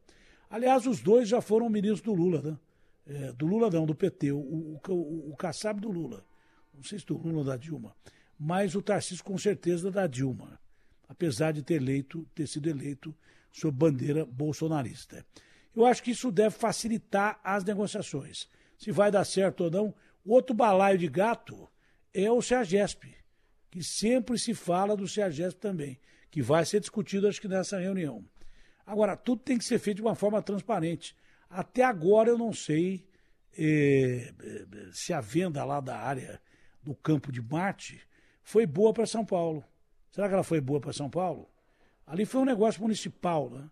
aliás, 0.49 0.87
os 0.87 1.01
dois 1.01 1.29
já 1.29 1.41
foram 1.41 1.69
ministros 1.69 2.03
do 2.03 2.13
Lula, 2.13 2.43
né? 2.43 2.59
É, 3.07 3.33
do 3.33 3.47
Lula 3.47 3.71
não, 3.71 3.87
do 3.87 3.95
PT, 3.95 4.33
o, 4.33 4.39
o, 4.39 4.81
o, 4.89 5.33
o 5.33 5.37
Kassab 5.37 5.81
do 5.81 5.91
Lula. 5.91 6.25
Não 6.75 6.83
sei 6.83 6.99
se 6.99 7.07
do 7.07 7.17
Lula 7.17 7.39
ou 7.39 7.45
da 7.45 7.57
Dilma, 7.57 7.95
mas 8.43 8.75
o 8.75 8.81
Tarcísio 8.81 9.23
com 9.23 9.37
certeza 9.37 9.91
da 9.91 10.07
Dilma, 10.07 10.59
apesar 11.07 11.53
de 11.53 11.63
ter 11.63 11.75
eleito, 11.75 12.27
ter 12.35 12.47
sido 12.47 12.71
eleito 12.71 13.15
sob 13.53 13.77
bandeira 13.77 14.25
bolsonarista. 14.25 15.27
Eu 15.77 15.85
acho 15.85 16.03
que 16.03 16.13
isso 16.13 16.33
deve 16.33 16.57
facilitar 16.57 17.39
as 17.45 17.63
negociações. 17.65 18.49
Se 18.79 18.91
vai 18.91 19.11
dar 19.11 19.27
certo 19.27 19.65
ou 19.65 19.71
não, 19.71 19.95
outro 20.25 20.57
balaio 20.57 20.97
de 20.97 21.07
gato 21.07 21.69
é 22.15 22.31
o 22.33 22.41
CEAGESP, 22.41 23.15
que 23.71 23.85
sempre 23.85 24.39
se 24.39 24.55
fala 24.55 24.97
do 24.97 25.07
CEAGESP 25.07 25.61
também, 25.61 26.01
que 26.31 26.41
vai 26.41 26.65
ser 26.65 26.81
discutido, 26.81 27.29
acho 27.29 27.43
que 27.43 27.49
nessa 27.49 27.79
reunião. 27.79 28.25
Agora, 28.87 29.19
tudo 29.19 29.43
tem 29.43 29.59
que 29.59 29.65
ser 29.65 29.79
feito 29.79 29.97
de 29.97 30.03
uma 30.03 30.15
forma 30.15 30.41
transparente. 30.41 31.15
Até 31.51 31.85
agora 31.85 32.31
eu 32.31 32.39
não 32.39 32.55
sei 32.55 33.07
eh, 33.59 34.33
se 34.93 35.13
a 35.13 35.21
venda 35.21 35.63
lá 35.63 35.79
da 35.79 35.99
área 35.99 36.41
do 36.83 36.95
campo 36.95 37.31
de 37.31 37.43
Marte 37.43 38.01
foi 38.51 38.67
boa 38.67 38.93
para 38.93 39.07
São 39.07 39.25
Paulo. 39.25 39.65
Será 40.11 40.27
que 40.27 40.35
ela 40.35 40.43
foi 40.43 40.61
boa 40.61 40.81
para 40.81 40.93
São 40.93 41.09
Paulo? 41.09 41.49
Ali 42.05 42.25
foi 42.25 42.41
um 42.41 42.45
negócio 42.45 42.83
municipal, 42.83 43.49
né? 43.49 43.71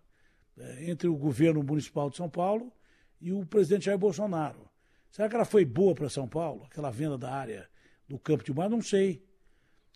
É, 0.57 0.89
entre 0.89 1.07
o 1.07 1.15
governo 1.17 1.61
municipal 1.61 2.09
de 2.09 2.15
São 2.15 2.29
Paulo 2.29 2.71
e 3.19 3.31
o 3.31 3.45
presidente 3.45 3.85
Jair 3.85 3.97
Bolsonaro. 3.97 4.69
Será 5.11 5.27
que 5.27 5.35
ela 5.35 5.43
foi 5.43 5.65
boa 5.65 5.93
para 5.93 6.09
São 6.09 6.27
Paulo, 6.27 6.63
aquela 6.63 6.89
venda 6.89 7.17
da 7.17 7.29
área 7.29 7.69
do 8.07 8.17
campo 8.17 8.43
de 8.43 8.53
Marte? 8.53 8.71
Não 8.71 8.81
sei. 8.81 9.21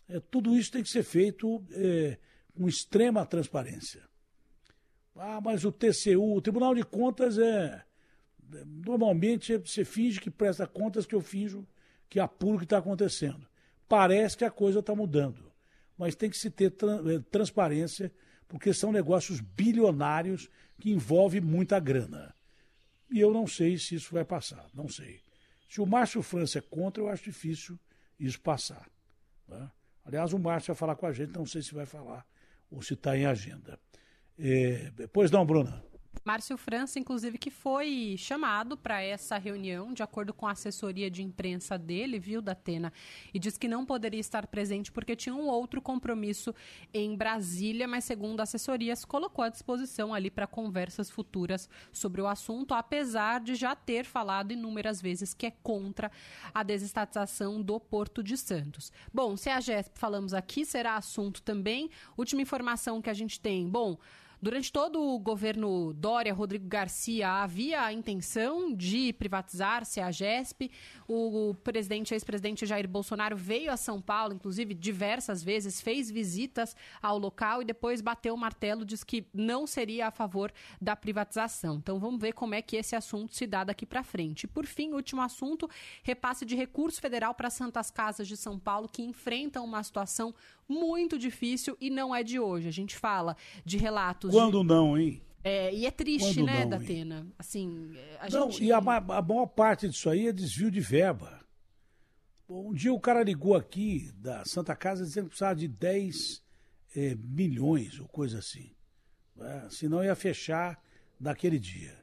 É, 0.06 0.20
tudo 0.20 0.54
isso 0.54 0.72
tem 0.72 0.82
que 0.82 0.90
ser 0.90 1.02
feito 1.02 1.64
é, 1.72 2.18
com 2.54 2.68
extrema 2.68 3.24
transparência. 3.24 4.02
Ah, 5.16 5.40
mas 5.40 5.64
o 5.64 5.72
TCU, 5.72 6.36
o 6.36 6.42
Tribunal 6.42 6.74
de 6.74 6.82
Contas 6.82 7.38
é. 7.38 7.82
Normalmente 8.66 9.56
você 9.56 9.84
finge 9.84 10.20
que 10.20 10.30
presta 10.30 10.66
contas 10.66 11.06
que 11.06 11.14
eu 11.14 11.22
finjo 11.22 11.66
que 12.08 12.20
apuro 12.20 12.56
o 12.56 12.58
que 12.58 12.64
está 12.64 12.78
acontecendo. 12.78 13.46
Parece 13.94 14.36
que 14.36 14.44
a 14.44 14.50
coisa 14.50 14.80
está 14.80 14.92
mudando. 14.92 15.52
Mas 15.96 16.16
tem 16.16 16.28
que 16.28 16.36
se 16.36 16.50
ter 16.50 16.70
tra 16.70 16.94
é, 16.94 17.20
transparência, 17.30 18.12
porque 18.48 18.74
são 18.74 18.90
negócios 18.90 19.40
bilionários 19.40 20.50
que 20.80 20.90
envolvem 20.90 21.40
muita 21.40 21.78
grana. 21.78 22.34
E 23.08 23.20
eu 23.20 23.32
não 23.32 23.46
sei 23.46 23.78
se 23.78 23.94
isso 23.94 24.12
vai 24.12 24.24
passar, 24.24 24.66
não 24.74 24.88
sei. 24.88 25.20
Se 25.68 25.80
o 25.80 25.86
Márcio 25.86 26.22
França 26.22 26.58
é 26.58 26.60
contra, 26.60 27.04
eu 27.04 27.08
acho 27.08 27.22
difícil 27.22 27.78
isso 28.18 28.40
passar. 28.40 28.90
Tá? 29.46 29.70
Aliás, 30.04 30.32
o 30.32 30.40
Márcio 30.40 30.74
vai 30.74 30.76
falar 30.76 30.96
com 30.96 31.06
a 31.06 31.12
gente, 31.12 31.32
não 31.32 31.46
sei 31.46 31.62
se 31.62 31.72
vai 31.72 31.86
falar 31.86 32.26
ou 32.68 32.82
se 32.82 32.94
está 32.94 33.16
em 33.16 33.26
agenda. 33.26 33.78
É, 34.36 34.90
pois 35.12 35.30
não, 35.30 35.46
Bruna. 35.46 35.84
Márcio 36.24 36.56
França, 36.56 36.98
inclusive, 36.98 37.38
que 37.38 37.50
foi 37.50 38.16
chamado 38.18 38.76
para 38.76 39.02
essa 39.02 39.38
reunião, 39.38 39.92
de 39.92 40.02
acordo 40.02 40.32
com 40.32 40.46
a 40.46 40.52
assessoria 40.52 41.10
de 41.10 41.22
imprensa 41.22 41.78
dele, 41.78 42.18
viu, 42.18 42.40
Datena, 42.40 42.92
e 43.32 43.38
diz 43.38 43.58
que 43.58 43.68
não 43.68 43.84
poderia 43.84 44.20
estar 44.20 44.46
presente 44.46 44.92
porque 44.92 45.16
tinha 45.16 45.34
um 45.34 45.46
outro 45.46 45.82
compromisso 45.82 46.54
em 46.92 47.16
Brasília, 47.16 47.88
mas, 47.88 48.04
segundo 48.04 48.40
a 48.40 48.44
assessoria, 48.44 48.94
se 48.94 49.06
colocou 49.06 49.44
à 49.44 49.48
disposição 49.48 50.14
ali 50.14 50.30
para 50.30 50.46
conversas 50.46 51.10
futuras 51.10 51.68
sobre 51.92 52.20
o 52.20 52.26
assunto, 52.26 52.74
apesar 52.74 53.40
de 53.40 53.54
já 53.54 53.74
ter 53.74 54.04
falado 54.04 54.52
inúmeras 54.52 55.00
vezes 55.00 55.34
que 55.34 55.46
é 55.46 55.50
contra 55.50 56.10
a 56.52 56.62
desestatização 56.62 57.60
do 57.60 57.78
Porto 57.80 58.22
de 58.22 58.36
Santos. 58.36 58.92
Bom, 59.12 59.36
se 59.36 59.50
a 59.50 59.60
GESP 59.60 59.98
falamos 59.98 60.34
aqui, 60.34 60.64
será 60.64 60.96
assunto 60.96 61.42
também. 61.42 61.90
Última 62.16 62.42
informação 62.42 63.00
que 63.00 63.10
a 63.10 63.14
gente 63.14 63.40
tem. 63.40 63.68
Bom. 63.68 63.98
Durante 64.40 64.70
todo 64.70 65.00
o 65.00 65.18
governo 65.18 65.92
Dória, 65.94 66.34
Rodrigo 66.34 66.66
Garcia, 66.66 67.28
havia 67.28 67.82
a 67.82 67.92
intenção 67.92 68.74
de 68.74 69.12
privatizar 69.14 69.82
a 70.02 70.10
GESP. 70.10 70.70
O 71.08 71.54
presidente, 71.62 72.12
ex-presidente 72.12 72.66
Jair 72.66 72.88
Bolsonaro 72.88 73.36
veio 73.36 73.72
a 73.72 73.76
São 73.76 74.00
Paulo, 74.00 74.34
inclusive 74.34 74.74
diversas 74.74 75.42
vezes, 75.42 75.80
fez 75.80 76.10
visitas 76.10 76.76
ao 77.00 77.18
local 77.18 77.62
e 77.62 77.64
depois 77.64 78.00
bateu 78.00 78.34
o 78.34 78.38
martelo, 78.38 78.84
diz 78.84 79.02
que 79.02 79.26
não 79.32 79.66
seria 79.66 80.08
a 80.08 80.10
favor 80.10 80.52
da 80.80 80.94
privatização. 80.94 81.76
Então 81.76 81.98
vamos 81.98 82.20
ver 82.20 82.32
como 82.32 82.54
é 82.54 82.62
que 82.62 82.76
esse 82.76 82.94
assunto 82.94 83.34
se 83.34 83.46
dá 83.46 83.64
daqui 83.64 83.86
para 83.86 84.02
frente. 84.02 84.46
Por 84.46 84.66
fim, 84.66 84.92
último 84.92 85.22
assunto, 85.22 85.68
repasse 86.02 86.44
de 86.44 86.54
recurso 86.54 87.00
federal 87.00 87.34
para 87.34 87.50
Santas 87.50 87.90
Casas 87.90 88.28
de 88.28 88.36
São 88.36 88.58
Paulo 88.58 88.88
que 88.88 89.02
enfrentam 89.02 89.64
uma 89.64 89.82
situação 89.82 90.34
muito 90.68 91.18
difícil 91.18 91.76
e 91.80 91.90
não 91.90 92.14
é 92.14 92.22
de 92.22 92.38
hoje. 92.38 92.68
A 92.68 92.72
gente 92.72 92.96
fala 92.96 93.36
de 93.64 93.76
relatos. 93.76 94.30
Quando 94.30 94.60
de... 94.60 94.66
não, 94.66 94.98
hein? 94.98 95.22
É, 95.42 95.74
e 95.74 95.84
é 95.84 95.90
triste, 95.90 96.36
Quando 96.36 96.46
né, 96.46 96.60
não, 96.64 96.70
Datena? 96.70 97.26
Assim, 97.38 97.92
a 98.18 98.30
não, 98.30 98.50
gente... 98.50 98.64
e 98.64 98.72
a, 98.72 98.78
a 98.78 98.80
maior 99.22 99.46
parte 99.46 99.86
disso 99.86 100.08
aí 100.08 100.26
é 100.28 100.32
desvio 100.32 100.70
de 100.70 100.80
verba. 100.80 101.44
Um 102.48 102.72
dia 102.72 102.92
o 102.92 103.00
cara 103.00 103.22
ligou 103.22 103.54
aqui 103.54 104.10
da 104.16 104.44
Santa 104.44 104.74
Casa 104.74 105.04
dizendo 105.04 105.24
que 105.24 105.30
precisava 105.30 105.54
de 105.54 105.68
10 105.68 106.42
é, 106.96 107.14
milhões 107.14 108.00
ou 108.00 108.08
coisa 108.08 108.38
assim. 108.38 108.70
Né? 109.36 109.66
Senão 109.70 110.02
ia 110.02 110.14
fechar 110.14 110.80
naquele 111.18 111.58
dia. 111.58 112.02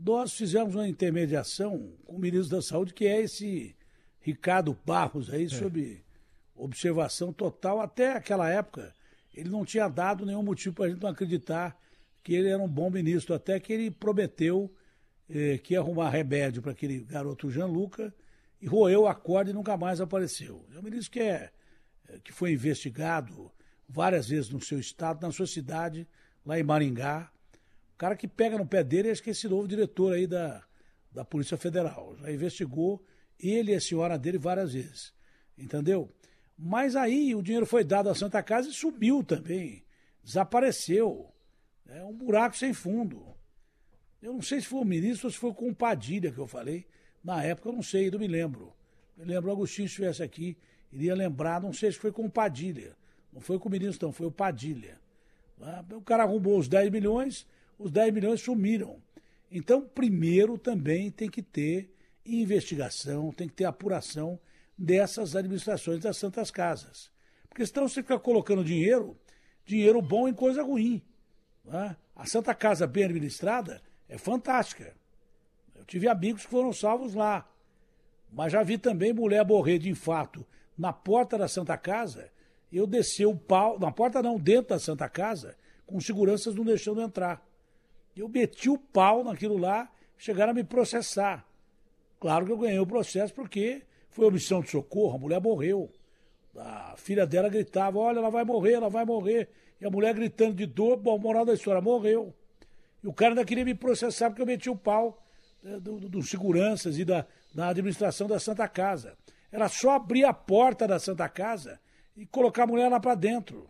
Nós 0.00 0.32
fizemos 0.32 0.74
uma 0.74 0.88
intermediação 0.88 1.92
com 2.04 2.16
o 2.16 2.18
ministro 2.18 2.56
da 2.56 2.62
Saúde, 2.62 2.94
que 2.94 3.06
é 3.06 3.20
esse 3.22 3.76
Ricardo 4.20 4.76
Barros 4.84 5.30
aí, 5.30 5.44
é. 5.44 5.48
sobre 5.48 6.03
observação 6.54 7.32
total. 7.32 7.80
Até 7.80 8.12
aquela 8.12 8.48
época, 8.48 8.92
ele 9.32 9.50
não 9.50 9.64
tinha 9.64 9.88
dado 9.88 10.24
nenhum 10.24 10.42
motivo 10.42 10.74
para 10.74 10.86
a 10.86 10.88
gente 10.88 11.02
não 11.02 11.10
acreditar 11.10 11.76
que 12.22 12.34
ele 12.34 12.48
era 12.48 12.62
um 12.62 12.68
bom 12.68 12.90
ministro, 12.90 13.34
até 13.34 13.60
que 13.60 13.72
ele 13.72 13.90
prometeu 13.90 14.72
eh, 15.28 15.58
que 15.58 15.74
ia 15.74 15.80
arrumar 15.80 16.10
remédio 16.10 16.62
para 16.62 16.72
aquele 16.72 17.00
garoto 17.00 17.50
Gianluca 17.50 18.14
e 18.60 18.66
roeu 18.66 19.06
a 19.06 19.14
corda 19.14 19.50
e 19.50 19.54
nunca 19.54 19.76
mais 19.76 20.00
apareceu. 20.00 20.64
É 20.74 20.78
um 20.78 20.82
ministro 20.82 21.10
que, 21.10 21.20
é, 21.20 21.50
eh, 22.08 22.20
que 22.22 22.32
foi 22.32 22.52
investigado 22.52 23.52
várias 23.88 24.28
vezes 24.28 24.50
no 24.50 24.60
seu 24.60 24.78
estado, 24.78 25.20
na 25.20 25.32
sua 25.32 25.46
cidade, 25.46 26.08
lá 26.46 26.58
em 26.58 26.62
Maringá. 26.62 27.30
O 27.94 27.98
cara 27.98 28.16
que 28.16 28.26
pega 28.26 28.56
no 28.56 28.66
pé 28.66 28.82
dele 28.82 29.08
é 29.08 29.12
esse 29.12 29.48
novo 29.48 29.68
diretor 29.68 30.14
aí 30.14 30.26
da, 30.26 30.62
da 31.12 31.24
Polícia 31.24 31.56
Federal. 31.56 32.16
Já 32.16 32.32
investigou 32.32 33.04
ele 33.38 33.72
e 33.72 33.74
a 33.74 33.80
senhora 33.80 34.18
dele 34.18 34.38
várias 34.38 34.72
vezes. 34.72 35.12
Entendeu? 35.56 36.10
Mas 36.56 36.94
aí 36.94 37.34
o 37.34 37.42
dinheiro 37.42 37.66
foi 37.66 37.84
dado 37.84 38.08
à 38.08 38.14
Santa 38.14 38.42
Casa 38.42 38.68
e 38.68 38.72
subiu 38.72 39.22
também. 39.22 39.84
Desapareceu. 40.22 41.32
É 41.86 42.02
um 42.04 42.12
buraco 42.12 42.56
sem 42.56 42.72
fundo. 42.72 43.26
Eu 44.22 44.32
não 44.32 44.42
sei 44.42 44.60
se 44.60 44.66
foi 44.66 44.80
o 44.80 44.84
ministro 44.84 45.26
ou 45.26 45.32
se 45.32 45.38
foi 45.38 45.52
com 45.52 45.68
o 45.68 45.74
Padilha 45.74 46.32
que 46.32 46.38
eu 46.38 46.46
falei. 46.46 46.86
Na 47.22 47.42
época 47.42 47.68
eu 47.68 47.72
não 47.72 47.82
sei, 47.82 48.10
não 48.10 48.18
me 48.18 48.28
lembro. 48.28 48.72
Me 49.16 49.24
lembro, 49.24 49.50
o 49.50 49.52
Agostinho 49.52 49.86
estivesse 49.86 50.22
aqui, 50.22 50.56
iria 50.92 51.14
lembrar, 51.14 51.60
não 51.60 51.72
sei 51.72 51.92
se 51.92 51.98
foi 51.98 52.10
com 52.10 52.24
o 52.24 52.30
Padilha. 52.30 52.96
Não 53.32 53.40
foi 53.40 53.58
com 53.58 53.68
o 53.68 53.72
ministro, 53.72 54.06
não, 54.06 54.12
foi 54.12 54.26
o 54.26 54.30
Padilha. 54.30 54.98
Ah, 55.60 55.84
o 55.92 56.00
cara 56.00 56.22
arrumou 56.22 56.58
os 56.58 56.68
10 56.68 56.90
milhões, 56.90 57.46
os 57.78 57.90
10 57.90 58.12
milhões 58.12 58.40
sumiram. 58.40 58.96
Então, 59.50 59.82
primeiro 59.82 60.58
também 60.58 61.10
tem 61.10 61.28
que 61.28 61.42
ter 61.42 61.90
investigação, 62.24 63.30
tem 63.30 63.48
que 63.48 63.54
ter 63.54 63.64
apuração 63.64 64.38
dessas 64.76 65.36
administrações 65.36 66.00
das 66.00 66.16
Santas 66.16 66.50
Casas. 66.50 67.10
Porque 67.48 67.64
senão 67.66 67.88
você 67.88 68.02
fica 68.02 68.18
colocando 68.18 68.64
dinheiro, 68.64 69.16
dinheiro 69.64 70.02
bom 70.02 70.28
em 70.28 70.34
coisa 70.34 70.62
ruim. 70.62 71.02
Né? 71.64 71.96
A 72.14 72.26
Santa 72.26 72.54
Casa 72.54 72.86
bem 72.86 73.04
administrada 73.04 73.80
é 74.08 74.18
fantástica. 74.18 74.94
Eu 75.74 75.84
tive 75.84 76.08
amigos 76.08 76.44
que 76.44 76.50
foram 76.50 76.72
salvos 76.72 77.14
lá. 77.14 77.48
Mas 78.32 78.52
já 78.52 78.62
vi 78.62 78.76
também 78.76 79.12
mulher 79.12 79.46
morrer 79.46 79.78
de 79.78 79.88
infarto 79.88 80.46
na 80.76 80.92
porta 80.92 81.38
da 81.38 81.46
Santa 81.46 81.76
Casa. 81.76 82.30
Eu 82.72 82.86
desci 82.86 83.24
o 83.24 83.36
pau, 83.36 83.78
na 83.78 83.92
porta 83.92 84.20
não, 84.20 84.38
dentro 84.38 84.70
da 84.70 84.78
Santa 84.80 85.08
Casa, 85.08 85.56
com 85.86 86.00
seguranças 86.00 86.54
não 86.54 86.64
deixando 86.64 87.00
entrar. 87.00 87.46
Eu 88.16 88.28
meti 88.28 88.68
o 88.68 88.78
pau 88.78 89.22
naquilo 89.22 89.56
lá, 89.56 89.90
chegaram 90.18 90.50
a 90.50 90.54
me 90.54 90.64
processar. 90.64 91.46
Claro 92.18 92.46
que 92.46 92.52
eu 92.52 92.58
ganhei 92.58 92.78
o 92.78 92.86
processo 92.86 93.32
porque 93.34 93.82
foi 94.14 94.26
omissão 94.26 94.62
de 94.62 94.70
socorro, 94.70 95.16
a 95.16 95.18
mulher 95.18 95.40
morreu. 95.40 95.90
A 96.56 96.94
filha 96.96 97.26
dela 97.26 97.48
gritava: 97.48 97.98
Olha, 97.98 98.18
ela 98.18 98.30
vai 98.30 98.44
morrer, 98.44 98.74
ela 98.74 98.88
vai 98.88 99.04
morrer. 99.04 99.48
E 99.80 99.84
a 99.84 99.90
mulher 99.90 100.14
gritando 100.14 100.54
de 100.54 100.66
dor, 100.66 100.96
bom, 100.96 101.18
moral 101.18 101.44
da 101.44 101.52
história, 101.52 101.80
morreu. 101.80 102.32
E 103.02 103.08
o 103.08 103.12
cara 103.12 103.32
ainda 103.32 103.44
queria 103.44 103.64
me 103.64 103.74
processar 103.74 104.30
porque 104.30 104.40
eu 104.40 104.46
meti 104.46 104.70
o 104.70 104.76
pau 104.76 105.20
né, 105.62 105.80
dos 105.80 106.00
do, 106.00 106.08
do 106.08 106.22
seguranças 106.22 106.96
e 106.96 107.04
da, 107.04 107.26
da 107.52 107.68
administração 107.68 108.28
da 108.28 108.38
Santa 108.38 108.68
Casa. 108.68 109.16
Era 109.50 109.68
só 109.68 109.90
abrir 109.90 110.24
a 110.24 110.32
porta 110.32 110.86
da 110.86 110.98
Santa 110.98 111.28
Casa 111.28 111.80
e 112.16 112.24
colocar 112.24 112.62
a 112.62 112.66
mulher 112.66 112.88
lá 112.88 113.00
para 113.00 113.16
dentro. 113.16 113.68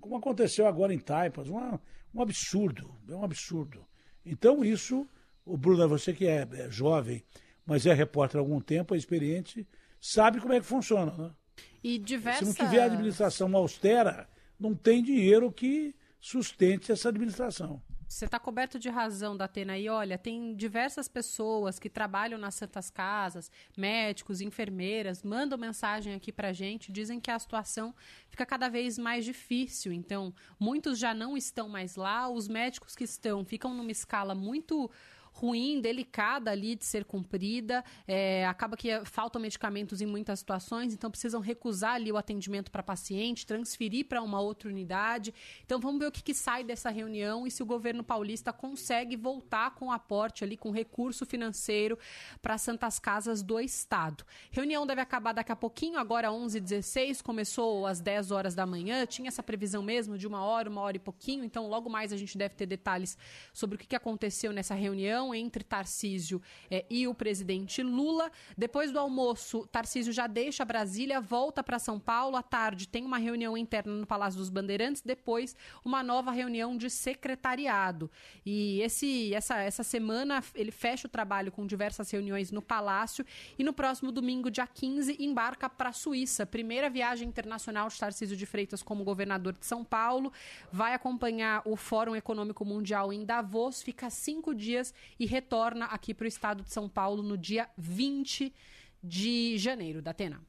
Como 0.00 0.16
aconteceu 0.16 0.66
agora 0.66 0.94
em 0.94 0.98
Taipas. 0.98 1.48
Uma, 1.48 1.80
um 2.14 2.22
absurdo, 2.22 2.96
é 3.08 3.14
um 3.14 3.24
absurdo. 3.24 3.86
Então, 4.24 4.64
isso, 4.64 5.06
o 5.44 5.56
Bruno, 5.56 5.86
você 5.86 6.12
que 6.12 6.26
é, 6.26 6.48
é 6.50 6.70
jovem, 6.70 7.22
mas 7.66 7.84
é 7.84 7.92
repórter 7.92 8.38
há 8.38 8.40
algum 8.40 8.60
tempo, 8.60 8.94
é 8.94 8.98
experiente, 8.98 9.66
sabe 10.00 10.40
como 10.40 10.54
é 10.54 10.60
que 10.60 10.66
funciona, 10.66 11.12
né? 11.12 11.30
E 11.82 11.98
diversas... 11.98 12.48
Se 12.48 12.58
não 12.62 12.68
tiver 12.68 12.82
administração 12.82 13.54
austera, 13.56 14.28
não 14.58 14.74
tem 14.74 15.02
dinheiro 15.02 15.52
que 15.52 15.94
sustente 16.20 16.90
essa 16.92 17.08
administração. 17.08 17.82
Você 18.08 18.24
está 18.24 18.38
coberto 18.38 18.78
de 18.78 18.88
razão, 18.88 19.36
Datena. 19.36 19.76
E 19.76 19.88
olha, 19.88 20.16
tem 20.16 20.54
diversas 20.54 21.08
pessoas 21.08 21.76
que 21.76 21.90
trabalham 21.90 22.38
nas 22.38 22.54
Santas 22.54 22.88
Casas, 22.88 23.50
médicos, 23.76 24.40
enfermeiras, 24.40 25.24
mandam 25.24 25.58
mensagem 25.58 26.14
aqui 26.14 26.30
para 26.30 26.52
gente, 26.52 26.92
dizem 26.92 27.18
que 27.18 27.32
a 27.32 27.38
situação 27.38 27.92
fica 28.28 28.46
cada 28.46 28.68
vez 28.68 28.96
mais 28.96 29.24
difícil. 29.24 29.92
Então, 29.92 30.32
muitos 30.58 31.00
já 31.00 31.12
não 31.12 31.36
estão 31.36 31.68
mais 31.68 31.96
lá, 31.96 32.28
os 32.28 32.46
médicos 32.46 32.94
que 32.94 33.04
estão 33.04 33.44
ficam 33.44 33.74
numa 33.74 33.90
escala 33.90 34.36
muito 34.36 34.88
ruim, 35.36 35.80
delicada 35.80 36.50
ali 36.50 36.74
de 36.74 36.84
ser 36.84 37.04
cumprida. 37.04 37.84
É, 38.06 38.46
acaba 38.46 38.76
que 38.76 38.88
faltam 39.04 39.40
medicamentos 39.40 40.00
em 40.00 40.06
muitas 40.06 40.38
situações, 40.38 40.94
então 40.94 41.10
precisam 41.10 41.40
recusar 41.40 41.94
ali 41.94 42.10
o 42.10 42.16
atendimento 42.16 42.70
para 42.70 42.82
paciente, 42.82 43.46
transferir 43.46 44.06
para 44.06 44.22
uma 44.22 44.40
outra 44.40 44.68
unidade. 44.68 45.34
Então 45.64 45.78
vamos 45.78 46.00
ver 46.00 46.06
o 46.06 46.12
que, 46.12 46.22
que, 46.22 46.34
sai 46.34 46.64
dessa 46.64 46.88
reunião 46.90 47.46
e 47.46 47.50
se 47.50 47.62
o 47.62 47.66
governo 47.66 48.02
paulista 48.02 48.52
consegue 48.52 49.16
voltar 49.16 49.74
com 49.74 49.92
aporte 49.92 50.42
ali, 50.42 50.56
com 50.56 50.70
recurso 50.70 51.26
financeiro 51.26 51.98
para 52.40 52.56
Santas 52.56 52.98
Casas 52.98 53.42
do 53.42 53.60
Estado. 53.60 54.24
Reunião 54.50 54.86
deve 54.86 55.00
acabar 55.00 55.32
daqui 55.32 55.52
a 55.52 55.56
pouquinho, 55.56 55.98
agora 55.98 56.28
11h16, 56.28 57.22
começou 57.22 57.86
às 57.86 58.00
10 58.00 58.30
horas 58.30 58.54
da 58.54 58.64
manhã, 58.64 59.04
tinha 59.04 59.28
essa 59.28 59.42
previsão 59.42 59.82
mesmo 59.82 60.16
de 60.16 60.26
uma 60.26 60.42
hora, 60.42 60.70
uma 60.70 60.80
hora 60.80 60.96
e 60.96 61.00
pouquinho, 61.00 61.44
então 61.44 61.68
logo 61.68 61.90
mais 61.90 62.12
a 62.12 62.16
gente 62.16 62.38
deve 62.38 62.54
ter 62.54 62.66
detalhes 62.66 63.18
sobre 63.52 63.76
o 63.76 63.78
que 63.78 63.94
aconteceu 63.94 64.52
nessa 64.52 64.74
reunião 64.74 65.25
entre 65.34 65.64
Tarcísio 65.64 66.40
eh, 66.70 66.84
e 66.88 67.06
o 67.06 67.14
presidente 67.14 67.82
Lula. 67.82 68.30
Depois 68.56 68.92
do 68.92 68.98
almoço, 68.98 69.66
Tarcísio 69.66 70.12
já 70.12 70.26
deixa 70.26 70.64
Brasília, 70.64 71.20
volta 71.20 71.62
para 71.62 71.78
São 71.78 71.98
Paulo. 71.98 72.36
À 72.36 72.42
tarde 72.42 72.88
tem 72.88 73.04
uma 73.04 73.18
reunião 73.18 73.56
interna 73.56 73.92
no 73.92 74.06
Palácio 74.06 74.38
dos 74.38 74.50
Bandeirantes, 74.50 75.02
depois 75.02 75.56
uma 75.84 76.02
nova 76.02 76.30
reunião 76.30 76.76
de 76.76 76.90
secretariado. 76.90 78.10
E 78.44 78.80
esse, 78.80 79.34
essa, 79.34 79.58
essa 79.58 79.82
semana 79.82 80.42
ele 80.54 80.70
fecha 80.70 81.06
o 81.06 81.10
trabalho 81.10 81.52
com 81.52 81.66
diversas 81.66 82.10
reuniões 82.10 82.50
no 82.50 82.62
Palácio 82.62 83.24
e 83.58 83.64
no 83.64 83.72
próximo 83.72 84.12
domingo, 84.12 84.50
dia 84.50 84.66
15, 84.66 85.16
embarca 85.18 85.68
para 85.68 85.90
a 85.90 85.92
Suíça. 85.92 86.46
Primeira 86.46 86.88
viagem 86.90 87.28
internacional 87.28 87.88
de 87.88 87.98
Tarcísio 87.98 88.36
de 88.36 88.46
Freitas 88.46 88.82
como 88.82 89.04
governador 89.04 89.52
de 89.54 89.66
São 89.66 89.84
Paulo. 89.84 90.32
Vai 90.72 90.94
acompanhar 90.94 91.62
o 91.64 91.76
Fórum 91.76 92.14
Econômico 92.14 92.64
Mundial 92.64 93.12
em 93.12 93.24
Davos, 93.24 93.82
fica 93.82 94.10
cinco 94.10 94.54
dias 94.54 94.94
e 95.18 95.26
retorna 95.26 95.86
aqui 95.86 96.12
para 96.14 96.24
o 96.24 96.28
estado 96.28 96.62
de 96.62 96.72
São 96.72 96.88
Paulo 96.88 97.22
no 97.22 97.36
dia 97.36 97.68
20 97.76 98.52
de 99.02 99.56
janeiro. 99.58 100.02
Da 100.02 100.10
Atena. 100.10 100.40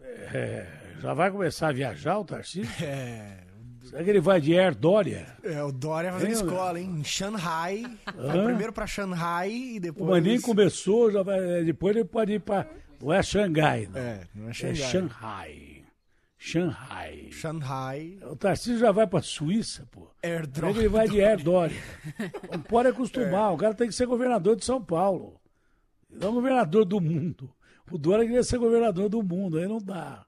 É, 0.00 0.66
já 1.00 1.14
vai 1.14 1.30
começar 1.30 1.68
a 1.68 1.72
viajar 1.72 2.18
o 2.18 2.24
Tarcísio? 2.24 2.70
É. 2.84 3.44
Será 3.84 4.02
que 4.02 4.08
ele 4.08 4.20
vai 4.20 4.40
de 4.40 4.58
Air 4.58 4.74
Dória? 4.74 5.36
É, 5.42 5.62
o 5.62 5.70
Dória 5.70 6.10
fazendo 6.10 6.30
é, 6.30 6.32
escola, 6.32 6.80
hein? 6.80 7.00
Em 7.00 7.04
Shanghai. 7.04 7.84
Vai 8.16 8.44
primeiro 8.44 8.72
para 8.72 8.86
Shanghai 8.86 9.52
e 9.52 9.78
depois. 9.78 10.08
Mas 10.08 10.24
nem 10.24 10.40
começou, 10.40 11.12
já 11.12 11.22
vai, 11.22 11.62
depois 11.64 11.94
ele 11.94 12.06
pode 12.06 12.32
ir 12.32 12.40
para. 12.40 12.66
Não 12.98 13.12
é 13.12 13.22
Xangai, 13.22 13.86
não. 13.92 14.00
É, 14.00 14.20
não 14.34 14.48
é 14.48 14.52
Xangai. 14.54 14.72
É 14.72 14.90
Shanghai. 14.90 15.73
Shanghai. 16.46 17.30
Shanghai. 17.30 18.18
O 18.30 18.36
Tarcísio 18.36 18.78
já 18.78 18.92
vai 18.92 19.06
pra 19.06 19.22
Suíça, 19.22 19.88
pô. 19.90 20.10
Airdrop. 20.22 20.76
Ele 20.76 20.88
vai 20.88 21.08
de 21.08 21.24
Air. 21.24 21.42
Não 21.42 22.60
pode 22.68 22.90
acostumar, 22.90 23.50
é. 23.50 23.54
o 23.54 23.56
cara 23.56 23.72
tem 23.72 23.88
que 23.88 23.94
ser 23.94 24.04
governador 24.04 24.54
de 24.54 24.62
São 24.62 24.84
Paulo. 24.84 25.40
Não 26.10 26.34
governador 26.34 26.84
do 26.84 27.00
mundo. 27.00 27.50
O 27.90 27.96
Dória 27.96 28.26
queria 28.26 28.42
ser 28.44 28.58
governador 28.58 29.08
do 29.08 29.22
mundo, 29.22 29.56
aí 29.56 29.66
não 29.66 29.78
dá. 29.78 30.26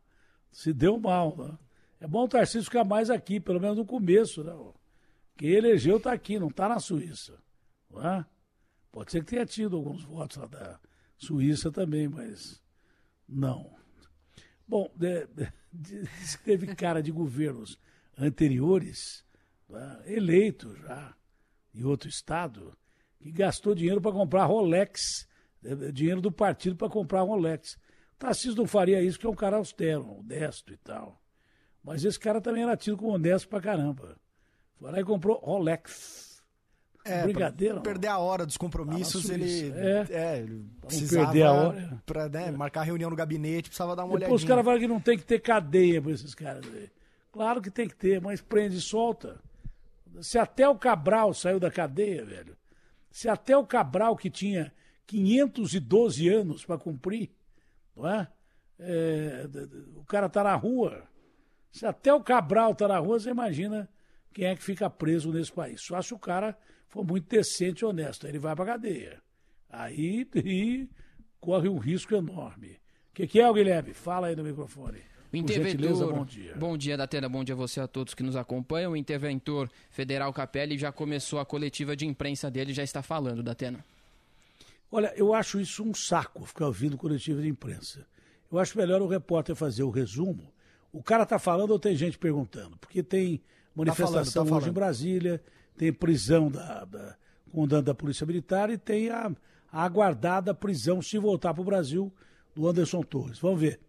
Se 0.50 0.72
deu 0.72 0.98
mal, 0.98 1.36
né? 1.36 1.58
É 2.00 2.06
bom 2.06 2.24
o 2.24 2.28
Tarcísio 2.28 2.64
ficar 2.64 2.82
mais 2.82 3.10
aqui, 3.10 3.38
pelo 3.38 3.60
menos 3.60 3.76
no 3.76 3.84
começo, 3.84 4.42
né? 4.42 4.54
Quem 5.36 5.50
elegeu 5.50 6.00
tá 6.00 6.12
aqui, 6.12 6.38
não 6.38 6.48
tá 6.48 6.66
na 6.66 6.80
Suíça. 6.80 7.34
Não 7.90 8.02
é? 8.08 8.24
Pode 8.90 9.12
ser 9.12 9.22
que 9.22 9.32
tenha 9.32 9.44
tido 9.44 9.76
alguns 9.76 10.02
votos 10.02 10.38
lá 10.38 10.46
da 10.46 10.80
Suíça 11.18 11.70
também, 11.70 12.08
mas 12.08 12.62
não. 13.28 13.75
Bom, 14.66 14.90
que 14.98 16.38
teve 16.44 16.74
cara 16.74 17.02
de 17.02 17.12
governos 17.12 17.78
anteriores, 18.18 19.24
né, 19.68 20.02
eleito 20.06 20.74
já, 20.76 21.14
em 21.74 21.84
outro 21.84 22.08
estado, 22.08 22.76
que 23.20 23.30
gastou 23.30 23.74
dinheiro 23.74 24.00
para 24.00 24.12
comprar 24.12 24.46
Rolex, 24.46 25.28
dinheiro 25.92 26.20
do 26.20 26.32
partido 26.32 26.76
para 26.76 26.88
comprar 26.88 27.22
Rolex. 27.22 27.78
Tarcísio 28.18 28.56
não 28.56 28.66
faria 28.66 29.02
isso, 29.02 29.18
porque 29.18 29.26
é 29.26 29.30
um 29.30 29.34
cara 29.34 29.56
austero, 29.56 30.18
honesto 30.18 30.72
e 30.72 30.76
tal. 30.78 31.20
Mas 31.82 32.04
esse 32.04 32.18
cara 32.18 32.40
também 32.40 32.62
era 32.62 32.76
tido 32.76 32.96
como 32.96 33.12
honesto 33.12 33.48
pra 33.48 33.60
caramba. 33.60 34.16
Foi 34.76 34.90
lá 34.90 35.00
e 35.00 35.04
comprou 35.04 35.38
Rolex. 35.38 36.25
É, 37.06 37.22
Brigadeiro. 37.22 37.80
perder 37.80 38.08
a 38.08 38.18
hora 38.18 38.44
dos 38.44 38.56
compromissos, 38.56 39.30
ele. 39.30 39.72
É, 39.76 40.06
é 40.10 40.38
ele 40.40 40.64
precisava 40.80 41.26
perder 41.26 41.42
a 41.44 41.52
hora. 41.52 42.02
Pra 42.04 42.28
né, 42.28 42.50
marcar 42.50 42.82
reunião 42.82 43.08
no 43.08 43.16
gabinete, 43.16 43.68
precisava 43.68 43.94
dar 43.94 44.04
uma 44.04 44.18
Depois 44.18 44.22
olhadinha. 44.22 44.36
os 44.36 44.44
caras 44.44 44.64
falam 44.64 44.80
que 44.80 44.88
não 44.88 45.00
tem 45.00 45.16
que 45.16 45.24
ter 45.24 45.40
cadeia 45.40 46.02
para 46.02 46.12
esses 46.12 46.34
caras. 46.34 46.64
Claro 47.32 47.62
que 47.62 47.70
tem 47.70 47.86
que 47.86 47.94
ter, 47.94 48.20
mas 48.20 48.40
prende 48.40 48.78
e 48.78 48.80
solta. 48.80 49.38
Se 50.20 50.38
até 50.38 50.68
o 50.68 50.76
Cabral 50.76 51.34
saiu 51.34 51.60
da 51.60 51.70
cadeia, 51.70 52.24
velho. 52.24 52.56
Se 53.10 53.28
até 53.28 53.56
o 53.56 53.66
Cabral, 53.66 54.16
que 54.16 54.30
tinha 54.30 54.72
512 55.06 56.28
anos 56.28 56.64
para 56.64 56.78
cumprir, 56.78 57.30
não 57.94 58.08
é? 58.08 58.28
é? 58.78 59.46
O 59.94 60.04
cara 60.04 60.28
tá 60.28 60.42
na 60.42 60.54
rua. 60.54 61.04
Se 61.70 61.86
até 61.86 62.12
o 62.12 62.22
Cabral 62.22 62.74
tá 62.74 62.88
na 62.88 62.98
rua, 62.98 63.20
você 63.20 63.30
imagina 63.30 63.88
quem 64.32 64.46
é 64.46 64.56
que 64.56 64.62
fica 64.62 64.88
preso 64.90 65.32
nesse 65.32 65.52
país. 65.52 65.80
Só 65.80 66.00
se 66.00 66.12
o 66.14 66.18
cara 66.18 66.56
for 66.96 67.04
muito 67.04 67.28
decente 67.28 67.84
e 67.84 67.84
honesto, 67.84 68.26
ele 68.26 68.38
vai 68.38 68.56
para 68.56 68.64
cadeia. 68.64 69.20
Aí 69.68 70.26
e 70.34 70.88
corre 71.38 71.68
um 71.68 71.76
risco 71.76 72.14
enorme. 72.14 72.78
O 73.10 73.14
que, 73.14 73.26
que 73.26 73.40
é, 73.40 73.52
Guilherme? 73.52 73.92
Fala 73.92 74.28
aí 74.28 74.36
no 74.36 74.42
microfone. 74.42 75.00
O 75.32 75.36
interventor, 75.36 76.14
bom 76.14 76.24
dia. 76.24 76.54
Bom 76.56 76.76
dia, 76.78 76.96
Datena. 76.96 77.28
Bom 77.28 77.44
dia 77.44 77.54
a 77.54 77.58
você 77.58 77.80
a 77.80 77.86
todos 77.86 78.14
que 78.14 78.22
nos 78.22 78.36
acompanham. 78.36 78.92
O 78.92 78.96
interventor 78.96 79.68
federal 79.90 80.32
Capelli 80.32 80.78
já 80.78 80.90
começou 80.90 81.38
a 81.38 81.44
coletiva 81.44 81.94
de 81.94 82.06
imprensa 82.06 82.50
dele, 82.50 82.72
já 82.72 82.82
está 82.82 83.02
falando, 83.02 83.42
Datena. 83.42 83.84
Olha, 84.90 85.12
eu 85.16 85.34
acho 85.34 85.60
isso 85.60 85.82
um 85.82 85.92
saco, 85.92 86.46
ficar 86.46 86.66
ouvindo 86.66 86.96
coletiva 86.96 87.42
de 87.42 87.48
imprensa. 87.48 88.06
Eu 88.50 88.58
acho 88.58 88.78
melhor 88.78 89.02
o 89.02 89.06
repórter 89.06 89.54
fazer 89.54 89.82
o 89.82 89.90
resumo. 89.90 90.50
O 90.92 91.02
cara 91.02 91.24
está 91.24 91.38
falando 91.38 91.70
ou 91.70 91.78
tem 91.78 91.94
gente 91.96 92.16
perguntando? 92.16 92.76
Porque 92.78 93.02
tem 93.02 93.42
manifestação 93.74 94.22
tá 94.22 94.32
falando, 94.32 94.48
tá 94.48 94.56
hoje 94.56 94.68
em 94.70 94.72
Brasília, 94.72 95.42
tem 95.76 95.92
prisão 95.92 96.50
da, 96.50 96.84
da 96.84 97.16
comandante 97.52 97.84
da 97.84 97.94
Polícia 97.94 98.26
Militar 98.26 98.70
e 98.70 98.78
tem 98.78 99.10
a, 99.10 99.30
a 99.70 99.82
aguardada 99.82 100.54
prisão, 100.54 101.00
se 101.00 101.18
voltar 101.18 101.54
para 101.54 101.62
o 101.62 101.64
Brasil, 101.64 102.12
do 102.54 102.66
Anderson 102.68 103.02
Torres. 103.02 103.38
Vamos 103.38 103.60
ver. 103.60 103.80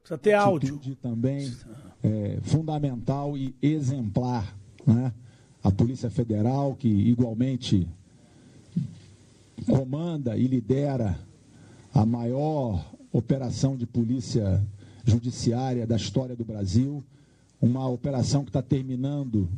Precisa 0.00 0.18
ter 0.18 0.34
áudio. 0.34 0.80
também 1.00 1.52
é, 2.02 2.38
fundamental 2.42 3.36
e 3.36 3.54
exemplar. 3.62 4.56
Né? 4.84 5.12
A 5.62 5.70
Polícia 5.70 6.10
Federal, 6.10 6.74
que 6.74 6.88
igualmente 6.88 7.88
comanda 9.66 10.36
e 10.36 10.48
lidera 10.48 11.16
a 11.94 12.04
maior 12.04 12.84
operação 13.12 13.76
de 13.76 13.86
polícia 13.86 14.60
judiciária 15.04 15.86
da 15.86 15.96
história 15.96 16.34
do 16.34 16.44
Brasil, 16.44 17.04
uma 17.62 17.88
operação 17.88 18.42
que 18.42 18.50
está 18.50 18.60
terminando 18.60 19.48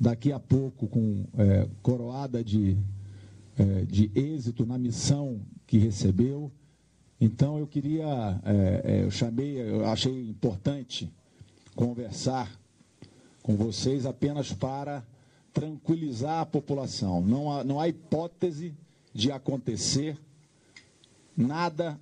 daqui 0.00 0.32
a 0.32 0.40
pouco 0.40 0.88
com 0.88 1.24
é, 1.38 1.68
coroada 1.80 2.42
de, 2.42 2.76
é, 3.56 3.84
de 3.84 4.10
êxito 4.16 4.66
na 4.66 4.76
missão 4.76 5.40
que 5.64 5.78
recebeu. 5.78 6.50
Então 7.20 7.56
eu 7.56 7.66
queria, 7.68 8.40
é, 8.44 8.82
é 8.84 9.04
eu 9.04 9.10
chamei, 9.12 9.60
eu 9.60 9.86
achei 9.86 10.28
importante 10.28 11.08
conversar 11.76 12.50
com 13.42 13.56
vocês 13.56 14.04
apenas 14.06 14.52
para 14.52 15.06
tranquilizar 15.52 16.40
a 16.40 16.46
população. 16.46 17.22
Não 17.22 17.52
há, 17.52 17.62
não 17.62 17.78
há 17.78 17.88
hipótese 17.88 18.74
de 19.14 19.30
acontecer 19.30 20.18
nada 21.36 21.98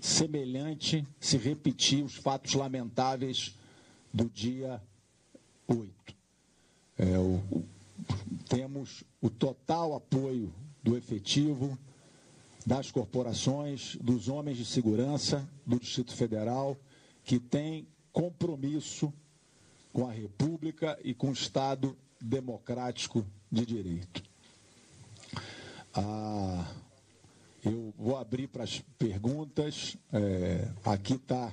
semelhante 0.00 1.06
se 1.20 1.36
repetir 1.36 2.02
os 2.02 2.16
fatos 2.16 2.54
lamentáveis 2.54 3.54
do 4.12 4.28
dia 4.28 4.82
8. 5.66 6.14
É, 6.98 7.18
o, 7.18 7.40
temos 8.48 9.04
o 9.20 9.30
total 9.30 9.94
apoio 9.94 10.52
do 10.82 10.96
efetivo, 10.96 11.78
das 12.66 12.90
corporações, 12.90 13.96
dos 13.96 14.28
homens 14.28 14.56
de 14.56 14.64
segurança 14.64 15.48
do 15.66 15.78
Distrito 15.78 16.14
Federal, 16.14 16.76
que 17.24 17.38
tem 17.38 17.86
compromisso 18.12 19.12
com 19.92 20.06
a 20.06 20.12
República 20.12 20.98
e 21.02 21.14
com 21.14 21.30
o 21.30 21.32
Estado 21.32 21.96
democrático 22.20 23.24
de 23.50 23.64
direito. 23.64 24.22
Ah, 25.94 26.64
eu 27.64 27.92
vou 27.98 28.16
abrir 28.16 28.48
para 28.48 28.64
as 28.64 28.80
perguntas. 28.98 29.96
É, 30.12 30.68
aqui 30.84 31.14
está 31.14 31.52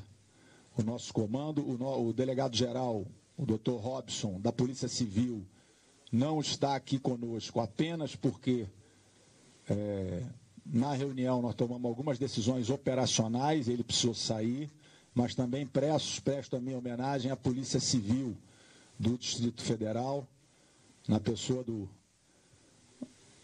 o 0.78 0.84
nosso 0.84 1.14
comando. 1.14 1.68
O, 1.68 1.78
no, 1.78 2.10
o 2.10 2.14
delegado-geral, 2.14 3.06
o 3.38 3.46
doutor 3.46 3.78
Robson, 3.80 4.40
da 4.40 4.52
Polícia 4.52 4.88
Civil, 4.88 5.46
não 6.12 6.40
está 6.40 6.76
aqui 6.76 7.00
conosco 7.00 7.60
apenas 7.60 8.16
porque 8.16 8.68
é, 9.70 10.24
na 10.66 10.94
reunião 10.94 11.42
nós 11.42 11.56
tomamos 11.56 11.86
algumas 11.86 12.18
decisões 12.18 12.70
operacionais, 12.70 13.68
ele 13.68 13.84
precisou 13.84 14.14
sair, 14.14 14.70
mas 15.14 15.36
também 15.36 15.66
presto, 15.66 16.22
presto 16.22 16.56
a 16.56 16.60
minha 16.60 16.78
homenagem 16.78 17.32
à 17.32 17.36
Polícia 17.36 17.80
Civil 17.80 18.38
do 19.00 19.18
Distrito 19.18 19.62
Federal, 19.62 20.28
na 21.08 21.20
pessoa 21.20 21.64
do 21.64 21.90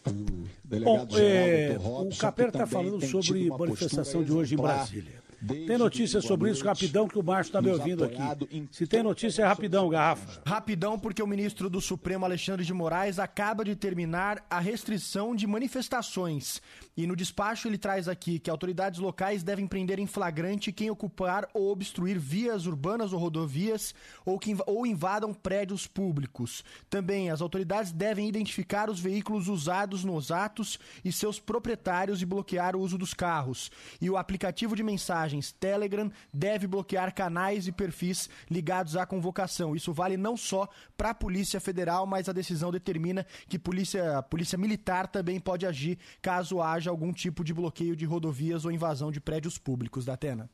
o 0.06 0.50
delegado 0.66 1.12
Bom, 1.12 1.18
é, 1.18 1.74
Robson, 1.76 2.10
o 2.10 2.18
Capera 2.18 2.50
está 2.50 2.68
falando 2.68 3.06
sobre 3.06 3.50
a 3.50 3.58
manifestação 3.58 4.22
de 4.22 4.34
hoje 4.34 4.56
em 4.56 4.58
Brasília. 4.58 5.23
Tem 5.48 5.78
notícia 5.78 6.22
sobre 6.22 6.52
isso 6.52 6.64
rapidão 6.64 7.08
que 7.08 7.20
o 7.20 7.24
Márcio 7.24 7.50
está 7.50 7.62
me 7.62 7.70
ouvindo 7.70 8.04
aqui. 8.04 8.68
Se 8.72 8.88
tem 8.88 9.04
notícia 9.04 9.44
é 9.44 9.46
rapidão, 9.46 9.90
Garrafa. 9.90 10.42
Rapidão 10.46 10.98
porque 10.98 11.22
o 11.22 11.28
ministro 11.28 11.70
do 11.70 11.82
Supremo 11.82 12.26
Alexandre 12.26 12.66
de 12.66 12.74
Moraes 12.74 13.20
acaba 13.20 13.66
de 13.66 13.76
terminar 13.76 14.46
a 14.50 14.60
restrição 14.60 15.36
de 15.36 15.46
manifestações. 15.46 16.62
E 16.96 17.08
no 17.08 17.16
despacho 17.16 17.68
ele 17.68 17.78
traz 17.78 18.08
aqui 18.08 18.38
que 18.38 18.52
autoridades 18.52 19.00
locais 19.00 19.42
devem 19.42 19.66
prender 19.66 19.98
em 19.98 20.06
flagrante 20.06 20.72
quem 20.72 20.92
ocupar 20.92 21.50
ou 21.52 21.72
obstruir 21.72 22.20
vias 22.20 22.68
urbanas 22.68 23.12
ou 23.14 23.20
rodovias 23.20 23.96
ou, 24.24 24.38
que, 24.38 24.56
ou 24.68 24.86
invadam 24.86 25.34
prédios 25.34 25.88
públicos. 25.88 26.64
Também 26.90 27.32
as 27.32 27.42
autoridades 27.42 27.92
devem 27.92 28.28
identificar 28.28 28.92
os 28.92 29.00
veículos 29.00 29.48
usados 29.48 30.04
nos 30.04 30.32
atos 30.32 30.78
e 31.04 31.12
seus 31.12 31.40
proprietários 31.40 32.22
e 32.22 32.26
bloquear 32.26 32.76
o 32.76 32.80
uso 32.80 32.98
dos 32.98 33.14
carros. 33.14 33.72
E 34.00 34.08
o 34.08 34.18
aplicativo 34.18 34.76
de 34.76 34.84
mensagens 34.84 35.52
Telegram 35.52 36.12
deve 36.32 36.68
bloquear 36.68 37.14
canais 37.14 37.68
e 37.68 37.72
perfis 37.72 38.30
ligados 38.52 38.96
à 38.96 39.06
convocação. 39.06 39.76
Isso 39.76 39.92
vale 39.92 40.16
não 40.16 40.38
só 40.38 40.70
para 40.96 41.10
a 41.10 41.16
Polícia 41.16 41.60
Federal, 41.60 42.06
mas 42.06 42.30
a 42.30 42.34
decisão 42.34 42.72
determina 42.72 43.26
que 43.48 43.58
polícia, 43.58 44.20
a 44.20 44.22
Polícia 44.22 44.58
Militar 44.58 45.08
também 45.08 45.40
pode 45.40 45.66
agir 45.66 45.98
caso 46.22 46.62
haja 46.62 46.83
algum 46.90 47.12
tipo 47.14 47.44
de 47.44 47.54
bloqueio 47.54 47.96
de 47.96 48.06
rodovias 48.06 48.66
ou 48.66 48.72
invasão 48.72 49.12
de 49.12 49.22
prédios 49.22 49.58
públicos 49.58 50.06
da 50.06 50.14
Atena. 50.14 50.50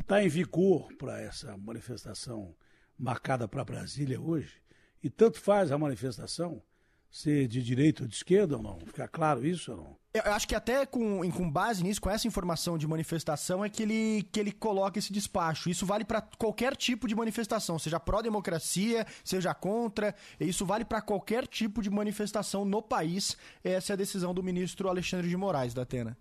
Está 0.00 0.22
em 0.22 0.28
vigor 0.28 0.92
para 0.96 1.20
essa 1.20 1.56
manifestação 1.56 2.54
marcada 2.98 3.46
para 3.46 3.64
Brasília 3.64 4.20
hoje, 4.20 4.60
e 5.02 5.08
tanto 5.08 5.40
faz 5.40 5.70
a 5.70 5.78
manifestação 5.78 6.62
ser 7.10 7.48
de 7.48 7.62
direita 7.62 8.02
ou 8.02 8.08
de 8.08 8.14
esquerda 8.14 8.56
ou 8.56 8.62
não? 8.62 8.78
Fica 8.80 9.08
claro 9.08 9.46
isso 9.46 9.72
ou 9.72 9.76
não? 9.78 9.98
Eu 10.14 10.32
acho 10.32 10.48
que 10.48 10.54
até 10.54 10.86
com, 10.86 11.20
com 11.30 11.50
base 11.50 11.82
nisso, 11.82 12.00
com 12.00 12.10
essa 12.10 12.26
informação 12.26 12.78
de 12.78 12.86
manifestação, 12.86 13.64
é 13.64 13.68
que 13.68 13.82
ele, 13.82 14.26
que 14.32 14.40
ele 14.40 14.50
coloca 14.50 14.98
esse 14.98 15.12
despacho. 15.12 15.68
Isso 15.68 15.86
vale 15.86 16.04
para 16.04 16.20
qualquer 16.20 16.74
tipo 16.74 17.06
de 17.06 17.14
manifestação, 17.14 17.78
seja 17.78 18.00
pró-democracia, 18.00 19.06
seja 19.22 19.54
contra. 19.54 20.14
Isso 20.40 20.64
vale 20.64 20.84
para 20.84 21.02
qualquer 21.02 21.46
tipo 21.46 21.82
de 21.82 21.90
manifestação 21.90 22.64
no 22.64 22.82
país. 22.82 23.36
Essa 23.62 23.92
é 23.92 23.94
a 23.94 23.96
decisão 23.96 24.32
do 24.32 24.42
ministro 24.42 24.88
Alexandre 24.88 25.28
de 25.28 25.36
Moraes, 25.36 25.74
da 25.74 25.82
Atena. 25.82 26.16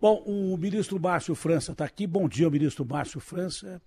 Bom, 0.00 0.22
o 0.26 0.56
ministro 0.56 1.00
Márcio 1.00 1.34
França 1.34 1.72
está 1.72 1.84
aqui. 1.84 2.06
Bom 2.06 2.28
dia, 2.28 2.48
ministro 2.48 2.86
Márcio 2.86 3.20
França. 3.20 3.82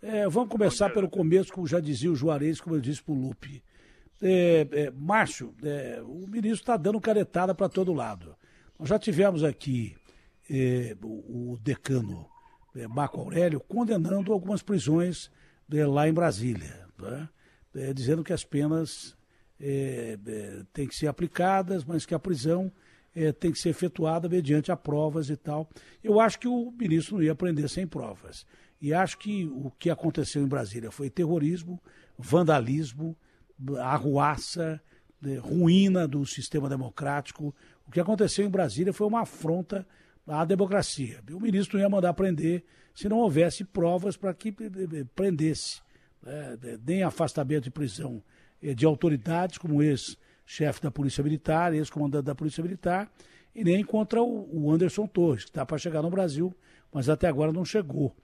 É, 0.00 0.28
vamos 0.28 0.48
começar 0.48 0.90
pelo 0.90 1.08
começo, 1.08 1.52
como 1.52 1.66
já 1.66 1.78
dizia 1.78 2.10
o 2.10 2.16
Juarez, 2.16 2.60
como 2.60 2.74
eu 2.74 2.80
disse 2.80 3.02
para 3.02 3.14
o 3.14 3.16
Lupe. 3.16 3.62
É, 4.24 4.68
é, 4.70 4.90
Márcio, 4.92 5.52
é, 5.64 6.00
o 6.06 6.28
ministro 6.28 6.60
está 6.60 6.76
dando 6.76 7.00
caretada 7.00 7.52
para 7.52 7.68
todo 7.68 7.92
lado. 7.92 8.36
Nós 8.78 8.88
já 8.88 8.96
tivemos 8.96 9.42
aqui 9.42 9.96
é, 10.48 10.96
o, 11.02 11.54
o, 11.54 11.58
decano 11.60 12.28
é, 12.76 12.86
Marco 12.86 13.20
Aurélio 13.20 13.58
condenando 13.58 14.32
algumas 14.32 14.62
prisões 14.62 15.28
é, 15.72 15.84
lá 15.84 16.08
em 16.08 16.12
Brasília, 16.12 16.86
dizendo 17.94 18.22
que 18.22 18.32
as 18.32 18.44
penas 18.44 19.16
têm 20.72 20.86
que 20.86 20.94
ser 20.94 21.08
aplicadas, 21.08 21.84
mas 21.84 22.06
que 22.06 22.14
a 22.14 22.18
prisão 22.18 22.70
tem 23.40 23.50
que 23.50 23.58
ser 23.58 23.70
efetuada 23.70 24.28
mediante 24.28 24.70
a 24.70 24.76
provas 24.76 25.30
e 25.30 25.36
tal. 25.36 25.68
Eu 26.04 26.20
acho 26.20 26.38
que 26.38 26.46
o 26.46 26.70
ministro 26.70 27.16
não 27.16 27.22
ia 27.22 27.32
aprender 27.32 27.68
sem 27.68 27.86
provas. 27.86 28.46
E 28.80 28.92
acho 28.92 29.18
que 29.18 29.46
o 29.46 29.70
que 29.78 29.90
aconteceu 29.90 30.42
em 30.42 30.46
Brasília 30.46 30.92
foi 30.92 31.08
terrorismo, 31.08 31.82
vandalismo, 32.18 33.16
arruaça, 33.80 34.80
ruína 35.40 36.06
do 36.08 36.24
sistema 36.26 36.68
democrático. 36.68 37.54
O 37.86 37.90
que 37.90 38.00
aconteceu 38.00 38.44
em 38.44 38.50
Brasília 38.50 38.92
foi 38.92 39.06
uma 39.06 39.22
afronta 39.22 39.86
à 40.26 40.44
democracia. 40.44 41.20
O 41.30 41.40
ministro 41.40 41.78
ia 41.78 41.88
mandar 41.88 42.12
prender 42.14 42.64
se 42.94 43.08
não 43.08 43.18
houvesse 43.18 43.64
provas 43.64 44.16
para 44.16 44.34
que 44.34 44.54
prendesse. 45.14 45.80
Né, 46.22 46.78
nem 46.86 47.02
afastamento 47.02 47.64
de 47.64 47.70
prisão 47.70 48.22
eh, 48.62 48.74
de 48.74 48.86
autoridades, 48.86 49.58
como 49.58 49.82
ex-chefe 49.82 50.80
da 50.80 50.90
Polícia 50.90 51.22
Militar, 51.22 51.74
ex-comandante 51.74 52.24
da 52.24 52.34
Polícia 52.34 52.62
Militar, 52.62 53.10
e 53.54 53.64
nem 53.64 53.84
contra 53.84 54.22
o 54.22 54.70
Anderson 54.70 55.06
Torres, 55.06 55.44
que 55.44 55.50
está 55.50 55.66
para 55.66 55.78
chegar 55.78 56.00
no 56.00 56.10
Brasil, 56.10 56.54
mas 56.92 57.08
até 57.08 57.26
agora 57.26 57.52
não 57.52 57.64
chegou. 57.64 58.14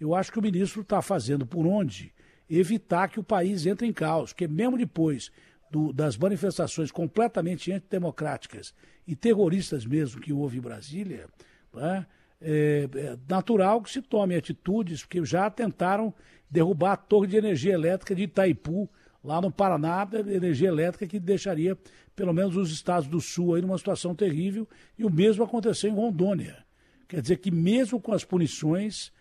Eu 0.00 0.14
acho 0.14 0.30
que 0.32 0.38
o 0.38 0.42
ministro 0.42 0.82
está 0.82 1.02
fazendo 1.02 1.44
por 1.44 1.66
onde 1.66 2.14
evitar 2.48 3.08
que 3.08 3.20
o 3.20 3.24
país 3.24 3.66
entre 3.66 3.86
em 3.86 3.92
caos, 3.92 4.32
porque 4.32 4.48
mesmo 4.48 4.76
depois 4.76 5.30
do, 5.70 5.92
das 5.92 6.16
manifestações 6.16 6.90
completamente 6.90 7.70
antidemocráticas 7.72 8.74
e 9.06 9.14
terroristas 9.14 9.84
mesmo 9.84 10.20
que 10.20 10.32
houve 10.32 10.58
em 10.58 10.62
Brasília, 10.62 11.26
né, 11.74 12.06
é, 12.40 12.88
é 12.94 13.18
natural 13.28 13.82
que 13.82 13.90
se 13.90 14.00
tome 14.00 14.34
atitudes, 14.34 15.02
porque 15.02 15.24
já 15.24 15.50
tentaram 15.50 16.14
derrubar 16.50 16.92
a 16.92 16.96
torre 16.96 17.26
de 17.26 17.36
energia 17.36 17.74
elétrica 17.74 18.14
de 18.14 18.22
Itaipu, 18.22 18.88
lá 19.22 19.40
no 19.40 19.50
Paraná, 19.50 20.08
energia 20.28 20.68
elétrica 20.68 21.06
que 21.06 21.18
deixaria 21.18 21.76
pelo 22.14 22.32
menos 22.32 22.56
os 22.56 22.72
estados 22.72 23.08
do 23.08 23.20
sul 23.20 23.54
aí 23.54 23.62
numa 23.62 23.76
situação 23.76 24.14
terrível, 24.14 24.66
e 24.96 25.04
o 25.04 25.10
mesmo 25.10 25.44
aconteceu 25.44 25.90
em 25.90 25.94
Rondônia. 25.94 26.64
Quer 27.06 27.20
dizer 27.22 27.36
que 27.36 27.50
mesmo 27.50 28.00
com 28.00 28.12
as 28.12 28.24
punições, 28.24 29.12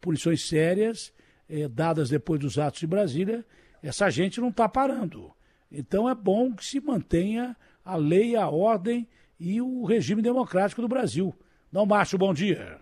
punições 0.00 0.48
sérias, 0.48 1.12
eh, 1.48 1.68
dadas 1.68 2.08
depois 2.08 2.40
dos 2.40 2.58
atos 2.58 2.80
de 2.80 2.86
Brasília, 2.86 3.44
essa 3.82 4.10
gente 4.10 4.40
não 4.40 4.48
está 4.48 4.68
parando. 4.68 5.32
Então 5.70 6.08
é 6.08 6.14
bom 6.14 6.54
que 6.54 6.64
se 6.64 6.80
mantenha 6.80 7.56
a 7.84 7.96
lei, 7.96 8.36
a 8.36 8.48
ordem 8.48 9.08
e 9.38 9.60
o 9.60 9.84
regime 9.84 10.22
democrático 10.22 10.82
do 10.82 10.88
Brasil. 10.88 11.34
Não, 11.72 11.86
Márcio, 11.86 12.18
bom 12.18 12.32
dia. 12.32 12.80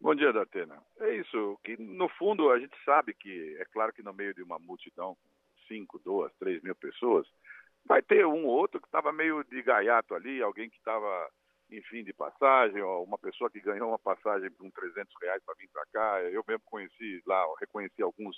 Bom 0.00 0.14
dia, 0.14 0.32
Datena. 0.32 0.82
É 1.00 1.16
isso, 1.16 1.58
que 1.64 1.76
no 1.76 2.08
fundo 2.08 2.50
a 2.50 2.58
gente 2.58 2.76
sabe 2.84 3.14
que, 3.14 3.56
é 3.60 3.64
claro 3.66 3.92
que 3.92 4.02
no 4.02 4.12
meio 4.12 4.34
de 4.34 4.42
uma 4.42 4.58
multidão, 4.58 5.16
5, 5.68 6.00
2, 6.04 6.32
3 6.40 6.62
mil 6.62 6.74
pessoas, 6.74 7.26
vai 7.86 8.02
ter 8.02 8.26
um 8.26 8.44
ou 8.44 8.58
outro 8.58 8.80
que 8.80 8.88
estava 8.88 9.12
meio 9.12 9.44
de 9.44 9.62
gaiato 9.62 10.14
ali, 10.14 10.42
alguém 10.42 10.68
que 10.68 10.76
estava 10.76 11.30
enfim, 11.72 12.04
de 12.04 12.12
passagem, 12.12 12.80
ou 12.82 13.04
uma 13.04 13.18
pessoa 13.18 13.50
que 13.50 13.60
ganhou 13.60 13.88
uma 13.88 13.98
passagem 13.98 14.50
por 14.50 14.70
300 14.70 15.12
reais 15.20 15.42
para 15.44 15.54
vir 15.54 15.68
para 15.72 15.86
cá. 15.92 16.22
Eu 16.22 16.44
mesmo 16.46 16.62
conheci 16.66 17.22
lá, 17.26 17.44
reconheci 17.58 18.02
alguns 18.02 18.36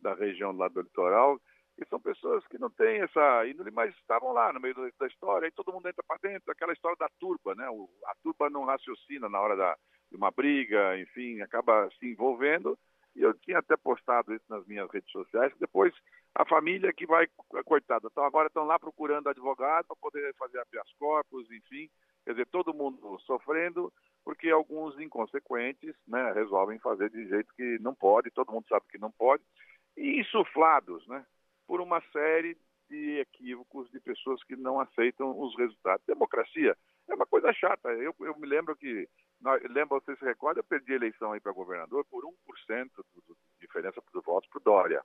da 0.00 0.14
região 0.14 0.52
lá 0.52 0.68
do 0.68 0.80
litoral, 0.80 1.38
e 1.78 1.86
são 1.88 2.00
pessoas 2.00 2.46
que 2.48 2.58
não 2.58 2.70
têm 2.70 3.00
essa 3.00 3.46
índole, 3.46 3.70
mas 3.70 3.94
estavam 3.96 4.32
lá 4.32 4.52
no 4.52 4.60
meio 4.60 4.74
da 4.98 5.06
história, 5.06 5.46
e 5.46 5.52
todo 5.52 5.72
mundo 5.72 5.88
entra 5.88 6.02
para 6.06 6.18
dentro, 6.22 6.50
aquela 6.50 6.72
história 6.72 6.96
da 6.98 7.08
turba, 7.18 7.54
né? 7.54 7.66
a 8.06 8.14
turba 8.22 8.50
não 8.50 8.64
raciocina 8.64 9.28
na 9.28 9.40
hora 9.40 9.56
da, 9.56 9.76
de 10.10 10.16
uma 10.16 10.30
briga, 10.30 10.98
enfim, 10.98 11.40
acaba 11.40 11.88
se 11.98 12.06
envolvendo, 12.06 12.78
e 13.16 13.22
eu 13.22 13.34
tinha 13.34 13.58
até 13.58 13.76
postado 13.76 14.34
isso 14.34 14.44
nas 14.48 14.66
minhas 14.66 14.90
redes 14.90 15.10
sociais, 15.10 15.52
depois 15.58 15.92
a 16.34 16.44
família 16.44 16.92
que 16.92 17.06
vai, 17.06 17.26
coitada, 17.64 18.08
então 18.10 18.24
agora 18.24 18.48
estão 18.48 18.64
lá 18.64 18.78
procurando 18.78 19.28
advogado 19.28 19.86
para 19.86 19.96
poder 19.96 20.34
fazer 20.36 20.58
habeas 20.60 20.92
corpus, 20.98 21.50
enfim, 21.50 21.88
Quer 22.30 22.34
dizer, 22.34 22.46
todo 22.46 22.72
mundo 22.72 23.18
sofrendo, 23.26 23.92
porque 24.24 24.50
alguns 24.50 24.96
inconsequentes 25.00 25.96
né, 26.06 26.30
resolvem 26.30 26.78
fazer 26.78 27.10
de 27.10 27.26
jeito 27.26 27.52
que 27.56 27.76
não 27.80 27.92
pode, 27.92 28.30
todo 28.30 28.52
mundo 28.52 28.68
sabe 28.68 28.86
que 28.88 28.98
não 28.98 29.10
pode, 29.10 29.42
e 29.96 30.20
insuflados 30.20 31.04
né, 31.08 31.26
por 31.66 31.80
uma 31.80 32.00
série 32.12 32.56
de 32.88 33.18
equívocos 33.18 33.90
de 33.90 33.98
pessoas 33.98 34.44
que 34.44 34.54
não 34.54 34.78
aceitam 34.78 35.36
os 35.40 35.56
resultados. 35.56 36.06
Democracia 36.06 36.76
é 37.08 37.14
uma 37.16 37.26
coisa 37.26 37.52
chata. 37.52 37.88
Eu, 37.94 38.14
eu 38.20 38.38
me 38.38 38.46
lembro 38.46 38.76
que, 38.76 39.08
lembra, 39.68 39.98
você 39.98 40.14
se 40.14 40.24
recorda, 40.24 40.60
eu 40.60 40.64
perdi 40.64 40.92
a 40.92 40.96
eleição 40.96 41.32
aí 41.32 41.40
para 41.40 41.50
governador 41.50 42.04
por 42.04 42.22
1% 42.22 42.32
de 43.26 43.34
diferença 43.60 44.00
dos 44.12 44.24
votos 44.24 44.48
para 44.50 44.60
o 44.60 44.62
Dória. 44.62 45.02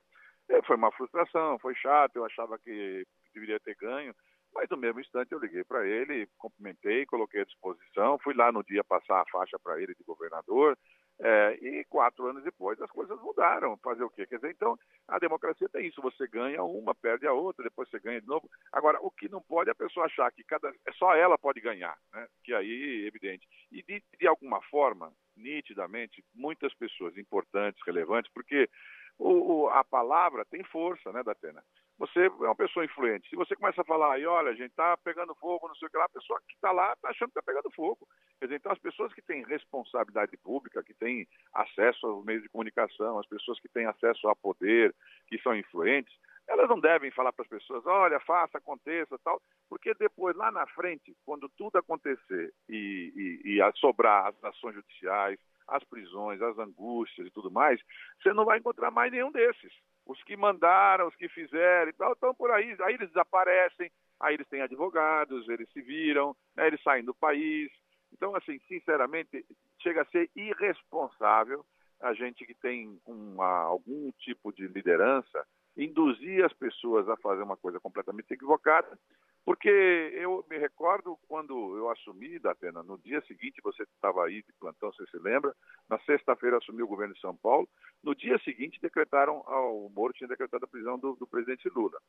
É, 0.48 0.62
foi 0.62 0.76
uma 0.76 0.92
frustração, 0.92 1.58
foi 1.58 1.74
chato, 1.74 2.18
eu 2.18 2.26
achava 2.26 2.60
que 2.60 3.04
deveria 3.34 3.60
ter 3.60 3.76
ganho, 3.78 4.14
mas 4.56 4.69
no 4.69 4.77
mesmo 4.77 5.02
instante 5.02 5.34
eu 5.34 5.40
liguei 5.40 5.64
para 5.65 5.86
ele, 5.86 6.27
cumprimentei, 6.38 7.06
coloquei 7.06 7.41
à 7.41 7.45
disposição, 7.45 8.18
fui 8.19 8.34
lá 8.34 8.52
no 8.52 8.64
dia 8.64 8.84
passar 8.84 9.22
a 9.22 9.30
faixa 9.30 9.60
para 9.60 9.82
ele 9.82 9.94
de 9.94 10.03
governador, 10.03 10.77
é, 11.19 11.57
e 11.61 11.86
quatro 11.86 12.27
anos 12.27 12.44
depois 12.44 12.82
as 12.82 12.91
coisas 12.91 13.19
mudaram. 13.22 13.77
Fazer 13.77 14.03
o 14.03 14.10
quê? 14.10 14.26
Quer 14.26 14.36
dizer, 14.36 14.52
então 14.52 14.77
a 15.07 15.18
democracia 15.19 15.68
tem 15.69 15.88
isso: 15.88 16.02
você 16.02 16.27
ganha 16.27 16.64
uma, 16.64 16.94
perde 16.94 17.26
a 17.26 17.34
outra, 17.34 17.64
depois 17.64 17.90
você 17.90 17.99
ganha 17.99 18.22
de 18.22 18.27
novo. 18.27 18.49
Agora, 18.72 18.99
o 19.02 19.11
que 19.11 19.30
não 19.30 19.41
pode 19.41 19.69
é 19.69 19.72
a 19.72 19.76
pessoa 19.76 20.06
achar 20.06 20.32
que 20.32 20.44
cada, 20.44 20.69
é 20.86 20.91
só 20.94 21.15
ela 21.15 21.38
pode 21.38 21.61
ganhar, 21.61 21.98
né? 22.14 22.27
que 22.44 22.53
aí 22.53 23.03
é 23.03 23.07
evidente. 23.07 23.48
E 23.72 23.82
de, 23.84 24.03
de 24.19 24.27
alguma 24.27 24.61
forma, 24.64 25.11
nitidamente, 25.38 26.23
muitas 26.34 26.73
pessoas 26.73 27.18
importantes, 27.18 27.82
relevantes, 27.86 28.32
porque 28.34 28.69
o, 29.18 29.30
o, 29.30 29.69
a 29.69 29.84
palavra 29.84 30.44
tem 30.45 30.64
força, 30.64 31.11
né, 31.11 31.23
Datena? 31.23 31.64
Você 31.98 32.26
é 32.26 32.30
uma 32.30 32.56
pessoa 32.56 32.84
influente. 32.84 33.30
Se 33.30 33.36
você 33.38 33.56
começa 33.56 33.82
a 33.82 33.86
falar 33.86 34.14
aí, 34.14 34.26
olha, 34.26 34.52
a 34.52 34.56
gente 34.56 34.72
está 34.72 34.98
pegando 34.98 35.34
fogo, 35.36 35.68
não 35.68 35.76
sei 35.76 35.88
o 35.88 35.92
que 35.92 35.98
lá, 35.98 36.06
a 36.06 36.10
pessoa 36.10 36.42
que 36.46 36.54
está 36.54 36.72
lá 36.72 36.92
está 36.92 37.10
achando 37.10 37.32
que 37.32 37.40
está 37.40 37.42
pegando 37.42 37.72
fogo. 37.72 38.06
Quer 38.38 38.48
dizer, 38.48 38.56
então 38.58 38.72
as 38.72 38.80
pessoas 38.80 39.14
que 39.14 39.22
têm 39.22 39.46
responsabilidade 39.46 40.36
pública, 40.38 40.84
que 40.84 40.94
têm 40.94 41.26
acesso 41.54 42.06
aos 42.06 42.26
meios 42.26 42.44
de 42.44 42.50
comunicação, 42.50 43.18
as 43.18 43.28
pessoas 43.28 43.60
que 43.62 43.70
têm 43.70 43.86
acesso 43.86 44.28
a 44.28 44.36
poder, 44.36 44.94
que 45.28 45.42
são 45.42 45.56
influentes, 45.56 46.14
elas 46.48 46.70
não 46.70 46.80
devem 46.80 47.12
falar 47.12 47.32
para 47.32 47.44
as 47.44 47.50
pessoas, 47.50 47.86
olha, 47.86 48.20
faça, 48.20 48.58
aconteça, 48.58 49.18
tal, 49.24 49.42
porque 49.70 49.94
depois, 49.96 50.36
lá 50.36 50.52
na 50.52 50.68
frente, 50.68 51.16
quando 51.26 51.50
tudo 51.58 51.78
acontecer 51.78 52.54
e, 52.70 53.42
e, 53.44 53.60
e 53.60 53.72
sobrar 53.80 54.28
as 54.28 54.44
ações 54.44 54.76
judiciais, 54.76 55.40
as 55.68 55.84
prisões, 55.86 56.42
as 56.42 56.58
angústias 56.60 57.26
e 57.26 57.32
tudo 57.32 57.50
mais, 57.50 57.82
você 58.22 58.34
não 58.34 58.46
vai 58.46 58.60
encontrar 58.60 58.92
mais 58.92 59.12
nenhum 59.12 59.32
desses. 59.32 59.74
Os 60.06 60.22
que 60.23 60.38
mandaram, 60.38 61.07
os 61.07 61.15
que 61.15 61.27
fizeram 61.30 61.90
e 61.90 61.94
tal, 61.94 62.14
estão 62.14 62.34
por 62.34 62.52
aí. 62.52 62.76
Aí 62.82 62.94
eles 62.94 63.10
desaparecem, 63.10 63.91
aí 64.19 64.36
eles 64.36 64.48
têm 64.48 64.61
advogados, 64.61 65.48
eles 65.49 65.69
se 65.72 65.82
viram, 65.82 66.36
né, 66.56 66.68
eles 66.68 66.82
saem 66.84 67.03
do 67.03 67.14
país. 67.14 67.72
Então, 68.14 68.36
assim, 68.36 68.60
sinceramente, 68.68 69.45
chega 69.82 70.03
a 70.03 70.06
ser 70.06 70.30
irresponsável 70.36 71.65
a 72.02 72.14
gente 72.14 72.45
que 72.45 72.53
tem 72.53 72.99
uma, 73.06 73.61
algum 73.61 74.11
tipo 74.19 74.53
de 74.53 74.68
liderança 74.68 75.45
induzir 75.77 76.44
as 76.45 76.53
pessoas 76.53 77.07
a 77.10 77.18
fazer 77.18 77.44
uma 77.44 77.57
coisa 77.57 77.80
completamente 77.80 78.32
equivocada 78.32 78.98
porque 79.46 79.70
eu 79.70 80.44
me 80.50 80.58
recordo 80.58 81.18
quando 81.28 81.78
eu 81.78 81.90
assumi, 81.92 82.40
da 82.40 82.56
pena, 82.56 82.82
no 82.82 82.98
dia 82.98 83.22
seguinte, 83.28 83.62
você 83.64 83.84
estava 83.84 84.26
aí 84.26 84.42
de 84.42 84.52
plantão, 84.60 84.92
você 84.92 85.06
se 85.06 85.18
lembra, 85.20 85.54
na 85.88 86.00
sexta-feira 86.00 86.58
assumi 86.58 86.82
o 86.82 86.88
governo 86.88 87.14
de 87.14 87.22
São 87.22 87.36
Paulo, 87.38 87.70
no 88.04 88.16
dia 88.16 88.40
seguinte 88.40 88.82
decretaram, 88.82 89.44
o 89.46 89.90
Moro 89.96 90.14
tinha 90.14 90.28
decretado 90.28 90.66
a 90.66 90.68
prisão 90.68 90.98
do, 90.98 91.16
do 91.16 91.28
presidente 91.28 91.70
Lula. 91.70 92.00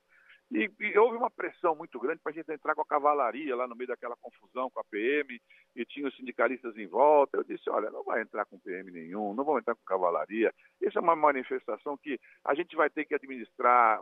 E, 0.51 0.71
e, 0.79 0.99
houve 0.99 1.17
uma 1.17 1.31
pressão 1.31 1.75
muito 1.75 1.99
grande 1.99 2.21
para 2.23 2.31
a 2.31 2.35
gente 2.35 2.51
entrar 2.53 2.75
com 2.75 2.83
a 2.83 2.87
cavalaria 2.87 3.57
lá 3.57 3.67
no 3.67 3.75
meio 3.75 3.89
daquela 3.89 4.17
confusão 4.17 4.71
com 4.71 4.79
a 4.79 4.85
PM, 4.85 5.41
e 5.75 5.85
tinha 5.85 6.07
os 6.07 6.15
sindicalistas 6.17 6.77
em 6.77 6.87
volta. 6.87 7.37
Eu 7.37 7.45
disse: 7.45 7.69
olha, 7.69 7.91
não 7.91 8.05
vai 8.05 8.23
entrar 8.23 8.45
com 8.45 8.61
PM 8.61 8.91
nenhum, 8.93 9.35
não 9.35 9.45
vamos 9.45 9.61
entrar 9.61 9.75
com 9.75 9.83
cavalaria. 9.85 10.55
Isso 10.81 10.99
é 10.99 11.01
uma 11.03 11.17
manifestação 11.17 11.97
que 11.97 12.21
a 12.45 12.55
gente 12.55 12.77
vai 12.77 12.89
ter 12.89 13.05
que 13.05 13.15
administrar, 13.15 13.99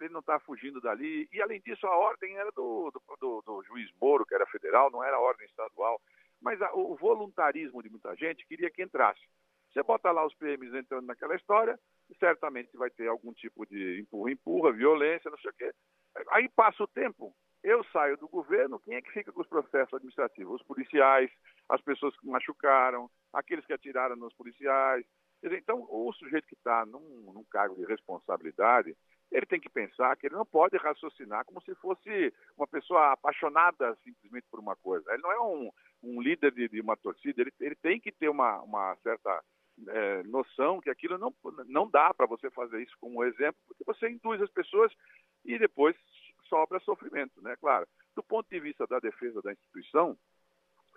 ele 0.00 0.08
não 0.08 0.18
está 0.18 0.40
fugindo 0.40 0.80
dali. 0.80 1.28
E, 1.32 1.40
além 1.40 1.60
disso, 1.60 1.86
a 1.86 1.96
ordem 1.96 2.36
era 2.36 2.50
do, 2.50 2.73
do, 2.90 3.02
do, 3.20 3.42
do 3.42 3.62
juiz 3.64 3.90
Moro, 4.00 4.26
que 4.26 4.34
era 4.34 4.46
federal, 4.46 4.90
não 4.90 5.02
era 5.02 5.18
ordem 5.18 5.46
estadual. 5.46 6.00
Mas 6.40 6.60
a, 6.60 6.72
o 6.74 6.96
voluntarismo 6.96 7.82
de 7.82 7.90
muita 7.90 8.14
gente 8.16 8.46
queria 8.46 8.70
que 8.70 8.82
entrasse. 8.82 9.22
Você 9.72 9.82
bota 9.82 10.12
lá 10.12 10.24
os 10.24 10.34
PMs 10.34 10.72
entrando 10.74 11.06
naquela 11.06 11.34
história, 11.34 11.78
certamente 12.18 12.76
vai 12.76 12.90
ter 12.90 13.08
algum 13.08 13.32
tipo 13.32 13.66
de 13.66 14.00
empurra-empurra, 14.00 14.72
violência, 14.72 15.30
não 15.30 15.38
sei 15.38 15.50
o 15.50 15.54
quê. 15.54 15.74
Aí 16.30 16.48
passa 16.48 16.84
o 16.84 16.86
tempo, 16.86 17.34
eu 17.64 17.82
saio 17.84 18.16
do 18.18 18.28
governo, 18.28 18.78
quem 18.78 18.94
é 18.94 19.02
que 19.02 19.10
fica 19.10 19.32
com 19.32 19.40
os 19.40 19.48
processos 19.48 19.94
administrativos? 19.94 20.60
Os 20.60 20.66
policiais, 20.66 21.30
as 21.68 21.80
pessoas 21.80 22.14
que 22.20 22.26
machucaram, 22.28 23.10
aqueles 23.32 23.64
que 23.64 23.72
atiraram 23.72 24.14
nos 24.14 24.34
policiais. 24.34 25.04
então, 25.42 25.86
o 25.90 26.12
sujeito 26.12 26.46
que 26.46 26.54
está 26.54 26.84
num, 26.84 27.32
num 27.32 27.44
cargo 27.50 27.74
de 27.74 27.86
responsabilidade, 27.86 28.94
ele 29.30 29.46
tem 29.46 29.60
que 29.60 29.68
pensar 29.68 30.16
que 30.16 30.26
ele 30.26 30.36
não 30.36 30.46
pode 30.46 30.76
raciocinar 30.76 31.44
como 31.44 31.60
se 31.62 31.74
fosse 31.76 32.32
uma 32.56 32.66
pessoa 32.66 33.12
apaixonada 33.12 33.96
simplesmente 34.04 34.46
por 34.50 34.60
uma 34.60 34.76
coisa. 34.76 35.12
Ele 35.12 35.22
não 35.22 35.32
é 35.32 35.40
um, 35.40 35.70
um 36.02 36.22
líder 36.22 36.52
de, 36.52 36.68
de, 36.68 36.80
uma 36.80 36.96
torcida, 36.96 37.40
ele, 37.40 37.52
ele 37.60 37.74
tem 37.76 38.00
que 38.00 38.12
ter 38.12 38.28
uma, 38.28 38.62
uma 38.62 38.96
certa 39.02 39.42
é, 39.88 40.22
noção 40.24 40.80
que 40.80 40.90
aquilo 40.90 41.18
não, 41.18 41.34
não 41.66 41.90
dá 41.90 42.14
para 42.14 42.26
você 42.26 42.50
fazer 42.50 42.82
isso 42.82 42.96
como 43.00 43.24
exemplo, 43.24 43.60
porque 43.66 43.84
você 43.84 44.08
induz 44.08 44.40
as 44.40 44.50
pessoas 44.50 44.92
e 45.44 45.58
depois 45.58 45.96
sobra 46.48 46.78
sofrimento, 46.80 47.40
né? 47.42 47.56
Claro, 47.56 47.86
do 48.14 48.22
ponto 48.22 48.48
de 48.48 48.60
vista 48.60 48.86
da 48.86 49.00
defesa 49.00 49.40
da 49.42 49.52
instituição, 49.52 50.16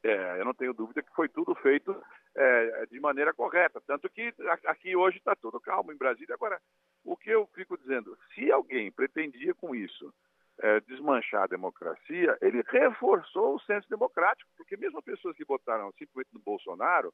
é, 0.03 0.39
eu 0.39 0.45
não 0.45 0.53
tenho 0.53 0.73
dúvida 0.73 1.01
que 1.01 1.13
foi 1.13 1.27
tudo 1.29 1.55
feito 1.55 1.95
é, 2.35 2.85
de 2.85 2.99
maneira 2.99 3.33
correta, 3.33 3.81
tanto 3.85 4.09
que 4.09 4.33
aqui 4.65 4.95
hoje 4.95 5.17
está 5.17 5.35
tudo 5.35 5.59
calmo 5.59 5.91
em 5.91 5.97
Brasília. 5.97 6.35
Agora, 6.35 6.59
o 7.03 7.17
que 7.17 7.29
eu 7.29 7.47
fico 7.53 7.77
dizendo, 7.77 8.17
se 8.33 8.51
alguém 8.51 8.91
pretendia 8.91 9.53
com 9.55 9.73
isso 9.73 10.13
é, 10.59 10.79
desmanchar 10.81 11.43
a 11.43 11.47
democracia, 11.47 12.37
ele 12.41 12.63
reforçou 12.67 13.55
o 13.55 13.59
senso 13.61 13.89
democrático, 13.89 14.49
porque 14.55 14.77
mesmo 14.77 15.01
pessoas 15.01 15.35
que 15.35 15.45
votaram 15.45 15.91
simplesmente 15.93 16.33
no 16.33 16.39
Bolsonaro, 16.39 17.13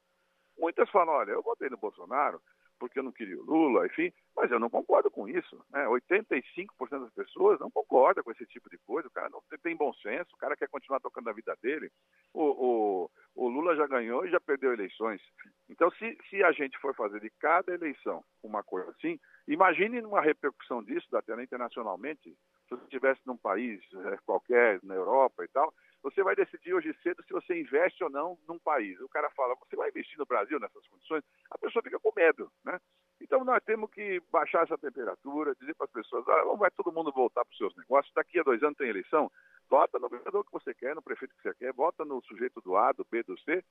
muitas 0.57 0.89
falam, 0.89 1.13
olha, 1.13 1.31
eu 1.31 1.41
votei 1.41 1.69
no 1.69 1.77
Bolsonaro, 1.77 2.41
porque 2.83 2.99
eu 2.99 3.03
não 3.03 3.13
queria 3.13 3.39
o 3.39 3.45
Lula, 3.45 3.85
enfim, 3.85 4.11
mas 4.35 4.51
eu 4.51 4.59
não 4.59 4.69
concordo 4.69 5.09
com 5.09 5.25
isso. 5.25 5.55
Né? 5.71 5.85
85% 5.85 6.67
das 6.99 7.13
pessoas 7.13 7.57
não 7.57 7.71
concordam 7.71 8.21
com 8.21 8.31
esse 8.31 8.45
tipo 8.47 8.69
de 8.69 8.77
coisa, 8.79 9.07
o 9.07 9.11
cara 9.11 9.29
não 9.29 9.41
tem 9.63 9.73
bom 9.73 9.93
senso, 9.93 10.29
o 10.33 10.37
cara 10.37 10.57
quer 10.57 10.67
continuar 10.67 10.99
tocando 10.99 11.29
a 11.29 11.33
vida 11.33 11.55
dele. 11.61 11.89
O, 12.33 12.43
o, 12.43 13.09
o 13.35 13.47
Lula 13.47 13.73
já 13.77 13.87
ganhou 13.87 14.25
e 14.25 14.29
já 14.29 14.39
perdeu 14.41 14.73
eleições. 14.73 15.21
Então, 15.69 15.89
se, 15.91 16.17
se 16.29 16.43
a 16.43 16.51
gente 16.51 16.77
for 16.79 16.93
fazer 16.93 17.21
de 17.21 17.29
cada 17.39 17.73
eleição 17.73 18.21
uma 18.43 18.61
coisa 18.61 18.91
assim, 18.91 19.17
imagine 19.47 20.01
uma 20.01 20.19
repercussão 20.19 20.83
disso, 20.83 21.07
até 21.15 21.41
internacionalmente, 21.41 22.35
se 22.67 22.69
você 22.69 22.83
estivesse 22.83 23.21
num 23.25 23.37
país 23.37 23.79
é, 23.93 24.17
qualquer, 24.25 24.81
na 24.83 24.95
Europa 24.95 25.45
e 25.45 25.47
tal, 25.47 25.73
você 26.03 26.21
vai 26.21 26.35
decidir 26.35 26.73
hoje 26.73 26.93
cedo 27.01 27.23
se 27.23 27.31
você 27.31 27.59
investe 27.59 28.03
ou 28.03 28.09
não 28.09 28.37
num 28.47 28.59
país. 28.59 28.99
O 28.99 29.07
cara 29.07 29.29
fala, 29.31 29.55
você 29.55 29.75
vai 29.75 29.89
investir 29.89 30.19
no 30.19 30.25
Brasil 30.25 30.59
nessas 30.59 30.85
condições? 30.87 31.23
A 31.49 31.57
pessoa 31.57 31.81
fica 31.81 31.97
com 31.97 32.11
medo, 32.13 32.51
né? 32.63 32.77
Então 33.21 33.45
nós 33.45 33.63
temos 33.63 33.89
que 33.89 34.21
baixar 34.29 34.63
essa 34.63 34.77
temperatura, 34.77 35.55
dizer 35.55 35.73
para 35.75 35.85
as 35.85 35.91
pessoas, 35.91 36.27
ah, 36.27 36.43
vai 36.57 36.69
todo 36.71 36.91
mundo 36.91 37.11
voltar 37.11 37.45
para 37.45 37.51
os 37.53 37.57
seus 37.57 37.75
negócios, 37.77 38.13
daqui 38.13 38.37
a 38.37 38.43
dois 38.43 38.61
anos 38.61 38.77
tem 38.77 38.89
eleição, 38.89 39.31
vota 39.69 39.97
no 39.97 40.09
vereador 40.09 40.43
que 40.43 40.51
você 40.51 40.73
quer, 40.73 40.93
no 40.93 41.01
prefeito 41.01 41.33
que 41.35 41.41
você 41.41 41.53
quer, 41.55 41.71
vota 41.71 42.03
no 42.03 42.21
sujeito 42.23 42.59
do 42.59 42.75
A, 42.75 42.91
do 42.91 43.07
B, 43.09 43.23
do 43.23 43.39
C, 43.39 43.63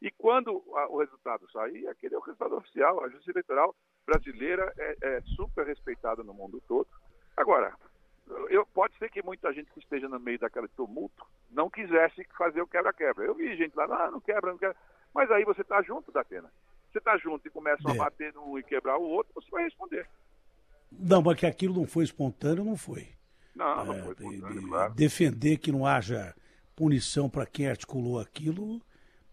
e 0.00 0.10
quando 0.12 0.62
a, 0.76 0.88
o 0.88 0.98
resultado 0.98 1.50
sair, 1.50 1.88
aquele 1.88 2.14
é 2.14 2.18
o 2.18 2.22
resultado 2.22 2.56
oficial. 2.56 3.04
A 3.04 3.08
justiça 3.08 3.32
eleitoral 3.32 3.74
brasileira 4.06 4.72
é, 4.78 4.96
é 5.02 5.20
super 5.36 5.66
respeitada 5.66 6.22
no 6.22 6.32
mundo 6.32 6.62
todo. 6.66 6.88
Agora, 7.36 7.76
eu, 8.48 8.66
pode 8.66 8.96
ser 8.98 9.10
que 9.10 9.22
muita 9.22 9.52
gente 9.52 9.70
que 9.72 9.80
esteja 9.80 10.08
no 10.08 10.18
meio 10.20 10.38
daquele 10.38 10.68
tumulto 10.68 11.26
não 11.50 11.68
quisesse 11.68 12.26
fazer 12.36 12.60
o 12.60 12.66
quebra-quebra. 12.66 13.24
Eu 13.24 13.34
vi 13.34 13.56
gente 13.56 13.74
lá, 13.76 13.84
ah, 13.84 14.10
não 14.10 14.20
quebra, 14.20 14.52
não 14.52 14.58
quebra. 14.58 14.76
Mas 15.14 15.30
aí 15.30 15.44
você 15.44 15.62
está 15.62 15.82
junto 15.82 16.12
da 16.12 16.24
pena. 16.24 16.50
Você 16.90 16.98
está 16.98 17.16
junto 17.18 17.46
e 17.46 17.50
começa 17.50 17.82
é. 17.88 17.92
a 17.92 17.94
bater 17.94 18.32
no 18.34 18.58
e 18.58 18.62
quebrar 18.62 18.98
o 18.98 19.02
outro, 19.02 19.32
você 19.34 19.50
vai 19.50 19.64
responder. 19.64 20.08
Não, 20.90 21.22
mas 21.22 21.38
que 21.38 21.46
aquilo 21.46 21.74
não 21.74 21.86
foi 21.86 22.04
espontâneo, 22.04 22.64
não 22.64 22.76
foi. 22.76 23.08
Não, 23.54 23.84
não 23.84 23.94
é, 23.94 24.02
foi 24.02 24.12
espontâneo, 24.12 24.60
de, 24.60 24.68
claro. 24.68 24.94
Defender 24.94 25.56
que 25.58 25.70
não 25.70 25.86
haja 25.86 26.34
punição 26.74 27.28
para 27.28 27.46
quem 27.46 27.68
articulou 27.68 28.18
aquilo 28.18 28.80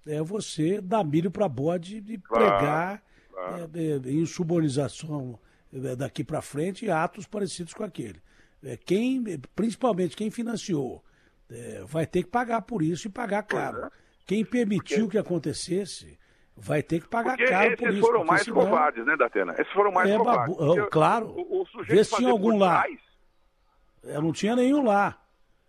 é 0.06 0.22
você 0.22 0.80
dar 0.80 1.04
milho 1.04 1.32
para 1.32 1.50
bode 1.50 1.98
e 1.98 2.18
claro, 2.18 2.46
pregar 2.46 3.04
claro. 3.32 3.70
É, 3.74 4.10
em 4.10 4.26
subordinação 4.26 5.40
é, 5.74 5.96
daqui 5.96 6.24
para 6.24 6.42
frente 6.42 6.90
atos 6.90 7.26
parecidos 7.26 7.74
com 7.74 7.84
aquele. 7.84 8.22
É, 8.64 8.76
quem, 8.78 9.24
principalmente 9.56 10.16
quem 10.16 10.32
financiou, 10.32 11.04
é, 11.50 11.84
vai 11.86 12.06
ter 12.06 12.24
que 12.24 12.30
pagar 12.30 12.62
por 12.62 12.82
isso 12.82 13.08
e 13.08 13.12
pagar 13.12 13.44
caro. 13.44 13.86
É. 13.86 13.90
Quem 14.26 14.44
permitiu 14.44 15.06
porque... 15.06 15.12
que 15.12 15.18
acontecesse 15.18 16.20
vai 16.56 16.82
ter 16.82 17.02
que 17.02 17.08
pagar 17.08 17.38
porque 17.38 17.52
caro 17.52 17.78
por 17.78 17.90
isso. 17.90 17.98
Esses 17.98 18.00
foram 18.00 18.26
mais 18.26 18.42
senão... 18.44 18.62
covardes, 18.62 19.06
né, 19.06 19.16
Datena? 19.16 19.54
Esses 19.54 19.74
foram 19.74 19.92
mais 19.92 20.10
é, 20.10 20.18
covardes. 20.18 20.58
Babu... 20.58 20.90
claro. 20.90 21.28
O, 21.28 21.62
o 21.62 21.84
Vê 21.84 22.04
se 22.04 22.16
tinha 22.16 22.30
algum 22.30 22.58
lá. 22.58 22.82
Trás... 22.82 23.00
Eu 24.04 24.22
não 24.22 24.32
tinha 24.32 24.56
nenhum 24.56 24.84
lá. 24.84 25.22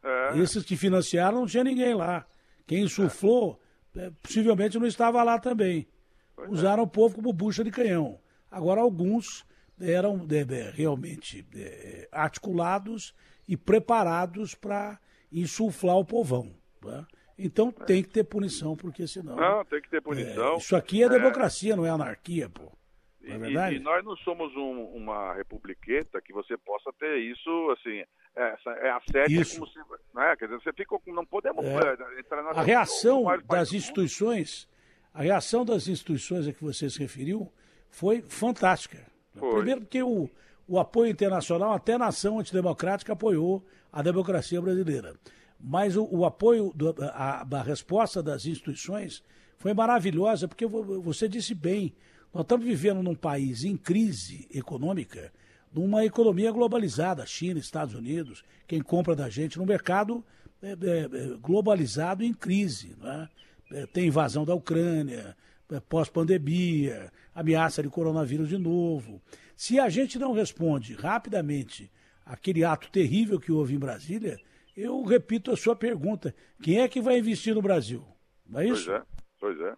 É. 0.03 0.39
Esses 0.39 0.65
que 0.65 0.77
financiaram 0.77 1.41
não 1.41 1.47
tinha 1.47 1.65
ninguém 1.65 1.95
lá. 1.95 2.25
Quem 2.67 2.85
insuflou, 2.85 3.61
é. 3.97 4.11
possivelmente 4.23 4.79
não 4.79 4.87
estava 4.87 5.23
lá 5.23 5.39
também. 5.39 5.89
Pois 6.35 6.51
Usaram 6.51 6.85
o 6.85 6.89
povo 6.89 7.17
como 7.17 7.33
bucha 7.33 7.65
de 7.65 7.71
canhão. 7.71 8.19
Agora, 8.51 8.81
alguns 8.81 9.45
eram 9.81 10.27
é, 10.31 10.71
realmente 10.71 11.47
é, 11.55 12.09
articulados 12.13 13.15
e 13.47 13.57
preparados 13.57 14.55
para 14.55 14.99
insuflar 15.33 15.97
o 15.97 16.05
povão. 16.05 16.55
Né? 16.85 17.07
Então 17.39 17.75
é. 17.81 17.85
tem 17.85 18.03
que 18.03 18.09
ter 18.09 18.25
punição, 18.25 18.77
porque 18.77 19.07
senão. 19.07 19.37
Não, 19.37 19.65
tem 19.65 19.81
que 19.81 19.89
ter 19.89 20.01
punição. 20.01 20.55
É, 20.55 20.57
isso 20.57 20.77
aqui 20.77 21.03
é, 21.03 21.07
é 21.07 21.09
democracia, 21.09 21.77
não 21.77 21.87
é 21.87 21.91
anarquia, 21.91 22.49
pô. 22.49 22.73
não 23.21 23.35
é 23.35 23.39
verdade? 23.39 23.77
E, 23.77 23.79
e 23.79 23.83
nós 23.83 24.05
não 24.05 24.17
somos 24.17 24.55
um, 24.57 24.85
uma 24.95 25.35
republiqueta 25.35 26.21
que 26.21 26.33
você 26.33 26.57
possa 26.57 26.93
ter 26.99 27.19
isso, 27.19 27.77
assim, 27.79 28.03
essa, 28.39 28.71
é 28.71 28.91
a 28.91 29.01
sede 29.01 29.41
Isso. 29.41 29.59
como 29.59 29.67
se... 29.67 29.79
Né? 30.15 30.37
Quer 30.37 30.47
dizer, 30.47 30.63
você 30.63 30.73
fica 30.73 30.97
com... 30.97 31.13
Não 31.13 31.27
podemos 31.27 31.65
É. 31.65 32.21
entrar 32.21 32.43
na... 32.43 32.51
A 32.51 32.63
reação 32.63 33.25
das 33.45 33.73
instituições, 33.73 34.69
a 35.13 35.23
reação 35.23 35.65
das 35.65 35.89
instituições 35.89 36.47
a 36.47 36.53
que 36.53 36.63
você 36.63 36.89
se 36.89 37.01
referiu 37.01 37.53
foi 37.91 38.23
fantástica. 38.23 39.05
Foi. 39.39 39.55
Primeiro 39.57 39.81
porque 39.83 40.03
o, 40.03 40.29
o 40.67 40.79
apoio 40.79 41.11
internacional, 41.11 41.73
até 41.73 41.95
a 41.95 41.99
nação 41.99 42.39
antidemocrática 42.39 43.13
apoiou 43.13 43.65
a 43.93 44.03
democracia 44.03 44.61
brasileira. 44.61 45.15
Mas 45.61 45.97
o, 45.97 46.05
o 46.05 46.25
apoio, 46.25 46.73
do- 46.75 46.95
a, 47.13 47.47
a 47.51 47.63
resposta 47.63 48.23
das 48.23 48.47
instituições 48.47 49.23
foi 49.57 49.75
maravilhosa, 49.75 50.47
porque 50.47 50.67
vo- 50.67 51.01
você 51.01 51.29
disse 51.29 51.55
bem, 51.55 51.93
nós 52.33 52.43
estamos 52.43 52.65
vivendo 52.65 53.03
num 53.03 53.15
país 53.15 53.65
em 53.65 53.77
crise 53.77 54.47
econômica, 54.55 55.33
numa 55.73 56.05
economia 56.05 56.53
globalizada, 56.53 57.27
China, 57.27 57.59
Estados 57.59 57.95
Unidos, 57.95 58.45
quem 58.67 58.81
compra 58.81 59.17
da 59.17 59.29
gente 59.29 59.59
no 59.59 59.67
mercado 59.67 60.25
é, 60.63 60.71
é, 60.71 60.73
é, 60.73 61.37
globalizado 61.41 62.23
em 62.23 62.33
crise. 62.33 62.95
Né? 63.01 63.29
É, 63.73 63.87
tem 63.87 64.07
invasão 64.07 64.45
da 64.45 64.55
Ucrânia, 64.55 65.37
é, 65.71 65.81
pós-pandemia, 65.81 67.11
ameaça 67.39 67.83
de 67.83 67.89
coronavírus 67.89 68.49
de 68.49 68.59
novo. 68.59 69.23
Se 69.57 69.79
a 69.79 69.89
gente 69.89 70.19
não 70.19 70.33
responde 70.33 70.95
rapidamente 70.95 71.91
aquele 72.27 72.65
ato 72.65 72.91
terrível 72.91 73.39
que 73.39 73.53
houve 73.53 73.75
em 73.75 73.79
Brasília, 73.79 74.39
eu 74.77 75.03
repito 75.05 75.53
a 75.53 75.57
sua 75.57 75.77
pergunta: 75.77 76.35
quem 76.63 76.81
é 76.81 76.89
que 76.89 77.01
vai 77.01 77.19
investir 77.19 77.55
no 77.55 77.63
Brasil? 77.63 78.05
Não 78.45 78.61
é 78.61 78.67
isso? 78.67 78.87
Pois 78.87 79.01
é, 79.01 79.07
pois 79.41 79.61
é. 79.61 79.77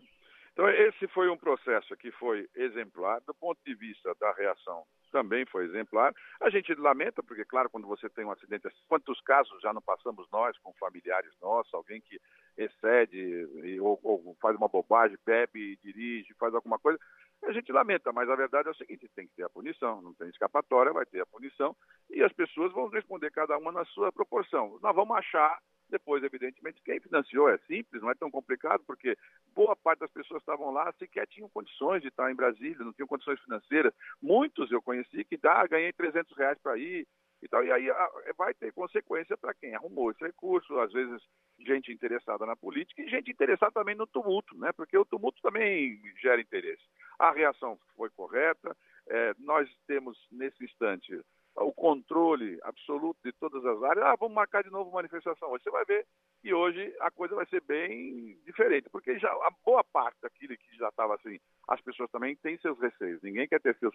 Então, 0.53 0.69
esse 0.69 1.07
foi 1.09 1.29
um 1.31 1.37
processo 1.37 1.97
que 1.97 2.11
foi 2.13 2.49
exemplar. 2.55 3.21
Do 3.27 3.35
ponto 3.35 3.59
de 3.65 3.75
vista 3.75 4.15
da 4.21 4.33
reação, 4.33 4.85
também 5.11 5.47
foi 5.47 5.65
exemplar. 5.65 6.15
A 6.41 6.51
gente 6.51 6.75
lamenta, 6.75 7.23
porque, 7.23 7.45
claro, 7.45 7.71
quando 7.71 7.87
você 7.87 8.09
tem 8.09 8.25
um 8.25 8.31
acidente, 8.31 8.67
assim, 8.67 8.77
quantos 8.89 9.21
casos 9.23 9.61
já 9.63 9.73
não 9.73 9.83
passamos 9.83 10.29
nós 10.31 10.57
com 10.59 10.73
familiares 10.75 11.31
nossos, 11.41 11.73
alguém 11.73 12.01
que 12.01 12.21
excede 12.57 13.79
ou, 13.81 13.99
ou 14.03 14.37
faz 14.41 14.57
uma 14.57 14.69
bobagem, 14.69 15.17
bebe, 15.25 15.79
dirige, 15.83 16.35
faz 16.35 16.55
alguma 16.55 16.79
coisa, 16.79 16.99
a 17.45 17.53
gente 17.53 17.73
lamenta, 17.73 18.13
mas 18.13 18.29
a 18.29 18.37
verdade 18.37 18.69
é 18.69 18.71
o 18.71 18.75
seguinte: 18.75 19.11
tem 19.15 19.27
que 19.27 19.35
ter 19.35 19.45
a 19.45 19.51
punição, 19.51 20.01
não 20.03 20.15
tem 20.15 20.29
escapatória, 20.29 20.93
vai 20.93 21.07
ter 21.07 21.21
a 21.21 21.27
punição, 21.27 21.75
e 22.11 22.23
as 22.23 22.33
pessoas 22.33 22.73
vão 22.73 22.89
responder 22.89 23.31
cada 23.31 23.57
uma 23.57 23.73
na 23.73 23.85
sua 23.87 24.13
proporção. 24.13 24.79
Nós 24.83 24.95
vamos 24.95 25.17
achar 25.17 25.59
depois, 25.91 26.23
evidentemente, 26.23 26.81
quem 26.85 27.01
financiou 27.01 27.49
é 27.49 27.59
simples, 27.67 28.01
não 28.01 28.11
é 28.11 28.15
tão 28.15 28.31
complicado, 28.31 28.83
porque 28.87 29.17
boa 29.55 29.75
parte 29.75 30.01
das 30.01 30.11
pessoas 30.11 30.41
estavam 30.41 30.71
lá 30.71 30.93
sequer 30.93 31.27
tinham 31.27 31.49
condições 31.49 32.01
de 32.01 32.09
estar 32.09 32.31
em 32.31 32.35
Brasília, 32.35 32.85
não 32.85 32.93
tinham 32.93 33.09
condições 33.09 33.41
financeiras. 33.41 33.93
Muitos 34.23 34.71
eu 34.71 34.81
conheci 34.81 35.25
que 35.25 35.37
dá, 35.37 35.67
ganhei 35.67 35.93
300 35.93 36.37
reais 36.37 36.59
para 36.63 36.79
ir 36.79 37.07
e 37.43 37.49
tal. 37.49 37.65
E 37.65 37.73
aí 37.73 37.91
a- 37.91 38.11
vai 38.37 38.55
ter 38.55 38.73
consequência 38.73 39.37
para 39.37 39.55
quem 39.55 39.75
arrumou 39.75 40.11
esse 40.11 40.25
recurso, 40.25 40.79
às 40.79 40.93
vezes 40.93 41.23
gente 41.59 41.93
interessada 41.93 42.47
na 42.47 42.57
política 42.57 43.03
e 43.03 43.09
gente 43.09 43.31
interessada 43.31 43.73
também 43.73 43.95
no 43.95 44.07
tumulto, 44.07 44.57
né? 44.59 44.73
Porque 44.73 44.97
o 44.97 45.05
tumulto 45.05 45.41
também 45.43 46.01
gera 46.21 46.41
interesse. 46.41 46.83
A 47.19 47.33
reação 47.33 47.79
foi 47.97 48.09
correta, 48.11 48.77
eh, 49.09 49.35
nós 49.39 49.69
temos 49.87 50.19
nesse 50.31 50.65
instante 50.65 51.21
o 51.57 51.73
controle 51.73 52.59
absoluto 52.63 53.19
de 53.25 53.33
todas 53.33 53.65
as 53.65 53.83
áreas. 53.83 54.07
Ah, 54.07 54.17
vamos 54.19 54.35
marcar 54.35 54.63
de 54.63 54.71
novo 54.71 54.91
manifestação. 54.93 55.51
Você 55.51 55.71
vai 55.71 55.85
ver 55.85 56.07
que 56.41 56.55
hoje 56.55 56.95
a 57.01 57.11
coisa 57.11 57.35
vai 57.35 57.45
ser 57.47 57.61
bem 57.63 58.39
diferente, 58.47 58.89
porque 58.91 59.19
já 59.19 59.29
a 59.31 59.51
boa 59.65 59.85
parte 59.85 60.17
daquilo 60.23 60.57
que 60.57 60.77
já 60.77 60.89
estava 60.89 61.15
assim, 61.17 61.39
as 61.69 61.81
pessoas 61.83 62.11
também 62.11 62.37
têm 62.37 62.57
seus 62.59 62.79
receios. 62.81 63.21
Ninguém 63.23 63.47
quer 63.49 63.61
ter 63.61 63.77
seus. 63.79 63.95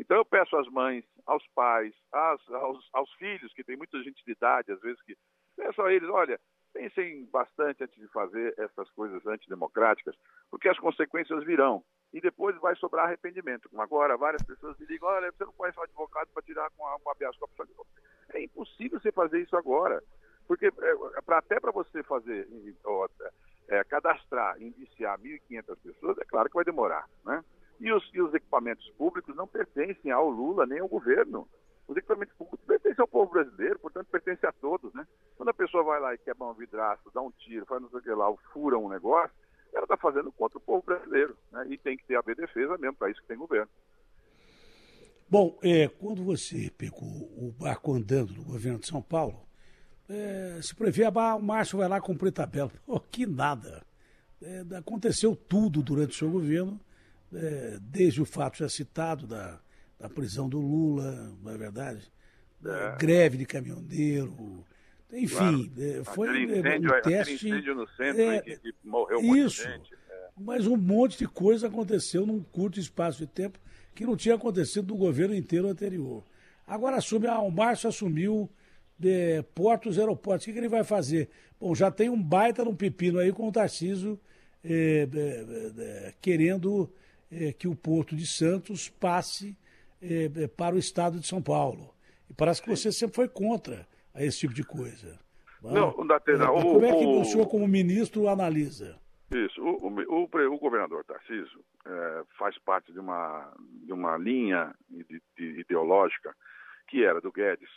Então 0.00 0.16
eu 0.16 0.24
peço 0.24 0.56
às 0.56 0.66
mães, 0.68 1.04
aos 1.26 1.46
pais, 1.48 1.94
às- 2.10 2.48
aos, 2.50 2.88
aos 2.92 3.12
filhos, 3.14 3.52
que 3.52 3.62
tem 3.62 3.76
muita 3.76 4.02
gente 4.02 4.24
de 4.24 4.32
idade, 4.32 4.72
às 4.72 4.80
vezes 4.80 5.00
que 5.02 5.14
peço 5.56 5.82
a 5.82 5.92
eles, 5.92 6.08
olha, 6.08 6.40
pensem 6.72 7.26
bastante 7.26 7.84
antes 7.84 8.00
de 8.00 8.08
fazer 8.08 8.54
essas 8.58 8.90
coisas 8.92 9.24
antidemocráticas, 9.26 10.16
porque 10.50 10.68
as 10.68 10.78
consequências 10.78 11.44
virão. 11.44 11.84
E 12.12 12.20
depois 12.20 12.56
vai 12.60 12.74
sobrar 12.74 13.06
arrependimento. 13.06 13.68
Como 13.68 13.80
agora, 13.82 14.16
várias 14.16 14.42
pessoas 14.42 14.76
me 14.78 14.86
ligam, 14.86 15.08
olha, 15.08 15.30
você 15.30 15.44
não 15.44 15.52
conhece 15.52 15.78
um 15.78 15.82
advogado 15.82 16.28
para 16.34 16.42
tirar 16.42 16.68
com 16.70 16.84
a 16.86 16.96
habeas 17.12 17.36
corpus. 17.36 17.68
É 18.30 18.42
impossível 18.42 18.98
você 18.98 19.12
fazer 19.12 19.40
isso 19.40 19.56
agora. 19.56 20.02
Porque 20.48 20.66
é, 20.66 21.22
pra- 21.24 21.38
até 21.38 21.60
para 21.60 21.70
você 21.70 22.02
fazer, 22.02 22.48
é, 23.68 23.84
cadastrar, 23.84 24.60
indiciar 24.60 25.16
1.500 25.20 25.78
pessoas, 25.78 26.18
é 26.18 26.24
claro 26.24 26.48
que 26.48 26.56
vai 26.56 26.64
demorar. 26.64 27.08
Né? 27.24 27.44
E, 27.80 27.90
os, 27.90 28.08
e 28.12 28.20
os 28.20 28.32
equipamentos 28.34 28.88
públicos 28.90 29.34
não 29.34 29.46
pertencem 29.46 30.10
ao 30.10 30.28
Lula 30.28 30.66
nem 30.66 30.80
ao 30.80 30.88
governo. 30.88 31.48
Os 31.88 31.96
equipamentos 31.96 32.34
públicos 32.36 32.64
pertencem 32.66 33.00
ao 33.02 33.08
povo 33.08 33.32
brasileiro, 33.32 33.78
portanto, 33.78 34.06
pertencem 34.08 34.48
a 34.48 34.52
todos. 34.52 34.92
Né? 34.94 35.06
Quando 35.36 35.48
a 35.48 35.54
pessoa 35.54 35.82
vai 35.82 35.98
lá 35.98 36.14
e 36.14 36.18
quebra 36.18 36.46
um 36.46 36.54
vidraço, 36.54 37.10
dá 37.12 37.20
um 37.22 37.30
tiro, 37.32 37.66
faz 37.66 37.80
não 37.82 37.88
sei 37.90 37.98
o 37.98 38.02
que 38.02 38.10
lá, 38.10 38.32
fura 38.52 38.78
um 38.78 38.88
negócio, 38.88 39.34
ela 39.72 39.84
está 39.84 39.96
fazendo 39.96 40.30
contra 40.30 40.58
o 40.58 40.60
povo 40.60 40.84
brasileiro. 40.84 41.36
Né? 41.50 41.66
E 41.70 41.78
tem 41.78 41.96
que 41.96 42.04
ter 42.04 42.16
a 42.16 42.20
defesa 42.22 42.76
mesmo, 42.78 42.96
para 42.96 43.10
isso 43.10 43.20
que 43.22 43.28
tem 43.28 43.36
governo. 43.36 43.68
Bom, 45.28 45.58
é, 45.62 45.88
quando 45.88 46.24
você 46.24 46.70
pegou 46.76 47.08
o 47.08 47.54
barco 47.58 47.94
andando 47.94 48.34
no 48.34 48.44
governo 48.44 48.80
de 48.80 48.86
São 48.88 49.00
Paulo, 49.00 49.46
é, 50.08 50.58
se 50.60 50.74
prevê, 50.74 51.04
ah, 51.04 51.36
o 51.36 51.42
Márcio 51.42 51.78
vai 51.78 51.88
lá 51.88 52.00
cumprir 52.00 52.32
tabela. 52.32 52.70
Pô, 52.84 52.98
que 53.00 53.26
nada. 53.26 53.86
É, 54.42 54.64
aconteceu 54.76 55.36
tudo 55.36 55.82
durante 55.82 56.10
o 56.10 56.18
seu 56.18 56.30
governo, 56.30 56.80
é, 57.34 57.78
desde 57.80 58.20
o 58.20 58.24
fato 58.24 58.58
já 58.58 58.68
citado 58.68 59.26
da, 59.26 59.60
da 59.98 60.08
prisão 60.08 60.48
do 60.48 60.58
Lula, 60.58 61.36
não 61.42 61.52
é 61.52 61.58
verdade? 61.58 62.10
Da 62.60 62.96
greve 62.96 63.38
de 63.38 63.46
caminhoneiro, 63.46 64.64
enfim, 65.12 65.72
é, 65.78 66.04
foi 66.04 66.28
é, 66.28 66.42
incêndio, 66.44 66.96
um 66.96 67.02
teste. 67.02 67.34
incêndio 67.34 67.74
no 67.74 67.88
centro 67.88 68.22
é, 68.22 68.40
que, 68.40 68.56
que 68.58 68.74
morreu 68.84 69.22
muita 69.22 69.46
isso. 69.46 69.62
gente. 69.62 69.94
é. 69.94 70.28
Mas 70.36 70.66
um 70.66 70.76
monte 70.76 71.18
de 71.18 71.26
coisa 71.26 71.66
aconteceu 71.66 72.24
num 72.26 72.42
curto 72.42 72.78
espaço 72.78 73.18
de 73.18 73.26
tempo 73.26 73.58
que 73.94 74.04
não 74.04 74.16
tinha 74.16 74.34
acontecido 74.34 74.88
no 74.88 74.96
governo 74.96 75.34
inteiro 75.34 75.68
anterior. 75.68 76.22
Agora 76.66 76.96
assume, 76.96 77.26
ah, 77.26 77.40
o 77.40 77.50
Márcio 77.50 77.88
assumiu 77.88 78.48
de 78.96 79.42
portos 79.54 79.96
e 79.96 80.00
aeroportos. 80.00 80.44
O 80.44 80.46
que, 80.46 80.52
que 80.52 80.58
ele 80.58 80.68
vai 80.68 80.84
fazer? 80.84 81.28
Bom, 81.58 81.74
já 81.74 81.90
tem 81.90 82.08
um 82.08 82.22
baita 82.22 82.64
num 82.64 82.74
pepino 82.74 83.18
aí 83.18 83.32
com 83.32 83.48
o 83.48 83.52
Tarcísio 83.52 84.20
eh, 84.62 85.08
eh, 85.12 85.72
eh, 85.78 86.14
querendo 86.20 86.92
eh, 87.30 87.52
que 87.52 87.68
o 87.68 87.74
Porto 87.76 88.14
de 88.16 88.26
Santos 88.26 88.88
passe 88.88 89.56
eh, 90.02 90.30
eh, 90.36 90.48
para 90.48 90.74
o 90.74 90.78
estado 90.78 91.18
de 91.20 91.26
São 91.26 91.42
Paulo. 91.42 91.94
E 92.28 92.34
parece 92.34 92.62
que 92.62 92.68
você 92.70 92.90
sempre 92.92 93.16
foi 93.16 93.28
contra 93.28 93.86
a 94.14 94.22
esse 94.24 94.40
tipo 94.40 94.54
de 94.54 94.64
coisa. 94.64 95.18
Não, 95.62 95.90
O- 95.90 96.62
Como 96.74 96.84
é 96.86 96.96
que 96.96 97.04
o- 97.06 97.24
senhor, 97.24 97.46
como 97.48 97.68
ministro, 97.68 98.28
analisa? 98.28 98.98
Isso. 99.30 99.62
O, 99.62 99.88
o- 99.88 100.24
o 100.24 100.54
o 100.54 100.58
governador 100.58 101.04
Tarcísio 101.04 101.62
eh, 101.86 102.22
faz 102.38 102.56
parte 102.58 102.92
de 102.92 102.98
uma, 102.98 103.52
de 103.84 103.92
uma 103.92 104.16
linha 104.16 104.74
ide- 104.90 105.22
de- 105.36 105.60
ideológica 105.60 106.34
que 106.88 107.04
era 107.04 107.20
do 107.20 107.30
Guedes, 107.30 107.68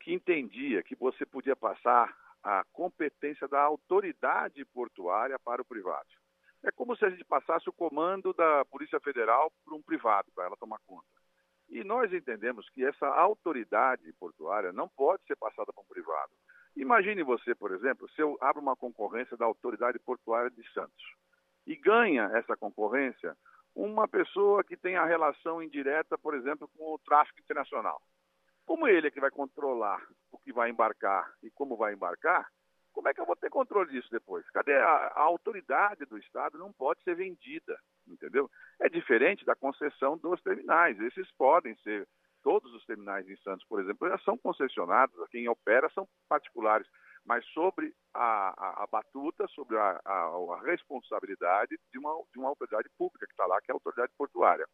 que 0.00 0.12
entendia 0.12 0.82
que 0.82 0.94
você 0.94 1.24
podia 1.24 1.56
passar 1.56 2.14
a 2.42 2.64
competência 2.72 3.48
da 3.48 3.60
autoridade 3.60 4.64
portuária 4.66 5.38
para 5.38 5.62
o 5.62 5.64
privado. 5.64 6.06
É 6.66 6.72
como 6.72 6.96
se 6.96 7.04
a 7.04 7.10
gente 7.10 7.24
passasse 7.24 7.68
o 7.68 7.72
comando 7.72 8.32
da 8.32 8.64
Polícia 8.64 8.98
Federal 8.98 9.52
para 9.64 9.74
um 9.76 9.82
privado, 9.82 10.32
para 10.34 10.46
ela 10.46 10.56
tomar 10.56 10.78
conta. 10.84 11.06
E 11.68 11.84
nós 11.84 12.12
entendemos 12.12 12.68
que 12.70 12.84
essa 12.84 13.06
autoridade 13.06 14.12
portuária 14.14 14.72
não 14.72 14.88
pode 14.88 15.24
ser 15.26 15.36
passada 15.36 15.72
para 15.72 15.82
um 15.82 15.86
privado. 15.86 16.32
Imagine 16.76 17.22
você, 17.22 17.54
por 17.54 17.72
exemplo, 17.72 18.08
se 18.10 18.20
eu 18.20 18.36
abro 18.40 18.60
uma 18.60 18.74
concorrência 18.74 19.36
da 19.36 19.44
Autoridade 19.44 20.00
Portuária 20.00 20.50
de 20.50 20.68
Santos 20.72 21.04
e 21.64 21.76
ganha 21.76 22.30
essa 22.34 22.56
concorrência 22.56 23.36
uma 23.72 24.08
pessoa 24.08 24.64
que 24.64 24.76
tem 24.76 24.96
a 24.96 25.04
relação 25.04 25.62
indireta, 25.62 26.18
por 26.18 26.34
exemplo, 26.34 26.68
com 26.76 26.94
o 26.94 26.98
tráfico 26.98 27.38
internacional. 27.40 28.02
Como 28.64 28.88
ele 28.88 29.06
é 29.06 29.10
que 29.10 29.20
vai 29.20 29.30
controlar 29.30 30.04
o 30.32 30.38
que 30.38 30.52
vai 30.52 30.70
embarcar 30.70 31.32
e 31.44 31.50
como 31.50 31.76
vai 31.76 31.92
embarcar, 31.92 32.50
como 32.96 33.08
é 33.08 33.12
que 33.14 33.20
eu 33.20 33.26
vou 33.26 33.36
ter 33.36 33.50
controle 33.50 33.90
disso 33.90 34.08
depois? 34.10 34.48
Cadê 34.52 34.72
a, 34.72 35.12
a 35.14 35.20
autoridade 35.20 36.06
do 36.06 36.16
Estado? 36.16 36.56
Não 36.56 36.72
pode 36.72 37.02
ser 37.02 37.14
vendida, 37.14 37.78
entendeu? 38.08 38.50
É 38.80 38.88
diferente 38.88 39.44
da 39.44 39.54
concessão 39.54 40.16
dos 40.16 40.40
terminais. 40.40 40.98
Esses 40.98 41.30
podem 41.32 41.76
ser, 41.82 42.08
todos 42.42 42.72
os 42.72 42.86
terminais 42.86 43.28
em 43.28 43.36
Santos, 43.42 43.66
por 43.68 43.82
exemplo, 43.82 44.08
já 44.08 44.16
são 44.20 44.38
concessionados, 44.38 45.14
quem 45.28 45.46
opera 45.46 45.90
são 45.90 46.08
particulares, 46.26 46.88
mas 47.26 47.44
sobre 47.48 47.92
a, 48.14 48.54
a, 48.56 48.84
a 48.84 48.86
batuta, 48.86 49.46
sobre 49.48 49.76
a, 49.76 50.00
a, 50.02 50.60
responsabilidade 50.64 51.78
de 51.92 51.98
uma, 51.98 52.18
de 52.32 52.38
uma 52.38 52.48
autoridade 52.48 52.88
pública 52.96 53.26
que 53.26 53.32
está 53.32 53.44
lá, 53.44 53.60
que 53.60 53.70
é 53.70 53.74
a 53.74 53.76
autoridade 53.76 54.12
portuária. 54.16 54.66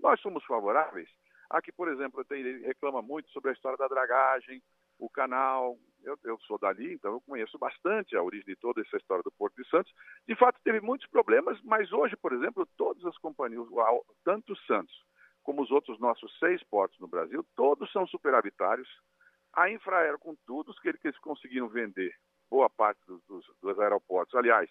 Nós 0.00 0.18
somos 0.22 0.42
favoráveis 0.46 1.10
a 1.50 1.60
que, 1.60 1.72
por 1.72 1.88
exemplo, 1.88 2.24
tem, 2.24 2.42
reclama 2.62 3.02
muito 3.02 3.30
sobre 3.32 3.50
a 3.50 3.52
história 3.52 3.76
da 3.76 3.86
dragagem, 3.86 4.62
o 4.98 5.10
canal, 5.10 5.76
eu, 6.06 6.18
eu, 6.24 6.38
sou 6.40 6.58
dali, 6.58 6.94
então 6.94 7.12
eu 7.12 7.20
conheço 7.20 7.58
bastante 7.58 8.16
a 8.16 8.22
origem 8.22 8.46
de 8.46 8.56
toda 8.56 8.80
essa 8.80 8.96
história 8.96 9.22
do 9.22 9.32
Porto 9.32 9.60
de 9.60 9.68
Santos. 9.68 9.92
De 10.26 10.36
fato, 10.36 10.60
teve 10.62 10.80
muitos 10.80 11.08
problemas, 11.08 11.60
mas 11.62 11.92
hoje, 11.92 12.16
por 12.16 12.32
exemplo, 12.32 12.66
todas 12.76 13.04
as 13.04 13.18
companhias, 13.18 13.66
tanto 14.24 14.52
o 14.52 14.56
Santos 14.58 14.94
como 15.42 15.62
os 15.62 15.70
outros 15.70 15.98
nossos 16.00 16.36
seis 16.38 16.62
portos 16.64 16.98
no 16.98 17.06
Brasil, 17.06 17.44
todos 17.54 17.90
são 17.92 18.06
superavitários. 18.06 18.88
A 19.52 19.70
Infraero, 19.70 20.18
com 20.18 20.34
tudo 20.46 20.74
que 20.74 20.88
eles 20.88 21.18
conseguiram 21.18 21.68
vender, 21.68 22.12
boa 22.50 22.68
parte 22.68 23.00
dos, 23.06 23.22
dos, 23.26 23.46
dos 23.62 23.78
aeroportos, 23.78 24.34
aliás, 24.34 24.68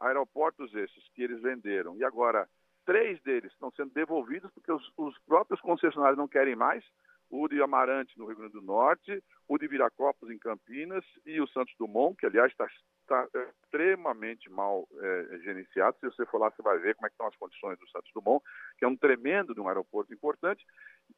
aeroportos 0.00 0.74
esses 0.74 1.08
que 1.14 1.22
eles 1.22 1.40
venderam, 1.40 1.96
e 1.96 2.04
agora 2.04 2.48
três 2.84 3.20
deles 3.22 3.52
estão 3.52 3.70
sendo 3.72 3.92
devolvidos 3.92 4.50
porque 4.52 4.72
os, 4.72 4.92
os 4.96 5.18
próprios 5.20 5.60
concessionários 5.60 6.18
não 6.18 6.28
querem 6.28 6.56
mais, 6.56 6.84
o 7.30 7.48
de 7.48 7.62
Amarante, 7.62 8.18
no 8.18 8.26
Rio 8.26 8.36
Grande 8.36 8.52
do 8.52 8.62
Norte, 8.62 9.22
o 9.46 9.58
de 9.58 9.68
Viracopos, 9.68 10.30
em 10.30 10.38
Campinas, 10.38 11.04
e 11.26 11.40
o 11.40 11.48
Santos 11.48 11.74
Dumont, 11.78 12.16
que, 12.16 12.26
aliás, 12.26 12.50
está 12.50 12.66
tá 13.06 13.26
extremamente 13.64 14.50
mal 14.50 14.86
é, 15.00 15.38
gerenciado. 15.42 15.96
Se 15.98 16.06
você 16.06 16.26
for 16.26 16.38
lá, 16.38 16.50
você 16.50 16.62
vai 16.62 16.78
ver 16.78 16.94
como 16.94 17.06
é 17.06 17.10
estão 17.10 17.26
as 17.26 17.36
condições 17.36 17.78
do 17.78 17.88
Santos 17.88 18.10
Dumont, 18.14 18.44
que 18.78 18.84
é 18.84 18.88
um 18.88 18.96
tremendo 18.96 19.54
de 19.54 19.60
um 19.60 19.68
aeroporto 19.68 20.12
importante. 20.12 20.64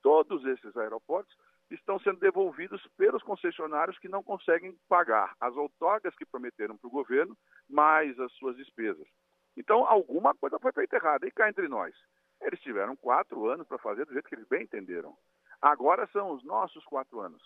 Todos 0.03 0.45
esses 0.47 0.77
aeroportos 0.77 1.37
estão 1.71 1.99
sendo 2.01 2.19
devolvidos 2.19 2.85
pelos 2.97 3.23
concessionários 3.23 3.99
que 3.99 4.09
não 4.09 4.23
conseguem 4.23 4.77
pagar 4.89 5.35
as 5.41 5.55
outorgas 5.57 6.15
que 6.17 6.27
prometeram 6.27 6.77
para 6.77 6.89
o 6.89 6.93
governo, 6.93 7.37
mais 7.69 8.19
as 8.19 8.33
suas 8.35 8.57
despesas. 8.57 9.07
Então, 9.57 9.85
alguma 9.87 10.35
coisa 10.35 10.59
foi 10.59 10.73
feita 10.73 10.97
errada. 10.97 11.27
E 11.27 11.31
cá 11.31 11.49
entre 11.49 11.69
nós, 11.69 11.95
eles 12.41 12.61
tiveram 12.61 12.97
quatro 12.97 13.47
anos 13.47 13.67
para 13.67 13.79
fazer 13.79 14.07
do 14.07 14.13
jeito 14.13 14.29
que 14.29 14.35
eles 14.35 14.49
bem 14.49 14.63
entenderam. 14.63 15.17
Agora 15.61 16.09
são 16.13 16.33
os 16.33 16.43
nossos 16.45 16.85
quatro 16.85 17.21
anos. 17.21 17.43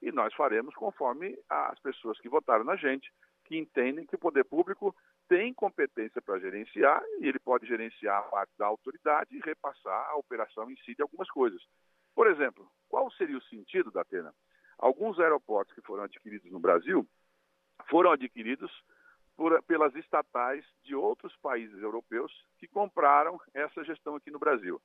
E 0.00 0.12
nós 0.12 0.32
faremos 0.34 0.74
conforme 0.74 1.36
as 1.48 1.78
pessoas 1.80 2.18
que 2.20 2.28
votaram 2.28 2.64
na 2.64 2.76
gente, 2.76 3.12
que 3.44 3.56
entendem 3.56 4.06
que 4.06 4.14
o 4.14 4.18
poder 4.18 4.44
público 4.44 4.94
tem 5.28 5.52
competência 5.52 6.22
para 6.22 6.38
gerenciar 6.38 7.02
e 7.20 7.26
ele 7.26 7.38
pode 7.38 7.66
gerenciar 7.66 8.18
a 8.18 8.22
parte 8.22 8.52
da 8.58 8.66
autoridade 8.66 9.34
e 9.34 9.40
repassar 9.40 10.10
a 10.10 10.16
operação 10.16 10.70
em 10.70 10.76
si 10.78 10.94
de 10.94 11.02
algumas 11.02 11.28
coisas. 11.30 11.60
Por 12.14 12.26
exemplo, 12.28 12.70
qual 12.88 13.10
seria 13.12 13.36
o 13.36 13.42
sentido 13.42 13.90
da 13.90 14.02
Atena? 14.02 14.32
Alguns 14.78 15.18
aeroportos 15.18 15.74
que 15.74 15.82
foram 15.82 16.04
adquiridos 16.04 16.50
no 16.50 16.60
Brasil 16.60 17.06
foram 17.88 18.12
adquiridos 18.12 18.70
por, 19.36 19.62
pelas 19.64 19.94
estatais 19.94 20.64
de 20.82 20.94
outros 20.94 21.34
países 21.36 21.80
europeus 21.82 22.32
que 22.58 22.68
compraram 22.68 23.40
essa 23.52 23.84
gestão 23.84 24.16
aqui 24.16 24.30
no 24.30 24.38
Brasil. 24.38 24.80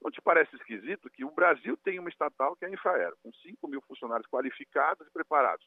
Não 0.00 0.10
te 0.10 0.20
parece 0.20 0.54
esquisito 0.56 1.10
que 1.10 1.24
o 1.24 1.30
Brasil 1.30 1.76
tem 1.78 1.98
uma 1.98 2.08
estatal 2.08 2.54
que 2.56 2.64
é 2.64 2.68
a 2.68 2.70
Infraero, 2.70 3.16
com 3.22 3.32
5 3.32 3.68
mil 3.68 3.80
funcionários 3.82 4.28
qualificados 4.28 5.06
e 5.06 5.10
preparados. 5.10 5.66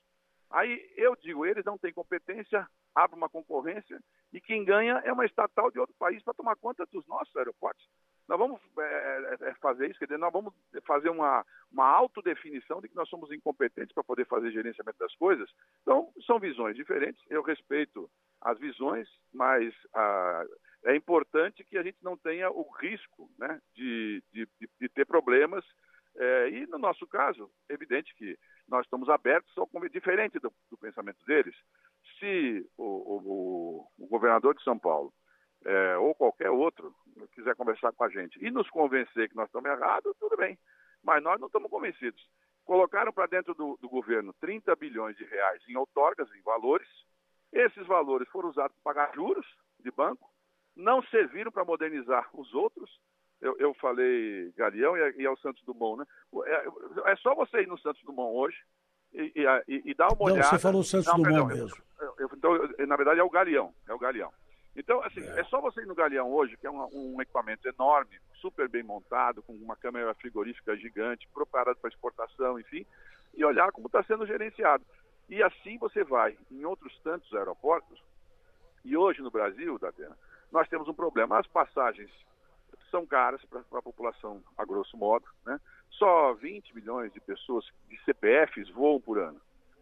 Aí 0.50 0.92
eu 0.98 1.16
digo, 1.16 1.46
eles 1.46 1.64
não 1.64 1.78
têm 1.78 1.94
competência, 1.94 2.68
abre 2.94 3.16
uma 3.16 3.30
concorrência 3.30 4.00
e 4.34 4.42
quem 4.42 4.66
ganha 4.66 5.02
é 5.06 5.12
uma 5.12 5.26
estatal 5.26 5.72
de 5.72 5.80
outro 5.80 5.96
país 5.98 6.22
para 6.24 6.34
tomar 6.34 6.56
conta 6.58 6.86
dos 6.92 7.06
nossos 7.08 7.36
aeroportos. 7.36 7.86
Nós 8.28 8.40
vamos 8.40 8.62
é, 8.80 9.38
é, 9.42 9.50
é, 9.50 9.54
fazer 9.56 9.90
isso, 9.90 10.00
quer 10.00 10.06
dizer, 10.06 10.18
nós 10.18 10.32
vamos 10.32 10.54
fazer 10.86 11.10
uma, 11.10 11.46
uma 11.72 11.86
autodefinição 11.86 12.80
de 12.80 12.88
que 12.88 12.96
nós 12.96 13.10
somos 13.10 13.32
incompetentes 13.32 13.94
para 13.94 14.04
poder 14.04 14.26
fazer 14.26 14.52
gerenciamento 14.52 15.00
das 15.00 15.14
coisas. 15.16 15.50
Então, 15.82 16.14
são 16.26 16.40
visões 16.40 16.76
diferentes. 16.76 17.22
Eu 17.30 17.42
respeito 17.42 18.10
as 18.42 18.58
visões, 18.58 19.08
mas 19.34 19.74
ah, 19.94 20.46
é 20.86 20.96
importante 20.96 21.64
que 21.64 21.78
a 21.78 21.84
gente 21.84 21.98
não 22.02 22.18
tenha 22.18 22.50
o 22.50 22.70
risco 22.72 23.30
né, 23.38 23.62
de, 23.76 24.24
de, 24.34 24.48
de 24.80 24.90
ter 24.90 25.06
problemas. 25.06 25.64
É, 26.18 26.50
e 26.50 26.68
no 26.68 26.78
nosso 26.78 27.08
caso, 27.08 27.50
é 27.70 27.74
evidente 27.74 28.14
que 28.16 28.38
nós 28.68 28.86
estamos 28.86 29.08
abertos 29.10 29.56
ao 29.58 29.70
diferente 29.90 30.40
do, 30.40 30.52
do 30.70 30.78
pensamento 30.78 31.24
deles. 31.26 31.56
Se 32.20 32.68
o, 32.78 32.84
o, 32.84 33.88
o, 33.98 34.08
governador 34.08 34.56
de 34.56 34.64
São 34.64 34.78
Paulo 34.78 35.14
é, 35.64 35.98
ou 35.98 36.16
qualquer 36.16 36.50
outro 36.50 36.94
quiser 37.34 37.56
conversar 37.56 37.94
com 37.94 38.04
a 38.04 38.10
gente 38.10 38.44
e 38.44 38.50
nos 38.50 38.70
convencer 38.70 39.30
que 39.30 39.36
nós 39.36 39.48
estamos 39.48 39.70
errados, 39.70 40.16
tudo 40.20 40.36
bem. 40.36 40.58
Mas 41.04 41.24
nós 41.24 41.40
não 41.40 41.48
estamos 41.48 41.70
convencidos. 41.70 42.22
Colocaram 42.66 43.14
para 43.14 43.28
dentro 43.28 43.54
do, 43.54 43.78
do 43.82 43.88
governo 43.88 44.34
30 44.40 44.76
bilhões 44.76 45.16
de 45.16 45.24
reais 45.26 45.62
em 45.68 45.76
outorgas, 45.76 46.30
em 46.34 46.42
valores. 46.42 46.88
Esses 47.54 47.86
valores 47.86 48.28
foram 48.30 48.50
usados 48.50 48.76
para 48.84 48.94
pagar 48.94 49.16
juros 49.16 49.46
de 49.80 49.92
banco 49.92 50.31
não 50.76 51.02
serviram 51.04 51.52
para 51.52 51.66
modernizar 51.66 52.28
os 52.34 52.54
outros. 52.54 52.90
Eu, 53.42 53.56
eu 53.58 53.74
falei 53.76 54.52
Galeão 54.56 54.96
e, 54.96 55.22
e 55.22 55.26
ao 55.26 55.38
Santos 55.38 55.64
Dumont, 55.64 56.00
né? 56.00 56.06
É, 56.46 57.12
é, 57.12 57.16
só 57.18 57.34
você 57.34 57.62
ir 57.62 57.68
no 57.68 57.78
Santos 57.80 58.02
Dumont 58.04 58.36
hoje 58.36 58.58
e, 59.14 59.34
e, 59.68 59.92
e 59.92 59.94
dar 59.94 60.10
uma 60.14 60.26
olhada. 60.26 60.44
Não, 60.44 60.50
você 60.50 60.60
falou 60.60 60.84
Santos 60.84 61.08
não, 61.08 61.22
Dumont 61.22 61.54
mesmo. 61.54 61.84
Eu, 62.00 62.16
eu, 62.20 62.30
então, 62.34 62.54
na 62.88 62.96
verdade, 62.96 63.20
é 63.20 63.24
o 63.24 63.30
Galeão. 63.30 63.74
É 63.88 63.94
o 63.94 64.00
Galeão. 64.00 64.32
Então, 64.76 65.04
assim, 65.04 65.22
é. 65.22 65.42
é 65.42 65.44
só 65.46 65.60
você 65.60 65.82
ir 65.82 65.88
no 65.88 65.96
Galeão 65.96 66.32
hoje, 66.32 66.56
que 66.58 66.66
é 66.66 66.72
um, 66.72 66.88
um, 66.94 67.22
equipamento 67.22 67.68
enorme, 67.68 68.20
super 68.36 68.70
bem 68.70 68.84
montado, 68.84 69.42
com 69.42 69.54
uma 69.54 69.76
câmera 69.76 70.14
frigorífica 70.16 70.76
gigante, 70.78 71.28
preparado 71.34 71.78
para 71.78 71.90
exportação, 71.90 72.60
enfim, 72.60 72.86
e 73.34 73.44
olhar 73.44 73.72
como 73.72 73.88
está 73.88 74.04
sendo 74.04 74.26
gerenciado. 74.26 74.86
E 75.30 75.42
assim 75.44 75.78
você 75.78 76.04
vai 76.04 76.38
em 76.50 76.64
outros 76.66 76.98
tantos 77.04 77.34
aeroportos, 77.34 78.02
e 78.84 78.96
hoje 78.98 79.22
no 79.22 79.30
Brasil, 79.30 79.78
Datena, 79.78 80.18
nós 80.52 80.68
temos 80.68 80.88
um 80.88 80.94
problema. 80.94 81.40
As 81.40 81.48
passagens 81.48 82.10
são 82.90 83.06
caras 83.06 83.44
para 83.46 83.62
a 83.80 83.82
população, 83.82 84.44
a 84.58 84.66
grosso 84.66 84.98
modo. 84.98 85.26
Né? 85.46 85.60
Só 85.92 86.34
20 86.34 86.76
milhões 86.76 87.12
de 87.14 87.20
pessoas 87.20 87.66
de 87.88 87.98
CPFs 88.04 88.70
voam 88.70 89.00
por 89.00 89.18
ano. 89.18 89.40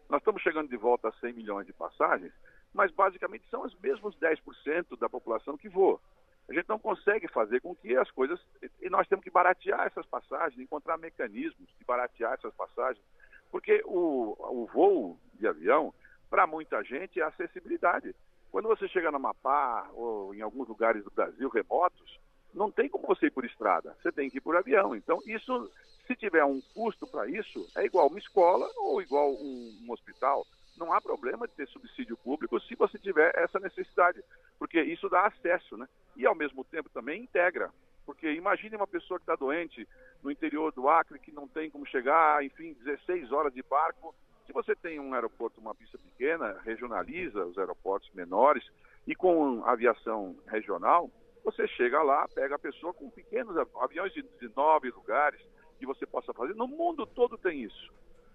Nós 0.08 0.20
estamos 0.20 0.42
chegando 0.42 0.68
de 0.68 0.76
volta 0.76 1.08
a 1.08 1.12
100 1.12 1.32
milhões 1.32 1.66
de 1.66 1.72
passagens, 1.72 2.32
mas 2.72 2.90
basicamente 2.92 3.48
são 3.48 3.62
os 3.62 3.74
mesmos 3.80 4.16
10% 4.16 4.98
da 4.98 5.08
população 5.08 5.56
que 5.56 5.68
voa. 5.68 6.00
A 6.48 6.52
gente 6.52 6.68
não 6.68 6.80
consegue 6.80 7.28
fazer 7.28 7.60
com 7.60 7.76
que 7.76 7.96
as 7.96 8.10
coisas. 8.10 8.40
E 8.80 8.90
nós 8.90 9.06
temos 9.06 9.22
que 9.22 9.30
baratear 9.30 9.86
essas 9.86 10.04
passagens, 10.06 10.60
encontrar 10.60 10.98
mecanismos 10.98 11.68
de 11.78 11.84
baratear 11.84 12.32
essas 12.34 12.52
passagens, 12.54 13.04
porque 13.52 13.82
o, 13.84 14.36
o 14.38 14.66
voo 14.66 15.16
de 15.34 15.46
avião, 15.46 15.94
para 16.28 16.46
muita 16.48 16.82
gente, 16.82 17.20
é 17.20 17.24
acessibilidade. 17.24 18.14
Quando 18.50 18.68
você 18.68 18.88
chega 18.88 19.10
no 19.10 19.16
Amapá 19.16 19.88
ou 19.94 20.34
em 20.34 20.40
alguns 20.40 20.68
lugares 20.68 21.04
do 21.04 21.10
Brasil 21.10 21.48
remotos, 21.48 22.18
não 22.52 22.70
tem 22.70 22.88
como 22.88 23.06
você 23.06 23.26
ir 23.26 23.30
por 23.30 23.44
estrada, 23.44 23.96
você 24.02 24.10
tem 24.10 24.28
que 24.28 24.38
ir 24.38 24.40
por 24.40 24.56
avião. 24.56 24.94
Então, 24.94 25.20
isso, 25.24 25.70
se 26.06 26.16
tiver 26.16 26.44
um 26.44 26.60
custo 26.74 27.06
para 27.06 27.28
isso, 27.28 27.66
é 27.76 27.84
igual 27.84 28.08
uma 28.08 28.18
escola 28.18 28.68
ou 28.76 29.00
igual 29.00 29.32
um, 29.32 29.78
um, 29.82 29.92
hospital. 29.92 30.44
Não 30.76 30.92
há 30.92 31.00
problema 31.00 31.46
de 31.46 31.54
ter 31.54 31.68
subsídio 31.68 32.16
público 32.16 32.58
se 32.60 32.74
você 32.74 32.98
tiver 32.98 33.32
essa 33.36 33.60
necessidade, 33.60 34.22
porque 34.58 34.80
isso 34.82 35.08
dá 35.08 35.26
acesso, 35.26 35.76
né? 35.76 35.88
E 36.16 36.26
ao 36.26 36.34
mesmo 36.34 36.64
tempo 36.64 36.88
também 36.90 37.22
integra. 37.22 37.70
Porque 38.04 38.32
imagine 38.32 38.74
uma 38.74 38.86
pessoa 38.86 39.18
que 39.18 39.22
está 39.22 39.36
doente 39.36 39.86
no 40.22 40.30
interior 40.30 40.72
do 40.72 40.88
Acre, 40.88 41.18
que 41.20 41.30
não 41.30 41.46
tem 41.46 41.70
como 41.70 41.86
chegar, 41.86 42.44
enfim, 42.44 42.72
16 42.72 43.30
horas 43.30 43.52
de 43.52 43.62
barco, 43.62 44.14
se 44.50 44.52
você 44.52 44.74
tem 44.74 44.98
um 44.98 45.14
aeroporto, 45.14 45.60
uma 45.60 45.76
pista 45.76 45.96
pequena, 45.96 46.58
regionaliza 46.64 47.46
os 47.46 47.56
aeroportos 47.56 48.10
menores 48.12 48.68
e 49.06 49.14
com 49.14 49.64
aviação 49.64 50.36
regional, 50.48 51.08
você 51.44 51.68
chega 51.68 52.02
lá, 52.02 52.26
pega 52.34 52.56
a 52.56 52.58
pessoa 52.58 52.92
com 52.92 53.08
pequenos 53.08 53.56
aviões 53.80 54.12
de, 54.12 54.22
de 54.22 54.50
nove 54.56 54.90
lugares 54.90 55.40
que 55.78 55.86
você 55.86 56.04
possa 56.04 56.34
fazer. 56.34 56.54
No 56.54 56.66
mundo 56.66 57.06
todo 57.06 57.38
tem 57.38 57.62
isso. 57.62 57.92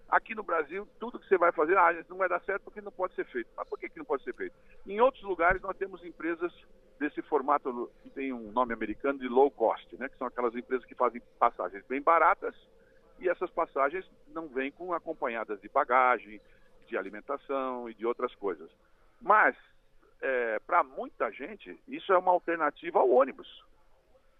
Aqui 0.08 0.34
no 0.34 0.42
Brasil, 0.42 0.88
tudo 0.98 1.18
que 1.18 1.28
você 1.28 1.36
vai 1.36 1.52
fazer, 1.52 1.76
ah, 1.76 1.92
não 2.08 2.16
vai 2.16 2.30
dar 2.30 2.40
certo 2.40 2.62
porque 2.62 2.80
não 2.80 2.92
pode 2.92 3.14
ser 3.14 3.26
feito. 3.26 3.50
Mas 3.54 3.68
por 3.68 3.78
que, 3.78 3.90
que 3.90 3.98
não 3.98 4.06
pode 4.06 4.24
ser 4.24 4.34
feito? 4.34 4.54
Em 4.86 4.98
outros 5.02 5.22
lugares, 5.22 5.60
nós 5.60 5.76
temos 5.76 6.02
empresas 6.02 6.50
desse 6.98 7.20
formato 7.22 7.90
que 8.02 8.08
tem 8.08 8.32
um 8.32 8.50
nome 8.52 8.72
americano 8.72 9.18
de 9.18 9.28
low 9.28 9.50
cost, 9.50 9.94
né? 9.98 10.08
que 10.08 10.16
são 10.16 10.26
aquelas 10.26 10.54
empresas 10.54 10.86
que 10.86 10.94
fazem 10.94 11.20
passagens 11.38 11.84
bem 11.86 12.00
baratas 12.00 12.54
e 13.18 13.28
essas 13.28 13.50
passagens 13.50 14.08
não 14.28 14.48
vêm 14.48 14.70
com 14.70 14.92
acompanhadas 14.92 15.60
de 15.60 15.68
bagagem, 15.68 16.40
de 16.86 16.96
alimentação 16.96 17.88
e 17.88 17.94
de 17.94 18.06
outras 18.06 18.34
coisas. 18.34 18.70
Mas, 19.20 19.56
é, 20.20 20.58
para 20.60 20.82
muita 20.82 21.30
gente, 21.30 21.80
isso 21.88 22.12
é 22.12 22.18
uma 22.18 22.32
alternativa 22.32 22.98
ao 22.98 23.10
ônibus. 23.10 23.64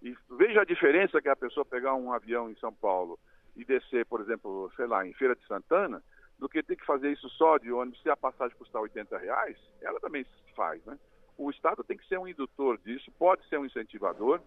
E 0.02 0.16
veja 0.30 0.60
a 0.60 0.64
diferença 0.64 1.20
que 1.20 1.28
a 1.28 1.36
pessoa 1.36 1.64
pegar 1.64 1.94
um 1.94 2.12
avião 2.12 2.50
em 2.50 2.56
São 2.56 2.72
Paulo 2.72 3.18
e 3.56 3.64
descer, 3.64 4.04
por 4.06 4.20
exemplo, 4.20 4.70
sei 4.76 4.86
lá, 4.86 5.06
em 5.06 5.14
Feira 5.14 5.34
de 5.34 5.46
Santana, 5.46 6.02
do 6.38 6.48
que 6.48 6.62
ter 6.62 6.76
que 6.76 6.84
fazer 6.84 7.10
isso 7.10 7.28
só 7.30 7.56
de 7.56 7.72
ônibus, 7.72 8.02
se 8.02 8.10
a 8.10 8.16
passagem 8.16 8.56
custar 8.58 8.82
80 8.82 9.16
reais, 9.16 9.56
ela 9.80 9.98
também 9.98 10.26
faz, 10.54 10.84
né? 10.84 10.98
O 11.38 11.50
Estado 11.50 11.82
tem 11.82 11.96
que 11.96 12.06
ser 12.06 12.18
um 12.18 12.28
indutor 12.28 12.78
disso, 12.78 13.10
pode 13.18 13.46
ser 13.48 13.58
um 13.58 13.64
incentivador, 13.64 14.40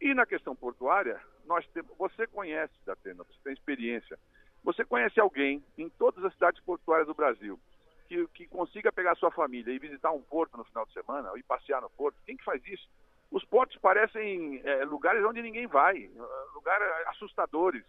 e 0.00 0.14
na 0.14 0.24
questão 0.24 0.54
portuária, 0.56 1.20
nós 1.50 1.66
temos, 1.74 1.90
você 1.98 2.28
conhece, 2.28 2.72
Datena, 2.86 3.24
você 3.24 3.38
tem 3.42 3.52
experiência. 3.52 4.16
Você 4.62 4.84
conhece 4.84 5.18
alguém 5.18 5.62
em 5.76 5.88
todas 5.88 6.24
as 6.24 6.32
cidades 6.34 6.62
portuárias 6.62 7.08
do 7.08 7.14
Brasil 7.14 7.58
que, 8.08 8.26
que 8.28 8.46
consiga 8.46 8.92
pegar 8.92 9.16
sua 9.16 9.32
família 9.32 9.72
e 9.72 9.78
visitar 9.78 10.12
um 10.12 10.22
porto 10.22 10.56
no 10.56 10.64
final 10.64 10.86
de 10.86 10.92
semana, 10.92 11.30
ou 11.30 11.38
ir 11.38 11.42
passear 11.42 11.82
no 11.82 11.90
porto? 11.90 12.16
Quem 12.24 12.36
que 12.36 12.44
faz 12.44 12.64
isso? 12.66 12.88
Os 13.32 13.44
portos 13.44 13.76
parecem 13.78 14.60
é, 14.64 14.84
lugares 14.84 15.24
onde 15.24 15.42
ninguém 15.42 15.66
vai, 15.66 16.08
lugares 16.54 16.86
assustadores. 17.08 17.84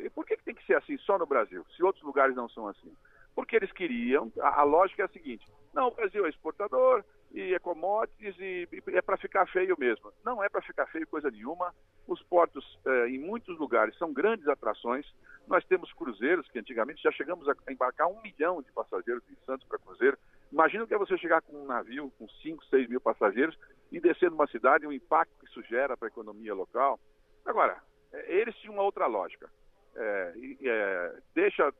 E 0.00 0.10
por 0.10 0.26
que, 0.26 0.36
que 0.36 0.44
tem 0.44 0.54
que 0.54 0.64
ser 0.64 0.76
assim 0.76 0.96
só 0.98 1.18
no 1.18 1.26
Brasil, 1.26 1.64
se 1.76 1.82
outros 1.82 2.04
lugares 2.04 2.34
não 2.34 2.48
são 2.48 2.66
assim? 2.68 2.96
porque 3.34 3.56
eles 3.56 3.72
queriam, 3.72 4.30
a, 4.40 4.60
a 4.60 4.62
lógica 4.62 5.02
é 5.02 5.04
a 5.06 5.08
seguinte, 5.08 5.46
não, 5.72 5.88
o 5.88 5.94
Brasil 5.94 6.24
é 6.26 6.28
exportador 6.28 7.04
e 7.34 7.58
commodities 7.60 8.36
e, 8.38 8.68
e 8.70 8.96
é 8.96 9.00
para 9.00 9.16
ficar 9.16 9.46
feio 9.46 9.74
mesmo. 9.78 10.12
Não 10.24 10.42
é 10.44 10.48
para 10.48 10.60
ficar 10.60 10.86
feio 10.86 11.06
coisa 11.06 11.30
nenhuma. 11.30 11.74
Os 12.06 12.22
portos, 12.22 12.78
eh, 12.84 13.08
em 13.08 13.18
muitos 13.18 13.58
lugares, 13.58 13.96
são 13.96 14.12
grandes 14.12 14.46
atrações. 14.46 15.06
Nós 15.46 15.64
temos 15.64 15.92
cruzeiros 15.94 16.48
que 16.50 16.58
antigamente 16.58 17.02
já 17.02 17.10
chegamos 17.12 17.48
a 17.48 17.54
embarcar 17.70 18.06
um 18.08 18.20
milhão 18.20 18.60
de 18.60 18.70
passageiros 18.72 19.22
em 19.30 19.36
Santos 19.46 19.66
para 19.66 19.78
cruzeiro. 19.78 20.18
Imagina 20.52 20.86
que 20.86 20.92
é 20.92 20.98
você 20.98 21.16
chegar 21.16 21.40
com 21.42 21.56
um 21.56 21.66
navio 21.66 22.12
com 22.18 22.28
5, 22.28 22.66
6 22.66 22.88
mil 22.88 23.00
passageiros 23.00 23.58
e 23.90 23.98
descer 23.98 24.30
numa 24.30 24.46
cidade, 24.46 24.86
o 24.86 24.92
impacto 24.92 25.32
que 25.38 25.46
isso 25.46 25.62
gera 25.62 25.96
para 25.96 26.08
a 26.08 26.10
economia 26.10 26.54
local. 26.54 27.00
Agora, 27.46 27.80
eh, 28.12 28.40
eles 28.40 28.54
tinham 28.56 28.74
uma 28.74 28.82
outra 28.82 29.06
lógica. 29.06 29.48
É, 29.94 30.34
é, 30.64 31.16
deixa, 31.34 31.72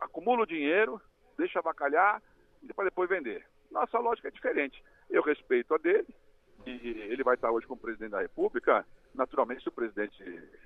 acumula 0.00 0.42
o 0.42 0.46
dinheiro, 0.46 1.00
deixa 1.38 1.58
avacalhar 1.58 2.22
e 2.62 2.72
para 2.72 2.84
depois 2.84 3.08
vender. 3.08 3.46
Nossa 3.74 3.98
lógica 3.98 4.28
é 4.28 4.30
diferente. 4.30 4.82
Eu 5.10 5.20
respeito 5.20 5.74
a 5.74 5.78
dele, 5.78 6.06
e 6.64 6.70
ele 7.10 7.24
vai 7.24 7.34
estar 7.34 7.50
hoje 7.50 7.66
como 7.66 7.80
presidente 7.80 8.12
da 8.12 8.22
República. 8.22 8.86
Naturalmente, 9.12 9.64
se 9.64 9.68
o 9.68 9.72
presidente 9.72 10.22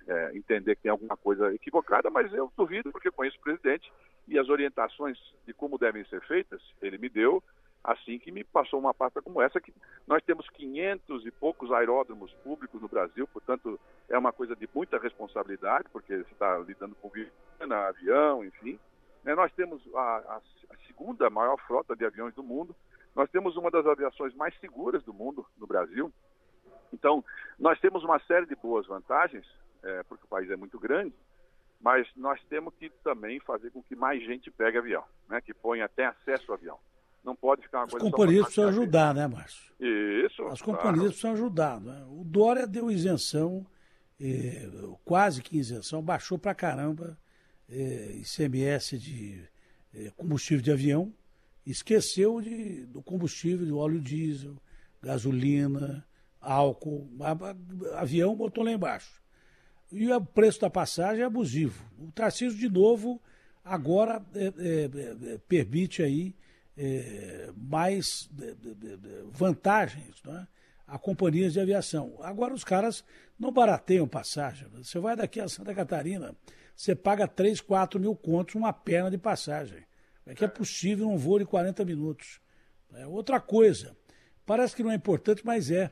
é, 0.07 0.37
entender 0.37 0.77
que 0.77 0.83
tem 0.83 0.91
alguma 0.91 1.17
coisa 1.17 1.53
equivocada, 1.55 2.11
mas 2.11 2.33
eu 2.35 2.53
duvido, 2.57 2.93
porque 2.93 3.11
conheço 3.11 3.39
o 3.39 3.43
presidente 3.43 3.91
e 4.29 4.39
as 4.39 4.51
orientações 4.51 5.19
de 5.47 5.55
como 5.55 5.79
devem 5.79 6.05
ser 6.05 6.21
feitas, 6.27 6.63
ele 6.83 6.99
me 6.99 7.09
deu 7.09 7.43
assim 7.83 8.19
que 8.19 8.31
me 8.31 8.45
passou 8.45 8.79
uma 8.79 8.93
pasta 8.93 9.23
como 9.23 9.41
essa, 9.41 9.61
que 9.61 9.73
nós 10.07 10.23
temos 10.25 10.47
500 10.51 11.25
e 11.25 11.31
poucos 11.31 11.73
aeródromos 11.73 12.31
públicos 12.45 12.83
no 12.83 12.89
Brasil, 12.89 13.27
portanto, 13.29 13.81
é 14.09 14.19
uma 14.19 14.33
coisa 14.33 14.55
de 14.55 14.69
muita 14.75 14.99
responsabilidade, 14.99 15.89
porque 15.91 16.15
você 16.17 16.33
está 16.33 16.59
lidando 16.59 16.95
com 16.97 17.11
avião, 17.89 18.45
enfim. 18.45 18.79
Né, 19.25 19.35
nós 19.35 19.53
temos 19.53 19.83
a, 19.95 20.01
a, 20.01 20.37
a 20.71 20.77
segunda 20.87 21.31
maior 21.31 21.57
frota 21.67 21.97
de 21.97 22.05
aviões 22.05 22.35
do 22.35 22.43
mundo, 22.43 22.75
nós 23.15 23.31
temos 23.31 23.57
uma 23.57 23.71
das 23.71 23.87
aviações 23.87 24.35
mais 24.35 24.59
seguras 24.61 25.03
do 25.03 25.13
mundo, 25.13 25.47
no 25.57 25.67
Brasil. 25.67 26.13
Então, 26.93 27.25
nós 27.59 27.79
temos 27.81 28.03
uma 28.05 28.19
série 28.21 28.47
de 28.47 28.55
boas 28.57 28.87
vantagens, 28.87 29.47
é, 29.83 30.03
porque 30.05 30.25
o 30.25 30.29
país 30.29 30.51
é 30.51 30.57
muito 30.57 30.79
grande, 30.79 31.15
mas 31.81 32.09
nós 32.17 32.41
temos 32.49 32.75
que 32.75 32.91
também 33.05 33.39
fazer 33.41 33.71
com 33.71 33.83
que 33.83 33.95
mais 33.95 34.23
gente 34.25 34.51
pegue 34.51 34.79
avião, 34.79 35.05
né, 35.29 35.41
que 35.41 35.55
ponha 35.55 35.85
até 35.85 36.07
acesso 36.07 36.51
ao 36.51 36.57
avião. 36.57 36.79
Não 37.25 37.37
pode 37.37 37.63
ficar 37.63 37.79
uma 37.79 37.85
As 37.85 37.91
coisa 37.93 38.11
companhias 38.11 38.45
precisam 38.45 38.69
ajudar, 38.69 39.15
né, 39.15 39.27
Márcio? 39.27 39.73
Isso. 39.79 40.43
As 40.47 40.63
companhias 40.63 40.95
claro. 40.95 41.09
precisam 41.09 41.33
ajudar. 41.33 41.81
Né? 41.81 42.07
O 42.09 42.25
Dória 42.25 42.67
deu 42.67 42.91
isenção, 42.91 43.67
eh, 44.21 44.69
quase 45.05 45.43
que 45.43 45.59
isenção, 45.59 46.03
baixou 46.03 46.39
pra 46.39 46.55
caramba 46.55 47.19
eh, 47.69 48.21
ICMS 48.23 48.99
de 48.99 49.45
eh, 49.95 50.11
combustível 50.17 50.63
de 50.63 50.73
avião, 50.73 51.13
esqueceu 51.71 52.41
de, 52.41 52.87
do 52.87 53.03
combustível, 53.03 53.67
do 53.67 53.79
óleo 53.79 54.01
diesel, 54.01 54.57
gasolina, 55.03 56.07
álcool, 56.41 57.09
avião 57.95 58.35
botou 58.35 58.65
lá 58.65 58.73
embaixo. 58.73 59.21
E 59.91 60.11
o 60.11 60.21
preço 60.21 60.61
da 60.61 60.71
passagem 60.71 61.23
é 61.23 61.27
abusivo. 61.27 61.85
O 61.99 62.13
Tarcísio, 62.13 62.59
de 62.59 62.69
novo, 62.69 63.21
agora 63.65 64.25
é, 64.35 64.45
é, 64.45 65.33
é, 65.35 65.39
permite 65.49 66.03
aí 66.03 66.35
é, 66.77 67.51
mais 67.57 68.31
é, 68.41 68.51
é, 68.51 68.55
vantagens 69.31 70.23
a 70.87 70.99
companhias 70.99 71.53
de 71.53 71.61
aviação. 71.61 72.17
Agora 72.21 72.55
os 72.55 72.65
caras 72.65 73.05
não 73.39 73.53
barateiam 73.53 74.07
passagem. 74.07 74.69
Você 74.75 74.99
vai 74.99 75.17
daqui 75.17 75.41
a 75.41 75.49
Santa 75.49 75.75
Catarina, 75.75 76.35
você 76.75 76.95
paga 76.95 77.27
3, 77.27 77.61
4 77.61 77.99
mil 77.99 78.15
contos 78.15 78.55
uma 78.55 78.73
perna 78.73 79.11
de 79.11 79.19
passagem. 79.19 79.88
É 80.29 80.35
que 80.35 80.45
é 80.45 80.49
possível 80.49 81.09
um 81.09 81.17
voo 81.17 81.39
de 81.39 81.47
40 81.47 81.87
minutos. 81.87 82.39
É 82.93 83.07
outra 83.07 83.41
coisa. 83.41 83.97
Parece 84.45 84.77
que 84.77 84.83
não 84.83 84.91
é 84.91 84.95
importante, 84.95 85.43
mas 85.45 85.71
é. 85.71 85.91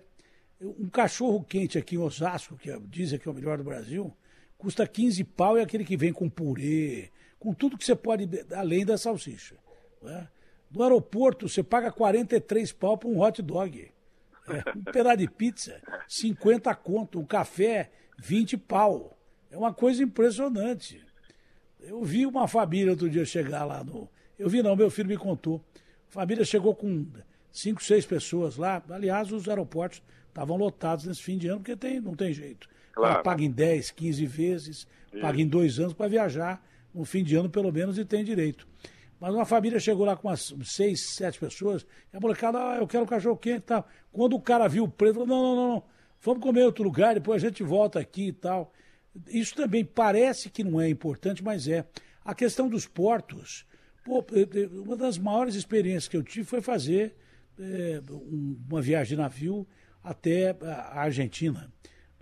Um 0.61 0.89
cachorro 0.89 1.43
quente 1.43 1.77
aqui 1.79 1.97
em 1.97 1.99
Osasco, 1.99 2.57
que 2.57 2.71
dizem 2.81 3.19
que 3.19 3.27
é 3.27 3.31
o 3.31 3.35
melhor 3.35 3.59
do 3.59 3.65
Brasil, 3.65 4.15
custa 4.57 4.87
15 4.87 5.23
pau 5.25 5.57
e 5.57 5.61
é 5.61 5.63
aquele 5.63 5.85
que 5.85 5.97
vem 5.97 6.13
com 6.13 6.31
purê, 6.31 7.11
com 7.39 7.53
tudo 7.53 7.77
que 7.77 7.85
você 7.85 7.95
pode, 7.95 8.29
além 8.55 8.85
da 8.85 8.97
salsicha. 8.97 9.57
Né? 10.03 10.29
No 10.71 10.83
aeroporto, 10.83 11.49
você 11.49 11.63
paga 11.63 11.91
43 11.91 12.73
pau 12.73 12.97
para 12.97 13.09
um 13.09 13.21
hot 13.21 13.43
dog. 13.43 13.91
É, 14.49 14.79
um 14.79 14.85
pedaço 14.85 15.19
de 15.19 15.29
pizza, 15.29 15.81
50 16.09 16.75
conto. 16.75 17.21
Um 17.21 17.27
café, 17.27 17.91
20 18.19 18.57
pau. 18.59 19.19
É 19.51 19.57
uma 19.57 19.73
coisa 19.75 20.03
impressionante. 20.03 21.05
Eu 21.81 22.03
vi 22.03 22.27
uma 22.27 22.49
família 22.49 22.93
outro 22.93 23.11
dia 23.11 23.25
chegar 23.25 23.65
lá 23.65 23.85
no, 23.85 24.09
eu 24.39 24.49
vi 24.49 24.63
não, 24.63 24.77
meu 24.77 24.91
filho 24.91 25.09
me 25.09 25.17
contou. 25.17 25.65
A 26.09 26.13
família 26.13 26.45
chegou 26.45 26.75
com 26.75 27.07
cinco, 27.51 27.83
seis 27.83 28.05
pessoas 28.05 28.57
lá. 28.57 28.83
Aliás, 28.91 29.33
os 29.33 29.49
aeroportos 29.49 30.03
estavam 30.29 30.57
lotados 30.57 31.07
nesse 31.07 31.23
fim 31.23 31.39
de 31.39 31.49
ano, 31.49 31.61
porque 31.61 31.77
tem, 31.77 32.01
não 32.01 32.15
tem 32.15 32.33
jeito. 32.33 32.69
Claro. 32.93 33.23
Paga 33.23 33.45
em 33.45 33.51
10, 33.51 33.91
15 33.91 34.27
vezes, 34.27 34.77
Isso. 35.13 35.21
paga 35.21 35.41
em 35.41 35.47
dois 35.47 35.79
anos 35.79 35.93
para 35.93 36.09
viajar 36.09 36.65
no 36.95 37.05
fim 37.05 37.23
de 37.23 37.37
ano, 37.37 37.51
pelo 37.51 37.73
menos, 37.73 37.99
e 37.99 38.05
tem 38.05 38.25
direito. 38.25 38.67
Mas 39.21 39.35
uma 39.35 39.45
família 39.47 39.81
chegou 39.81 40.05
lá 40.05 40.17
com 40.17 40.29
umas 40.29 40.55
seis, 40.65 41.15
sete 41.15 41.39
pessoas, 41.39 41.87
e 42.13 42.17
a 42.17 42.21
molecada, 42.21 42.59
ah, 42.59 42.77
eu 42.79 42.87
quero 42.87 43.05
um 43.05 43.07
cachorro 43.07 43.37
quente 43.37 43.59
e 43.59 43.61
tal. 43.61 43.87
Quando 44.13 44.35
o 44.35 44.41
cara 44.41 44.69
viu 44.69 44.85
o 44.85 44.89
preço, 44.89 45.15
falou, 45.15 45.29
não, 45.29 45.43
não, 45.43 45.57
não, 45.57 45.73
não, 45.75 45.83
vamos 46.21 46.43
comer 46.43 46.61
em 46.61 46.65
outro 46.65 46.85
lugar, 46.85 47.15
depois 47.15 47.43
a 47.43 47.49
gente 47.49 47.63
volta 47.63 47.99
aqui 47.99 48.29
e 48.29 48.33
tal. 48.33 48.73
Isso 49.29 49.55
também 49.55 49.85
parece 49.85 50.51
que 50.51 50.63
não 50.63 50.81
é 50.81 50.89
importante, 50.89 51.43
mas 51.43 51.67
é. 51.67 51.87
A 52.25 52.35
questão 52.35 52.69
dos 52.69 52.87
portos, 52.87 53.65
Pô, 54.07 54.25
uma 54.85 54.97
das 54.97 55.19
maiores 55.19 55.57
experiências 55.57 56.07
que 56.07 56.17
eu 56.17 56.23
tive 56.23 56.45
foi 56.45 56.61
fazer 56.61 57.17
é, 57.59 58.01
uma 58.71 58.81
viagem 58.81 59.17
de 59.17 59.21
navio 59.21 59.67
até 60.01 60.57
a 60.63 61.01
Argentina. 61.01 61.69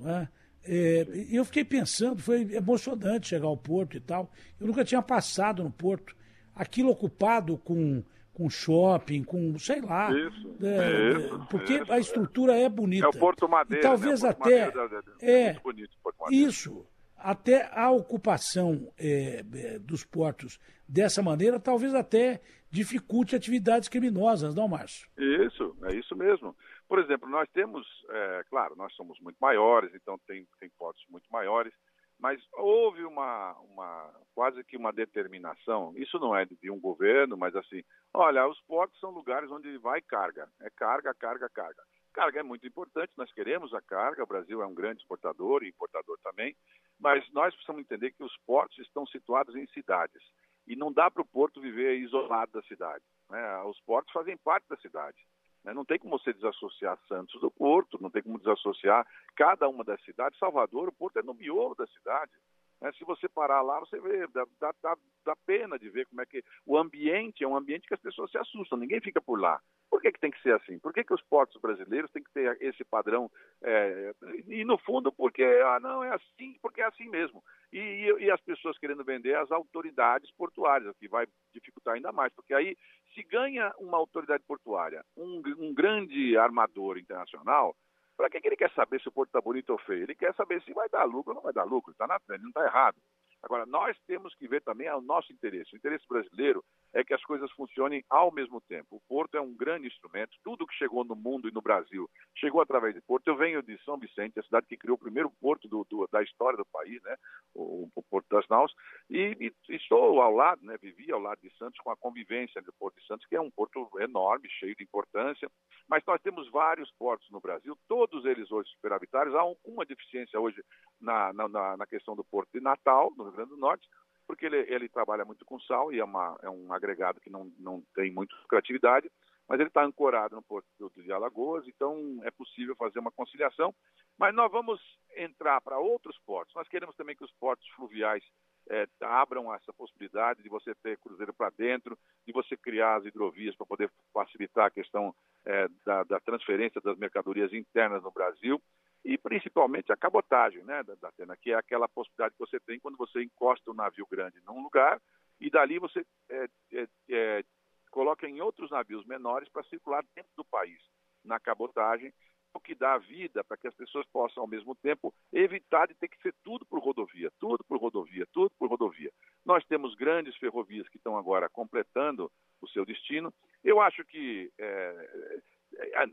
É? 0.02 0.28
É, 0.66 1.06
eu 1.30 1.44
fiquei 1.44 1.62
pensando, 1.62 2.22
foi 2.22 2.54
emocionante 2.54 3.28
chegar 3.28 3.46
ao 3.46 3.56
porto 3.56 3.98
e 3.98 4.00
tal. 4.00 4.32
Eu 4.58 4.66
nunca 4.66 4.82
tinha 4.82 5.02
passado 5.02 5.62
no 5.62 5.70
porto. 5.70 6.16
Aquilo 6.54 6.88
ocupado 6.88 7.58
com, 7.58 8.02
com 8.32 8.48
shopping, 8.48 9.22
com, 9.22 9.58
sei 9.58 9.82
lá. 9.82 10.10
Isso, 10.10 10.56
é, 10.62 11.18
isso, 11.18 11.46
porque 11.50 11.74
isso, 11.74 11.92
a 11.92 11.98
estrutura 11.98 12.56
é 12.56 12.66
bonita. 12.66 13.04
É 13.04 13.08
o 13.10 13.12
Porto 13.12 13.46
Madeira. 13.46 13.84
E 13.84 13.86
talvez 13.86 14.22
né? 14.22 14.30
até. 14.30 14.66
Madeira, 14.66 15.04
é, 15.20 15.44
muito 15.52 15.62
bonito, 15.62 15.96
Madeira. 16.02 16.48
Isso 16.48 16.86
até 17.24 17.70
a 17.72 17.90
ocupação 17.90 18.92
é, 18.98 19.42
é, 19.54 19.78
dos 19.78 20.04
portos 20.04 20.58
dessa 20.86 21.22
maneira, 21.22 21.58
talvez 21.58 21.94
até 21.94 22.42
dificulte 22.70 23.34
atividades 23.34 23.88
criminosas, 23.88 24.54
não, 24.54 24.68
Márcio? 24.68 25.08
Isso, 25.16 25.74
é 25.84 25.94
isso 25.94 26.14
mesmo. 26.14 26.54
Por 26.86 26.98
exemplo, 26.98 27.26
nós 27.26 27.48
temos, 27.50 27.86
é, 28.10 28.44
claro, 28.50 28.76
nós 28.76 28.92
somos 28.94 29.18
muito 29.20 29.38
maiores, 29.40 29.94
então 29.94 30.18
tem, 30.26 30.46
tem 30.60 30.68
portos 30.78 31.02
muito 31.08 31.26
maiores, 31.30 31.72
mas 32.20 32.38
houve 32.52 33.02
uma, 33.04 33.56
uma 33.70 34.12
quase 34.34 34.62
que 34.62 34.76
uma 34.76 34.92
determinação, 34.92 35.94
isso 35.96 36.18
não 36.18 36.36
é 36.36 36.44
de 36.44 36.70
um 36.70 36.78
governo, 36.78 37.38
mas 37.38 37.56
assim, 37.56 37.82
olha, 38.12 38.46
os 38.46 38.60
portos 38.62 39.00
são 39.00 39.10
lugares 39.10 39.50
onde 39.50 39.78
vai 39.78 40.02
carga, 40.02 40.46
é 40.60 40.68
carga, 40.76 41.14
carga, 41.14 41.48
carga. 41.48 41.82
Carga 42.14 42.38
é 42.38 42.42
muito 42.44 42.64
importante, 42.64 43.12
nós 43.16 43.32
queremos 43.32 43.74
a 43.74 43.82
carga, 43.82 44.22
o 44.22 44.26
Brasil 44.26 44.62
é 44.62 44.66
um 44.66 44.72
grande 44.72 45.00
exportador 45.00 45.64
e 45.64 45.68
importador 45.68 46.16
também, 46.22 46.56
mas 46.98 47.28
nós 47.32 47.52
precisamos 47.52 47.82
entender 47.82 48.12
que 48.12 48.22
os 48.22 48.34
portos 48.46 48.78
estão 48.78 49.04
situados 49.04 49.56
em 49.56 49.66
cidades 49.66 50.22
e 50.64 50.76
não 50.76 50.92
dá 50.92 51.10
para 51.10 51.22
o 51.22 51.26
porto 51.26 51.60
viver 51.60 51.96
isolado 51.96 52.52
da 52.52 52.62
cidade. 52.62 53.04
Né? 53.28 53.62
Os 53.64 53.80
portos 53.80 54.12
fazem 54.12 54.36
parte 54.36 54.68
da 54.68 54.76
cidade. 54.76 55.18
Né? 55.64 55.74
Não 55.74 55.84
tem 55.84 55.98
como 55.98 56.16
você 56.16 56.32
desassociar 56.32 56.96
Santos 57.08 57.40
do 57.40 57.50
porto, 57.50 58.00
não 58.00 58.10
tem 58.10 58.22
como 58.22 58.38
desassociar 58.38 59.04
cada 59.34 59.68
uma 59.68 59.82
das 59.82 60.00
cidades. 60.04 60.38
Salvador, 60.38 60.88
o 60.88 60.92
porto 60.92 61.18
é 61.18 61.22
no 61.22 61.34
miolo 61.34 61.74
da 61.74 61.86
cidade. 61.88 62.32
Né? 62.80 62.92
Se 62.92 63.04
você 63.04 63.28
parar 63.28 63.60
lá, 63.60 63.80
você 63.80 63.98
vê, 64.00 64.26
dá, 64.28 64.46
dá, 64.60 64.96
dá, 65.24 65.36
pena 65.44 65.78
de 65.78 65.90
ver 65.90 66.06
como 66.06 66.22
é 66.22 66.26
que 66.26 66.44
o 66.64 66.78
ambiente 66.78 67.42
é 67.42 67.48
um 67.48 67.56
ambiente 67.56 67.88
que 67.88 67.94
as 67.94 68.00
pessoas 68.00 68.30
se 68.30 68.38
assustam, 68.38 68.78
ninguém 68.78 69.00
fica 69.00 69.20
por 69.20 69.40
lá. 69.40 69.60
Por 69.94 70.02
que, 70.02 70.10
que 70.10 70.18
tem 70.18 70.32
que 70.32 70.42
ser 70.42 70.52
assim? 70.52 70.76
Por 70.80 70.92
que, 70.92 71.04
que 71.04 71.14
os 71.14 71.22
portos 71.22 71.56
brasileiros 71.62 72.10
têm 72.10 72.20
que 72.20 72.32
ter 72.32 72.60
esse 72.60 72.84
padrão? 72.84 73.30
É, 73.62 74.12
e 74.48 74.64
no 74.64 74.76
fundo, 74.76 75.12
porque 75.12 75.44
ah, 75.44 75.78
não 75.78 76.02
é 76.02 76.12
assim, 76.12 76.58
porque 76.60 76.80
é 76.80 76.84
assim 76.84 77.08
mesmo. 77.08 77.44
E, 77.72 77.78
e, 77.78 78.24
e, 78.24 78.28
as 78.28 78.40
pessoas 78.40 78.76
querendo 78.76 79.04
vender 79.04 79.36
as 79.36 79.52
autoridades 79.52 80.28
portuárias, 80.32 80.90
o 80.90 80.98
que 80.98 81.06
vai 81.06 81.28
dificultar 81.52 81.94
ainda 81.94 82.10
mais, 82.10 82.32
porque 82.34 82.52
aí 82.52 82.76
se 83.14 83.22
ganha 83.22 83.72
uma 83.78 83.96
autoridade 83.96 84.42
portuária, 84.42 85.04
um, 85.16 85.40
um 85.60 85.72
grande 85.72 86.36
armador 86.36 86.98
internacional, 86.98 87.76
para 88.16 88.28
que, 88.28 88.40
que 88.40 88.48
ele 88.48 88.56
quer 88.56 88.72
saber 88.72 89.00
se 89.00 89.08
o 89.08 89.12
porto 89.12 89.28
está 89.28 89.40
bonito 89.40 89.70
ou 89.70 89.78
feio? 89.78 90.02
Ele 90.02 90.16
quer 90.16 90.34
saber 90.34 90.60
se 90.62 90.72
vai 90.72 90.88
dar 90.88 91.04
lucro 91.04 91.30
ou 91.30 91.36
não 91.36 91.42
vai 91.42 91.52
dar 91.52 91.62
lucro. 91.62 91.94
Tá 91.94 92.08
na, 92.08 92.18
ele 92.30 92.42
não 92.42 92.48
está 92.48 92.64
errado. 92.64 92.96
Agora, 93.44 93.64
nós 93.64 93.96
temos 94.08 94.34
que 94.34 94.48
ver 94.48 94.62
também 94.62 94.90
o 94.90 95.00
nosso 95.00 95.32
interesse. 95.32 95.72
O 95.72 95.76
interesse 95.76 96.04
brasileiro 96.08 96.64
é 96.94 97.02
que 97.02 97.12
as 97.12 97.22
coisas 97.24 97.50
funcionem 97.52 98.04
ao 98.08 98.32
mesmo 98.32 98.60
tempo. 98.60 98.96
O 98.96 99.00
porto 99.08 99.36
é 99.36 99.40
um 99.40 99.54
grande 99.54 99.88
instrumento, 99.88 100.30
tudo 100.44 100.66
que 100.66 100.74
chegou 100.74 101.04
no 101.04 101.16
mundo 101.16 101.48
e 101.48 101.52
no 101.52 101.60
Brasil 101.60 102.08
chegou 102.36 102.60
através 102.60 102.94
de 102.94 103.02
porto. 103.02 103.26
Eu 103.26 103.36
venho 103.36 103.62
de 103.62 103.76
São 103.84 103.98
Vicente, 103.98 104.38
a 104.38 104.42
cidade 104.42 104.66
que 104.68 104.76
criou 104.76 104.94
o 104.94 105.00
primeiro 105.00 105.30
porto 105.40 105.68
do, 105.68 105.84
do, 105.90 106.06
da 106.10 106.22
história 106.22 106.56
do 106.56 106.64
país, 106.66 107.02
né? 107.02 107.16
o, 107.52 107.88
o 107.94 108.02
Porto 108.02 108.28
das 108.30 108.46
Naus, 108.48 108.72
e, 109.10 109.52
e, 109.68 109.74
estou 109.74 110.20
ao 110.20 110.32
lado, 110.32 110.64
né? 110.64 110.76
vivi 110.80 111.10
ao 111.10 111.20
lado 111.20 111.40
de 111.42 111.50
Santos 111.56 111.78
com 111.80 111.90
a 111.90 111.96
convivência 111.96 112.62
do 112.62 112.72
Porto 112.72 113.00
de 113.00 113.06
Santos, 113.06 113.26
que 113.26 113.36
é 113.36 113.40
um 113.40 113.50
porto 113.50 113.88
enorme, 113.98 114.48
cheio 114.48 114.74
de 114.76 114.84
importância, 114.84 115.50
mas 115.88 116.02
nós 116.06 116.20
temos 116.22 116.48
vários 116.50 116.90
portos 116.92 117.28
no 117.30 117.40
Brasil, 117.40 117.76
todos 117.88 118.24
eles 118.24 118.50
hoje 118.52 118.70
superavitários. 118.70 119.34
Há 119.34 119.44
uma 119.64 119.84
deficiência 119.84 120.38
hoje 120.38 120.62
na, 121.00 121.32
na, 121.32 121.76
na 121.76 121.86
questão 121.86 122.14
do 122.14 122.24
Porto 122.24 122.50
de 122.52 122.60
Natal, 122.60 123.12
no 123.16 123.24
Rio 123.24 123.32
Grande 123.32 123.50
do 123.50 123.56
Norte, 123.56 123.88
porque 124.26 124.46
ele, 124.46 124.58
ele 124.72 124.88
trabalha 124.88 125.24
muito 125.24 125.44
com 125.44 125.60
sal 125.60 125.92
e 125.92 126.00
é, 126.00 126.04
uma, 126.04 126.38
é 126.42 126.50
um 126.50 126.72
agregado 126.72 127.20
que 127.20 127.30
não, 127.30 127.50
não 127.58 127.82
tem 127.94 128.12
muita 128.12 128.34
criatividade, 128.48 129.10
mas 129.48 129.60
ele 129.60 129.68
está 129.68 129.84
ancorado 129.84 130.34
no 130.34 130.42
Porto 130.42 130.66
de 130.96 131.12
Alagoas, 131.12 131.66
então 131.68 132.18
é 132.22 132.30
possível 132.30 132.74
fazer 132.76 132.98
uma 132.98 133.12
conciliação. 133.12 133.74
Mas 134.18 134.34
nós 134.34 134.50
vamos 134.50 134.80
entrar 135.16 135.60
para 135.60 135.78
outros 135.78 136.18
portos. 136.24 136.54
Nós 136.54 136.68
queremos 136.68 136.96
também 136.96 137.14
que 137.14 137.24
os 137.24 137.32
portos 137.32 137.68
fluviais 137.70 138.24
é, 138.70 138.86
abram 139.02 139.52
essa 139.54 139.72
possibilidade 139.72 140.42
de 140.42 140.48
você 140.48 140.74
ter 140.76 140.98
cruzeiro 140.98 141.34
para 141.34 141.50
dentro, 141.50 141.98
de 142.26 142.32
você 142.32 142.56
criar 142.56 142.96
as 142.96 143.04
hidrovias 143.04 143.54
para 143.54 143.66
poder 143.66 143.90
facilitar 144.12 144.66
a 144.66 144.70
questão 144.70 145.14
é, 145.44 145.68
da, 145.84 146.04
da 146.04 146.20
transferência 146.20 146.80
das 146.80 146.96
mercadorias 146.96 147.52
internas 147.52 148.02
no 148.02 148.10
Brasil 148.10 148.62
e 149.04 149.18
principalmente 149.18 149.92
a 149.92 149.96
cabotagem, 149.96 150.64
né, 150.64 150.82
da 150.82 151.08
Atena, 151.08 151.36
que 151.36 151.50
é 151.50 151.54
aquela 151.54 151.86
possibilidade 151.88 152.34
que 152.34 152.40
você 152.40 152.58
tem 152.60 152.80
quando 152.80 152.96
você 152.96 153.22
encosta 153.22 153.70
um 153.70 153.74
navio 153.74 154.06
grande 154.10 154.40
num 154.46 154.62
lugar 154.62 155.00
e 155.40 155.50
dali 155.50 155.78
você 155.78 156.04
é, 156.30 156.48
é, 156.72 156.88
é, 157.10 157.44
coloca 157.90 158.26
em 158.26 158.40
outros 158.40 158.70
navios 158.70 159.04
menores 159.04 159.48
para 159.50 159.62
circular 159.64 160.02
dentro 160.14 160.32
do 160.36 160.44
país 160.44 160.80
na 161.22 161.38
cabotagem, 161.38 162.12
o 162.54 162.60
que 162.60 162.74
dá 162.74 162.96
vida 162.98 163.42
para 163.42 163.56
que 163.56 163.66
as 163.66 163.74
pessoas 163.74 164.06
possam 164.12 164.42
ao 164.42 164.48
mesmo 164.48 164.74
tempo 164.76 165.12
evitar 165.32 165.88
de 165.88 165.94
ter 165.94 166.08
que 166.08 166.20
ser 166.22 166.32
tudo 166.42 166.64
por 166.64 166.78
rodovia, 166.78 167.30
tudo 167.40 167.64
por 167.64 167.78
rodovia, 167.78 168.26
tudo 168.32 168.52
por 168.58 168.70
rodovia. 168.70 169.10
Nós 169.44 169.64
temos 169.66 169.94
grandes 169.94 170.36
ferrovias 170.36 170.88
que 170.88 170.96
estão 170.96 171.18
agora 171.18 171.48
completando 171.48 172.30
o 172.62 172.68
seu 172.68 172.84
destino. 172.84 173.34
Eu 173.62 173.80
acho 173.80 174.04
que 174.04 174.52
é, 174.56 175.40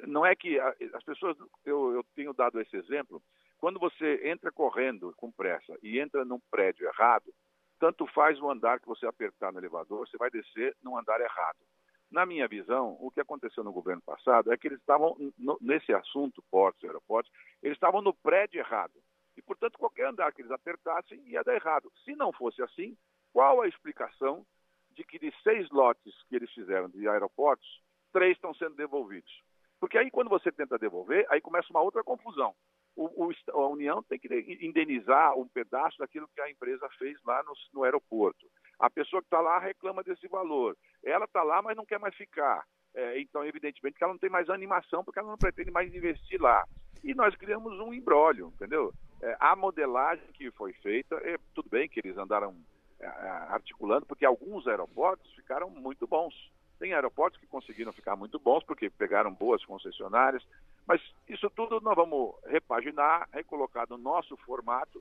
não 0.08 0.26
é 0.26 0.36
que 0.36 0.60
as 0.60 1.04
pessoas, 1.04 1.38
eu, 1.66 1.94
eu 1.94 2.04
tenho 2.16 2.34
dado 2.34 2.60
esse 2.60 2.76
exemplo, 2.76 3.22
quando 3.58 3.80
você 3.80 4.28
entra 4.28 4.52
correndo 4.52 5.14
com 5.18 5.32
pressa 5.32 5.78
e 5.84 6.00
entra 6.00 6.26
num 6.26 6.40
prédio 6.50 6.88
errado, 6.88 7.32
tanto 7.80 8.06
faz 8.08 8.40
o 8.40 8.50
andar 8.50 8.80
que 8.80 8.88
você 8.88 9.06
apertar 9.06 9.52
no 9.52 9.60
elevador, 9.60 10.08
você 10.08 10.18
vai 10.18 10.30
descer 10.30 10.76
num 10.84 10.98
andar 10.98 11.20
errado. 11.20 11.58
Na 12.12 12.26
minha 12.26 12.48
visão, 12.48 12.98
o 13.00 13.10
que 13.10 13.22
aconteceu 13.22 13.64
no 13.64 13.72
governo 13.72 14.02
passado 14.02 14.52
é 14.52 14.58
que 14.58 14.68
eles 14.68 14.80
estavam, 14.80 15.16
nesse 15.62 15.94
assunto, 15.94 16.44
portos 16.52 16.84
e 16.84 16.88
aeroportos, 16.88 17.32
eles 17.64 17.76
estavam 17.76 18.02
no 18.02 18.14
prédio 18.14 18.60
errado. 18.60 19.00
E, 19.38 19.42
portanto, 19.42 19.78
qualquer 19.78 20.08
andar 20.08 20.34
que 20.34 20.42
eles 20.42 20.52
apertassem 20.52 21.22
ia 21.26 21.44
dar 21.44 21.56
errado. 21.56 21.92
Se 22.04 22.14
não 22.16 22.34
fosse 22.34 22.62
assim, 22.62 22.98
qual 23.32 23.62
a 23.62 23.68
explicação 23.68 24.46
de 24.92 25.06
que 25.06 25.18
de 25.18 25.34
seis 25.42 25.70
lotes 25.70 26.14
que 26.28 26.36
eles 26.36 26.52
fizeram 26.52 26.90
de 26.90 27.08
aeroportos, 27.08 27.82
três 28.12 28.36
estão 28.36 28.54
sendo 28.56 28.76
devolvidos? 28.76 29.32
Porque 29.82 29.98
aí, 29.98 30.12
quando 30.12 30.30
você 30.30 30.52
tenta 30.52 30.78
devolver, 30.78 31.26
aí 31.28 31.42
começa 31.42 31.68
uma 31.72 31.82
outra 31.82 32.04
confusão. 32.04 32.54
O, 32.96 33.26
o, 33.26 33.32
a 33.50 33.68
União 33.68 34.04
tem 34.04 34.20
que 34.20 34.28
indenizar 34.62 35.36
um 35.36 35.48
pedaço 35.48 35.98
daquilo 35.98 36.30
que 36.36 36.40
a 36.40 36.52
empresa 36.52 36.88
fez 37.00 37.18
lá 37.26 37.42
no, 37.42 37.54
no 37.74 37.84
aeroporto. 37.84 38.46
A 38.80 38.92
pessoa 38.92 39.24
que 39.24 39.26
está 39.26 39.42
lá 39.42 39.58
reclama 39.58 40.04
desse 40.04 40.28
valor. 40.28 40.78
Ela 41.04 41.26
está 41.26 41.42
lá, 41.42 41.64
mas 41.64 41.76
não 41.76 41.86
quer 41.86 41.98
mais 41.98 42.16
ficar. 42.16 42.64
É, 42.94 43.20
então, 43.20 43.44
evidentemente, 43.44 43.98
que 43.98 44.04
ela 44.04 44.14
não 44.14 44.20
tem 44.20 44.30
mais 44.30 44.52
animação, 44.52 45.04
porque 45.04 45.18
ela 45.18 45.30
não 45.30 45.38
pretende 45.38 45.72
mais 45.72 45.92
investir 45.96 46.40
lá. 46.40 46.64
E 47.04 47.16
nós 47.16 47.36
criamos 47.36 47.80
um 47.80 47.92
embrólio, 47.92 48.50
entendeu? 48.54 48.94
É, 49.24 49.36
a 49.40 49.56
modelagem 49.56 50.28
que 50.34 50.52
foi 50.52 50.74
feita, 50.74 51.16
é, 51.24 51.38
tudo 51.56 51.70
bem 51.70 51.90
que 51.90 52.00
eles 52.00 52.18
andaram 52.18 52.56
é, 53.00 53.08
articulando, 53.08 54.06
porque 54.06 54.26
alguns 54.26 54.68
aeroportos 54.68 55.34
ficaram 55.34 55.72
muito 55.72 56.06
bons. 56.06 56.36
Tem 56.82 56.96
aeroportos 56.96 57.40
que 57.40 57.46
conseguiram 57.46 57.94
ficar 57.94 58.16
muito 58.16 58.40
bons 58.40 58.64
porque 58.64 58.90
pegaram 58.90 59.32
boas 59.32 59.64
concessionárias, 59.64 60.44
mas 60.88 61.00
isso 61.30 61.48
tudo 61.52 61.80
nós 61.80 61.96
vamos 61.96 62.34
repaginar, 62.48 63.30
recolocar 63.32 63.88
no 63.88 64.00
nosso 64.00 64.36
formato. 64.38 65.00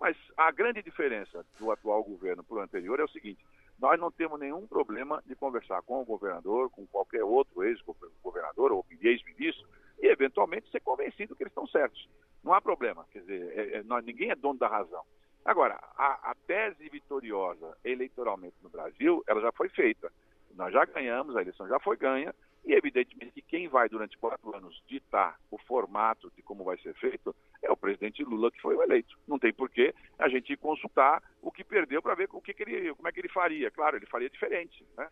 Mas 0.00 0.16
a 0.38 0.50
grande 0.50 0.82
diferença 0.82 1.44
do 1.58 1.70
atual 1.70 2.02
governo 2.02 2.42
para 2.42 2.56
o 2.56 2.60
anterior 2.60 2.98
é 2.98 3.04
o 3.04 3.10
seguinte: 3.10 3.44
nós 3.78 4.00
não 4.00 4.10
temos 4.10 4.40
nenhum 4.40 4.66
problema 4.66 5.22
de 5.26 5.34
conversar 5.34 5.82
com 5.82 6.00
o 6.00 6.04
governador, 6.06 6.70
com 6.70 6.86
qualquer 6.86 7.22
outro 7.22 7.62
ex-governador 7.62 8.72
ou 8.72 8.86
ex-ministro, 8.98 9.68
e 10.00 10.06
eventualmente 10.06 10.70
ser 10.70 10.80
convencido 10.80 11.36
que 11.36 11.42
eles 11.42 11.50
estão 11.50 11.66
certos. 11.66 12.08
Não 12.42 12.54
há 12.54 12.60
problema. 12.62 13.04
Quer 13.12 13.20
dizer, 13.20 13.52
é, 13.54 13.76
é, 13.76 13.82
nós, 13.82 14.02
ninguém 14.02 14.30
é 14.30 14.34
dono 14.34 14.58
da 14.58 14.66
razão. 14.66 15.04
Agora, 15.44 15.78
a, 15.94 16.30
a 16.30 16.34
tese 16.46 16.88
vitoriosa 16.88 17.76
eleitoralmente 17.84 18.56
no 18.62 18.70
Brasil, 18.70 19.22
ela 19.26 19.42
já 19.42 19.52
foi 19.52 19.68
feita. 19.68 20.10
Nós 20.54 20.72
já 20.72 20.84
ganhamos, 20.84 21.36
a 21.36 21.42
eleição 21.42 21.68
já 21.68 21.78
foi 21.78 21.96
ganha, 21.96 22.34
e 22.64 22.74
evidentemente 22.74 23.32
que 23.32 23.42
quem 23.42 23.68
vai 23.68 23.88
durante 23.88 24.18
quatro 24.18 24.54
anos 24.54 24.82
ditar 24.86 25.38
o 25.50 25.58
formato 25.58 26.30
de 26.36 26.42
como 26.42 26.64
vai 26.64 26.76
ser 26.78 26.94
feito 26.94 27.34
é 27.62 27.70
o 27.70 27.76
presidente 27.76 28.22
Lula 28.22 28.50
que 28.50 28.60
foi 28.60 28.74
o 28.74 28.82
eleito. 28.82 29.18
Não 29.26 29.38
tem 29.38 29.52
porquê 29.52 29.94
a 30.18 30.28
gente 30.28 30.56
consultar 30.56 31.22
o 31.40 31.50
que 31.50 31.64
perdeu 31.64 32.02
para 32.02 32.14
ver 32.14 32.28
o 32.32 32.42
que, 32.42 32.52
que, 32.52 32.62
ele, 32.62 32.94
como 32.94 33.08
é 33.08 33.12
que 33.12 33.20
ele 33.20 33.28
faria. 33.28 33.70
Claro, 33.70 33.96
ele 33.96 34.06
faria 34.06 34.28
diferente. 34.28 34.84
Né? 34.96 35.08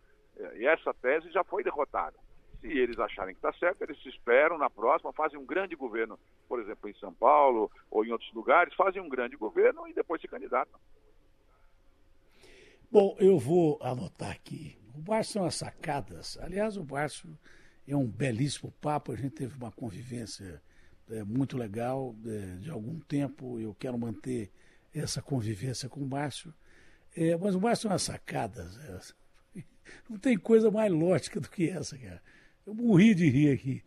E 0.56 0.66
essa 0.66 0.92
tese 0.92 1.30
já 1.30 1.42
foi 1.44 1.62
derrotada. 1.62 2.18
Se 2.60 2.66
eles 2.66 2.98
acharem 2.98 3.34
que 3.34 3.38
está 3.38 3.52
certo, 3.54 3.82
eles 3.82 4.02
se 4.02 4.08
esperam 4.08 4.58
na 4.58 4.68
próxima, 4.68 5.12
fazem 5.12 5.38
um 5.38 5.46
grande 5.46 5.74
governo, 5.74 6.18
por 6.48 6.60
exemplo, 6.60 6.90
em 6.90 6.94
São 6.94 7.14
Paulo 7.14 7.70
ou 7.90 8.04
em 8.04 8.10
outros 8.10 8.32
lugares, 8.34 8.74
fazem 8.74 9.00
um 9.00 9.08
grande 9.08 9.36
governo 9.36 9.86
e 9.86 9.94
depois 9.94 10.20
se 10.20 10.28
candidatam. 10.28 10.78
Bom, 12.90 13.16
eu 13.18 13.38
vou 13.38 13.78
anotar 13.82 14.30
aqui 14.30 14.76
o 14.96 15.00
Barço 15.02 15.32
são 15.32 15.44
as 15.44 15.54
sacadas. 15.54 16.38
Aliás, 16.40 16.76
o 16.76 16.82
Barço 16.82 17.28
é 17.86 17.94
um 17.94 18.06
belíssimo 18.06 18.72
papo. 18.80 19.12
A 19.12 19.16
gente 19.16 19.30
teve 19.30 19.54
uma 19.56 19.70
convivência 19.70 20.60
é, 21.10 21.22
muito 21.22 21.56
legal 21.56 22.16
é, 22.24 22.56
de 22.56 22.70
algum 22.70 22.98
tempo. 23.00 23.60
Eu 23.60 23.74
quero 23.74 23.98
manter 23.98 24.50
essa 24.94 25.20
convivência 25.20 25.88
com 25.88 26.00
o 26.00 26.06
Márcio. 26.06 26.52
É, 27.14 27.36
mas 27.36 27.54
o 27.54 27.60
Márcio 27.60 27.88
são 27.88 27.92
as 27.92 28.02
sacadas. 28.02 28.78
Não 30.08 30.18
tem 30.18 30.36
coisa 30.38 30.70
mais 30.70 30.90
lógica 30.90 31.40
do 31.40 31.50
que 31.50 31.68
essa, 31.68 31.96
cara. 31.98 32.22
Eu 32.66 32.74
morri 32.74 33.14
de 33.14 33.28
rir 33.28 33.52
aqui. 33.52 33.82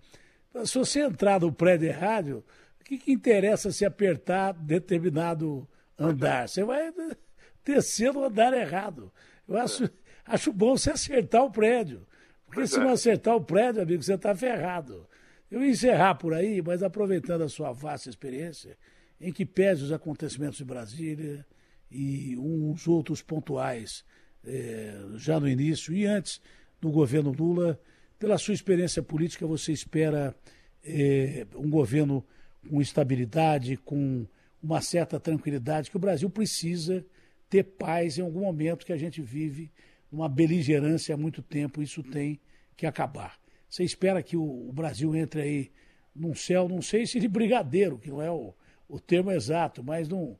Se 0.65 0.77
você 0.77 1.01
entrar 1.01 1.39
no 1.39 1.51
prédio 1.51 1.91
rádio, 1.91 2.43
o 2.79 2.83
que, 2.83 2.97
que 2.97 3.11
interessa 3.11 3.71
se 3.71 3.83
apertar 3.83 4.53
determinado 4.53 5.67
andar? 5.97 6.47
Você 6.47 6.63
vai 6.63 6.93
descer 7.65 8.13
no 8.13 8.23
andar 8.23 8.53
errado. 8.53 9.11
Eu 9.47 9.57
acho, 9.57 9.89
acho 10.29 10.53
bom 10.53 10.77
você 10.77 10.91
acertar 10.91 11.43
o 11.43 11.51
prédio. 11.51 12.07
Porque 12.45 12.61
pois 12.61 12.69
se 12.69 12.77
é. 12.77 12.79
não 12.79 12.89
acertar 12.89 13.35
o 13.35 13.43
prédio, 13.43 13.81
amigo, 13.81 14.01
você 14.01 14.13
está 14.13 14.35
ferrado. 14.35 15.07
Eu 15.51 15.63
ia 15.63 15.69
encerrar 15.69 16.15
por 16.15 16.33
aí, 16.33 16.61
mas 16.61 16.83
aproveitando 16.83 17.41
a 17.43 17.49
sua 17.49 17.71
vasta 17.71 18.09
experiência, 18.09 18.77
em 19.19 19.31
que 19.31 19.45
pese 19.45 19.83
os 19.83 19.91
acontecimentos 19.91 20.57
de 20.57 20.65
Brasília 20.65 21.45
e 21.91 22.37
uns 22.37 22.87
outros 22.87 23.21
pontuais 23.21 24.05
é, 24.45 24.95
já 25.15 25.39
no 25.39 25.49
início 25.49 25.93
e 25.93 26.05
antes 26.05 26.39
do 26.79 26.91
governo 26.91 27.31
Lula, 27.31 27.79
pela 28.17 28.37
sua 28.37 28.53
experiência 28.53 29.01
política, 29.01 29.45
você 29.45 29.71
espera 29.71 30.35
é, 30.83 31.45
um 31.55 31.69
governo 31.69 32.25
com 32.69 32.81
estabilidade, 32.81 33.77
com 33.77 34.25
uma 34.61 34.81
certa 34.81 35.19
tranquilidade, 35.19 35.89
que 35.89 35.97
o 35.97 35.99
Brasil 35.99 36.29
precisa 36.29 37.05
ter 37.49 37.63
paz 37.63 38.17
em 38.17 38.21
algum 38.21 38.41
momento 38.41 38.85
que 38.85 38.93
a 38.93 38.97
gente 38.97 39.21
vive 39.21 39.71
uma 40.11 40.27
beligerância 40.27 41.15
há 41.15 41.17
muito 41.17 41.41
tempo, 41.41 41.81
isso 41.81 42.03
tem 42.03 42.39
que 42.75 42.85
acabar. 42.85 43.37
Você 43.69 43.83
espera 43.83 44.23
que 44.23 44.35
o, 44.35 44.71
Brasil 44.73 45.15
entre 45.15 45.41
aí 45.41 45.71
num 46.15 46.33
céu, 46.33 46.67
não 46.67 46.81
sei 46.81 47.05
se 47.05 47.19
de 47.19 47.27
brigadeiro, 47.27 47.99
que 47.99 48.09
não 48.09 48.21
é 48.21 48.31
o, 48.31 48.53
o 48.87 48.99
termo 48.99 49.31
exato, 49.31 49.83
mas 49.83 50.09
num, 50.09 50.35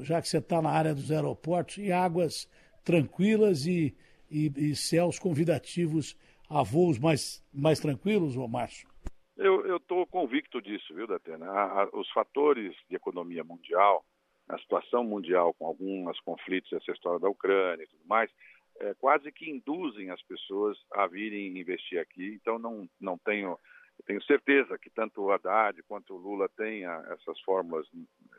já 0.00 0.20
que 0.22 0.28
você 0.28 0.38
está 0.38 0.62
na 0.62 0.70
área 0.70 0.94
dos 0.94 1.10
aeroportos, 1.10 1.76
e 1.78 1.92
águas 1.92 2.48
tranquilas 2.82 3.66
e, 3.66 3.94
e, 4.30 4.50
e, 4.56 4.76
céus 4.76 5.18
convidativos 5.18 6.16
a 6.48 6.62
voos 6.62 6.98
mais, 6.98 7.44
mais 7.52 7.80
tranquilos, 7.80 8.36
ô 8.36 8.48
Márcio? 8.48 8.88
Eu 9.36 9.76
estou 9.78 10.06
convicto 10.06 10.62
disso, 10.62 10.94
viu, 10.94 11.06
Datena? 11.08 11.46
Os 11.92 12.08
fatores 12.12 12.72
de 12.88 12.94
economia 12.94 13.42
mundial, 13.42 14.04
a 14.48 14.56
situação 14.58 15.02
mundial 15.02 15.52
com 15.54 15.66
alguns 15.66 16.20
conflitos, 16.20 16.72
essa 16.72 16.92
história 16.92 17.18
da 17.18 17.28
Ucrânia 17.28 17.82
e 17.82 17.88
tudo 17.88 18.06
mais, 18.06 18.30
é, 18.80 18.94
quase 18.94 19.30
que 19.32 19.50
induzem 19.50 20.10
as 20.10 20.22
pessoas 20.22 20.78
a 20.92 21.06
virem 21.06 21.58
investir 21.58 21.98
aqui. 21.98 22.38
Então, 22.40 22.58
não, 22.58 22.88
não 23.00 23.18
tenho, 23.18 23.58
tenho 24.06 24.22
certeza 24.24 24.78
que 24.78 24.90
tanto 24.90 25.22
o 25.22 25.32
Haddad 25.32 25.82
quanto 25.84 26.14
o 26.14 26.18
Lula 26.18 26.48
tenham 26.56 26.92
essas 27.12 27.40
fórmulas 27.40 27.86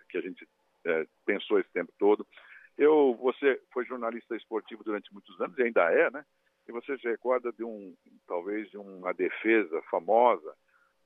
que 0.09 0.17
a 0.17 0.21
gente 0.21 0.47
é, 0.85 1.07
pensou 1.25 1.59
esse 1.59 1.71
tempo 1.71 1.91
todo. 1.97 2.25
Eu, 2.77 3.17
você 3.21 3.61
foi 3.71 3.85
jornalista 3.85 4.35
esportivo 4.35 4.83
durante 4.83 5.13
muitos 5.13 5.39
anos 5.39 5.57
e 5.57 5.63
ainda 5.63 5.91
é, 5.91 6.11
né? 6.11 6.25
e 6.67 6.71
você 6.71 6.97
se 6.97 7.07
recorda 7.07 7.51
de 7.51 7.63
um, 7.63 7.95
talvez, 8.27 8.69
de 8.69 8.77
uma 8.77 9.13
defesa 9.13 9.81
famosa, 9.89 10.53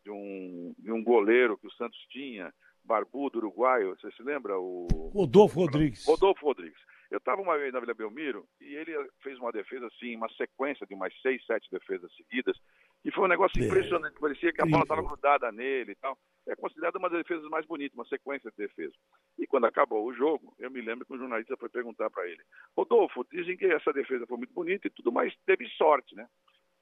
de 0.04 0.12
um, 0.12 0.74
de 0.78 0.92
um 0.92 1.04
goleiro 1.04 1.58
que 1.58 1.68
o 1.68 1.72
Santos 1.72 2.00
tinha, 2.10 2.54
barbudo 2.84 3.40
uruguaio, 3.40 3.96
você 3.96 4.10
se 4.12 4.24
lembra? 4.24 4.58
O 4.58 4.88
Rodolfo 5.14 5.60
Rodrigues. 5.60 6.06
Rodolfo 6.06 6.46
Rodrigues. 6.46 6.80
Eu 7.10 7.18
estava 7.18 7.42
uma 7.42 7.58
vez 7.58 7.74
na 7.74 7.80
Vila 7.80 7.94
Belmiro 7.94 8.46
e 8.62 8.76
ele 8.76 8.94
fez 9.24 9.38
uma 9.40 9.52
defesa 9.52 9.88
assim, 9.88 10.16
uma 10.16 10.30
sequência 10.30 10.86
de 10.86 10.94
umas 10.94 11.14
seis, 11.22 11.44
sete 11.46 11.68
defesas 11.72 12.14
seguidas, 12.16 12.56
e 13.04 13.12
foi 13.12 13.26
um 13.26 13.28
negócio 13.28 13.60
É. 13.62 13.66
impressionante, 13.66 14.20
parecia 14.20 14.54
que 14.54 14.62
a 14.62 14.66
bola 14.66 14.84
estava 14.84 15.02
grudada 15.02 15.52
nele 15.52 15.94
e 15.94 15.96
tal. 15.96 16.18
É 16.48 16.56
considerada 16.56 16.98
uma 17.00 17.10
das 17.10 17.20
defesas 17.20 17.50
mais 17.50 17.66
bonitas, 17.66 17.98
uma 17.98 18.06
sequência 18.06 18.52
de 18.52 18.58
defesa. 18.58 18.94
E 19.38 19.48
quando 19.48 19.66
acabou 19.66 20.06
o 20.06 20.14
jogo, 20.14 20.54
eu 20.60 20.70
me 20.70 20.82
lembro 20.82 21.06
que 21.06 21.14
um 21.14 21.18
jornalista 21.18 21.58
foi 21.58 21.70
perguntar 21.70 22.10
para 22.10 22.28
ele: 22.28 22.44
Rodolfo, 22.78 23.26
dizem 23.32 23.58
que 23.58 23.66
essa 23.66 23.92
defesa 23.94 24.28
foi 24.28 24.38
muito 24.38 24.54
bonita 24.54 24.88
e 24.88 24.92
tudo, 24.92 25.12
mas 25.12 25.36
teve 25.46 25.68
sorte, 25.70 26.16
né? 26.16 26.28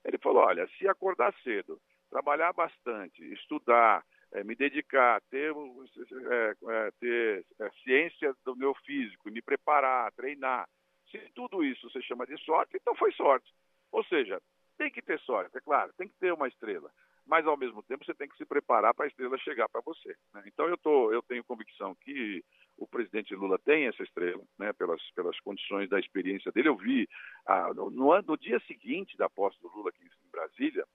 Ele 0.04 0.18
falou: 0.18 0.44
olha, 0.44 0.68
se 0.78 0.88
acordar 0.88 1.34
cedo, 1.44 1.80
trabalhar 2.10 2.54
bastante, 2.54 3.24
estudar, 3.34 4.04
eh, 4.34 4.44
me 4.44 4.56
dedicar, 4.56 5.22
ter, 5.30 5.52
um, 5.52 5.84
eh, 5.84 6.56
eh, 6.70 6.92
ter 7.00 7.46
ciência 7.84 8.36
do 8.46 8.56
meu 8.56 8.74
físico, 8.86 9.32
me 9.32 9.42
preparar, 9.42 10.12
treinar, 10.14 10.68
se 11.10 11.18
tudo 11.34 11.64
isso 11.64 11.90
você 11.90 12.02
chama 12.02 12.26
de 12.26 12.38
sorte, 12.44 12.76
então 12.76 12.96
foi 12.96 13.12
sorte. 13.14 13.52
Ou 13.92 14.04
seja, 14.06 14.42
tem 14.78 14.92
que 14.92 15.02
ter 15.02 15.20
sorte, 15.22 15.58
é 15.58 15.62
claro, 15.62 15.94
tem 15.98 16.08
que 16.08 16.16
ter 16.20 16.34
uma 16.34 16.48
estrela. 16.48 16.92
Mas, 17.26 17.46
ao 17.46 17.58
mesmo 17.58 17.84
tempo, 17.84 18.06
você 18.06 18.14
tem 18.14 18.30
que 18.30 18.38
se 18.38 18.46
preparar 18.46 18.94
para 18.94 19.04
a 19.04 19.08
estrela 19.08 19.38
chegar 19.40 19.68
para 19.68 19.82
você. 19.82 20.16
né? 20.34 20.44
Então, 20.46 20.66
eu, 20.68 20.78
tô, 20.78 21.12
eu 21.12 21.22
tenho 21.22 21.44
convicção 21.44 21.94
que 21.96 22.42
o 22.78 22.88
presidente 22.88 23.36
Lula 23.36 23.60
tem 23.60 23.88
essa 23.88 24.02
estrela, 24.02 24.42
né, 24.58 24.72
pelas, 24.72 25.02
pelas 25.12 25.38
condições 25.42 25.90
da 25.90 26.00
experiência 26.00 26.52
dele. 26.54 26.70
Eu 26.70 26.78
vi, 26.78 27.08
ah, 27.46 27.74
no, 27.74 27.90
no, 27.90 28.22
no 28.22 28.38
dia 28.38 28.62
seguinte 28.62 29.18
da 29.18 29.30
posse 29.30 29.60
do 29.60 29.68
Lula 29.68 29.90
aqui 29.90 30.06
em 30.06 30.32
Brasília, 30.32 30.86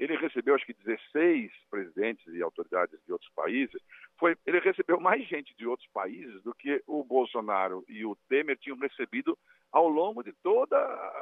ele 0.00 0.16
recebeu 0.16 0.54
acho 0.54 0.64
que 0.64 0.72
16 0.72 1.52
presidentes 1.70 2.26
e 2.32 2.42
autoridades 2.42 2.98
de 3.04 3.12
outros 3.12 3.30
países. 3.34 3.80
Foi, 4.18 4.34
ele 4.46 4.58
recebeu 4.58 4.98
mais 4.98 5.28
gente 5.28 5.54
de 5.54 5.66
outros 5.66 5.86
países 5.92 6.42
do 6.42 6.54
que 6.54 6.82
o 6.86 7.04
Bolsonaro 7.04 7.84
e 7.86 8.02
o 8.06 8.16
Temer 8.26 8.56
tinham 8.56 8.78
recebido 8.78 9.36
ao 9.70 9.88
longo 9.88 10.22
de 10.22 10.32
todo 10.42 10.74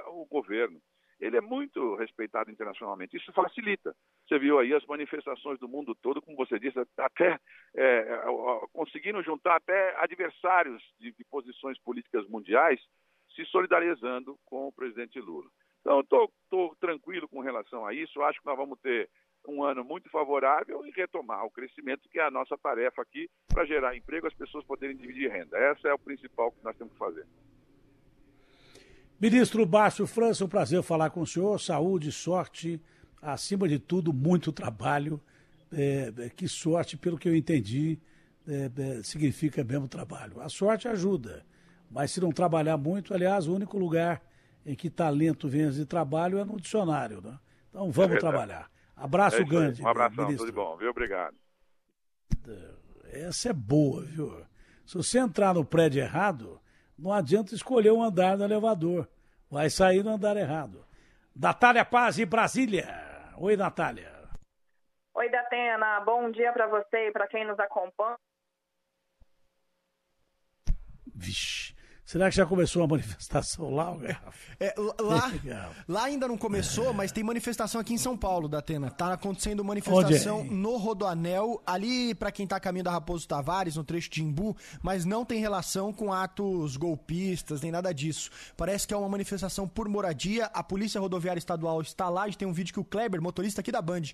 o 0.06 0.24
governo. 0.26 0.80
Ele 1.18 1.36
é 1.36 1.40
muito 1.40 1.96
respeitado 1.96 2.52
internacionalmente. 2.52 3.16
Isso 3.16 3.32
facilita. 3.32 3.96
Você 4.28 4.38
viu 4.38 4.60
aí 4.60 4.72
as 4.72 4.86
manifestações 4.86 5.58
do 5.58 5.68
mundo 5.68 5.92
todo, 5.96 6.22
como 6.22 6.36
você 6.36 6.56
disse, 6.56 6.78
até 6.96 7.36
é, 7.74 8.22
conseguiram 8.72 9.20
juntar 9.24 9.56
até 9.56 9.96
adversários 9.96 10.80
de, 11.00 11.10
de 11.10 11.24
posições 11.24 11.76
políticas 11.80 12.24
mundiais 12.28 12.80
se 13.34 13.44
solidarizando 13.46 14.38
com 14.44 14.68
o 14.68 14.72
presidente 14.72 15.18
Lula. 15.18 15.50
Então, 15.80 16.00
estou 16.00 16.76
tranquilo 16.80 17.28
com 17.28 17.40
relação 17.40 17.86
a 17.86 17.94
isso. 17.94 18.20
Acho 18.22 18.40
que 18.40 18.46
nós 18.46 18.56
vamos 18.56 18.78
ter 18.80 19.08
um 19.46 19.62
ano 19.62 19.84
muito 19.84 20.10
favorável 20.10 20.84
e 20.84 20.90
retomar 20.90 21.44
o 21.44 21.50
crescimento, 21.50 22.08
que 22.10 22.18
é 22.18 22.24
a 22.24 22.30
nossa 22.30 22.56
tarefa 22.58 23.02
aqui, 23.02 23.28
para 23.46 23.64
gerar 23.64 23.96
emprego, 23.96 24.26
as 24.26 24.34
pessoas 24.34 24.64
poderem 24.64 24.96
dividir 24.96 25.30
renda. 25.30 25.56
Essa 25.56 25.88
é 25.88 25.94
o 25.94 25.98
principal 25.98 26.52
que 26.52 26.62
nós 26.62 26.76
temos 26.76 26.92
que 26.92 26.98
fazer. 26.98 27.26
Ministro 29.20 29.66
Baixo 29.66 30.06
França, 30.06 30.44
um 30.44 30.48
prazer 30.48 30.82
falar 30.82 31.10
com 31.10 31.22
o 31.22 31.26
senhor. 31.26 31.58
Saúde, 31.58 32.12
sorte, 32.12 32.80
acima 33.20 33.66
de 33.66 33.78
tudo, 33.78 34.12
muito 34.12 34.52
trabalho. 34.52 35.20
É, 35.72 36.12
é, 36.18 36.30
que 36.30 36.48
sorte, 36.48 36.96
pelo 36.96 37.18
que 37.18 37.28
eu 37.28 37.34
entendi, 37.34 37.98
é, 38.46 38.70
é, 38.98 39.02
significa 39.02 39.64
mesmo 39.64 39.88
trabalho. 39.88 40.40
A 40.40 40.48
sorte 40.48 40.88
ajuda, 40.88 41.44
mas 41.90 42.10
se 42.10 42.20
não 42.20 42.30
trabalhar 42.30 42.76
muito, 42.76 43.12
aliás, 43.12 43.46
o 43.46 43.54
único 43.54 43.76
lugar 43.76 44.22
em 44.68 44.74
que 44.74 44.90
talento 44.90 45.48
vem 45.48 45.70
de 45.70 45.86
trabalho 45.86 46.38
é 46.38 46.44
no 46.44 46.60
dicionário. 46.60 47.22
Né? 47.22 47.38
Então 47.70 47.90
vamos 47.90 48.16
É 48.16 48.20
trabalhar. 48.20 48.70
Abraço 48.94 49.38
É 49.38 49.44
grande. 49.44 49.82
Um 49.82 49.88
abração, 49.88 50.24
ministro. 50.24 50.46
tudo 50.46 50.54
de 50.54 50.60
bom, 50.60 50.76
viu? 50.76 50.90
Obrigado. 50.90 51.34
Essa 53.10 53.48
é 53.48 53.52
boa, 53.54 54.04
viu? 54.04 54.44
Se 54.84 54.94
você 54.94 55.18
entrar 55.18 55.54
no 55.54 55.64
prédio 55.64 56.02
errado, 56.02 56.60
não 56.98 57.10
adianta 57.12 57.54
escolher 57.54 57.92
um 57.92 58.02
andar 58.02 58.36
no 58.36 58.44
elevador. 58.44 59.08
Vai 59.50 59.70
sair 59.70 60.04
no 60.04 60.10
andar 60.10 60.36
errado. 60.36 60.84
Natália 61.34 61.84
Paz, 61.84 62.16
de 62.16 62.26
Brasília. 62.26 62.86
Oi, 63.38 63.56
Natália. 63.56 64.12
Oi, 65.14 65.30
Datena. 65.30 66.00
Bom 66.00 66.30
dia 66.30 66.52
para 66.52 66.66
você 66.66 67.08
e 67.08 67.12
para 67.12 67.26
quem 67.26 67.46
nos 67.46 67.58
acompanha. 67.58 68.18
Vixe. 71.14 71.74
Será 72.08 72.30
que 72.30 72.36
já 72.36 72.46
começou 72.46 72.82
a 72.82 72.86
manifestação 72.86 73.68
lá? 73.68 73.94
É, 74.58 74.74
lá, 74.98 75.30
lá 75.86 76.04
ainda 76.04 76.26
não 76.26 76.38
começou, 76.38 76.94
mas 76.94 77.12
tem 77.12 77.22
manifestação 77.22 77.78
aqui 77.78 77.92
em 77.92 77.98
São 77.98 78.16
Paulo, 78.16 78.48
Datena. 78.48 78.90
Tá 78.90 79.12
acontecendo 79.12 79.62
manifestação 79.62 80.40
é? 80.40 80.44
no 80.44 80.78
Rodoanel, 80.78 81.62
ali 81.66 82.14
pra 82.14 82.32
quem 82.32 82.46
tá 82.46 82.56
a 82.56 82.60
caminho 82.60 82.82
da 82.82 82.92
Raposo 82.92 83.28
Tavares, 83.28 83.76
no 83.76 83.84
trecho 83.84 84.08
de 84.08 84.24
Imbu, 84.24 84.56
mas 84.80 85.04
não 85.04 85.22
tem 85.22 85.38
relação 85.38 85.92
com 85.92 86.10
atos 86.10 86.78
golpistas, 86.78 87.60
nem 87.60 87.70
nada 87.70 87.92
disso. 87.92 88.30
Parece 88.56 88.88
que 88.88 88.94
é 88.94 88.96
uma 88.96 89.06
manifestação 89.06 89.68
por 89.68 89.86
moradia. 89.86 90.46
A 90.46 90.62
Polícia 90.62 90.98
Rodoviária 90.98 91.38
Estadual 91.38 91.82
está 91.82 92.08
lá. 92.08 92.22
A 92.22 92.26
gente 92.28 92.38
tem 92.38 92.48
um 92.48 92.54
vídeo 92.54 92.72
que 92.72 92.80
o 92.80 92.84
Kleber, 92.84 93.20
motorista 93.20 93.60
aqui 93.60 93.70
da 93.70 93.82
Band, 93.82 94.04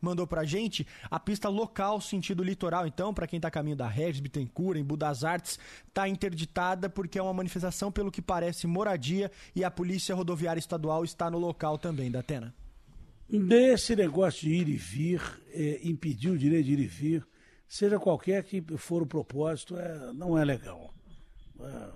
mandou 0.00 0.26
pra 0.26 0.42
gente. 0.42 0.84
A 1.08 1.20
pista 1.20 1.48
local, 1.48 2.00
sentido 2.00 2.42
litoral, 2.42 2.84
então, 2.84 3.14
pra 3.14 3.28
quem 3.28 3.38
tá 3.38 3.46
a 3.46 3.52
caminho 3.52 3.76
da 3.76 3.86
Regis, 3.86 4.18
Bittencourt, 4.18 4.76
Embu 4.76 4.96
das 4.96 5.22
Artes, 5.22 5.56
tá 5.92 6.08
interditada 6.08 6.90
porque 6.90 7.16
é 7.16 7.22
uma 7.22 7.43
manifestação, 7.44 7.92
pelo 7.92 8.10
que 8.10 8.22
parece, 8.22 8.66
moradia 8.66 9.30
e 9.54 9.62
a 9.62 9.70
Polícia 9.70 10.14
Rodoviária 10.14 10.58
Estadual 10.58 11.04
está 11.04 11.30
no 11.30 11.38
local 11.38 11.78
também, 11.78 12.10
Datena. 12.10 12.54
Desse 13.28 13.94
negócio 13.94 14.48
de 14.48 14.54
ir 14.54 14.68
e 14.68 14.76
vir, 14.76 15.20
é, 15.52 15.80
impedir 15.82 16.30
o 16.30 16.38
direito 16.38 16.66
de 16.66 16.72
ir 16.72 16.78
e 16.80 16.86
vir, 16.86 17.26
seja 17.68 17.98
qualquer 17.98 18.44
que 18.44 18.62
for 18.76 19.02
o 19.02 19.06
propósito, 19.06 19.76
é, 19.76 20.12
não 20.12 20.38
é 20.38 20.44
legal. 20.44 20.92
É, 21.60 21.88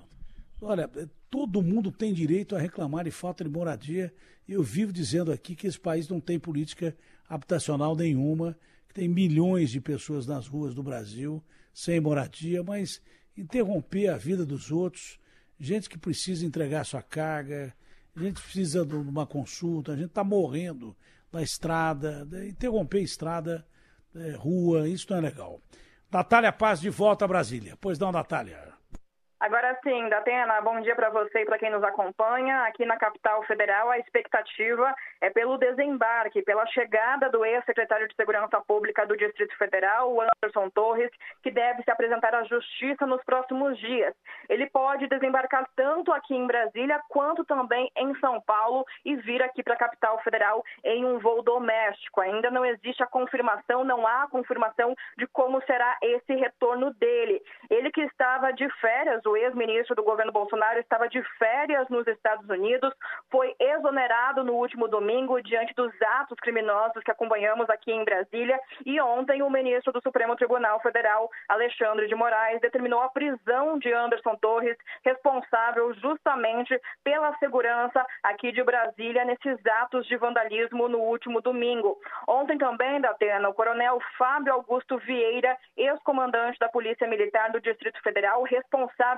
olha, 0.61 0.91
é, 0.97 1.09
todo 1.31 1.63
mundo 1.63 1.91
tem 1.91 2.13
direito 2.13 2.55
a 2.55 2.59
reclamar 2.59 3.05
de 3.05 3.11
falta 3.11 3.45
de 3.45 3.51
moradia. 3.51 4.13
Eu 4.47 4.63
vivo 4.63 4.93
dizendo 4.93 5.33
aqui 5.33 5.55
que 5.55 5.67
esse 5.67 5.79
país 5.79 6.09
não 6.09 6.21
tem 6.21 6.39
política 6.39 6.97
habitacional 7.29 7.95
nenhuma, 7.95 8.57
que 8.89 8.95
tem 8.95 9.09
milhões 9.09 9.71
de 9.71 9.81
pessoas 9.81 10.27
nas 10.27 10.47
ruas 10.47 10.75
do 10.75 10.83
Brasil 10.83 11.43
sem 11.73 12.01
moradia, 12.01 12.63
mas 12.63 13.01
interromper 13.37 14.09
a 14.09 14.17
vida 14.17 14.45
dos 14.45 14.73
outros, 14.73 15.19
gente 15.59 15.89
que 15.89 15.99
precisa 15.99 16.47
entregar 16.47 16.85
sua 16.85 17.03
carga, 17.03 17.75
gente 18.17 18.41
precisa 18.41 18.85
de 18.85 18.95
uma 18.95 19.27
consulta, 19.27 19.93
a 19.93 19.97
gente 19.97 20.07
está 20.07 20.25
morrendo 20.25 20.97
na 21.33 21.43
estrada, 21.43 22.25
né? 22.25 22.49
interromper 22.49 23.01
estrada, 23.01 23.67
é, 24.15 24.33
rua, 24.33 24.89
isso 24.89 25.07
não 25.11 25.19
é 25.19 25.21
legal. 25.21 25.61
Natália 26.11 26.53
Paz 26.53 26.81
de 26.81 26.91
volta 26.91 27.25
a 27.25 27.29
Brasília. 27.29 27.77
Pois 27.81 27.99
não, 27.99 28.11
Natália. 28.11 28.73
Agora 29.41 29.79
sim, 29.85 30.09
Datena, 30.09 30.61
bom 30.63 30.81
dia 30.81 30.97
para 30.97 31.11
você 31.11 31.43
e 31.43 31.45
para 31.45 31.59
quem 31.59 31.71
nos 31.71 31.85
acompanha. 31.85 32.65
Aqui 32.65 32.85
na 32.85 32.97
capital 32.97 33.41
federal, 33.45 33.89
a 33.89 33.97
expectativa 33.97 34.93
é 35.21 35.31
pelo 35.31 35.57
desembarque, 35.57 36.43
pela 36.43 36.67
chegada 36.67 37.31
do 37.31 37.45
ex-secretário 37.45 38.09
de 38.09 38.17
Segurança 38.17 38.61
Pública 38.67 39.07
do 39.07 39.17
Distrito 39.17 39.57
Federal, 39.57 40.13
Anderson 40.21 40.69
Torres, 40.71 41.11
que 41.41 41.53
deve 41.53 41.85
se 41.85 41.91
apresentar 41.91 42.35
à 42.35 42.43
Justiça 42.43 43.07
nos 43.07 43.23
próximos 43.23 43.79
dias. 43.79 44.13
Ele 44.49 44.69
pode 44.71 45.07
desembarcar 45.07 45.69
tanto 45.77 46.13
aqui 46.13 46.35
em 46.35 46.47
Brasília 46.47 47.01
quanto 47.09 47.45
também 47.45 47.89
em 47.97 48.19
São 48.19 48.41
Paulo 48.41 48.85
e 49.05 49.15
vir 49.15 49.41
aqui 49.41 49.63
para 49.63 49.75
a 49.75 49.79
capital 49.79 50.21
federal 50.25 50.65
em 50.83 51.05
um 51.05 51.21
voo 51.21 51.43
doméstico. 51.43 52.21
Ainda 52.21 52.51
não 52.51 52.65
existe 52.65 53.05
a 53.05 53.07
confirmação, 53.07 53.85
não 53.85 54.05
há 54.05 54.27
confirmação 54.29 54.97
de 55.17 55.29
como 55.29 55.63
será 55.63 55.97
esse 56.03 56.35
retorno 56.35 56.93
dele. 56.95 57.41
Ele 57.71 57.93
que 57.93 58.01
estava 58.01 58.53
de 58.53 58.69
férias, 58.81 59.25
o 59.29 59.37
ex-ministro 59.37 59.95
do 59.95 60.03
governo 60.03 60.33
Bolsonaro 60.33 60.79
estava 60.79 61.09
de 61.09 61.23
férias 61.39 61.89
nos 61.89 62.07
Estados 62.07 62.49
Unidos, 62.49 62.93
foi 63.31 63.55
exonerado 63.59 64.45
no 64.45 64.55
último 64.55 64.89
domingo 64.89 65.41
diante 65.43 65.75
dos 65.75 65.93
atos 66.21 66.39
criminosos 66.41 67.03
que 67.03 67.11
acompanhamos 67.11 67.69
aqui 67.71 67.93
em 67.93 68.05
Brasília. 68.05 68.59
E 68.85 69.01
ontem, 69.01 69.43
o 69.43 69.51
ministro 69.51 69.93
do 69.93 70.03
Supremo 70.03 70.37
Tribunal 70.37 70.81
Federal, 70.81 71.31
Alexandre 71.49 72.07
de 72.07 72.15
Moraes, 72.15 72.61
determinou 72.61 73.01
a 73.01 73.09
prisão 73.09 73.79
de 73.79 73.93
Anderson 73.93 74.37
Torres, 74.37 74.77
responsável 75.05 75.93
justamente 75.95 76.79
pela 77.03 77.37
segurança 77.39 78.05
aqui 78.23 78.53
de 78.53 78.63
Brasília 78.63 79.25
nesses 79.25 79.59
atos 79.83 80.07
de 80.07 80.17
vandalismo 80.17 80.89
no 80.89 80.99
último 80.99 81.41
domingo. 81.41 81.99
Ontem 82.27 82.59
também, 82.59 83.01
da 83.01 83.11
Atena, 83.11 83.49
o 83.49 83.55
coronel 83.55 83.99
Fábio 84.17 84.53
Augusto 84.53 84.99
Vieira, 84.99 85.57
ex-comandante 85.77 86.59
da 86.59 86.69
Polícia 86.69 87.07
Militar 87.09 87.51
do 87.51 87.61
Distrito 87.61 88.01
Federal, 88.03 88.19
Federal, 88.19 88.47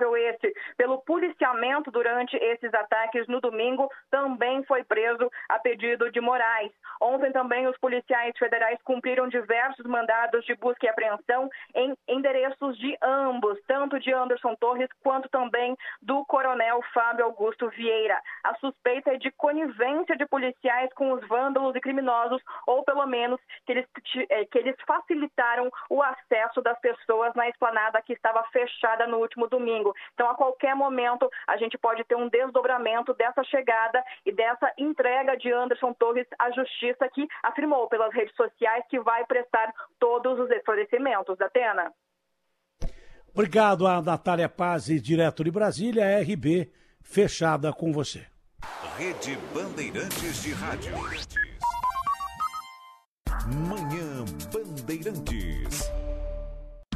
responsável 0.00 0.16
este 0.16 0.52
pelo 0.76 0.98
policiamento 1.02 1.90
durante 1.90 2.36
esses 2.36 2.72
ataques 2.72 3.26
no 3.28 3.40
domingo, 3.40 3.88
também 4.10 4.64
foi 4.64 4.82
preso 4.84 5.30
a 5.48 5.58
pedido 5.58 6.10
de 6.10 6.20
Moraes. 6.20 6.72
Ontem 7.00 7.32
também 7.32 7.66
os 7.66 7.76
policiais 7.78 8.36
federais 8.38 8.80
cumpriram 8.82 9.28
diversos 9.28 9.84
mandados 9.86 10.44
de 10.44 10.54
busca 10.56 10.86
e 10.86 10.88
apreensão 10.88 11.48
em 11.74 11.94
endereços 12.08 12.76
de 12.78 12.96
ambos, 13.02 13.58
tanto 13.66 13.98
de 13.98 14.12
Anderson 14.12 14.54
Torres 14.56 14.88
quanto 15.02 15.28
também 15.28 15.76
do 16.02 16.24
coronel 16.24 16.82
Fábio 16.94 17.24
Augusto 17.26 17.68
Vieira. 17.70 18.20
A 18.44 18.54
suspeita 18.56 19.14
é 19.14 19.16
de 19.16 19.30
conivência 19.32 20.16
de 20.16 20.26
policiais 20.26 20.92
com 20.94 21.12
os 21.12 21.26
vândalos 21.28 21.76
e 21.76 21.80
criminosos, 21.80 22.42
ou 22.66 22.82
pelo 22.84 23.06
menos 23.06 23.40
que 23.66 23.72
eles, 23.72 23.86
eh, 24.30 24.44
que 24.46 24.58
eles 24.58 24.76
facilitaram 24.86 25.70
o 25.88 26.02
acesso 26.02 26.60
das 26.62 26.78
pessoas 26.80 27.34
na 27.34 27.48
esplanada 27.48 28.02
que 28.02 28.12
estava 28.12 28.42
fechada 28.44 29.06
no 29.06 29.18
último 29.18 29.48
domingo. 29.48 29.89
Então, 30.14 30.28
a 30.30 30.34
qualquer 30.34 30.74
momento, 30.74 31.28
a 31.46 31.56
gente 31.56 31.78
pode 31.78 32.04
ter 32.04 32.16
um 32.16 32.28
desdobramento 32.28 33.14
dessa 33.14 33.42
chegada 33.44 34.02
e 34.24 34.32
dessa 34.32 34.72
entrega 34.78 35.36
de 35.36 35.52
Anderson 35.52 35.92
Torres 35.94 36.26
à 36.38 36.50
justiça, 36.50 37.08
que 37.08 37.26
afirmou 37.42 37.88
pelas 37.88 38.12
redes 38.12 38.34
sociais 38.34 38.84
que 38.88 39.00
vai 39.00 39.24
prestar 39.24 39.72
todos 39.98 40.38
os 40.38 40.50
esclarecimentos. 40.50 41.40
Atena. 41.40 41.92
Obrigado 43.32 43.86
a 43.86 44.02
Natália 44.02 44.48
Paz, 44.48 44.86
direto 44.86 45.44
de 45.44 45.50
Brasília, 45.50 46.20
RB, 46.20 46.72
fechada 47.00 47.72
com 47.72 47.92
você. 47.92 48.26
Rede 48.98 49.38
Bandeirantes 49.54 50.42
de 50.42 50.52
Rádio. 50.52 50.92
Manhã 53.68 54.24
Bandeirantes. 54.52 55.69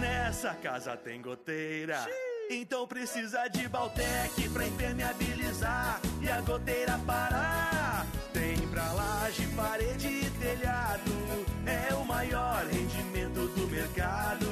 Nessa 0.00 0.54
casa 0.54 0.96
tem 0.96 1.20
goteira. 1.20 2.06
Então 2.50 2.86
precisa 2.86 3.48
de 3.48 3.68
Baltec 3.68 4.48
pra 4.50 4.66
impermeabilizar 4.66 6.00
e 6.20 6.28
a 6.28 6.40
goteira 6.40 6.98
parar. 7.06 8.06
Tem 8.32 8.56
pra 8.68 8.92
laje, 8.92 9.46
parede 9.56 10.08
e 10.08 10.30
telhado. 10.38 11.12
É 11.66 11.94
o 11.94 12.04
maior 12.04 12.64
rendimento 12.66 13.48
do 13.54 13.68
mercado. 13.68 14.46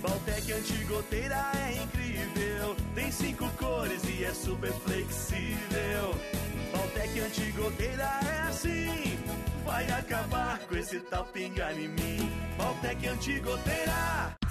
Baltec 0.00 0.52
antigoteira 0.52 1.36
é 1.56 1.82
incrível. 1.82 2.76
Tem 2.94 3.12
cinco 3.12 3.48
cores 3.56 4.02
e 4.04 4.24
é 4.24 4.34
super 4.34 4.72
flexível. 4.72 6.14
Baltec 6.72 7.20
antigoteira 7.20 8.10
é 8.24 8.48
assim. 8.48 9.18
Vai 9.64 9.90
acabar 9.90 10.58
com 10.60 10.76
esse 10.76 11.00
tal 11.00 11.24
pingar 11.26 11.78
em 11.78 11.88
mim. 11.88 12.32
Baltec 12.56 13.06
antigoteira. 13.06 14.36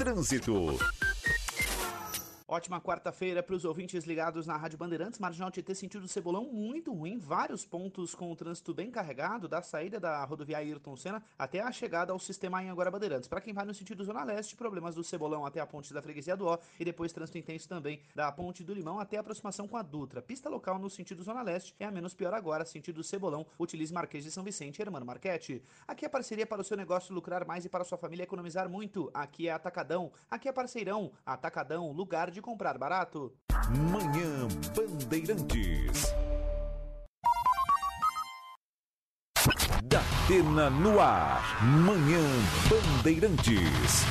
Trânsito. 0.00 0.78
Ótima 2.52 2.80
quarta-feira 2.80 3.44
para 3.44 3.54
os 3.54 3.64
ouvintes 3.64 4.02
ligados 4.02 4.44
na 4.44 4.56
Rádio 4.56 4.76
Bandeirantes. 4.76 5.20
Marginal 5.20 5.52
Tietê 5.52 5.72
sentido 5.72 6.08
Cebolão 6.08 6.46
muito 6.46 6.92
ruim. 6.92 7.16
Vários 7.16 7.64
pontos 7.64 8.12
com 8.12 8.32
o 8.32 8.34
trânsito 8.34 8.74
bem 8.74 8.90
carregado, 8.90 9.46
da 9.46 9.62
saída 9.62 10.00
da 10.00 10.24
rodoviária 10.24 10.66
Ayrton 10.66 10.96
Senna 10.96 11.22
até 11.38 11.60
a 11.60 11.70
chegada 11.70 12.12
ao 12.12 12.18
sistema 12.18 12.60
em 12.60 12.68
Agora 12.68 12.90
Bandeirantes. 12.90 13.28
Para 13.28 13.40
quem 13.40 13.54
vai 13.54 13.64
no 13.64 13.72
sentido 13.72 14.02
Zona 14.02 14.24
Leste, 14.24 14.56
problemas 14.56 14.96
do 14.96 15.04
Cebolão 15.04 15.46
até 15.46 15.60
a 15.60 15.66
ponte 15.66 15.94
da 15.94 16.02
Freguesia 16.02 16.36
do 16.36 16.44
Ó 16.46 16.58
e 16.80 16.84
depois 16.84 17.12
trânsito 17.12 17.38
intenso 17.38 17.68
também 17.68 18.00
da 18.16 18.32
ponte 18.32 18.64
do 18.64 18.74
Limão 18.74 18.98
até 18.98 19.16
a 19.16 19.20
aproximação 19.20 19.68
com 19.68 19.76
a 19.76 19.82
Dutra. 19.82 20.20
Pista 20.20 20.48
local 20.48 20.76
no 20.76 20.90
sentido 20.90 21.22
Zona 21.22 21.42
Leste 21.42 21.72
é 21.78 21.84
a 21.84 21.90
menos 21.92 22.14
pior 22.14 22.34
agora, 22.34 22.64
sentido 22.64 23.04
Cebolão. 23.04 23.46
Utilize 23.60 23.94
Marquês 23.94 24.24
de 24.24 24.30
São 24.32 24.42
Vicente, 24.42 24.82
Hermano 24.82 25.06
Marquete. 25.06 25.62
Aqui 25.86 26.04
é 26.04 26.08
parceria 26.08 26.48
para 26.48 26.62
o 26.62 26.64
seu 26.64 26.76
negócio 26.76 27.14
lucrar 27.14 27.46
mais 27.46 27.64
e 27.64 27.68
para 27.68 27.82
a 27.82 27.86
sua 27.86 27.96
família 27.96 28.24
economizar 28.24 28.68
muito. 28.68 29.08
Aqui 29.14 29.46
é 29.46 29.52
Atacadão. 29.52 30.10
Aqui 30.28 30.48
é 30.48 30.52
parceirão. 30.52 31.12
Atacadão, 31.24 31.92
lugar 31.92 32.28
de 32.28 32.39
comprar 32.40 32.78
barato. 32.78 33.32
Manhã 33.92 34.48
Bandeirantes. 34.74 36.14
Datena 39.84 40.70
no 40.70 41.00
ar. 41.00 41.64
Manhã 41.64 42.20
Bandeirantes. 42.68 44.04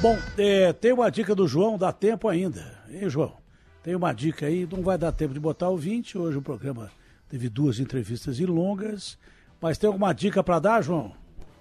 Bom, 0.00 0.16
é, 0.38 0.72
tem 0.72 0.92
uma 0.92 1.10
dica 1.10 1.34
do 1.34 1.46
João, 1.46 1.76
dá 1.76 1.92
tempo 1.92 2.28
ainda. 2.28 2.78
Hein, 2.88 3.08
João? 3.10 3.36
Tem 3.82 3.94
uma 3.94 4.12
dica 4.12 4.46
aí, 4.46 4.66
não 4.70 4.82
vai 4.82 4.96
dar 4.96 5.12
tempo 5.12 5.34
de 5.34 5.40
botar 5.40 5.68
o 5.68 5.76
20. 5.76 6.16
Hoje 6.16 6.38
o 6.38 6.42
programa 6.42 6.90
teve 7.28 7.48
duas 7.48 7.78
entrevistas 7.78 8.38
e 8.38 8.46
longas. 8.46 9.18
Mas 9.60 9.76
tem 9.76 9.88
alguma 9.88 10.12
dica 10.12 10.42
para 10.42 10.58
dar, 10.58 10.82
João? 10.82 11.12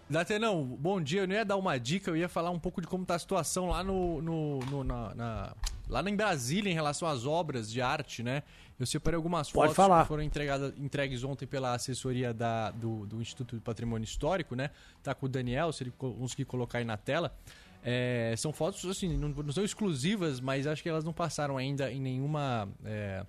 Datenão, 0.09 0.65
bom 0.65 0.99
dia. 0.99 1.21
Eu 1.21 1.27
não 1.27 1.35
ia 1.35 1.45
dar 1.45 1.55
uma 1.55 1.77
dica, 1.79 2.09
eu 2.09 2.17
ia 2.17 2.27
falar 2.27 2.49
um 2.49 2.59
pouco 2.59 2.81
de 2.81 2.87
como 2.87 3.03
está 3.03 3.15
a 3.15 3.19
situação 3.19 3.67
lá 3.69 3.83
no, 3.83 4.21
no, 4.21 4.59
no 4.59 4.83
na, 4.83 5.13
na, 5.13 5.55
lá 5.87 6.01
em 6.09 6.15
Brasília 6.15 6.71
em 6.71 6.73
relação 6.73 7.07
às 7.07 7.25
obras 7.25 7.71
de 7.71 7.79
arte, 7.81 8.23
né? 8.23 8.41
Eu 8.79 8.85
separei 8.87 9.15
algumas 9.17 9.51
Pode 9.51 9.73
fotos 9.73 9.75
falar. 9.75 10.01
que 10.03 10.07
foram 10.07 10.23
entregadas, 10.23 10.73
entregues 10.79 11.23
ontem 11.23 11.45
pela 11.45 11.75
assessoria 11.75 12.33
da, 12.33 12.71
do, 12.71 13.05
do 13.05 13.21
Instituto 13.21 13.55
do 13.57 13.61
Patrimônio 13.61 14.03
Histórico, 14.05 14.55
né? 14.55 14.71
Tá 15.03 15.13
com 15.13 15.27
o 15.27 15.29
Daniel, 15.29 15.71
se 15.71 15.83
ele 15.83 15.91
co- 15.95 16.13
conseguir 16.13 16.45
colocar 16.45 16.79
aí 16.79 16.85
na 16.85 16.97
tela. 16.97 17.35
É, 17.83 18.33
são 18.37 18.51
fotos, 18.51 18.83
assim, 18.85 19.15
não, 19.15 19.29
não 19.29 19.53
são 19.53 19.63
exclusivas, 19.63 20.39
mas 20.39 20.65
acho 20.65 20.81
que 20.81 20.89
elas 20.89 21.03
não 21.03 21.13
passaram 21.13 21.55
ainda 21.55 21.91
em 21.91 22.01
nenhuma, 22.01 22.67
é, 22.83 23.23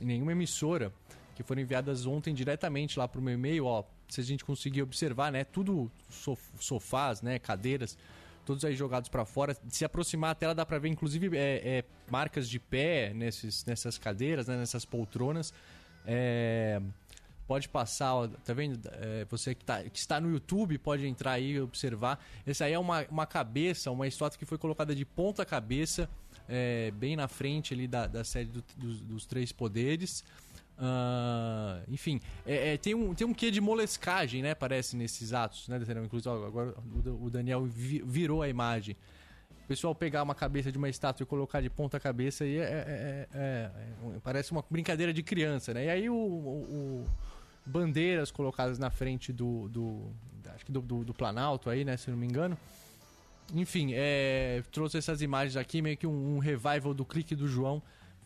em 0.00 0.04
nenhuma 0.06 0.32
emissora, 0.32 0.92
que 1.34 1.42
foram 1.42 1.62
enviadas 1.62 2.06
ontem 2.06 2.34
diretamente 2.34 2.98
lá 2.98 3.06
pro 3.08 3.20
meu 3.22 3.34
e-mail, 3.34 3.64
ó. 3.66 3.84
Se 4.08 4.20
a 4.20 4.24
gente 4.24 4.44
conseguir 4.44 4.82
observar, 4.82 5.32
né? 5.32 5.42
Tudo 5.44 5.90
sof- 6.10 6.50
sofás, 6.60 7.22
né? 7.22 7.38
Cadeiras, 7.38 7.96
todos 8.44 8.64
aí 8.64 8.74
jogados 8.76 9.08
para 9.08 9.24
fora. 9.24 9.56
Se 9.68 9.84
aproximar 9.84 10.32
a 10.32 10.34
tela 10.34 10.54
dá 10.54 10.66
para 10.66 10.78
ver, 10.78 10.88
inclusive, 10.88 11.34
é, 11.36 11.60
é, 11.78 11.84
marcas 12.10 12.48
de 12.48 12.58
pé 12.58 13.12
nesses, 13.14 13.64
nessas 13.64 13.96
cadeiras, 13.96 14.46
né, 14.48 14.56
nessas 14.58 14.84
poltronas. 14.84 15.52
É, 16.04 16.80
pode 17.46 17.68
passar, 17.68 18.14
ó, 18.14 18.28
tá 18.28 18.52
vendo? 18.52 18.80
É, 18.92 19.24
você 19.30 19.54
que, 19.54 19.64
tá, 19.64 19.82
que 19.82 19.98
está 19.98 20.20
no 20.20 20.30
YouTube 20.30 20.76
pode 20.78 21.06
entrar 21.06 21.32
aí 21.32 21.52
e 21.52 21.60
observar. 21.60 22.22
Essa 22.46 22.66
aí 22.66 22.72
é 22.74 22.78
uma, 22.78 23.06
uma 23.10 23.26
cabeça, 23.26 23.90
uma 23.90 24.06
estátua 24.06 24.38
que 24.38 24.44
foi 24.44 24.58
colocada 24.58 24.94
de 24.94 25.04
ponta 25.04 25.44
cabeça, 25.46 26.08
é, 26.48 26.90
bem 26.90 27.16
na 27.16 27.28
frente 27.28 27.72
ali 27.72 27.86
da, 27.86 28.06
da 28.06 28.24
série 28.24 28.46
do- 28.50 28.62
dos 28.76 29.24
três 29.26 29.52
poderes. 29.52 30.24
Ah, 30.78 31.80
enfim, 31.88 32.20
é, 32.46 32.74
é, 32.74 32.76
tem, 32.76 32.94
um, 32.94 33.14
tem 33.14 33.26
um 33.26 33.32
quê 33.34 33.50
de 33.50 33.60
molescagem, 33.60 34.42
né? 34.42 34.54
Parece 34.54 34.96
nesses 34.96 35.32
atos, 35.32 35.68
né? 35.68 35.78
Inclusive, 36.04 36.30
agora 36.30 36.74
o, 37.20 37.30
Daniel 37.30 37.64
vi- 37.64 38.02
virou 38.04 38.42
a 38.42 38.48
imagem. 38.48 38.96
O 39.64 39.66
pessoal 39.68 39.94
pegar 39.94 40.22
uma 40.22 40.34
cabeça 40.34 40.72
de 40.72 40.78
uma 40.78 40.88
estátua 40.88 41.22
e 41.22 41.26
colocar 41.26 41.60
de 41.60 41.70
ponta 41.70 42.00
cabeça 42.00 42.44
aí 42.44 42.58
é, 42.58 42.62
é- 42.62 42.64
é- 42.64 43.28
é- 43.32 43.70
é- 44.16 44.18
parece 44.22 44.50
uma 44.52 44.64
brincadeira 44.68 45.12
de 45.12 45.22
criança, 45.22 45.72
né? 45.72 45.84
E 45.86 45.88
aí 45.90 46.10
o, 46.10 46.14
o- 46.14 47.04
o- 47.04 47.06
bandeiras 47.64 48.30
colocadas 48.32 48.78
na 48.78 48.90
frente 48.90 49.32
do, 49.32 49.68
do 49.68 50.10
acho 50.52 50.64
que 50.66 50.72
do, 50.72 50.80
do- 50.80 51.04
do 51.04 51.14
Planalto 51.14 51.70
aí, 51.70 51.84
né? 51.84 51.96
Se 51.96 52.10
não 52.10 52.16
me 52.18 52.26
engano. 52.26 52.58
Enfim, 53.54 53.90
é, 53.94 54.62
trouxe 54.72 54.98
essas 54.98 55.22
imagens 55.22 55.56
aqui, 55.56 55.80
meio 55.80 55.96
que 55.96 56.06
um, 56.06 56.36
um 56.36 56.38
revival 56.38 56.92
do 56.92 57.04
clique 57.04 57.36
do 57.36 57.46
João. 57.46 57.80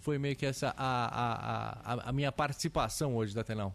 Foi 0.06 0.18
meio 0.18 0.36
que 0.36 0.46
essa 0.46 0.72
a, 0.76 1.06
a, 1.06 1.94
a, 1.94 2.10
a 2.10 2.12
minha 2.12 2.30
participação 2.30 3.16
hoje 3.16 3.34
da 3.34 3.42
Telão. 3.42 3.74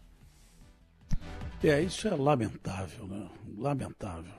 É, 1.61 1.81
isso 1.81 2.07
é 2.07 2.15
lamentável, 2.15 3.05
né? 3.05 3.29
Lamentável. 3.57 4.31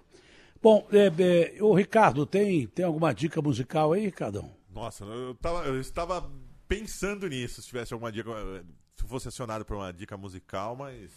Bom, 0.63 0.89
é, 0.91 1.09
é, 1.09 1.63
o 1.63 1.75
Ricardo, 1.75 2.25
tem, 2.25 2.67
tem 2.67 2.83
alguma 2.83 3.13
dica 3.13 3.43
musical 3.43 3.93
aí, 3.93 4.07
Ricardão? 4.07 4.57
Nossa, 4.71 5.05
eu, 5.05 5.35
tava, 5.35 5.67
eu 5.67 5.79
estava 5.79 6.33
pensando 6.67 7.29
nisso, 7.29 7.61
se 7.61 7.69
tivesse 7.69 7.93
alguma 7.93 8.11
dica. 8.11 8.31
Se 8.97 9.07
fosse 9.07 9.29
acionado 9.29 9.63
para 9.63 9.77
uma 9.77 9.93
dica 9.93 10.17
musical, 10.17 10.75
mas. 10.75 11.13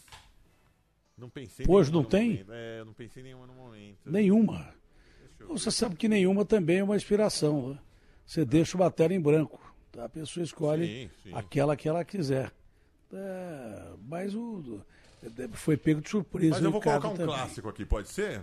Não 1.18 1.30
pensei 1.30 1.66
Hoje 1.70 1.90
não 1.90 2.04
tem? 2.04 2.46
É, 2.50 2.80
eu 2.82 2.86
não 2.86 2.94
pensei 2.94 3.22
em 3.22 3.28
nenhuma 3.28 3.48
no 3.48 3.54
momento. 3.54 4.00
Nenhuma. 4.06 4.76
Você 5.48 5.72
sabe 5.72 5.96
que 5.96 6.10
nenhuma 6.10 6.44
também 6.44 6.80
é 6.80 6.84
uma 6.84 6.98
inspiração. 6.98 7.70
Né? 7.70 7.80
Você 8.26 8.44
deixa 8.44 8.76
uma 8.76 8.92
tela 8.92 9.14
em 9.14 9.22
branco. 9.22 9.65
A 9.98 10.10
pessoa 10.10 10.44
escolhe 10.44 10.86
Sim, 10.86 11.10
sim. 11.24 11.32
aquela 11.34 11.76
que 11.76 11.88
ela 11.88 12.04
quiser. 12.04 12.52
É, 13.14 13.94
mas 14.08 14.36
o, 14.36 14.82
foi 15.54 15.78
pego 15.78 16.02
de 16.02 16.10
surpresa. 16.10 16.56
Mas 16.56 16.64
eu 16.64 16.72
vou 16.72 16.82
colocar 16.82 17.08
um 17.10 17.14
também. 17.14 17.28
clássico 17.36 17.70
aqui, 17.70 17.86
pode 17.86 18.10
ser? 18.10 18.42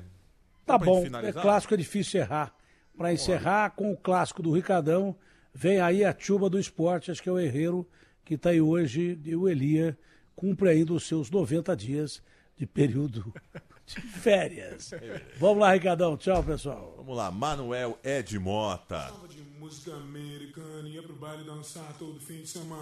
Tá 0.65 0.79
Pra 0.79 0.87
bom, 0.87 1.05
é 1.23 1.33
clássico, 1.33 1.75
é 1.75 1.77
difícil 1.77 2.21
errar. 2.21 2.55
Para 2.97 3.13
encerrar 3.13 3.71
com 3.71 3.93
o 3.93 3.97
clássico 3.97 4.43
do 4.43 4.53
Ricardão, 4.53 5.17
vem 5.53 5.81
aí 5.81 6.05
a 6.05 6.15
chuva 6.17 6.49
do 6.49 6.59
esporte, 6.59 7.11
acho 7.11 7.23
que 7.23 7.29
é 7.29 7.33
o 7.33 7.39
Herreiro 7.39 7.89
que 8.25 8.35
está 8.35 8.51
aí 8.51 8.61
hoje, 8.61 9.19
e 9.25 9.35
o 9.35 9.49
Elia 9.49 9.99
cumpre 10.37 10.69
ainda 10.71 10.93
os 10.93 11.07
seus 11.07 11.31
90 11.31 11.75
dias 11.77 12.23
de 12.57 12.67
período 12.67 13.33
de 13.87 14.01
férias. 14.01 14.91
Vamos 15.39 15.59
lá, 15.59 15.73
Ricardão. 15.73 16.17
Tchau, 16.17 16.43
pessoal. 16.43 16.95
Vamos 16.97 17.17
lá, 17.17 17.31
Manuel 17.31 17.99
Ed 18.03 18.39
Mota. 18.39 19.13
de 19.29 19.43
música 19.59 19.95
americana 19.95 20.89
e 20.89 20.99
é 20.99 21.03
pro 21.03 21.15
baile 21.15 21.45
dançar 21.45 21.93
todo 21.99 22.19
fim 22.21 22.43
de 22.43 22.49
semana. 22.49 22.81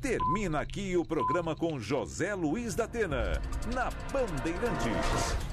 Termina 0.00 0.60
aqui 0.60 0.96
o 0.96 1.04
programa 1.04 1.56
com 1.56 1.80
José 1.80 2.34
Luiz 2.34 2.74
da 2.74 2.84
Atena. 2.84 3.40
Na 3.74 3.90
Bandeirantes. 4.12 5.45